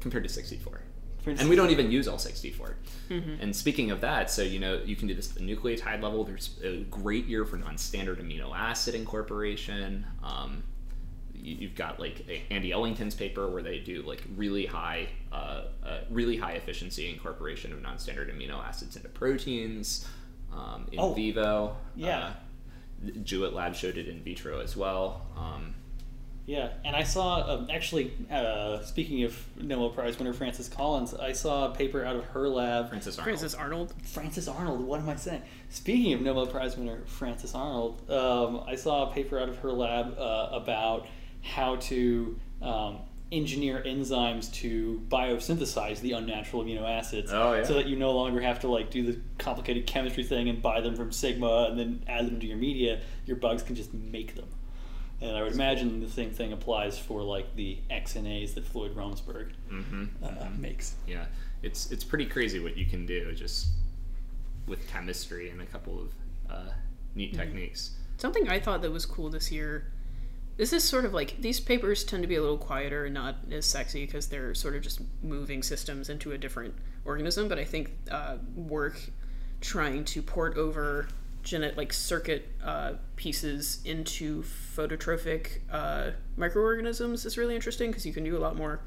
compared 0.00 0.24
to 0.24 0.28
64. 0.30 0.81
And 1.26 1.48
we 1.48 1.56
don't 1.56 1.70
even 1.70 1.90
use 1.90 2.08
all 2.08 2.18
64. 2.18 2.74
Mm-hmm. 3.10 3.34
And 3.42 3.54
speaking 3.54 3.90
of 3.90 4.00
that, 4.00 4.30
so 4.30 4.42
you 4.42 4.58
know, 4.58 4.80
you 4.84 4.96
can 4.96 5.06
do 5.08 5.14
this 5.14 5.30
at 5.30 5.36
the 5.36 5.42
nucleotide 5.42 6.02
level. 6.02 6.24
There's 6.24 6.50
a 6.62 6.78
great 6.84 7.26
year 7.26 7.44
for 7.44 7.56
non-standard 7.56 8.18
amino 8.20 8.54
acid 8.56 8.94
incorporation. 8.94 10.06
Um, 10.22 10.62
you- 11.34 11.56
you've 11.56 11.74
got 11.74 11.98
like 12.00 12.44
Andy 12.50 12.72
Ellington's 12.72 13.14
paper 13.14 13.48
where 13.48 13.62
they 13.62 13.78
do 13.80 14.02
like 14.02 14.22
really 14.36 14.66
high, 14.66 15.08
uh, 15.32 15.62
uh, 15.84 16.00
really 16.10 16.36
high 16.36 16.52
efficiency 16.52 17.08
incorporation 17.08 17.72
of 17.72 17.82
non-standard 17.82 18.30
amino 18.30 18.64
acids 18.64 18.96
into 18.96 19.08
proteins 19.08 20.06
um, 20.52 20.86
in 20.92 20.98
Oh, 21.00 21.12
vivo. 21.14 21.76
yeah. 21.96 22.34
Uh, 23.04 23.10
Jewett 23.24 23.52
Lab 23.52 23.74
showed 23.74 23.96
it 23.96 24.06
in 24.06 24.22
vitro 24.22 24.60
as 24.60 24.76
well. 24.76 25.26
Um, 25.36 25.74
Yeah, 26.44 26.70
and 26.84 26.96
I 26.96 27.04
saw 27.04 27.36
um, 27.54 27.68
actually. 27.70 28.12
Uh, 28.30 28.82
speaking 28.82 29.22
of 29.22 29.36
Nobel 29.60 29.90
Prize 29.90 30.18
winner 30.18 30.32
Frances 30.32 30.68
Collins, 30.68 31.14
I 31.14 31.32
saw 31.32 31.70
a 31.70 31.74
paper 31.74 32.04
out 32.04 32.16
of 32.16 32.24
her 32.26 32.48
lab. 32.48 32.88
Francis 32.88 33.16
Arnold. 33.18 33.24
Francis 33.38 33.54
Arnold. 33.54 33.94
Francis 34.04 34.48
Arnold. 34.48 34.80
What 34.80 34.98
am 35.00 35.08
I 35.08 35.14
saying? 35.16 35.42
Speaking 35.70 36.12
of 36.14 36.20
Nobel 36.20 36.46
Prize 36.48 36.76
winner 36.76 37.00
Francis 37.06 37.54
Arnold, 37.54 38.10
um, 38.10 38.64
I 38.66 38.74
saw 38.74 39.08
a 39.08 39.12
paper 39.14 39.38
out 39.38 39.48
of 39.48 39.58
her 39.58 39.70
lab 39.70 40.18
uh, 40.18 40.48
about 40.52 41.06
how 41.42 41.76
to 41.76 42.36
um, 42.60 42.98
engineer 43.30 43.80
enzymes 43.86 44.52
to 44.54 45.00
biosynthesize 45.08 46.00
the 46.00 46.12
unnatural 46.12 46.64
amino 46.64 46.82
acids, 46.88 47.30
Oh, 47.32 47.54
yeah. 47.54 47.62
so 47.62 47.74
that 47.74 47.86
you 47.86 47.96
no 47.96 48.10
longer 48.12 48.40
have 48.40 48.58
to 48.60 48.68
like 48.68 48.90
do 48.90 49.04
the 49.10 49.20
complicated 49.38 49.86
chemistry 49.86 50.24
thing 50.24 50.48
and 50.48 50.60
buy 50.60 50.80
them 50.80 50.96
from 50.96 51.12
Sigma 51.12 51.68
and 51.70 51.78
then 51.78 52.02
add 52.08 52.26
them 52.26 52.40
to 52.40 52.46
your 52.46 52.58
media. 52.58 53.00
Your 53.26 53.36
bugs 53.36 53.62
can 53.62 53.74
just 53.76 53.94
make 53.94 54.34
them. 54.34 54.48
And 55.22 55.36
I 55.36 55.42
would 55.42 55.52
imagine 55.52 56.00
the 56.00 56.10
same 56.10 56.30
thing 56.30 56.52
applies 56.52 56.98
for 56.98 57.22
like 57.22 57.54
the 57.54 57.78
XNAs 57.90 58.54
that 58.54 58.66
Floyd 58.66 58.94
Romsberg 58.96 59.52
hmm 59.70 60.04
uh, 60.22 60.48
makes. 60.58 60.96
yeah 61.06 61.26
it's 61.62 61.90
it's 61.92 62.02
pretty 62.04 62.26
crazy 62.26 62.58
what 62.58 62.76
you 62.76 62.84
can 62.86 63.06
do 63.06 63.32
just 63.34 63.68
with 64.66 64.86
chemistry 64.88 65.50
and 65.50 65.60
a 65.62 65.66
couple 65.66 66.00
of 66.00 66.12
uh, 66.50 66.70
neat 67.14 67.34
techniques 67.34 67.92
Something 68.18 68.48
I 68.48 68.60
thought 68.60 68.82
that 68.82 68.90
was 68.92 69.04
cool 69.04 69.30
this 69.30 69.50
year. 69.50 69.90
Is 70.58 70.70
this 70.70 70.84
is 70.84 70.88
sort 70.88 71.04
of 71.04 71.12
like 71.12 71.40
these 71.40 71.58
papers 71.58 72.04
tend 72.04 72.22
to 72.22 72.28
be 72.28 72.36
a 72.36 72.40
little 72.40 72.58
quieter 72.58 73.06
and 73.06 73.14
not 73.14 73.36
as 73.50 73.66
sexy 73.66 74.06
because 74.06 74.28
they're 74.28 74.54
sort 74.54 74.76
of 74.76 74.82
just 74.82 75.00
moving 75.22 75.62
systems 75.62 76.08
into 76.08 76.30
a 76.30 76.38
different 76.38 76.74
organism. 77.04 77.48
But 77.48 77.58
I 77.58 77.64
think 77.64 77.90
uh, 78.10 78.36
work 78.54 79.00
trying 79.60 80.04
to 80.04 80.22
port 80.22 80.56
over 80.56 81.08
genet 81.42 81.76
like 81.76 81.92
circuit 81.92 82.48
uh, 82.64 82.92
pieces 83.16 83.80
into 83.84 84.42
phototrophic 84.42 85.58
uh, 85.70 86.10
microorganisms 86.36 87.24
is 87.24 87.36
really 87.36 87.54
interesting 87.54 87.90
because 87.90 88.06
you 88.06 88.12
can 88.12 88.24
do 88.24 88.36
a 88.36 88.40
lot 88.40 88.56
more 88.56 88.80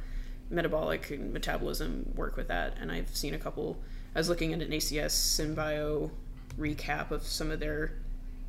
metabolic 0.50 1.12
and 1.12 1.34
metabolism 1.34 2.12
work 2.16 2.38
with 2.38 2.48
that. 2.48 2.76
And 2.80 2.92
I've 2.92 3.16
seen 3.16 3.34
a 3.34 3.40
couple. 3.40 3.78
I 4.16 4.20
was 4.20 4.30
looking 4.30 4.54
at 4.54 4.62
an 4.62 4.72
ACS 4.72 5.12
Symbio 5.12 6.12
recap 6.58 7.12
of 7.12 7.24
some 7.24 7.52
of 7.52 7.60
their 7.60 7.94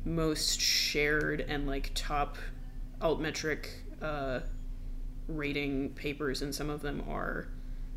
most 0.05 0.61
shared 0.61 1.41
and 1.41 1.67
like 1.67 1.91
top 1.93 2.37
altmetric 3.01 3.67
uh, 4.01 4.39
rating 5.27 5.89
papers, 5.89 6.41
and 6.41 6.53
some 6.53 6.69
of 6.69 6.81
them 6.81 7.03
are. 7.07 7.47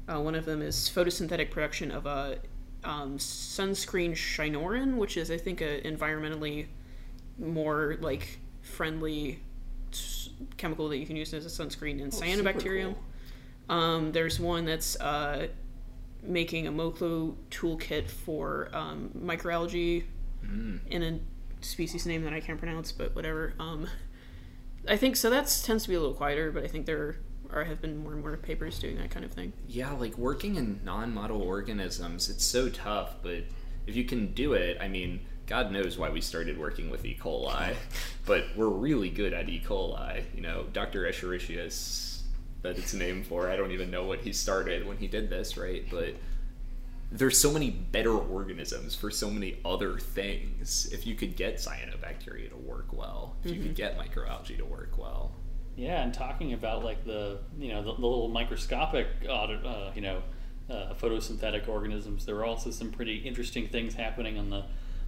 Uh, 0.09 0.21
one 0.21 0.35
of 0.35 0.45
them 0.45 0.61
is 0.61 0.91
photosynthetic 0.93 1.53
production 1.53 1.93
of 1.93 2.05
a 2.07 2.39
um, 2.85 3.19
sunscreen 3.19 4.13
shinorin, 4.13 4.97
which 4.97 5.17
is 5.17 5.31
I 5.31 5.37
think 5.37 5.61
a 5.61 5.81
environmentally 5.83 6.67
more 7.39 7.97
like 8.01 8.39
friendly 8.63 9.41
chemical 10.57 10.89
that 10.89 10.99
you 10.99 11.07
can 11.07 11.17
use 11.17 11.33
as 11.35 11.45
a 11.47 11.49
sunscreen 11.65 12.01
in 12.01 12.07
Oh, 12.07 12.11
cyanobacterium. 12.11 12.95
cool. 13.69 13.77
Um, 13.77 14.13
there's 14.13 14.39
one 14.41 14.65
that's 14.65 14.99
uh, 15.01 15.49
making 16.23 16.67
a 16.67 16.73
Moklo 16.73 17.35
toolkit 17.51 18.09
for 18.09 18.69
um, 18.73 19.11
microalgae 19.17 20.05
in 20.89 21.03
a 21.03 21.21
species 21.65 22.07
name 22.07 22.25
that 22.25 22.33
I 22.33 22.41
can't 22.41 22.59
pronounce, 22.59 22.91
but 22.93 23.15
whatever. 23.15 23.55
Um, 23.59 23.87
I 24.89 24.97
think 24.97 25.17
so. 25.17 25.29
That 25.31 25.47
tends 25.65 25.85
to 25.85 25.89
be 25.91 25.95
a 25.95 26.01
little 26.01 26.15
quieter, 26.15 26.51
but 26.51 26.65
I 26.65 26.67
think 26.69 26.87
there 26.87 27.17
are 27.53 27.65
have 27.65 27.81
been 27.81 27.97
more 27.99 28.13
and 28.13 28.23
more 28.23 28.37
papers 28.37 28.79
doing 28.79 28.97
that 28.97 29.11
kind 29.11 29.25
of 29.25 29.33
thing. 29.33 29.53
yeah 29.69 29.93
like 29.93 30.17
working 30.17 30.57
in 30.57 30.81
non-model 30.85 31.41
organisms 31.41 32.29
it's 32.29 32.45
so 32.45 32.69
tough 32.69 33.15
but 33.23 33.45
if 33.87 33.97
you 33.97 34.05
can 34.05 34.33
do 34.33 34.53
it 34.53 34.77
i 34.81 34.89
mean 34.89 35.21
god 35.47 35.73
knows 35.73 35.99
why 35.99 36.09
we 36.09 36.21
started 36.21 36.59
working 36.59 36.91
with 36.91 37.05
e. 37.05 37.19
coli 37.21 37.75
but 38.27 38.45
we're 38.57 38.69
really 38.69 39.11
good 39.11 39.33
at 39.33 39.49
e. 39.49 39.63
coli 39.65 40.23
you 40.35 40.41
know? 40.41 40.65
Dr 40.73 41.05
escherichius 41.05 42.23
that 42.63 42.77
it's 42.79 42.93
named 42.93 43.27
for 43.27 43.51
i 43.51 43.57
don't 43.57 43.73
even 43.73 43.91
know 43.91 44.05
what 44.05 44.21
he 44.21 44.33
started 44.33 44.87
when 44.87 44.97
he 44.97 45.07
did 45.07 45.31
this 45.31 45.57
right? 45.57 45.85
But 45.91 46.15
there's 47.13 47.39
so 47.41 47.53
many 47.53 47.71
better 47.71 48.17
organisms 48.17 48.95
for 48.95 49.11
so 49.11 49.31
many 49.31 49.57
other 49.65 49.99
things. 49.99 50.89
If 50.93 51.07
you 51.07 51.15
could 51.15 51.37
get 51.37 51.57
cyanobacteria 51.57 52.51
to 52.51 52.57
work 52.57 52.93
well, 52.93 53.37
if 53.45 53.51
you 53.51 53.57
could 53.57 53.75
mm-hmm. 53.75 53.97
get 53.97 53.99
microalgae 53.99 54.57
to 54.59 54.65
work 54.65 54.97
well, 54.97 55.33
Yeah, 55.81 56.03
and 56.03 56.13
talking 56.13 56.53
about 56.53 56.85
like 56.85 57.07
the 57.07 57.39
you 57.59 57.73
know 57.73 57.83
the, 57.83 57.95
the 57.95 58.07
little 58.07 58.29
microscopic 58.29 59.07
uh, 59.27 59.91
you 59.95 60.03
know 60.03 60.23
uh, 60.69 60.93
photosynthetic 61.01 61.69
organisms, 61.69 62.27
there 62.27 62.37
are 62.37 62.45
also 62.45 62.71
some 62.71 62.91
pretty 62.91 63.17
interesting 63.17 63.67
things 63.67 63.95
happening 63.95 64.39
on 64.39 64.51
the 64.51 64.65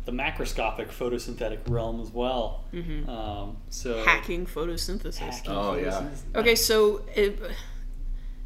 the 0.07 0.13
macroscopic 0.13 0.89
photosynthetic 0.89 1.59
realm 1.69 2.01
as 2.01 2.11
well. 2.11 2.65
Um, 3.09 3.59
so 3.69 4.03
Hacking 4.03 4.47
photosynthesis. 4.47 5.19
hacking 5.19 5.53
Oh, 5.53 5.75
yeah. 5.77 6.09
Okay, 6.35 6.57
so 6.57 7.03
it, 7.15 7.39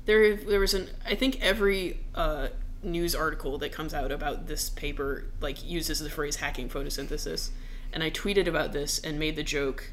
there 0.04 0.34
there 0.36 0.60
was 0.60 0.74
an 0.74 0.90
I 1.06 1.14
think 1.14 1.40
every 1.40 2.00
uh, 2.14 2.48
news 2.82 3.14
article 3.14 3.56
that 3.58 3.70
comes 3.70 3.94
out 3.94 4.10
about 4.10 4.48
this 4.48 4.68
paper 4.68 5.26
like 5.40 5.64
uses 5.64 6.00
the 6.00 6.10
phrase 6.10 6.36
hacking 6.36 6.68
photosynthesis, 6.68 7.50
and 7.92 8.02
I 8.02 8.10
tweeted 8.10 8.48
about 8.48 8.72
this 8.72 8.98
and 8.98 9.16
made 9.16 9.36
the 9.36 9.44
joke. 9.44 9.92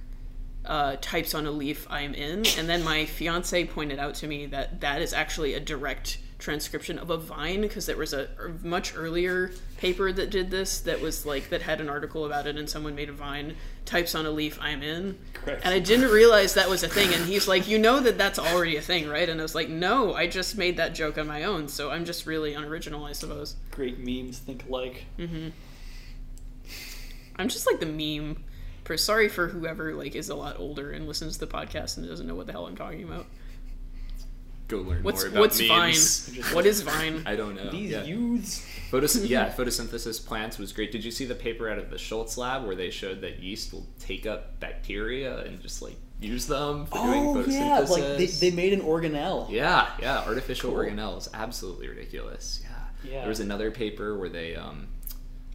Uh, 0.65 0.95
types 1.01 1.35
on 1.35 1.45
a 1.45 1.51
leaf 1.51 1.85
I'm 1.89 2.13
in, 2.13 2.45
and 2.57 2.69
then 2.69 2.83
my 2.85 3.03
fiance 3.05 3.65
pointed 3.65 3.99
out 3.99 4.15
to 4.15 4.27
me 4.27 4.45
that 4.45 4.79
that 4.79 5.01
is 5.01 5.11
actually 5.11 5.53
a 5.55 5.59
direct 5.59 6.19
transcription 6.39 6.97
of 6.97 7.09
a 7.09 7.17
Vine 7.17 7.61
because 7.61 7.85
there 7.85 7.97
was 7.97 8.13
a 8.13 8.29
a 8.39 8.65
much 8.65 8.93
earlier 8.95 9.51
paper 9.77 10.11
that 10.13 10.29
did 10.29 10.51
this 10.51 10.79
that 10.81 11.01
was 11.01 11.25
like 11.25 11.49
that 11.49 11.61
had 11.61 11.81
an 11.81 11.89
article 11.89 12.25
about 12.25 12.47
it, 12.47 12.55
and 12.55 12.69
someone 12.69 12.95
made 12.95 13.09
a 13.09 13.13
Vine 13.13 13.57
types 13.83 14.15
on 14.15 14.25
a 14.25 14.29
leaf 14.31 14.57
I'm 14.61 14.81
in, 14.81 15.17
Correct. 15.33 15.65
and 15.65 15.73
I 15.73 15.79
didn't 15.79 16.09
realize 16.11 16.53
that 16.53 16.69
was 16.69 16.81
a 16.83 16.87
thing. 16.87 17.13
And 17.13 17.25
he's 17.25 17.45
like, 17.45 17.67
"You 17.67 17.77
know 17.77 17.99
that 17.99 18.17
that's 18.17 18.39
already 18.39 18.77
a 18.77 18.81
thing, 18.81 19.09
right?" 19.09 19.27
And 19.27 19.41
I 19.41 19.43
was 19.43 19.55
like, 19.55 19.67
"No, 19.67 20.13
I 20.13 20.27
just 20.27 20.57
made 20.57 20.77
that 20.77 20.95
joke 20.95 21.17
on 21.17 21.27
my 21.27 21.43
own, 21.43 21.67
so 21.67 21.91
I'm 21.91 22.05
just 22.05 22.25
really 22.25 22.53
unoriginal, 22.53 23.03
I 23.03 23.11
suppose." 23.11 23.57
Great 23.71 23.99
memes 23.99 24.39
think 24.39 24.65
alike. 24.69 25.07
I'm 27.35 27.49
just 27.49 27.67
like 27.67 27.81
the 27.81 27.85
meme. 27.85 28.43
For 28.83 28.97
sorry 28.97 29.29
for 29.29 29.47
whoever 29.47 29.93
like 29.93 30.15
is 30.15 30.29
a 30.29 30.35
lot 30.35 30.59
older 30.59 30.91
and 30.91 31.07
listens 31.07 31.37
to 31.37 31.45
the 31.45 31.51
podcast 31.51 31.97
and 31.97 32.07
doesn't 32.07 32.27
know 32.27 32.35
what 32.35 32.47
the 32.47 32.51
hell 32.51 32.67
I'm 32.67 32.75
talking 32.75 33.03
about. 33.03 33.25
Go 34.67 34.77
learn 34.79 35.03
What's 35.03 35.21
more 35.23 35.29
about 35.29 35.39
what's 35.39 35.59
memes. 35.61 36.29
Vine? 36.29 36.43
What 36.55 36.65
is 36.65 36.81
Vine? 36.81 37.23
I 37.25 37.35
don't 37.35 37.55
know. 37.55 37.69
These 37.69 37.91
yeah. 37.91 38.03
youths. 38.03 38.65
Photos- 38.89 39.15
yeah, 39.25 39.49
photosynthesis 39.53 40.25
plants 40.25 40.57
was 40.57 40.71
great. 40.71 40.91
Did 40.91 41.03
you 41.03 41.11
see 41.11 41.25
the 41.25 41.35
paper 41.35 41.69
out 41.69 41.77
of 41.77 41.89
the 41.89 41.97
Schultz 41.97 42.37
lab 42.37 42.65
where 42.65 42.75
they 42.75 42.89
showed 42.89 43.21
that 43.21 43.39
yeast 43.39 43.73
will 43.73 43.85
take 43.99 44.25
up 44.25 44.59
bacteria 44.59 45.39
and 45.39 45.61
just 45.61 45.81
like 45.81 45.95
use 46.21 46.47
them 46.47 46.85
for 46.85 46.97
doing 46.97 47.27
Oh 47.27 47.35
photosynthesis? 47.35 47.51
yeah, 47.51 47.79
like 47.79 48.17
they, 48.17 48.25
they 48.25 48.51
made 48.51 48.71
an 48.73 48.81
organelle. 48.81 49.49
Yeah, 49.49 49.89
yeah, 50.01 50.19
artificial 50.19 50.71
Cool. 50.71 50.79
organelles, 50.85 51.27
absolutely 51.33 51.89
ridiculous. 51.89 52.61
Yeah. 52.63 53.11
Yeah. 53.11 53.19
There 53.19 53.29
was 53.29 53.41
another 53.41 53.69
paper 53.69 54.17
where 54.17 54.29
they 54.29 54.55
um, 54.55 54.87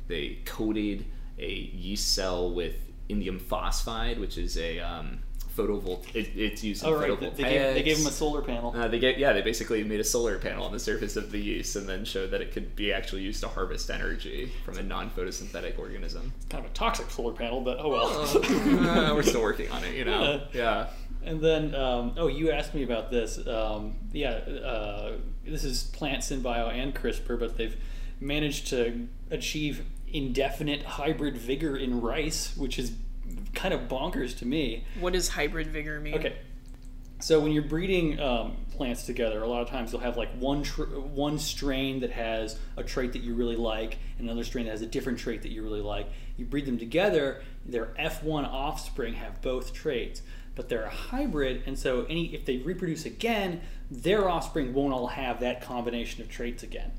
they 0.06 0.38
coated 0.44 1.06
a 1.38 1.50
yeast 1.50 2.14
cell 2.14 2.52
with 2.52 2.74
indium 3.09 3.40
phosphide, 3.40 4.18
which 4.18 4.38
is 4.38 4.56
a 4.56 4.78
um, 4.80 5.20
photovol. 5.59 6.04
It, 6.14 6.30
it's 6.36 6.62
used 6.62 6.84
in 6.84 6.88
Oh 6.88 6.94
right, 6.94 7.20
they, 7.20 7.42
gave, 7.42 7.74
they 7.74 7.82
gave 7.82 7.98
him 7.98 8.06
a 8.06 8.11
solar 8.11 8.42
panel. 8.42 8.74
Uh, 8.74 8.88
they 8.88 8.98
get 8.98 9.18
yeah, 9.18 9.32
they 9.32 9.42
basically 9.42 9.82
made 9.84 10.00
a 10.00 10.04
solar 10.04 10.38
panel 10.38 10.64
on 10.64 10.72
the 10.72 10.78
surface 10.78 11.16
of 11.16 11.32
the 11.32 11.38
yeast 11.38 11.76
and 11.76 11.88
then 11.88 12.04
showed 12.04 12.30
that 12.30 12.40
it 12.40 12.52
could 12.52 12.76
be 12.76 12.92
actually 12.92 13.22
used 13.22 13.40
to 13.42 13.48
harvest 13.48 13.90
energy 13.90 14.52
from 14.64 14.78
a 14.78 14.82
non-photosynthetic 14.82 15.78
organism. 15.78 16.32
It's 16.36 16.46
kind 16.46 16.64
of 16.64 16.70
a 16.70 16.74
toxic 16.74 17.11
solar 17.11 17.32
panel, 17.32 17.61
but 17.61 17.78
oh 17.80 17.88
well. 17.88 18.09
Uh, 18.09 19.14
we're 19.14 19.22
still 19.22 19.42
working 19.42 19.70
on 19.70 19.82
it, 19.84 19.94
you 19.94 20.04
know. 20.04 20.42
Yeah. 20.52 20.88
And 21.24 21.40
then, 21.40 21.74
um, 21.74 22.14
oh, 22.16 22.28
you 22.28 22.52
asked 22.52 22.74
me 22.74 22.84
about 22.84 23.11
this. 23.11 23.44
Um, 23.46 23.96
yeah, 24.12 24.30
uh, 24.30 25.12
this 25.44 25.64
is 25.64 25.82
plant 25.82 26.22
synbio 26.22 26.72
and 26.72 26.94
CRISPR, 26.94 27.38
but 27.38 27.56
they've 27.56 27.76
managed 28.20 28.68
to 28.68 29.09
achieve 29.30 29.84
indefinite 30.12 30.82
hybrid 30.82 31.36
vigor 31.36 31.76
in 31.76 32.00
rice, 32.00 32.56
which 32.56 32.78
is 32.78 32.92
kind 33.54 33.74
of 33.74 33.82
bonkers 33.82 34.36
to 34.38 34.46
me. 34.46 34.84
What 35.00 35.12
does 35.12 35.28
hybrid 35.28 35.68
vigor 35.68 36.00
mean? 36.00 36.14
Okay. 36.14 36.36
So 37.20 37.40
when 37.40 37.50
you're 37.50 37.64
breeding 37.64 38.20
um, 38.20 38.56
plants 38.76 39.02
together, 39.02 39.42
a 39.42 39.48
lot 39.48 39.61
of 39.61 39.68
times 39.68 39.92
you'll 39.92 40.02
have 40.02 40.16
like 40.16 40.30
one 40.38 40.62
tr- 40.62 40.84
one 40.84 41.38
strain 41.38 42.00
that 42.00 42.12
has 42.12 42.59
a 42.76 42.84
trait 42.84 43.12
that 43.14 43.22
you 43.22 43.34
really 43.34 43.56
like, 43.56 43.98
and 44.18 44.28
another 44.28 44.44
strain 44.44 44.66
that 44.66 44.70
has 44.70 44.82
a 44.82 44.86
different 44.86 45.18
trait 45.18 45.42
that 45.42 45.50
you 45.50 45.62
really 45.62 45.80
like. 45.80 46.06
You 46.36 46.44
breed 46.44 46.66
them 46.66 46.78
together, 46.78 47.42
their 47.66 47.86
F1 47.98 48.48
offspring 48.48 49.14
have 49.14 49.42
both 49.42 49.72
traits, 49.72 50.22
but 50.54 50.68
they're 50.68 50.84
a 50.84 50.90
hybrid, 50.90 51.64
and 51.66 51.76
so 51.76 52.04
any 52.09 52.32
if 52.34 52.44
they 52.44 52.59
reproduce 52.59 53.04
again, 53.04 53.62
their 53.90 54.28
offspring 54.28 54.72
won't 54.72 54.92
all 54.92 55.09
have 55.09 55.40
that 55.40 55.61
combination 55.61 56.22
of 56.22 56.28
traits 56.28 56.62
again. 56.62 56.92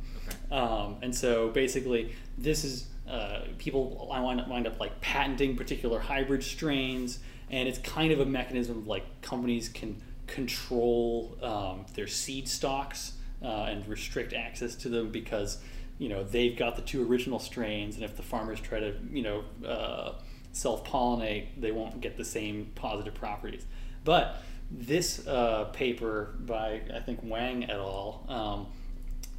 Um, 0.51 0.97
and 1.01 1.15
so 1.15 1.49
basically, 1.49 2.13
this 2.37 2.65
is 2.65 2.87
uh, 3.09 3.41
people 3.57 4.07
wind 4.09 4.39
up, 4.39 4.47
wind 4.47 4.67
up 4.67 4.79
like 4.79 4.99
patenting 5.01 5.55
particular 5.55 5.99
hybrid 5.99 6.43
strains, 6.43 7.19
and 7.49 7.67
it's 7.67 7.79
kind 7.79 8.11
of 8.11 8.19
a 8.19 8.25
mechanism 8.25 8.85
like 8.85 9.21
companies 9.21 9.69
can 9.69 10.01
control 10.27 11.37
um, 11.41 11.85
their 11.95 12.07
seed 12.07 12.47
stocks 12.47 13.13
uh, 13.43 13.67
and 13.69 13.87
restrict 13.87 14.33
access 14.33 14.75
to 14.75 14.89
them 14.89 15.11
because 15.11 15.57
you 15.97 16.07
know 16.07 16.23
they've 16.23 16.57
got 16.57 16.75
the 16.75 16.81
two 16.81 17.05
original 17.07 17.39
strains, 17.39 17.95
and 17.95 18.03
if 18.03 18.15
the 18.15 18.23
farmers 18.23 18.59
try 18.59 18.79
to 18.79 18.93
you 19.11 19.23
know 19.23 19.43
uh, 19.67 20.13
self 20.51 20.85
pollinate, 20.85 21.47
they 21.57 21.71
won't 21.71 22.01
get 22.01 22.15
the 22.15 22.25
same 22.25 22.71
positive 22.75 23.15
properties. 23.15 23.65
But 24.03 24.37
this 24.71 25.25
uh, 25.27 25.65
paper 25.73 26.35
by 26.41 26.81
I 26.93 26.99
think 26.99 27.19
Wang 27.23 27.63
et 27.63 27.71
al. 27.71 28.25
Um, 28.27 28.67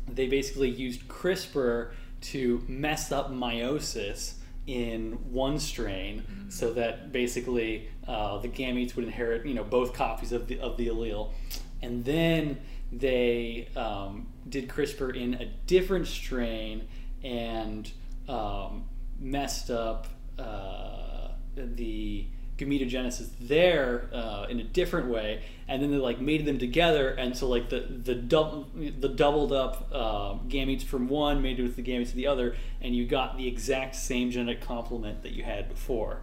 they 0.08 0.26
basically 0.26 0.68
used 0.68 1.06
CRISPR 1.06 1.92
to 2.20 2.62
mess 2.68 3.12
up 3.12 3.30
meiosis 3.30 4.34
in 4.66 5.12
one 5.32 5.58
strain 5.58 6.24
so 6.48 6.72
that 6.74 7.12
basically 7.12 7.88
uh, 8.06 8.38
the 8.38 8.48
gametes 8.48 8.94
would 8.94 9.04
inherit 9.04 9.44
you 9.46 9.54
know 9.54 9.64
both 9.64 9.94
copies 9.94 10.32
of 10.32 10.46
the 10.46 10.60
of 10.60 10.76
the 10.76 10.88
allele. 10.88 11.32
And 11.82 12.04
then 12.04 12.58
they 12.92 13.68
um, 13.74 14.28
did 14.48 14.68
CRISPR 14.68 15.16
in 15.16 15.34
a 15.34 15.46
different 15.66 16.06
strain 16.06 16.88
and 17.22 17.90
um, 18.28 18.84
messed 19.18 19.70
up 19.70 20.08
uh, 20.38 21.28
the 21.56 22.26
gametogenesis 22.60 23.28
there 23.40 24.08
uh, 24.12 24.46
in 24.48 24.60
a 24.60 24.64
different 24.64 25.08
way, 25.08 25.42
and 25.68 25.82
then 25.82 25.90
they 25.90 25.96
like 25.96 26.20
mated 26.20 26.46
them 26.46 26.58
together, 26.58 27.10
and 27.10 27.36
so 27.36 27.48
like 27.48 27.70
the 27.70 27.80
the 27.80 28.14
double 28.14 28.68
the 28.74 29.08
doubled 29.08 29.52
up 29.52 29.88
uh, 29.92 30.34
gametes 30.48 30.82
from 30.84 31.08
one 31.08 31.40
mated 31.42 31.64
with 31.64 31.76
the 31.76 31.82
gametes 31.82 32.08
of 32.10 32.14
the 32.16 32.26
other, 32.26 32.54
and 32.80 32.94
you 32.94 33.06
got 33.06 33.36
the 33.36 33.48
exact 33.48 33.96
same 33.96 34.30
genetic 34.30 34.60
complement 34.60 35.22
that 35.22 35.32
you 35.32 35.42
had 35.42 35.68
before, 35.68 36.20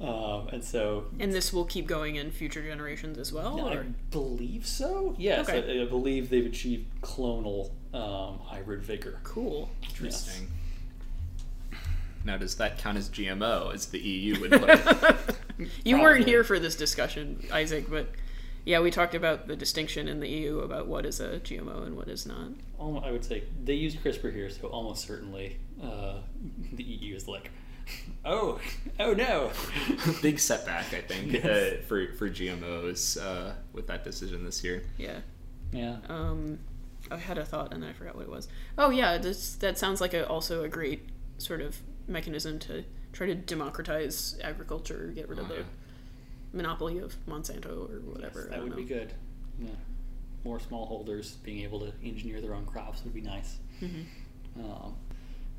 um, 0.00 0.48
and 0.48 0.64
so. 0.64 1.06
And 1.20 1.32
this 1.32 1.52
will 1.52 1.64
keep 1.66 1.86
going 1.86 2.16
in 2.16 2.30
future 2.30 2.62
generations 2.62 3.18
as 3.18 3.32
well? 3.32 3.60
I 3.66 3.74
Or? 3.74 3.86
believe 4.10 4.66
so. 4.66 5.14
Yes, 5.18 5.48
Okay. 5.48 5.80
I, 5.80 5.82
I 5.82 5.86
believe 5.86 6.30
they've 6.30 6.46
achieved 6.46 6.86
clonal 7.02 7.70
um, 7.92 8.38
hybrid 8.44 8.82
vigor. 8.82 9.20
Cool. 9.22 9.70
Interesting. 9.88 10.48
Now, 12.24 12.38
does 12.38 12.54
that 12.56 12.78
count 12.78 12.96
as 12.96 13.10
GMO, 13.10 13.74
as 13.74 13.86
the 13.86 13.98
EU 13.98 14.40
would 14.40 14.50
put 14.60 14.70
it? 14.70 15.36
You 15.84 16.00
weren't 16.00 16.26
here 16.26 16.42
for 16.44 16.58
this 16.58 16.74
discussion, 16.76 17.46
Isaac, 17.52 17.88
but 17.88 18.08
yeah, 18.64 18.80
we 18.80 18.90
talked 18.90 19.14
about 19.14 19.46
the 19.46 19.56
distinction 19.56 20.08
in 20.08 20.20
the 20.20 20.28
EU 20.28 20.60
about 20.60 20.86
what 20.86 21.04
is 21.04 21.20
a 21.20 21.40
GMO 21.40 21.86
and 21.86 21.96
what 21.96 22.08
is 22.08 22.26
not. 22.26 22.48
I 22.80 23.10
would 23.10 23.24
say 23.24 23.44
they 23.62 23.74
use 23.74 23.94
CRISPR 23.94 24.32
here, 24.32 24.50
so 24.50 24.68
almost 24.68 25.06
certainly 25.06 25.58
uh, 25.82 26.18
the 26.72 26.82
EU 26.82 27.14
is 27.14 27.28
like, 27.28 27.50
oh, 28.24 28.58
oh 28.98 29.12
no. 29.12 29.50
Big 30.22 30.38
setback, 30.38 30.92
I 30.94 31.02
think, 31.02 31.32
Yes. 31.32 31.44
uh, 31.44 31.76
for, 31.86 32.12
for 32.14 32.28
GMOs 32.30 33.22
uh, 33.22 33.52
with 33.72 33.86
that 33.88 34.04
decision 34.04 34.44
this 34.44 34.64
year. 34.64 34.82
Yeah. 34.96 35.18
yeah. 35.72 35.98
Um, 36.08 36.58
I 37.10 37.18
had 37.18 37.36
a 37.38 37.44
thought 37.44 37.72
and 37.72 37.82
then 37.82 37.90
I 37.90 37.92
forgot 37.92 38.16
what 38.16 38.24
it 38.24 38.30
was. 38.30 38.48
Oh 38.78 38.90
yeah, 38.90 39.18
this 39.18 39.54
that 39.56 39.76
sounds 39.78 40.00
like 40.00 40.14
a, 40.14 40.26
also 40.26 40.64
a 40.64 40.68
great 40.68 41.02
sort 41.36 41.60
of 41.60 41.80
mechanism 42.06 42.58
to 42.60 42.84
try 43.14 43.26
to 43.28 43.34
democratize 43.34 44.38
agriculture, 44.42 45.12
get 45.14 45.28
rid 45.28 45.38
of 45.38 45.46
Oh, 45.46 45.48
the 45.48 45.60
yeah. 45.60 45.62
monopoly 46.52 46.98
of 46.98 47.14
Monsanto 47.26 47.88
or 47.90 48.00
whatever. 48.00 48.40
Yes, 48.40 48.48
that 48.50 48.56
don't 48.56 48.68
would 48.68 48.76
be 48.76 48.84
good. 48.84 49.12
Yeah. 49.58 49.68
More 50.44 50.58
smallholders 50.58 51.42
being 51.42 51.60
able 51.64 51.80
to 51.80 51.92
engineer 52.04 52.40
their 52.40 52.54
own 52.54 52.66
crops 52.66 53.02
would 53.04 53.14
be 53.14 53.20
nice. 53.22 53.56
Mm-hmm. 53.80 54.64
Um, 54.64 54.94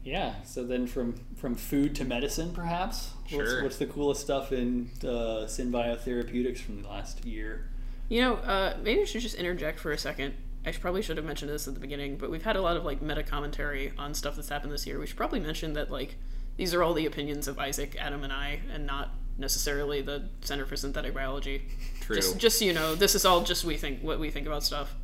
yeah. 0.03 0.35
So 0.43 0.63
then, 0.63 0.85
from 0.85 1.15
from 1.35 1.55
food 1.55 1.95
to 1.95 2.05
medicine, 2.05 2.53
perhaps. 2.53 3.09
What's, 3.31 3.49
Sure. 3.49 3.63
what's 3.63 3.77
the 3.77 3.87
coolest 3.87 4.21
stuff 4.21 4.51
in 4.51 4.91
uh, 5.03 5.47
synbiotherapeutics 5.47 6.59
from 6.59 6.83
the 6.83 6.87
last 6.89 7.25
year? 7.25 7.69
You 8.09 8.21
know, 8.21 8.33
uh, 8.35 8.77
maybe 8.83 9.01
I 9.01 9.05
should 9.05 9.21
just 9.21 9.35
interject 9.35 9.79
for 9.79 9.91
a 9.91 9.97
second. 9.97 10.35
I 10.63 10.71
should, 10.71 10.81
probably 10.81 11.01
should 11.01 11.17
have 11.17 11.25
mentioned 11.25 11.49
this 11.51 11.67
at 11.67 11.73
the 11.73 11.79
beginning, 11.79 12.17
but 12.17 12.29
we've 12.31 12.43
had 12.43 12.55
a 12.55 12.61
lot 12.61 12.77
of 12.77 12.83
like 12.85 13.01
meta 13.01 13.23
commentary 13.23 13.91
on 13.97 14.13
stuff 14.13 14.35
that's 14.35 14.49
happened 14.49 14.71
this 14.71 14.85
year. 14.87 14.99
We 14.99 15.07
should 15.07 15.17
probably 15.17 15.39
mention 15.39 15.73
that 15.73 15.89
like 15.91 16.15
these 16.57 16.73
are 16.73 16.83
all 16.83 16.93
the 16.93 17.05
opinions 17.05 17.47
of 17.47 17.59
Isaac, 17.59 17.95
Adam, 17.99 18.23
and 18.23 18.31
I, 18.31 18.59
and 18.71 18.85
not 18.85 19.11
necessarily 19.37 20.01
the 20.01 20.23
Center 20.41 20.65
for 20.65 20.75
Synthetic 20.75 21.13
Biology. 21.13 21.67
True. 22.01 22.15
Just, 22.15 22.37
just 22.37 22.59
so 22.59 22.65
you 22.65 22.73
know, 22.73 22.95
this 22.95 23.15
is 23.15 23.25
all 23.25 23.43
just 23.43 23.65
we 23.65 23.77
think 23.77 24.01
what 24.01 24.19
we 24.19 24.29
think 24.29 24.47
about 24.47 24.63
stuff. 24.63 24.95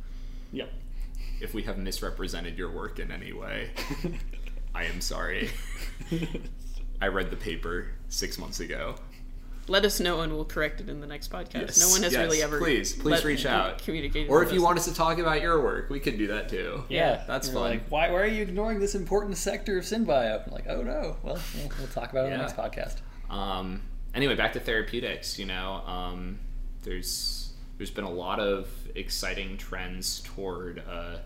Yep. 0.52 0.70
if 1.40 1.54
we 1.54 1.62
have 1.62 1.78
misrepresented 1.78 2.58
your 2.58 2.70
work 2.70 2.98
in 2.98 3.10
any 3.10 3.32
way, 3.32 3.70
I 4.74 4.84
am 4.84 5.00
sorry. 5.00 5.50
I 7.00 7.08
read 7.08 7.30
the 7.30 7.36
paper 7.36 7.88
six 8.08 8.38
months 8.38 8.60
ago. 8.60 8.96
Let 9.68 9.84
us 9.84 10.00
know 10.00 10.20
and 10.22 10.32
we'll 10.32 10.44
correct 10.44 10.80
it 10.80 10.88
in 10.88 11.00
the 11.00 11.06
next 11.06 11.30
podcast. 11.30 11.78
no 11.80 11.88
one 11.88 12.02
has 12.02 12.12
yes, 12.12 12.16
really 12.16 12.42
ever 12.42 12.58
please 12.58 12.94
please 12.94 13.12
let- 13.12 13.24
reach 13.24 13.46
out 13.46 13.78
communicated 13.78 14.28
or 14.28 14.42
if 14.42 14.52
you 14.52 14.60
want 14.62 14.76
us 14.78 14.84
to 14.86 14.94
talk 14.94 15.18
about 15.18 15.40
your 15.40 15.62
work 15.62 15.88
we 15.88 16.00
could 16.00 16.18
do 16.18 16.26
that 16.28 16.48
too 16.48 16.82
Yeah, 16.88 17.22
that's 17.26 17.46
You're 17.48 17.54
fun. 17.54 17.70
Like, 17.70 17.88
why, 17.88 18.10
why 18.10 18.20
are 18.22 18.26
you 18.26 18.42
ignoring 18.42 18.80
this 18.80 18.94
important 18.94 19.36
sector 19.36 19.78
of 19.78 19.84
synbio? 19.84 20.44
I'm 20.46 20.52
like, 20.52 20.66
oh 20.68 20.82
no. 20.82 21.16
Well, 21.22 21.38
we'll, 21.54 21.70
we'll 21.78 21.88
talk 21.88 22.10
about 22.12 22.26
it 22.26 22.32
on 22.32 22.38
Yeah. 22.40 22.46
the 22.48 22.54
next 22.54 22.56
podcast. 22.56 22.96
Um, 23.34 23.82
anyway, 24.14 24.34
back 24.34 24.52
to 24.54 24.60
therapeutics. 24.60 25.38
You 25.38 25.46
know, 25.46 25.82
um, 25.86 26.38
there's 26.82 27.52
there's 27.78 27.90
been 27.90 28.04
a 28.04 28.10
lot 28.10 28.40
of 28.40 28.68
exciting 28.94 29.56
trends 29.56 30.20
toward 30.20 30.82
uh, 30.88 31.16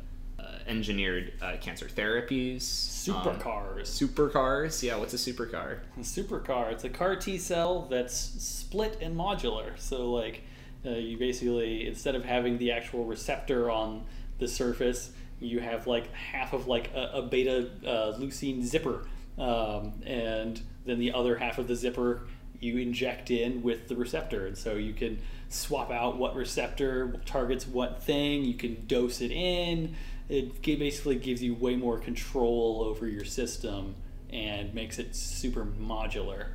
engineered 0.66 1.32
uh, 1.40 1.56
cancer 1.60 1.86
therapies. 1.86 2.62
Um, 3.08 3.22
Supercars. 3.24 3.82
supercars. 3.82 4.82
Yeah, 4.82 4.96
what's 4.96 5.14
a 5.14 5.16
supercar? 5.16 5.78
A 5.96 6.00
supercar. 6.00 6.72
It's 6.72 6.84
a 6.84 6.88
CAR 6.88 7.16
T 7.16 7.38
cell 7.38 7.86
that's 7.88 8.14
split 8.14 8.98
and 9.00 9.16
modular. 9.16 9.78
So 9.78 10.10
like, 10.10 10.42
uh, 10.84 10.90
you 10.90 11.16
basically 11.16 11.86
instead 11.86 12.14
of 12.14 12.24
having 12.24 12.58
the 12.58 12.72
actual 12.72 13.04
receptor 13.04 13.70
on 13.70 14.04
the 14.38 14.48
surface, 14.48 15.12
you 15.40 15.60
have 15.60 15.86
like 15.86 16.12
half 16.12 16.52
of 16.52 16.66
like 16.66 16.90
a, 16.94 17.10
a 17.14 17.22
beta 17.22 17.70
uh, 17.86 18.18
leucine 18.18 18.62
zipper, 18.62 19.06
um, 19.38 20.02
and 20.04 20.60
then 20.84 20.98
the 20.98 21.12
other 21.12 21.36
half 21.36 21.58
of 21.58 21.68
the 21.68 21.76
zipper 21.76 22.22
you 22.58 22.78
inject 22.78 23.30
in 23.30 23.62
with 23.62 23.86
the 23.88 23.94
receptor, 23.94 24.46
and 24.46 24.56
so 24.56 24.74
you 24.74 24.94
can 24.94 25.18
swap 25.48 25.90
out 25.90 26.16
what 26.16 26.34
receptor 26.34 27.20
targets 27.24 27.66
what 27.66 28.02
thing. 28.02 28.44
You 28.44 28.54
can 28.54 28.86
dose 28.86 29.20
it 29.20 29.30
in. 29.30 29.94
It 30.28 30.62
basically 30.62 31.16
gives 31.16 31.42
you 31.42 31.54
way 31.54 31.76
more 31.76 31.98
control 31.98 32.82
over 32.84 33.06
your 33.08 33.24
system 33.24 33.94
and 34.30 34.74
makes 34.74 34.98
it 34.98 35.14
super 35.14 35.64
modular. 35.64 36.48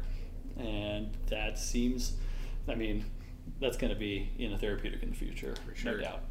And 0.58 1.10
that 1.30 1.58
seems, 1.58 2.14
I 2.68 2.76
mean, 2.76 3.06
that's 3.60 3.78
going 3.78 3.94
to 3.94 4.00
be 4.00 4.30
in 4.38 4.54
a 4.54 4.58
therapeutic 4.58 5.02
in 5.04 5.10
the 5.12 5.16
future, 5.16 5.56
For 5.68 5.76
sure. 5.76 5.92
no 5.98 6.02
doubt. 6.04 6.24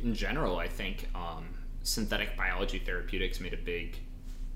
in 0.00 0.14
general, 0.14 0.56
I 0.58 0.68
think 0.68 1.08
um, 1.14 1.48
synthetic 1.82 2.36
biology 2.36 2.78
therapeutics 2.78 3.40
made 3.40 3.52
a 3.52 3.58
big 3.58 3.98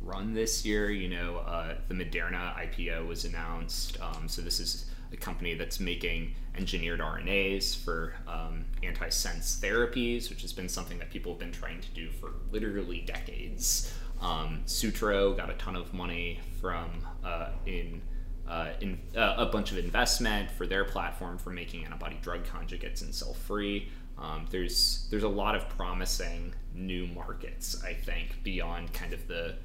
run 0.00 0.34
this 0.34 0.64
year. 0.64 0.90
You 0.90 1.08
know, 1.08 1.38
uh, 1.38 1.74
the 1.88 1.94
Moderna 1.94 2.54
IPO 2.56 3.06
was 3.08 3.24
announced. 3.24 3.98
Um, 4.00 4.28
so 4.28 4.40
this 4.40 4.60
is 4.60 4.86
a 5.12 5.16
company 5.16 5.54
that's 5.54 5.80
making 5.80 6.34
engineered 6.56 7.00
RNAs 7.00 7.76
for 7.76 8.14
um, 8.26 8.64
antisense 8.82 9.58
therapies, 9.60 10.28
which 10.28 10.42
has 10.42 10.52
been 10.52 10.68
something 10.68 10.98
that 10.98 11.10
people 11.10 11.32
have 11.32 11.38
been 11.38 11.52
trying 11.52 11.80
to 11.80 11.88
do 11.90 12.10
for 12.10 12.32
literally 12.50 13.00
decades. 13.00 13.92
Um, 14.20 14.62
Sutro 14.66 15.32
got 15.32 15.50
a 15.50 15.54
ton 15.54 15.76
of 15.76 15.94
money 15.94 16.40
from 16.60 16.90
uh, 17.24 17.50
in 17.66 18.02
uh, 18.48 18.72
in, 18.80 18.98
uh, 19.14 19.34
a 19.36 19.46
bunch 19.46 19.72
of 19.72 19.78
investment 19.78 20.50
for 20.50 20.66
their 20.66 20.84
platform 20.84 21.36
for 21.36 21.50
making 21.50 21.84
antibody 21.84 22.18
drug 22.22 22.44
conjugates 22.46 23.02
and 23.02 23.14
cell 23.14 23.34
free. 23.34 23.88
Um, 24.18 24.46
there's 24.50 25.06
there's 25.10 25.22
a 25.22 25.28
lot 25.28 25.54
of 25.54 25.68
promising 25.68 26.54
new 26.74 27.06
markets, 27.06 27.82
I 27.84 27.92
think, 27.92 28.42
beyond 28.42 28.92
kind 28.92 29.12
of 29.12 29.26
the 29.28 29.56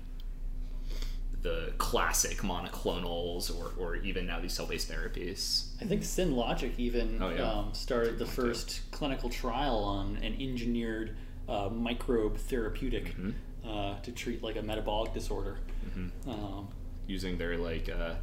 the 1.44 1.74
classic 1.78 2.38
monoclonals 2.38 3.54
or, 3.56 3.74
or 3.78 3.96
even 3.98 4.26
now 4.26 4.40
these 4.40 4.54
cell 4.54 4.66
based 4.66 4.90
therapies. 4.90 5.68
I 5.82 5.86
think 5.86 6.02
SynLogic 6.02 6.80
even 6.80 7.22
Oh, 7.22 7.30
yeah. 7.30 7.52
um, 7.52 7.74
started 7.74 8.18
the 8.18 8.26
first 8.26 8.82
clinical 8.92 9.30
trial 9.30 9.78
on 9.84 10.16
an 10.18 10.36
engineered 10.42 11.16
uh, 11.50 11.70
microbe 11.70 12.38
therapeutic 12.38 13.16
Mm-hmm. 13.18 13.70
uh, 13.70 14.00
to 14.00 14.12
treat 14.14 14.42
like 14.42 14.56
a 14.56 14.62
metabolic 14.62 15.14
disorder. 15.14 15.58
Um, 16.28 16.70
Using 17.08 17.38
their 17.38 17.58
like 17.58 17.90
uh, 17.90 18.16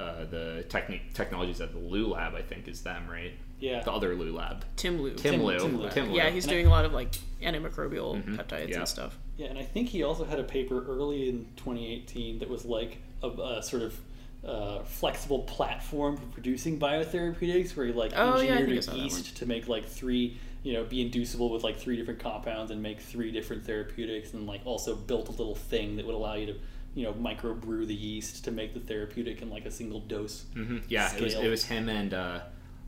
uh, 0.00 0.24
the 0.26 0.64
technique 0.68 1.12
technologies 1.14 1.60
at 1.60 1.72
the 1.72 1.78
Lou 1.80 2.06
Lab, 2.08 2.34
I 2.36 2.42
think, 2.42 2.68
is 2.68 2.82
them, 2.82 3.08
right? 3.10 3.32
Yeah. 3.60 3.82
The 3.82 3.92
other 3.92 4.14
Lou 4.14 4.36
Lab. 4.36 4.64
Tim 4.76 5.00
Lu. 5.00 5.10
Tim, 5.14 5.32
Tim- 5.32 5.42
Lou. 5.42 5.58
Tim 5.58 5.78
Lou. 5.80 5.88
Tim 5.90 6.10
Lou. 6.10 6.16
Yeah, 6.16 6.30
he's 6.30 6.44
And 6.44 6.52
doing 6.52 6.66
a 6.66 6.70
lot 6.70 6.84
of 6.84 6.92
like 6.92 7.12
antimicrobial 7.42 8.22
peptides 8.36 8.68
yeah. 8.68 8.78
and 8.78 8.88
stuff. 8.88 9.18
Yeah, 9.36 9.46
and 9.46 9.58
I 9.58 9.62
think 9.62 9.88
he 9.88 10.02
also 10.02 10.24
had 10.24 10.38
a 10.38 10.44
paper 10.44 10.84
early 10.88 11.28
in 11.28 11.46
2018 11.56 12.40
that 12.40 12.48
was 12.48 12.64
like 12.64 12.98
a, 13.22 13.28
a 13.28 13.62
sort 13.62 13.82
of 13.82 13.98
uh, 14.44 14.82
flexible 14.84 15.40
platform 15.40 16.16
for 16.16 16.26
producing 16.26 16.78
biotherapeutics, 16.78 17.76
where 17.76 17.86
he 17.86 17.92
like 17.92 18.12
Oh, 18.16 18.34
engineered 18.34 18.68
think 18.84 18.88
I 18.88 18.92
a 18.92 18.96
yeast 18.96 19.36
to 19.36 19.46
make 19.46 19.68
like 19.68 19.84
three, 19.84 20.38
you 20.62 20.72
know, 20.72 20.84
be 20.84 21.02
inducible 21.02 21.50
with 21.50 21.64
like 21.64 21.78
three 21.78 21.96
different 21.96 22.20
compounds 22.20 22.70
and 22.70 22.82
make 22.82 23.00
three 23.00 23.30
different 23.30 23.64
therapeutics, 23.64 24.32
and 24.34 24.46
like 24.46 24.60
also 24.64 24.94
built 24.94 25.28
a 25.28 25.32
little 25.32 25.54
thing 25.56 25.96
that 25.96 26.06
would 26.06 26.14
allow 26.14 26.34
you 26.34 26.46
to, 26.46 26.54
you 26.94 27.04
know, 27.04 27.12
microbrew 27.12 27.86
the 27.86 27.94
yeast 27.94 28.44
to 28.44 28.50
make 28.50 28.74
the 28.74 28.80
therapeutic 28.80 29.42
in 29.42 29.50
like 29.50 29.66
a 29.66 29.70
single 29.70 30.00
dose. 30.00 30.44
hmm 30.54 30.78
Yeah, 30.88 31.12
it 31.14 31.20
was 31.20 31.34
it 31.34 31.48
was 31.48 31.64
him 31.64 31.88
and 31.88 32.14
uh, 32.14 32.40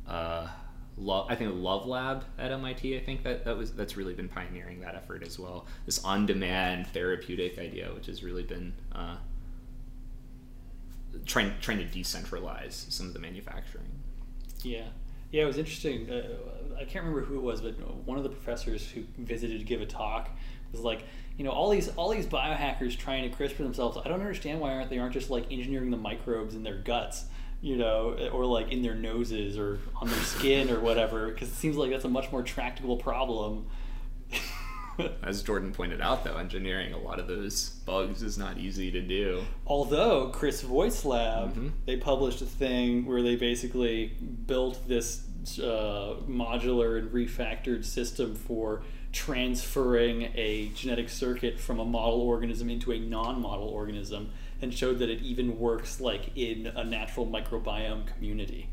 uh, 0.08 0.48
Love, 1.00 1.26
I 1.30 1.34
think 1.34 1.54
Love 1.56 1.86
Lab 1.86 2.24
at 2.38 2.52
MIT. 2.52 2.96
I 2.96 3.00
think 3.00 3.22
that 3.24 3.44
that 3.44 3.56
was 3.56 3.72
that's 3.72 3.96
really 3.96 4.12
been 4.12 4.28
pioneering 4.28 4.80
that 4.80 4.94
effort 4.94 5.22
as 5.22 5.38
well. 5.38 5.66
This 5.86 6.04
on-demand 6.04 6.88
therapeutic 6.88 7.58
idea, 7.58 7.90
which 7.94 8.06
has 8.06 8.22
really 8.22 8.42
been 8.42 8.74
uh, 8.92 9.16
trying 11.24 11.54
trying 11.60 11.78
to 11.78 11.86
decentralize 11.86 12.90
some 12.92 13.06
of 13.06 13.14
the 13.14 13.18
manufacturing. 13.18 13.88
Yeah, 14.62 14.88
yeah, 15.30 15.44
it 15.44 15.46
was 15.46 15.56
interesting. 15.58 16.10
Uh, 16.10 16.36
I 16.76 16.84
can't 16.84 17.04
remember 17.04 17.22
who 17.22 17.36
it 17.36 17.42
was, 17.42 17.62
but 17.62 17.74
one 18.06 18.18
of 18.18 18.24
the 18.24 18.30
professors 18.30 18.88
who 18.90 19.04
visited 19.16 19.58
to 19.58 19.64
give 19.64 19.80
a 19.80 19.86
talk 19.86 20.30
was 20.72 20.82
like, 20.82 21.04
you 21.36 21.44
know, 21.44 21.50
all 21.50 21.70
these 21.70 21.88
all 21.88 22.10
these 22.10 22.26
biohackers 22.26 22.96
trying 22.96 23.28
to 23.28 23.36
CRISPR 23.36 23.58
themselves. 23.58 23.96
I 23.96 24.08
don't 24.08 24.20
understand 24.20 24.60
why 24.60 24.74
aren't 24.74 24.90
they 24.90 24.98
aren't 24.98 25.14
just 25.14 25.30
like 25.30 25.50
engineering 25.50 25.90
the 25.90 25.96
microbes 25.96 26.54
in 26.54 26.62
their 26.62 26.76
guts, 26.76 27.24
you 27.62 27.76
know, 27.76 28.16
or 28.32 28.46
like 28.46 28.72
in 28.72 28.82
their 28.82 28.94
noses 28.94 29.58
or 29.58 29.78
on 29.96 30.08
their 30.08 30.18
skin 30.20 30.70
or 30.70 30.80
whatever, 30.80 31.28
because 31.28 31.48
it 31.48 31.54
seems 31.54 31.76
like 31.76 31.90
that's 31.90 32.04
a 32.04 32.08
much 32.08 32.30
more 32.32 32.42
tractable 32.42 32.96
problem. 32.96 33.66
As 35.22 35.42
Jordan 35.42 35.72
pointed 35.72 36.00
out, 36.02 36.24
though, 36.24 36.36
engineering 36.36 36.92
a 36.92 36.98
lot 36.98 37.18
of 37.18 37.26
those 37.26 37.70
bugs 37.86 38.22
is 38.22 38.36
not 38.36 38.58
easy 38.58 38.90
to 38.90 39.00
do. 39.00 39.42
Although 39.66 40.28
Chris 40.28 40.60
Voice 40.60 41.04
Lab, 41.06 41.54
Mhm. 41.54 41.72
they 41.86 41.96
published 41.96 42.42
a 42.42 42.46
thing 42.46 43.06
where 43.06 43.22
they 43.22 43.36
basically 43.36 44.12
built 44.46 44.86
this 44.88 45.26
uh, 45.58 46.16
modular 46.28 46.98
and 46.98 47.10
refactored 47.12 47.82
system 47.82 48.34
for 48.34 48.82
transferring 49.10 50.24
a 50.34 50.70
genetic 50.74 51.08
circuit 51.08 51.58
from 51.58 51.78
a 51.80 51.84
model 51.84 52.20
organism 52.20 52.68
into 52.68 52.92
a 52.92 52.98
non-model 52.98 53.66
organism, 53.66 54.28
and 54.62 54.72
showed 54.74 54.98
that 54.98 55.08
it 55.08 55.20
even 55.22 55.58
works 55.58 56.00
like 56.00 56.36
in 56.36 56.66
a 56.68 56.84
natural 56.84 57.26
microbiome 57.26 58.06
community. 58.06 58.68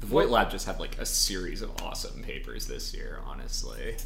The 0.00 0.06
Voight 0.06 0.30
Lab 0.30 0.50
just 0.50 0.66
had 0.66 0.80
like 0.80 0.98
a 0.98 1.04
series 1.06 1.60
of 1.60 1.70
awesome 1.82 2.22
papers 2.22 2.66
this 2.66 2.94
year. 2.94 3.18
Honestly, 3.26 3.96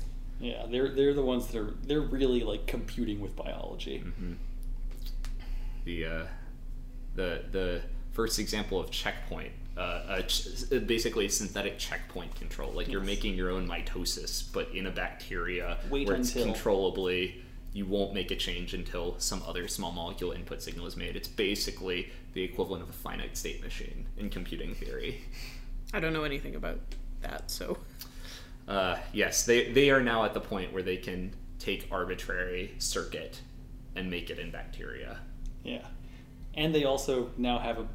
Yeah, 0.40 0.66
they're 0.68 0.88
they're 0.88 1.14
the 1.14 1.22
ones 1.22 1.46
that 1.48 1.56
are 1.58 1.74
they're 1.84 2.00
really 2.00 2.42
like 2.42 2.66
computing 2.66 3.20
with 3.20 3.36
biology. 3.36 4.02
the 5.84 6.06
uh, 6.06 6.26
the 7.14 7.42
the 7.52 7.82
first 8.12 8.38
example 8.38 8.80
of 8.80 8.90
checkpoint, 8.90 9.52
uh, 9.76 10.02
a 10.08 10.22
ch- 10.24 10.48
basically 10.86 11.28
synthetic 11.28 11.78
checkpoint 11.78 12.34
control. 12.34 12.72
Like 12.72 12.88
you're 12.88 13.00
making 13.00 13.34
your 13.34 13.50
own 13.50 13.68
mitosis, 13.68 14.44
but 14.52 14.68
in 14.74 14.86
a 14.86 14.90
bacteria 14.90 15.78
Wait 15.90 16.06
where 16.08 16.16
it's 16.16 16.34
until- 16.34 16.52
controllably. 16.52 17.43
You 17.74 17.84
won't 17.86 18.14
make 18.14 18.30
a 18.30 18.36
change 18.36 18.72
until 18.72 19.16
some 19.18 19.42
other 19.46 19.68
small 19.68 19.92
molecule 19.92 20.30
input 20.32 20.62
signal 20.62 20.86
is 20.86 20.96
made. 20.96 21.16
It's 21.16 21.28
basically 21.28 22.10
the 22.32 22.42
equivalent 22.42 22.82
of 22.82 22.88
a 22.88 22.92
finite 22.92 23.36
state 23.36 23.62
machine 23.62 24.06
in 24.16 24.30
computing 24.30 24.74
theory. 24.74 25.22
I 25.92 26.01
don't 26.01 26.12
know 26.14 26.24
anything 26.24 26.55
about 26.55 26.78
that, 27.20 27.51
so 27.51 27.76
Uh, 28.66 28.96
yes, 29.12 29.44
they 29.44 29.70
they 29.72 29.90
are 29.90 30.01
now 30.01 30.24
at 30.24 30.32
the 30.32 30.40
point 30.40 30.72
where 30.72 30.82
they 30.82 30.96
can 30.96 31.34
take 31.59 31.86
arbitrary 31.90 32.74
circuit 32.78 33.40
and 33.94 34.09
make 34.10 34.30
it 34.30 34.38
in 34.38 34.51
bacteria. 34.51 35.18
Yeah. 35.62 35.86
And 36.55 36.74
they 36.74 36.84
also 36.84 37.30
now 37.36 37.59
have 37.59 37.78
a 37.78 37.86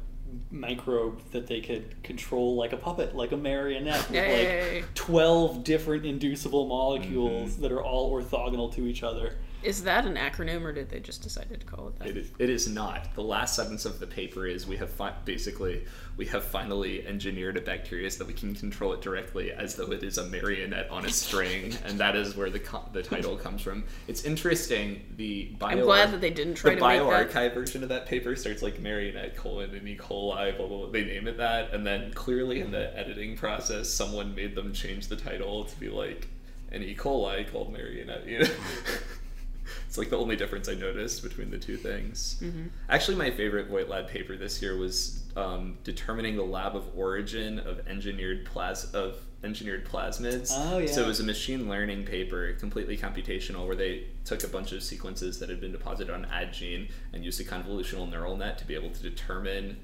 microbe 0.50 1.22
that 1.32 1.46
they 1.46 1.60
could 1.60 2.00
control 2.04 2.54
like 2.56 2.72
a 2.72 2.76
puppet, 2.76 3.16
like 3.16 3.32
a 3.32 3.36
marionette, 3.36 4.08
with 4.10 4.14
Yay. 4.16 4.82
like 4.82 4.94
12 4.94 5.64
different 5.64 6.04
inducible 6.06 6.66
molecules 6.66 7.56
that 7.56 7.72
are 7.72 7.82
all 7.82 8.12
orthogonal 8.12 8.72
to 8.74 8.86
each 8.86 9.02
other. 9.02 9.36
Is 9.62 9.82
that 9.84 10.06
an 10.06 10.16
acronym 10.16 10.62
or 10.64 10.72
did 10.72 10.90
they 10.90 11.00
just 11.00 11.22
decide 11.22 11.48
to 11.50 11.66
call 11.66 11.88
it 11.88 11.98
that? 11.98 12.08
It 12.08 12.16
is, 12.16 12.30
it 12.38 12.48
is 12.50 12.68
not. 12.68 13.14
The 13.14 13.22
last 13.22 13.54
sentence 13.54 13.84
of 13.84 14.00
the 14.00 14.06
paper 14.06 14.46
is 14.46 14.66
we 14.66 14.76
have 14.78 14.90
fi- 14.90 15.14
basically 15.24 15.84
we 16.16 16.26
have 16.26 16.44
finally 16.44 17.06
engineered 17.06 17.56
a 17.56 17.60
bacteria 17.60 18.10
so 18.10 18.18
that 18.18 18.26
we 18.26 18.34
can 18.34 18.54
control 18.54 18.92
it 18.92 19.00
directly 19.00 19.52
as 19.52 19.74
though 19.74 19.92
it 19.92 20.02
is 20.02 20.18
a 20.18 20.26
marionette 20.26 20.90
on 20.90 21.04
a 21.06 21.10
string, 21.10 21.74
and 21.84 21.98
that 22.00 22.16
is 22.16 22.36
where 22.36 22.50
the 22.50 22.58
co- 22.58 22.88
the 22.92 23.02
title 23.02 23.36
comes 23.36 23.62
from. 23.62 23.84
It's 24.08 24.24
interesting. 24.24 25.02
The 25.16 25.44
bio 25.58 25.70
I'm 25.70 25.80
glad 25.82 26.10
that 26.12 26.20
they 26.20 26.30
didn't 26.30 26.54
try 26.54 26.74
the 26.74 26.80
to 26.80 26.86
make 26.86 27.00
that. 27.00 27.30
bioarchive 27.30 27.54
version 27.54 27.82
of 27.82 27.88
that 27.90 28.06
paper 28.06 28.36
starts 28.36 28.62
like 28.62 28.80
marionette 28.80 29.36
colon 29.36 29.74
and 29.74 29.88
E. 29.88 29.96
coli, 29.96 30.56
blah, 30.56 30.66
blah, 30.66 30.78
blah. 30.78 30.90
They 30.90 31.04
name 31.04 31.26
it 31.28 31.36
that, 31.38 31.72
and 31.72 31.86
then 31.86 32.12
clearly 32.12 32.60
in 32.60 32.70
the 32.70 32.96
editing 32.98 33.36
process, 33.36 33.88
someone 33.88 34.34
made 34.34 34.54
them 34.54 34.72
change 34.72 35.08
the 35.08 35.16
title 35.16 35.64
to 35.64 35.80
be 35.80 35.88
like 35.88 36.28
an 36.72 36.82
E. 36.82 36.94
coli 36.94 37.50
called 37.50 37.72
marionette. 37.72 38.26
You 38.26 38.40
know? 38.40 38.48
it's 39.86 39.98
like 39.98 40.10
the 40.10 40.18
only 40.18 40.36
difference 40.36 40.68
I 40.68 40.74
noticed 40.74 41.22
between 41.22 41.50
the 41.50 41.58
two 41.58 41.76
things. 41.76 42.42
Actually, 42.88 43.16
my 43.16 43.30
favorite 43.30 43.68
Voight 43.68 43.88
Lab 43.88 44.08
paper 44.08 44.36
this 44.36 44.60
year 44.62 44.76
was 44.76 45.22
um, 45.36 45.78
determining 45.84 46.36
the 46.36 46.44
lab 46.44 46.76
of 46.76 46.84
origin 46.96 47.58
of 47.60 47.86
engineered 47.86 48.44
plas 48.46 48.92
of 48.92 49.16
engineered 49.42 49.86
plasmids. 49.86 50.52
Oh, 50.54 50.78
yeah. 50.78 50.90
So 50.90 51.02
it 51.02 51.06
was 51.06 51.20
a 51.20 51.24
machine 51.24 51.68
learning 51.68 52.04
paper, 52.04 52.52
completely 52.54 52.96
computational, 52.96 53.66
where 53.66 53.76
they 53.76 54.04
took 54.24 54.44
a 54.44 54.48
bunch 54.48 54.72
of 54.72 54.82
sequences 54.82 55.38
that 55.38 55.48
had 55.48 55.60
been 55.60 55.72
deposited 55.72 56.12
on 56.12 56.26
AdGene 56.26 56.90
and 57.12 57.24
used 57.24 57.40
a 57.40 57.44
convolutional 57.44 58.08
neural 58.10 58.36
net 58.36 58.58
to 58.58 58.66
be 58.66 58.74
able 58.74 58.90
to 58.90 59.02
determine 59.02 59.78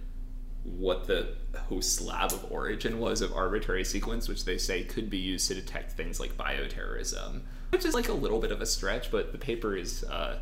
what 0.64 1.06
the 1.06 1.28
host 1.68 2.02
lab 2.02 2.32
of 2.32 2.50
origin 2.50 2.98
was 2.98 3.22
of 3.22 3.32
arbitrary 3.32 3.84
sequence, 3.84 4.28
which 4.28 4.44
they 4.44 4.58
say 4.58 4.82
could 4.82 5.08
be 5.08 5.18
used 5.18 5.48
to 5.48 5.54
detect 5.54 5.92
things 5.92 6.18
like 6.18 6.36
bioterrorism, 6.36 7.40
which 7.70 7.84
is 7.84 7.94
like 7.94 8.08
a 8.08 8.12
little 8.12 8.38
bit 8.40 8.52
of 8.52 8.60
a 8.60 8.66
stretch, 8.66 9.10
but 9.10 9.32
the 9.32 9.38
paper 9.38 9.76
is 9.76 10.04
uh, 10.04 10.38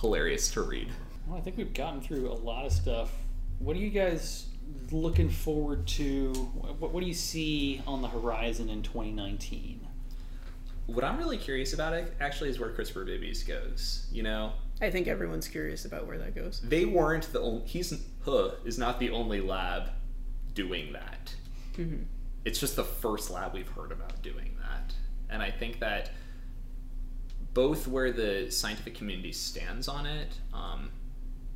hilarious 0.00 0.50
to 0.52 0.62
read. 0.62 0.88
Well, 1.26 1.38
I 1.38 1.40
think 1.40 1.56
we've 1.56 1.74
gotten 1.74 2.00
through 2.00 2.30
a 2.30 2.34
lot 2.34 2.66
of 2.66 2.72
stuff. 2.72 3.10
What 3.58 3.76
are 3.76 3.80
you 3.80 3.90
guys 3.90 4.46
looking 4.92 5.28
forward 5.30 5.86
to? 5.88 6.32
What, 6.78 6.92
what 6.92 7.00
do 7.00 7.06
you 7.06 7.14
see 7.14 7.82
on 7.86 8.02
the 8.02 8.08
horizon 8.08 8.68
in 8.68 8.82
2019? 8.82 9.86
What 10.86 11.02
I'm 11.02 11.18
really 11.18 11.38
curious 11.38 11.72
about 11.72 11.94
it 11.94 12.12
actually 12.20 12.50
is 12.50 12.60
where 12.60 12.70
CRISPR 12.70 13.04
babies 13.06 13.42
goes. 13.42 14.06
You 14.12 14.22
know, 14.22 14.52
I 14.80 14.88
think 14.90 15.08
everyone's 15.08 15.48
curious 15.48 15.84
about 15.84 16.06
where 16.06 16.18
that 16.18 16.34
goes. 16.36 16.60
they 16.60 16.84
weren't 16.84 17.32
the 17.32 17.40
only. 17.40 17.66
He's 17.66 17.92
huh, 18.24 18.50
is 18.64 18.78
not 18.78 19.00
the 19.00 19.10
only 19.10 19.40
lab 19.40 19.90
doing 20.54 20.92
that. 20.92 21.34
It's 22.44 22.60
just 22.60 22.76
the 22.76 22.84
first 22.84 23.30
lab 23.30 23.52
we've 23.52 23.68
heard 23.68 23.90
about 23.90 24.22
doing 24.22 24.56
that, 24.60 24.94
and 25.28 25.42
I 25.42 25.50
think 25.50 25.80
that 25.80 26.10
both 27.56 27.88
where 27.88 28.12
the 28.12 28.50
scientific 28.50 28.94
community 28.94 29.32
stands 29.32 29.88
on 29.88 30.04
it 30.04 30.28
um, 30.52 30.90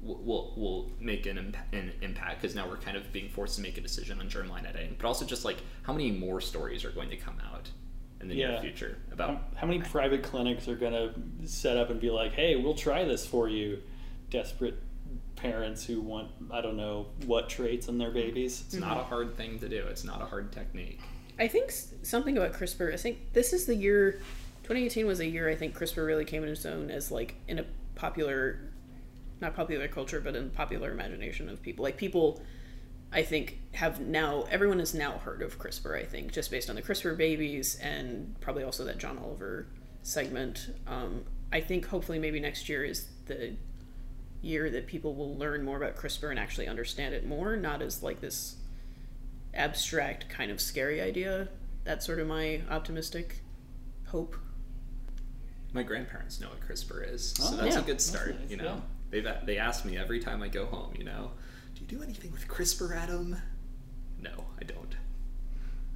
will, 0.02 0.22
will 0.24 0.54
will 0.56 0.90
make 0.98 1.26
an, 1.26 1.36
imp- 1.36 1.74
an 1.74 1.92
impact 2.00 2.40
because 2.40 2.56
now 2.56 2.66
we're 2.66 2.78
kind 2.78 2.96
of 2.96 3.12
being 3.12 3.28
forced 3.28 3.56
to 3.56 3.60
make 3.60 3.76
a 3.76 3.82
decision 3.82 4.18
on 4.18 4.26
germline 4.26 4.66
editing, 4.66 4.96
but 4.98 5.06
also 5.06 5.26
just 5.26 5.44
like 5.44 5.58
how 5.82 5.92
many 5.92 6.10
more 6.10 6.40
stories 6.40 6.86
are 6.86 6.90
going 6.90 7.10
to 7.10 7.18
come 7.18 7.36
out 7.52 7.68
in 8.22 8.28
the 8.28 8.34
near 8.34 8.58
future 8.62 8.96
about 9.12 9.42
how 9.56 9.66
many 9.66 9.78
private 9.78 10.22
clinics 10.22 10.68
are 10.68 10.74
going 10.74 10.94
to 10.94 11.46
set 11.46 11.76
up 11.76 11.90
and 11.90 12.00
be 12.00 12.08
like, 12.08 12.32
hey, 12.32 12.56
we'll 12.56 12.74
try 12.74 13.04
this 13.04 13.26
for 13.26 13.50
you? 13.50 13.78
Desperate 14.30 14.78
parents 15.36 15.84
who 15.84 16.00
want, 16.00 16.30
I 16.50 16.62
don't 16.62 16.78
know, 16.78 17.08
what 17.26 17.50
traits 17.50 17.88
in 17.88 17.98
their 17.98 18.10
babies. 18.10 18.62
It's 18.66 18.74
not 18.74 18.96
a 18.96 19.02
hard 19.02 19.36
thing 19.36 19.58
to 19.58 19.68
do. 19.68 19.84
It's 19.88 20.04
not 20.04 20.22
a 20.22 20.24
hard 20.24 20.50
technique. 20.50 21.00
I 21.38 21.46
think 21.46 21.72
something 22.02 22.38
about 22.38 22.54
CRISPR. 22.54 22.92
I 22.92 22.96
think 22.96 23.34
this 23.34 23.52
is 23.52 23.66
the 23.66 23.74
year. 23.74 24.20
2018 24.70 25.04
was 25.04 25.18
a 25.18 25.26
year 25.26 25.48
I 25.48 25.56
think 25.56 25.76
CRISPR 25.76 26.06
really 26.06 26.24
came 26.24 26.44
into 26.44 26.52
its 26.52 26.64
own 26.64 26.92
as 26.92 27.10
like 27.10 27.34
in 27.48 27.58
a 27.58 27.64
popular, 27.96 28.60
not 29.40 29.56
popular 29.56 29.88
culture, 29.88 30.20
but 30.20 30.36
in 30.36 30.48
popular 30.50 30.92
imagination 30.92 31.48
of 31.48 31.60
people. 31.60 31.82
Like 31.82 31.96
people, 31.96 32.40
I 33.12 33.22
think 33.24 33.58
have 33.72 33.98
now 33.98 34.44
everyone 34.48 34.78
has 34.78 34.94
now 34.94 35.18
heard 35.18 35.42
of 35.42 35.58
CRISPR. 35.58 36.00
I 36.00 36.04
think 36.04 36.30
just 36.30 36.52
based 36.52 36.70
on 36.70 36.76
the 36.76 36.82
CRISPR 36.82 37.16
babies 37.16 37.80
and 37.82 38.36
probably 38.40 38.62
also 38.62 38.84
that 38.84 38.98
John 38.98 39.18
Oliver 39.18 39.66
segment. 40.04 40.72
Um, 40.86 41.24
I 41.52 41.60
think 41.60 41.86
hopefully 41.86 42.20
maybe 42.20 42.38
next 42.38 42.68
year 42.68 42.84
is 42.84 43.08
the 43.26 43.56
year 44.40 44.70
that 44.70 44.86
people 44.86 45.16
will 45.16 45.36
learn 45.36 45.64
more 45.64 45.78
about 45.78 45.96
CRISPR 45.96 46.30
and 46.30 46.38
actually 46.38 46.68
understand 46.68 47.12
it 47.12 47.26
more, 47.26 47.56
not 47.56 47.82
as 47.82 48.04
like 48.04 48.20
this 48.20 48.54
abstract 49.52 50.28
kind 50.28 50.52
of 50.52 50.60
scary 50.60 51.00
idea. 51.00 51.48
That's 51.82 52.06
sort 52.06 52.20
of 52.20 52.28
my 52.28 52.62
optimistic 52.70 53.42
hope. 54.06 54.36
My 55.72 55.82
grandparents 55.82 56.40
know 56.40 56.48
what 56.48 56.60
CRISPR 56.60 57.12
is, 57.12 57.30
so 57.32 57.44
Oh, 57.46 57.56
that's 57.56 57.76
yeah. 57.76 57.82
a 57.82 57.84
good 57.84 58.00
start. 58.00 58.40
nice, 58.40 58.50
you 58.50 58.56
know, 58.56 58.64
yeah. 58.64 59.22
they've 59.22 59.46
they 59.46 59.58
ask 59.58 59.84
me 59.84 59.96
every 59.96 60.18
time 60.20 60.42
I 60.42 60.48
go 60.48 60.66
home. 60.66 60.92
You 60.98 61.04
know, 61.04 61.30
do 61.74 61.80
you 61.82 61.86
do 61.86 62.02
anything 62.02 62.32
with 62.32 62.48
CRISPR, 62.48 62.96
Adam? 62.96 63.36
No, 64.20 64.44
I 64.60 64.64
don't. 64.64 64.96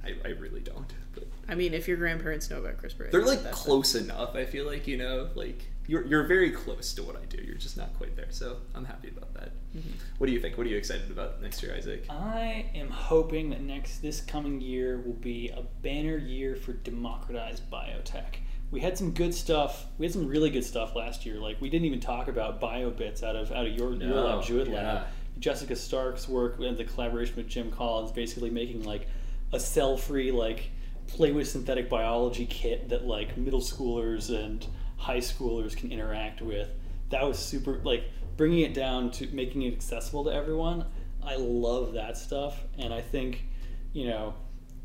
I, 0.03 0.15
I 0.23 0.29
really 0.31 0.61
don't. 0.61 0.93
But 1.13 1.27
I 1.49 1.55
mean, 1.55 1.73
if 1.73 1.87
your 1.87 1.97
grandparents 1.97 2.49
know 2.49 2.59
about 2.59 2.77
CRISPR, 2.77 3.11
they're 3.11 3.25
like 3.25 3.43
that's 3.43 3.57
close 3.57 3.95
enough. 3.95 4.35
I 4.35 4.45
feel 4.45 4.65
like 4.65 4.87
you 4.87 4.97
know, 4.97 5.29
like 5.35 5.65
you're 5.87 6.05
you're 6.05 6.23
very 6.25 6.51
close 6.51 6.93
to 6.93 7.03
what 7.03 7.17
I 7.17 7.25
do. 7.25 7.41
You're 7.43 7.55
just 7.55 7.75
not 7.75 7.93
quite 7.97 8.15
there. 8.15 8.27
So 8.29 8.57
I'm 8.75 8.85
happy 8.85 9.09
about 9.09 9.33
that. 9.33 9.49
Mm-hmm. 9.75 9.89
What 10.19 10.27
do 10.27 10.33
you 10.33 10.39
think? 10.39 10.57
What 10.57 10.67
are 10.67 10.69
you 10.69 10.77
excited 10.77 11.11
about 11.11 11.41
next 11.41 11.61
year, 11.61 11.75
Isaac? 11.75 12.05
I 12.09 12.65
am 12.75 12.89
hoping 12.89 13.49
that 13.49 13.61
next 13.61 13.97
this 13.99 14.21
coming 14.21 14.61
year 14.61 15.01
will 15.01 15.13
be 15.13 15.49
a 15.49 15.63
banner 15.81 16.17
year 16.17 16.55
for 16.55 16.71
democratized 16.73 17.69
biotech. 17.69 18.37
We 18.71 18.79
had 18.81 18.97
some 18.97 19.11
good 19.11 19.33
stuff. 19.33 19.85
We 19.97 20.05
had 20.05 20.13
some 20.13 20.27
really 20.27 20.49
good 20.49 20.65
stuff 20.65 20.95
last 20.95 21.25
year. 21.25 21.35
Like 21.39 21.61
we 21.61 21.69
didn't 21.69 21.85
even 21.85 21.99
talk 21.99 22.27
about 22.27 22.59
BioBits 22.59 23.23
out 23.23 23.35
of 23.35 23.51
out 23.51 23.65
of 23.65 23.73
your, 23.73 23.93
your 23.93 24.09
No, 24.09 24.25
lab, 24.25 24.43
Jewett 24.43 24.67
yeah. 24.67 24.73
lab. 24.75 25.07
Jessica 25.39 25.75
Stark's 25.75 26.27
work 26.29 26.59
and 26.59 26.77
the 26.77 26.83
collaboration 26.85 27.35
with 27.35 27.47
Jim 27.47 27.71
Collins, 27.71 28.11
basically 28.11 28.49
making 28.49 28.83
like 28.83 29.07
a 29.53 29.59
cell-free 29.59 30.31
like 30.31 30.69
play 31.07 31.31
with 31.31 31.47
synthetic 31.47 31.89
biology 31.89 32.45
kit 32.45 32.89
that 32.89 33.05
like 33.05 33.37
middle 33.37 33.61
schoolers 33.61 34.29
and 34.33 34.65
high 34.97 35.19
schoolers 35.19 35.75
can 35.75 35.91
interact 35.91 36.41
with. 36.41 36.69
That 37.09 37.23
was 37.23 37.37
super 37.37 37.79
like 37.83 38.05
bringing 38.37 38.59
it 38.61 38.73
down 38.73 39.11
to 39.11 39.27
making 39.27 39.61
it 39.63 39.73
accessible 39.73 40.23
to 40.25 40.31
everyone. 40.31 40.85
I 41.23 41.35
love 41.37 41.93
that 41.93 42.17
stuff, 42.17 42.57
and 42.77 42.93
I 42.93 43.01
think 43.01 43.45
you 43.93 44.07
know 44.07 44.33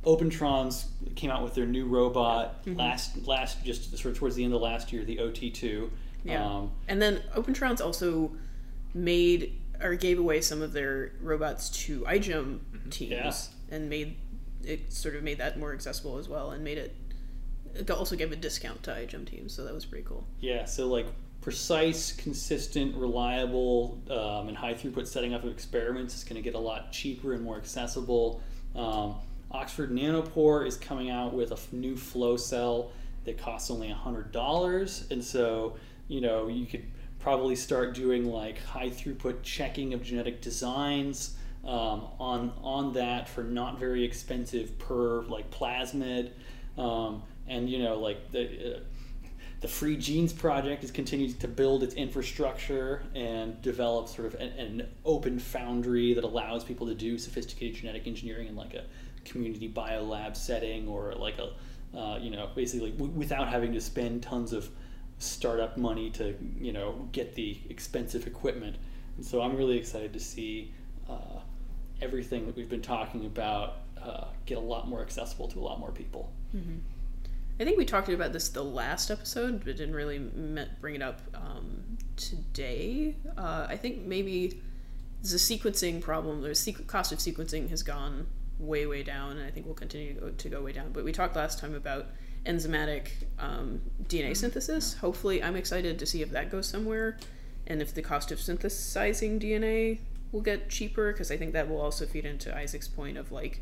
Opentrons 0.05 0.87
came 1.15 1.31
out 1.31 1.43
with 1.43 1.55
their 1.55 1.67
new 1.67 1.87
robot 1.87 2.63
last 2.67 3.27
last 3.27 3.63
just 3.65 3.91
sort 3.99 4.13
of 4.13 4.19
towards 4.19 4.35
the 4.35 4.45
end 4.45 4.55
of 4.55 4.61
last 4.61 4.93
year, 4.93 5.05
the 5.05 5.19
OT2. 5.19 5.91
Yeah. 6.25 6.45
Um, 6.45 6.73
and 6.89 7.01
then 7.01 7.23
OpenTrons 7.35 7.81
also 7.81 8.33
made 8.95 9.59
or 9.83 9.95
gave 9.95 10.19
away 10.19 10.41
some 10.41 10.61
of 10.63 10.73
their 10.73 11.13
robots 11.23 11.71
to 11.71 12.01
iGEM 12.01 12.61
teams 12.91 13.11
Yeah. 13.13 13.33
and 13.77 13.89
made 13.89 14.17
it 14.63 14.93
sort 14.93 15.17
of 15.17 15.23
made 15.23 15.39
that 15.39 15.59
more 15.59 15.73
accessible 15.73 16.19
as 16.19 16.29
well 16.29 16.51
and 16.51 16.63
made 16.63 16.77
it, 16.77 16.95
it 17.75 17.91
also 17.91 18.17
gave 18.17 18.33
a 18.33 18.37
discount 18.37 18.83
to 18.83 18.91
iGEM 18.91 19.27
teams, 19.27 19.55
so 19.55 19.65
that 19.65 19.73
was 19.73 19.87
pretty 19.87 20.05
cool. 20.05 20.27
Yeah, 20.41 20.67
so 20.67 20.87
like 20.89 21.07
precise, 21.41 22.13
consistent, 22.13 22.95
reliable, 22.97 23.99
um, 24.11 24.49
and 24.49 24.57
high 24.57 24.75
throughput 24.75 25.07
setting 25.07 25.33
up 25.33 25.45
of 25.45 25.51
experiments 25.51 26.15
is 26.15 26.25
going 26.25 26.37
to 26.37 26.43
get 26.43 26.55
a 26.55 26.59
lot 26.59 26.93
cheaper 26.93 27.33
and 27.33 27.43
more 27.43 27.57
accessible. 27.57 28.43
Um, 28.77 29.15
Oxford 29.51 29.91
Nanopore 29.91 30.67
is 30.67 30.77
coming 30.77 31.11
out 31.11 31.33
with 31.35 31.53
a 31.53 31.75
new 31.75 31.97
flow 31.97 32.37
cell 32.37 32.93
that 33.25 33.39
costs 33.39 33.71
only 33.71 33.89
$100. 33.89 35.11
And 35.11 35.23
so, 35.23 35.77
you 36.09 36.21
know, 36.21 36.49
you 36.49 36.67
could 36.67 36.85
probably 37.19 37.57
start 37.57 37.95
doing 37.95 38.25
like 38.31 38.63
high 38.65 38.89
throughput 38.89 39.43
checking 39.43 39.93
of 39.93 40.03
genetic 40.03 40.41
designs 40.41 41.37
um, 41.65 42.07
on, 42.19 42.53
on 42.63 42.93
that 42.95 43.29
for 43.29 43.43
not 43.43 43.79
very 43.79 44.05
expensive 44.05 44.79
per 44.79 45.23
like 45.23 45.51
plasmid. 45.51 46.31
Um, 46.79 47.23
and, 47.49 47.69
you 47.69 47.83
know, 47.83 47.99
like 47.99 48.31
the. 48.33 48.77
Uh, 48.77 48.81
the 49.61 49.69
Free 49.69 49.97
Genes 49.99 50.33
Project 50.33 50.85
is 50.85 50.91
continuing 50.91 51.35
to 51.35 51.47
build 51.47 51.83
its 51.83 51.95
infrastructure 51.95 53.03
and 53.15 53.61
develop 53.61 54.09
sort 54.09 54.29
of 54.29 54.41
an, 54.41 54.49
an 54.53 54.89
open 55.05 55.39
foundry 55.39 56.15
that 56.15 56.25
allows 56.25 56.65
people 56.65 56.87
to 56.87 56.95
do 56.95 57.19
sophisticated 57.19 57.77
genetic 57.77 58.07
engineering 58.07 58.49
in 58.49 58.57
like 58.57 58.73
a 58.73 58.85
community 59.25 59.69
biolab 59.69 60.37
setting 60.37 60.89
or 60.89 61.13
like 61.15 61.39
a, 61.39 61.97
uh, 61.97 62.19
you 62.19 62.31
know, 62.31 62.49
basically 62.55 62.93
without 62.93 63.49
having 63.49 63.73
to 63.73 63.81
spend 63.81 64.23
tons 64.23 64.53
of 64.53 64.69
startup 65.19 65.77
money 65.77 66.11
to, 66.11 66.35
you 66.59 66.73
know, 66.73 67.09
get 67.13 67.35
the 67.35 67.59
expensive 67.69 68.27
equipment. 68.27 68.77
And 69.17 69.27
so 69.27 69.43
I'm 69.43 69.57
really 69.57 69.77
excited 69.77 70.13
to 70.15 70.21
see 70.21 70.73
uh, 71.09 71.41
everything 72.01 72.47
that 72.47 72.57
we've 72.57 72.71
been 72.71 72.83
talking 72.83 73.27
about 73.27 73.79
uh, 74.03 74.25
get 74.47 74.57
a 74.57 74.61
lot 74.61 74.89
more 74.89 75.03
accessible 75.03 75.47
to 75.49 75.59
a 75.59 75.61
lot 75.63 75.79
more 75.79 75.93
people. 75.93 76.33
I 77.61 77.65
think 77.65 77.77
we 77.77 77.85
talked 77.85 78.09
about 78.09 78.33
this 78.33 78.49
the 78.49 78.65
last 78.65 79.11
episode, 79.11 79.63
but 79.63 79.77
didn't 79.77 79.95
really 79.95 80.19
bring 80.81 80.95
it 80.95 81.03
up 81.03 81.21
um, 81.35 81.99
today. 82.17 83.17
Uh, 83.37 83.67
I 83.69 83.77
think 83.77 84.07
maybe 84.07 84.63
the 85.23 85.37
sequencing 85.37 86.01
problem, 86.01 86.41
the 86.41 86.49
sequ- 86.51 86.87
cost 86.87 87.13
of 87.13 87.19
sequencing 87.19 87.69
has 87.69 87.83
gone 87.83 88.27
way, 88.61 88.87
way 88.87 89.03
down, 89.03 89.39
and 89.39 89.47
I 89.47 89.51
think 89.51 89.67
we'll 89.67 89.75
continue 89.75 90.15
to 90.15 90.21
go, 90.21 90.29
to 90.31 90.49
go 90.49 90.63
way 90.63 90.73
down. 90.73 90.93
But 90.93 91.05
we 91.05 91.13
talked 91.13 91.35
last 91.37 91.59
time 91.59 91.75
about 91.75 92.07
enzymatic 92.47 93.09
um, 93.39 93.81
DNA 94.09 94.37
synthesis. 94.37 94.95
Hopefully, 94.95 95.43
I'm 95.43 95.57
excited 95.57 95.99
to 95.99 96.07
see 96.07 96.23
if 96.23 96.31
that 96.31 96.51
goes 96.51 96.67
somewhere, 96.67 97.19
and 97.67 97.81
if 97.83 97.95
the 97.95 98.03
cost 98.03 98.31
of 98.33 98.41
synthesizing 98.41 99.41
DNA 99.41 99.99
will 100.33 100.41
get 100.43 100.69
cheaper, 100.71 101.13
because 101.13 101.31
I 101.31 101.37
think 101.37 101.53
that 101.55 101.69
will 101.69 101.81
also 101.81 102.07
feed 102.07 102.25
into 102.25 102.57
Isaac's 102.57 102.89
point 102.89 103.17
of 103.19 103.33
like, 103.33 103.61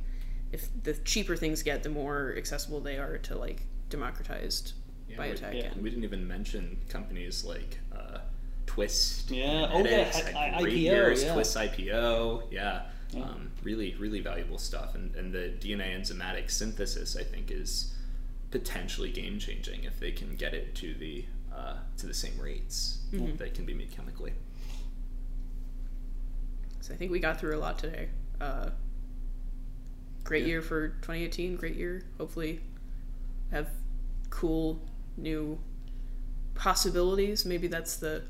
if 0.52 0.68
the 0.82 0.94
cheaper 0.94 1.36
things 1.36 1.62
get, 1.62 1.82
the 1.82 1.88
more 1.90 2.34
accessible 2.36 2.80
they 2.80 2.98
are 2.98 3.18
to 3.18 3.36
like 3.38 3.62
democratized 3.90 4.72
Yeah, 5.08 5.16
biotech. 5.16 5.54
yeah. 5.54 5.64
and 5.72 5.82
We 5.82 5.90
didn't 5.90 6.04
even 6.04 6.26
mention 6.26 6.78
companies 6.88 7.44
like 7.44 7.78
uh, 7.94 8.18
Twist. 8.66 9.30
Yeah, 9.30 9.68
oh, 9.72 9.84
yeah, 9.84 10.10
I- 10.34 10.56
I- 10.58 10.62
IPO, 10.62 10.80
years. 10.80 11.24
yeah. 11.24 11.32
Twist 11.34 11.56
IPO. 11.56 12.42
Yeah. 12.50 12.82
Yeah. 13.10 13.22
Um, 13.22 13.50
really, 13.62 13.94
really 13.98 14.20
valuable 14.20 14.58
stuff. 14.58 14.94
And, 14.94 15.14
and 15.14 15.32
the 15.32 15.52
DNA 15.60 15.98
enzymatic 15.98 16.50
synthesis, 16.50 17.16
I 17.16 17.22
think, 17.24 17.50
is 17.50 17.94
potentially 18.50 19.10
game 19.10 19.38
changing 19.38 19.84
if 19.84 19.98
they 19.98 20.10
can 20.12 20.36
get 20.36 20.54
it 20.54 20.74
to 20.76 20.94
the 20.94 21.24
uh, 21.54 21.76
to 21.96 22.06
the 22.06 22.14
same 22.14 22.38
rates 22.40 22.98
that 23.12 23.54
can 23.54 23.64
be 23.64 23.74
made 23.74 23.90
chemically. 23.90 24.32
So 26.80 26.94
I 26.94 26.96
think 26.96 27.10
we 27.10 27.18
got 27.20 27.40
through 27.40 27.56
a 27.56 27.58
lot 27.60 27.78
today. 27.78 28.08
Uh, 28.40 28.70
great 30.24 30.42
Yeah. 30.42 30.48
year 30.48 30.62
for 30.62 30.88
2018. 30.88 31.56
Great 31.56 31.76
year. 31.76 32.04
Hopefully, 32.18 32.60
have 33.50 33.68
cool 34.30 34.80
new 35.16 35.58
possibilities. 36.54 37.44
Maybe 37.44 37.66
that's 37.66 37.96
the 37.96 38.22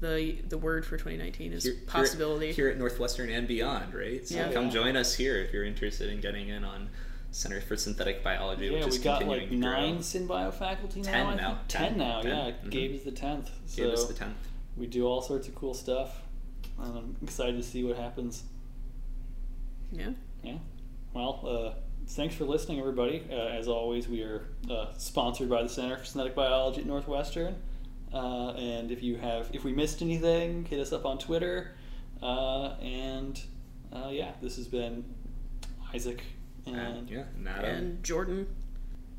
the 0.00 0.38
the 0.48 0.58
word 0.58 0.84
for 0.84 0.96
2019 0.96 1.52
is 1.52 1.64
Here- 1.64 1.74
here 1.74 1.82
possibility. 1.86 2.52
here 2.52 2.68
at 2.68 2.76
Northwestern 2.78 3.30
and 3.30 3.48
beyond, 3.48 3.94
right? 3.94 4.26
So 4.26 4.34
Yeah. 4.36 4.52
come 4.52 4.70
join 4.70 4.96
us 4.96 5.14
here 5.14 5.38
if 5.38 5.52
you're 5.52 5.64
interested 5.64 6.10
in 6.10 6.20
getting 6.20 6.48
in 6.48 6.64
on 6.64 6.90
Center 7.30 7.60
for 7.60 7.76
Synthetic 7.76 8.22
Biology, 8.22 8.66
Yeah, 8.66 8.72
which 8.74 8.84
we 8.84 8.90
is 8.90 8.98
got 8.98 9.20
continuing 9.20 9.40
like 9.40 9.50
to 9.50 9.56
grow. 9.60 9.70
nine 9.72 9.98
SynBio 9.98 10.52
faculty 10.54 11.00
now. 11.02 11.10
Ten 11.12 11.36
now. 11.36 11.48
think. 11.54 11.68
Ten. 11.68 11.88
Ten 11.90 11.98
now. 11.98 12.20
Ten. 12.22 12.30
Yeah, 12.30 12.52
Mhm. 12.64 12.70
Gabe 12.70 12.92
is 12.94 13.02
the 13.04 13.10
tenth. 13.12 13.50
So 13.66 13.84
Gave 13.84 13.92
us 13.92 14.04
the 14.06 14.14
tenth. 14.14 14.36
we 14.76 14.86
do 14.86 15.06
all 15.06 15.20
sorts 15.22 15.48
of 15.48 15.54
cool 15.54 15.74
stuff. 15.74 16.22
And 16.78 16.96
I'm 16.98 17.16
excited 17.22 17.56
to 17.56 17.62
see 17.62 17.82
what 17.84 17.96
happens. 17.96 18.44
yeah. 19.92 20.10
Yeah. 20.42 20.58
Well, 21.14 21.40
uh, 21.46 21.80
thanks 22.08 22.34
for 22.34 22.44
listening, 22.44 22.78
everybody. 22.80 23.22
Uh, 23.30 23.34
as 23.34 23.68
always, 23.68 24.08
we 24.08 24.22
are 24.22 24.46
uh, 24.70 24.92
sponsored 24.98 25.48
by 25.48 25.62
the 25.62 25.68
Center 25.68 25.96
for 25.96 26.04
Synthetic 26.04 26.34
Biology 26.34 26.80
at 26.82 26.86
Northwestern. 26.86 27.56
Uh, 28.12 28.50
and 28.52 28.90
if 28.90 29.02
you 29.02 29.16
have, 29.16 29.50
if 29.52 29.64
we 29.64 29.72
missed 29.72 30.00
anything, 30.02 30.64
hit 30.64 30.80
us 30.80 30.92
up 30.92 31.04
on 31.04 31.18
Twitter. 31.18 31.72
Uh, 32.22 32.74
and 32.80 33.40
uh, 33.92 34.08
yeah, 34.10 34.32
this 34.40 34.56
has 34.56 34.66
been 34.68 35.04
Isaac. 35.94 36.22
And 36.66 36.76
And 36.76 37.10
yeah, 37.10 37.24
and 37.36 37.48
Adam, 37.48 37.64
And 37.76 38.02
Jordan. 38.04 38.46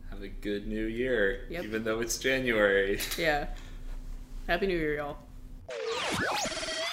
have 0.10 0.22
a 0.22 0.28
good 0.28 0.68
new 0.68 0.86
year, 0.86 1.46
Yep. 1.50 1.64
even 1.64 1.84
though 1.84 2.00
it's 2.02 2.18
January. 2.18 3.00
Yeah. 3.18 3.48
Happy 4.48 4.68
New 4.68 4.78
Year, 4.78 4.96
y'all. 4.96 5.18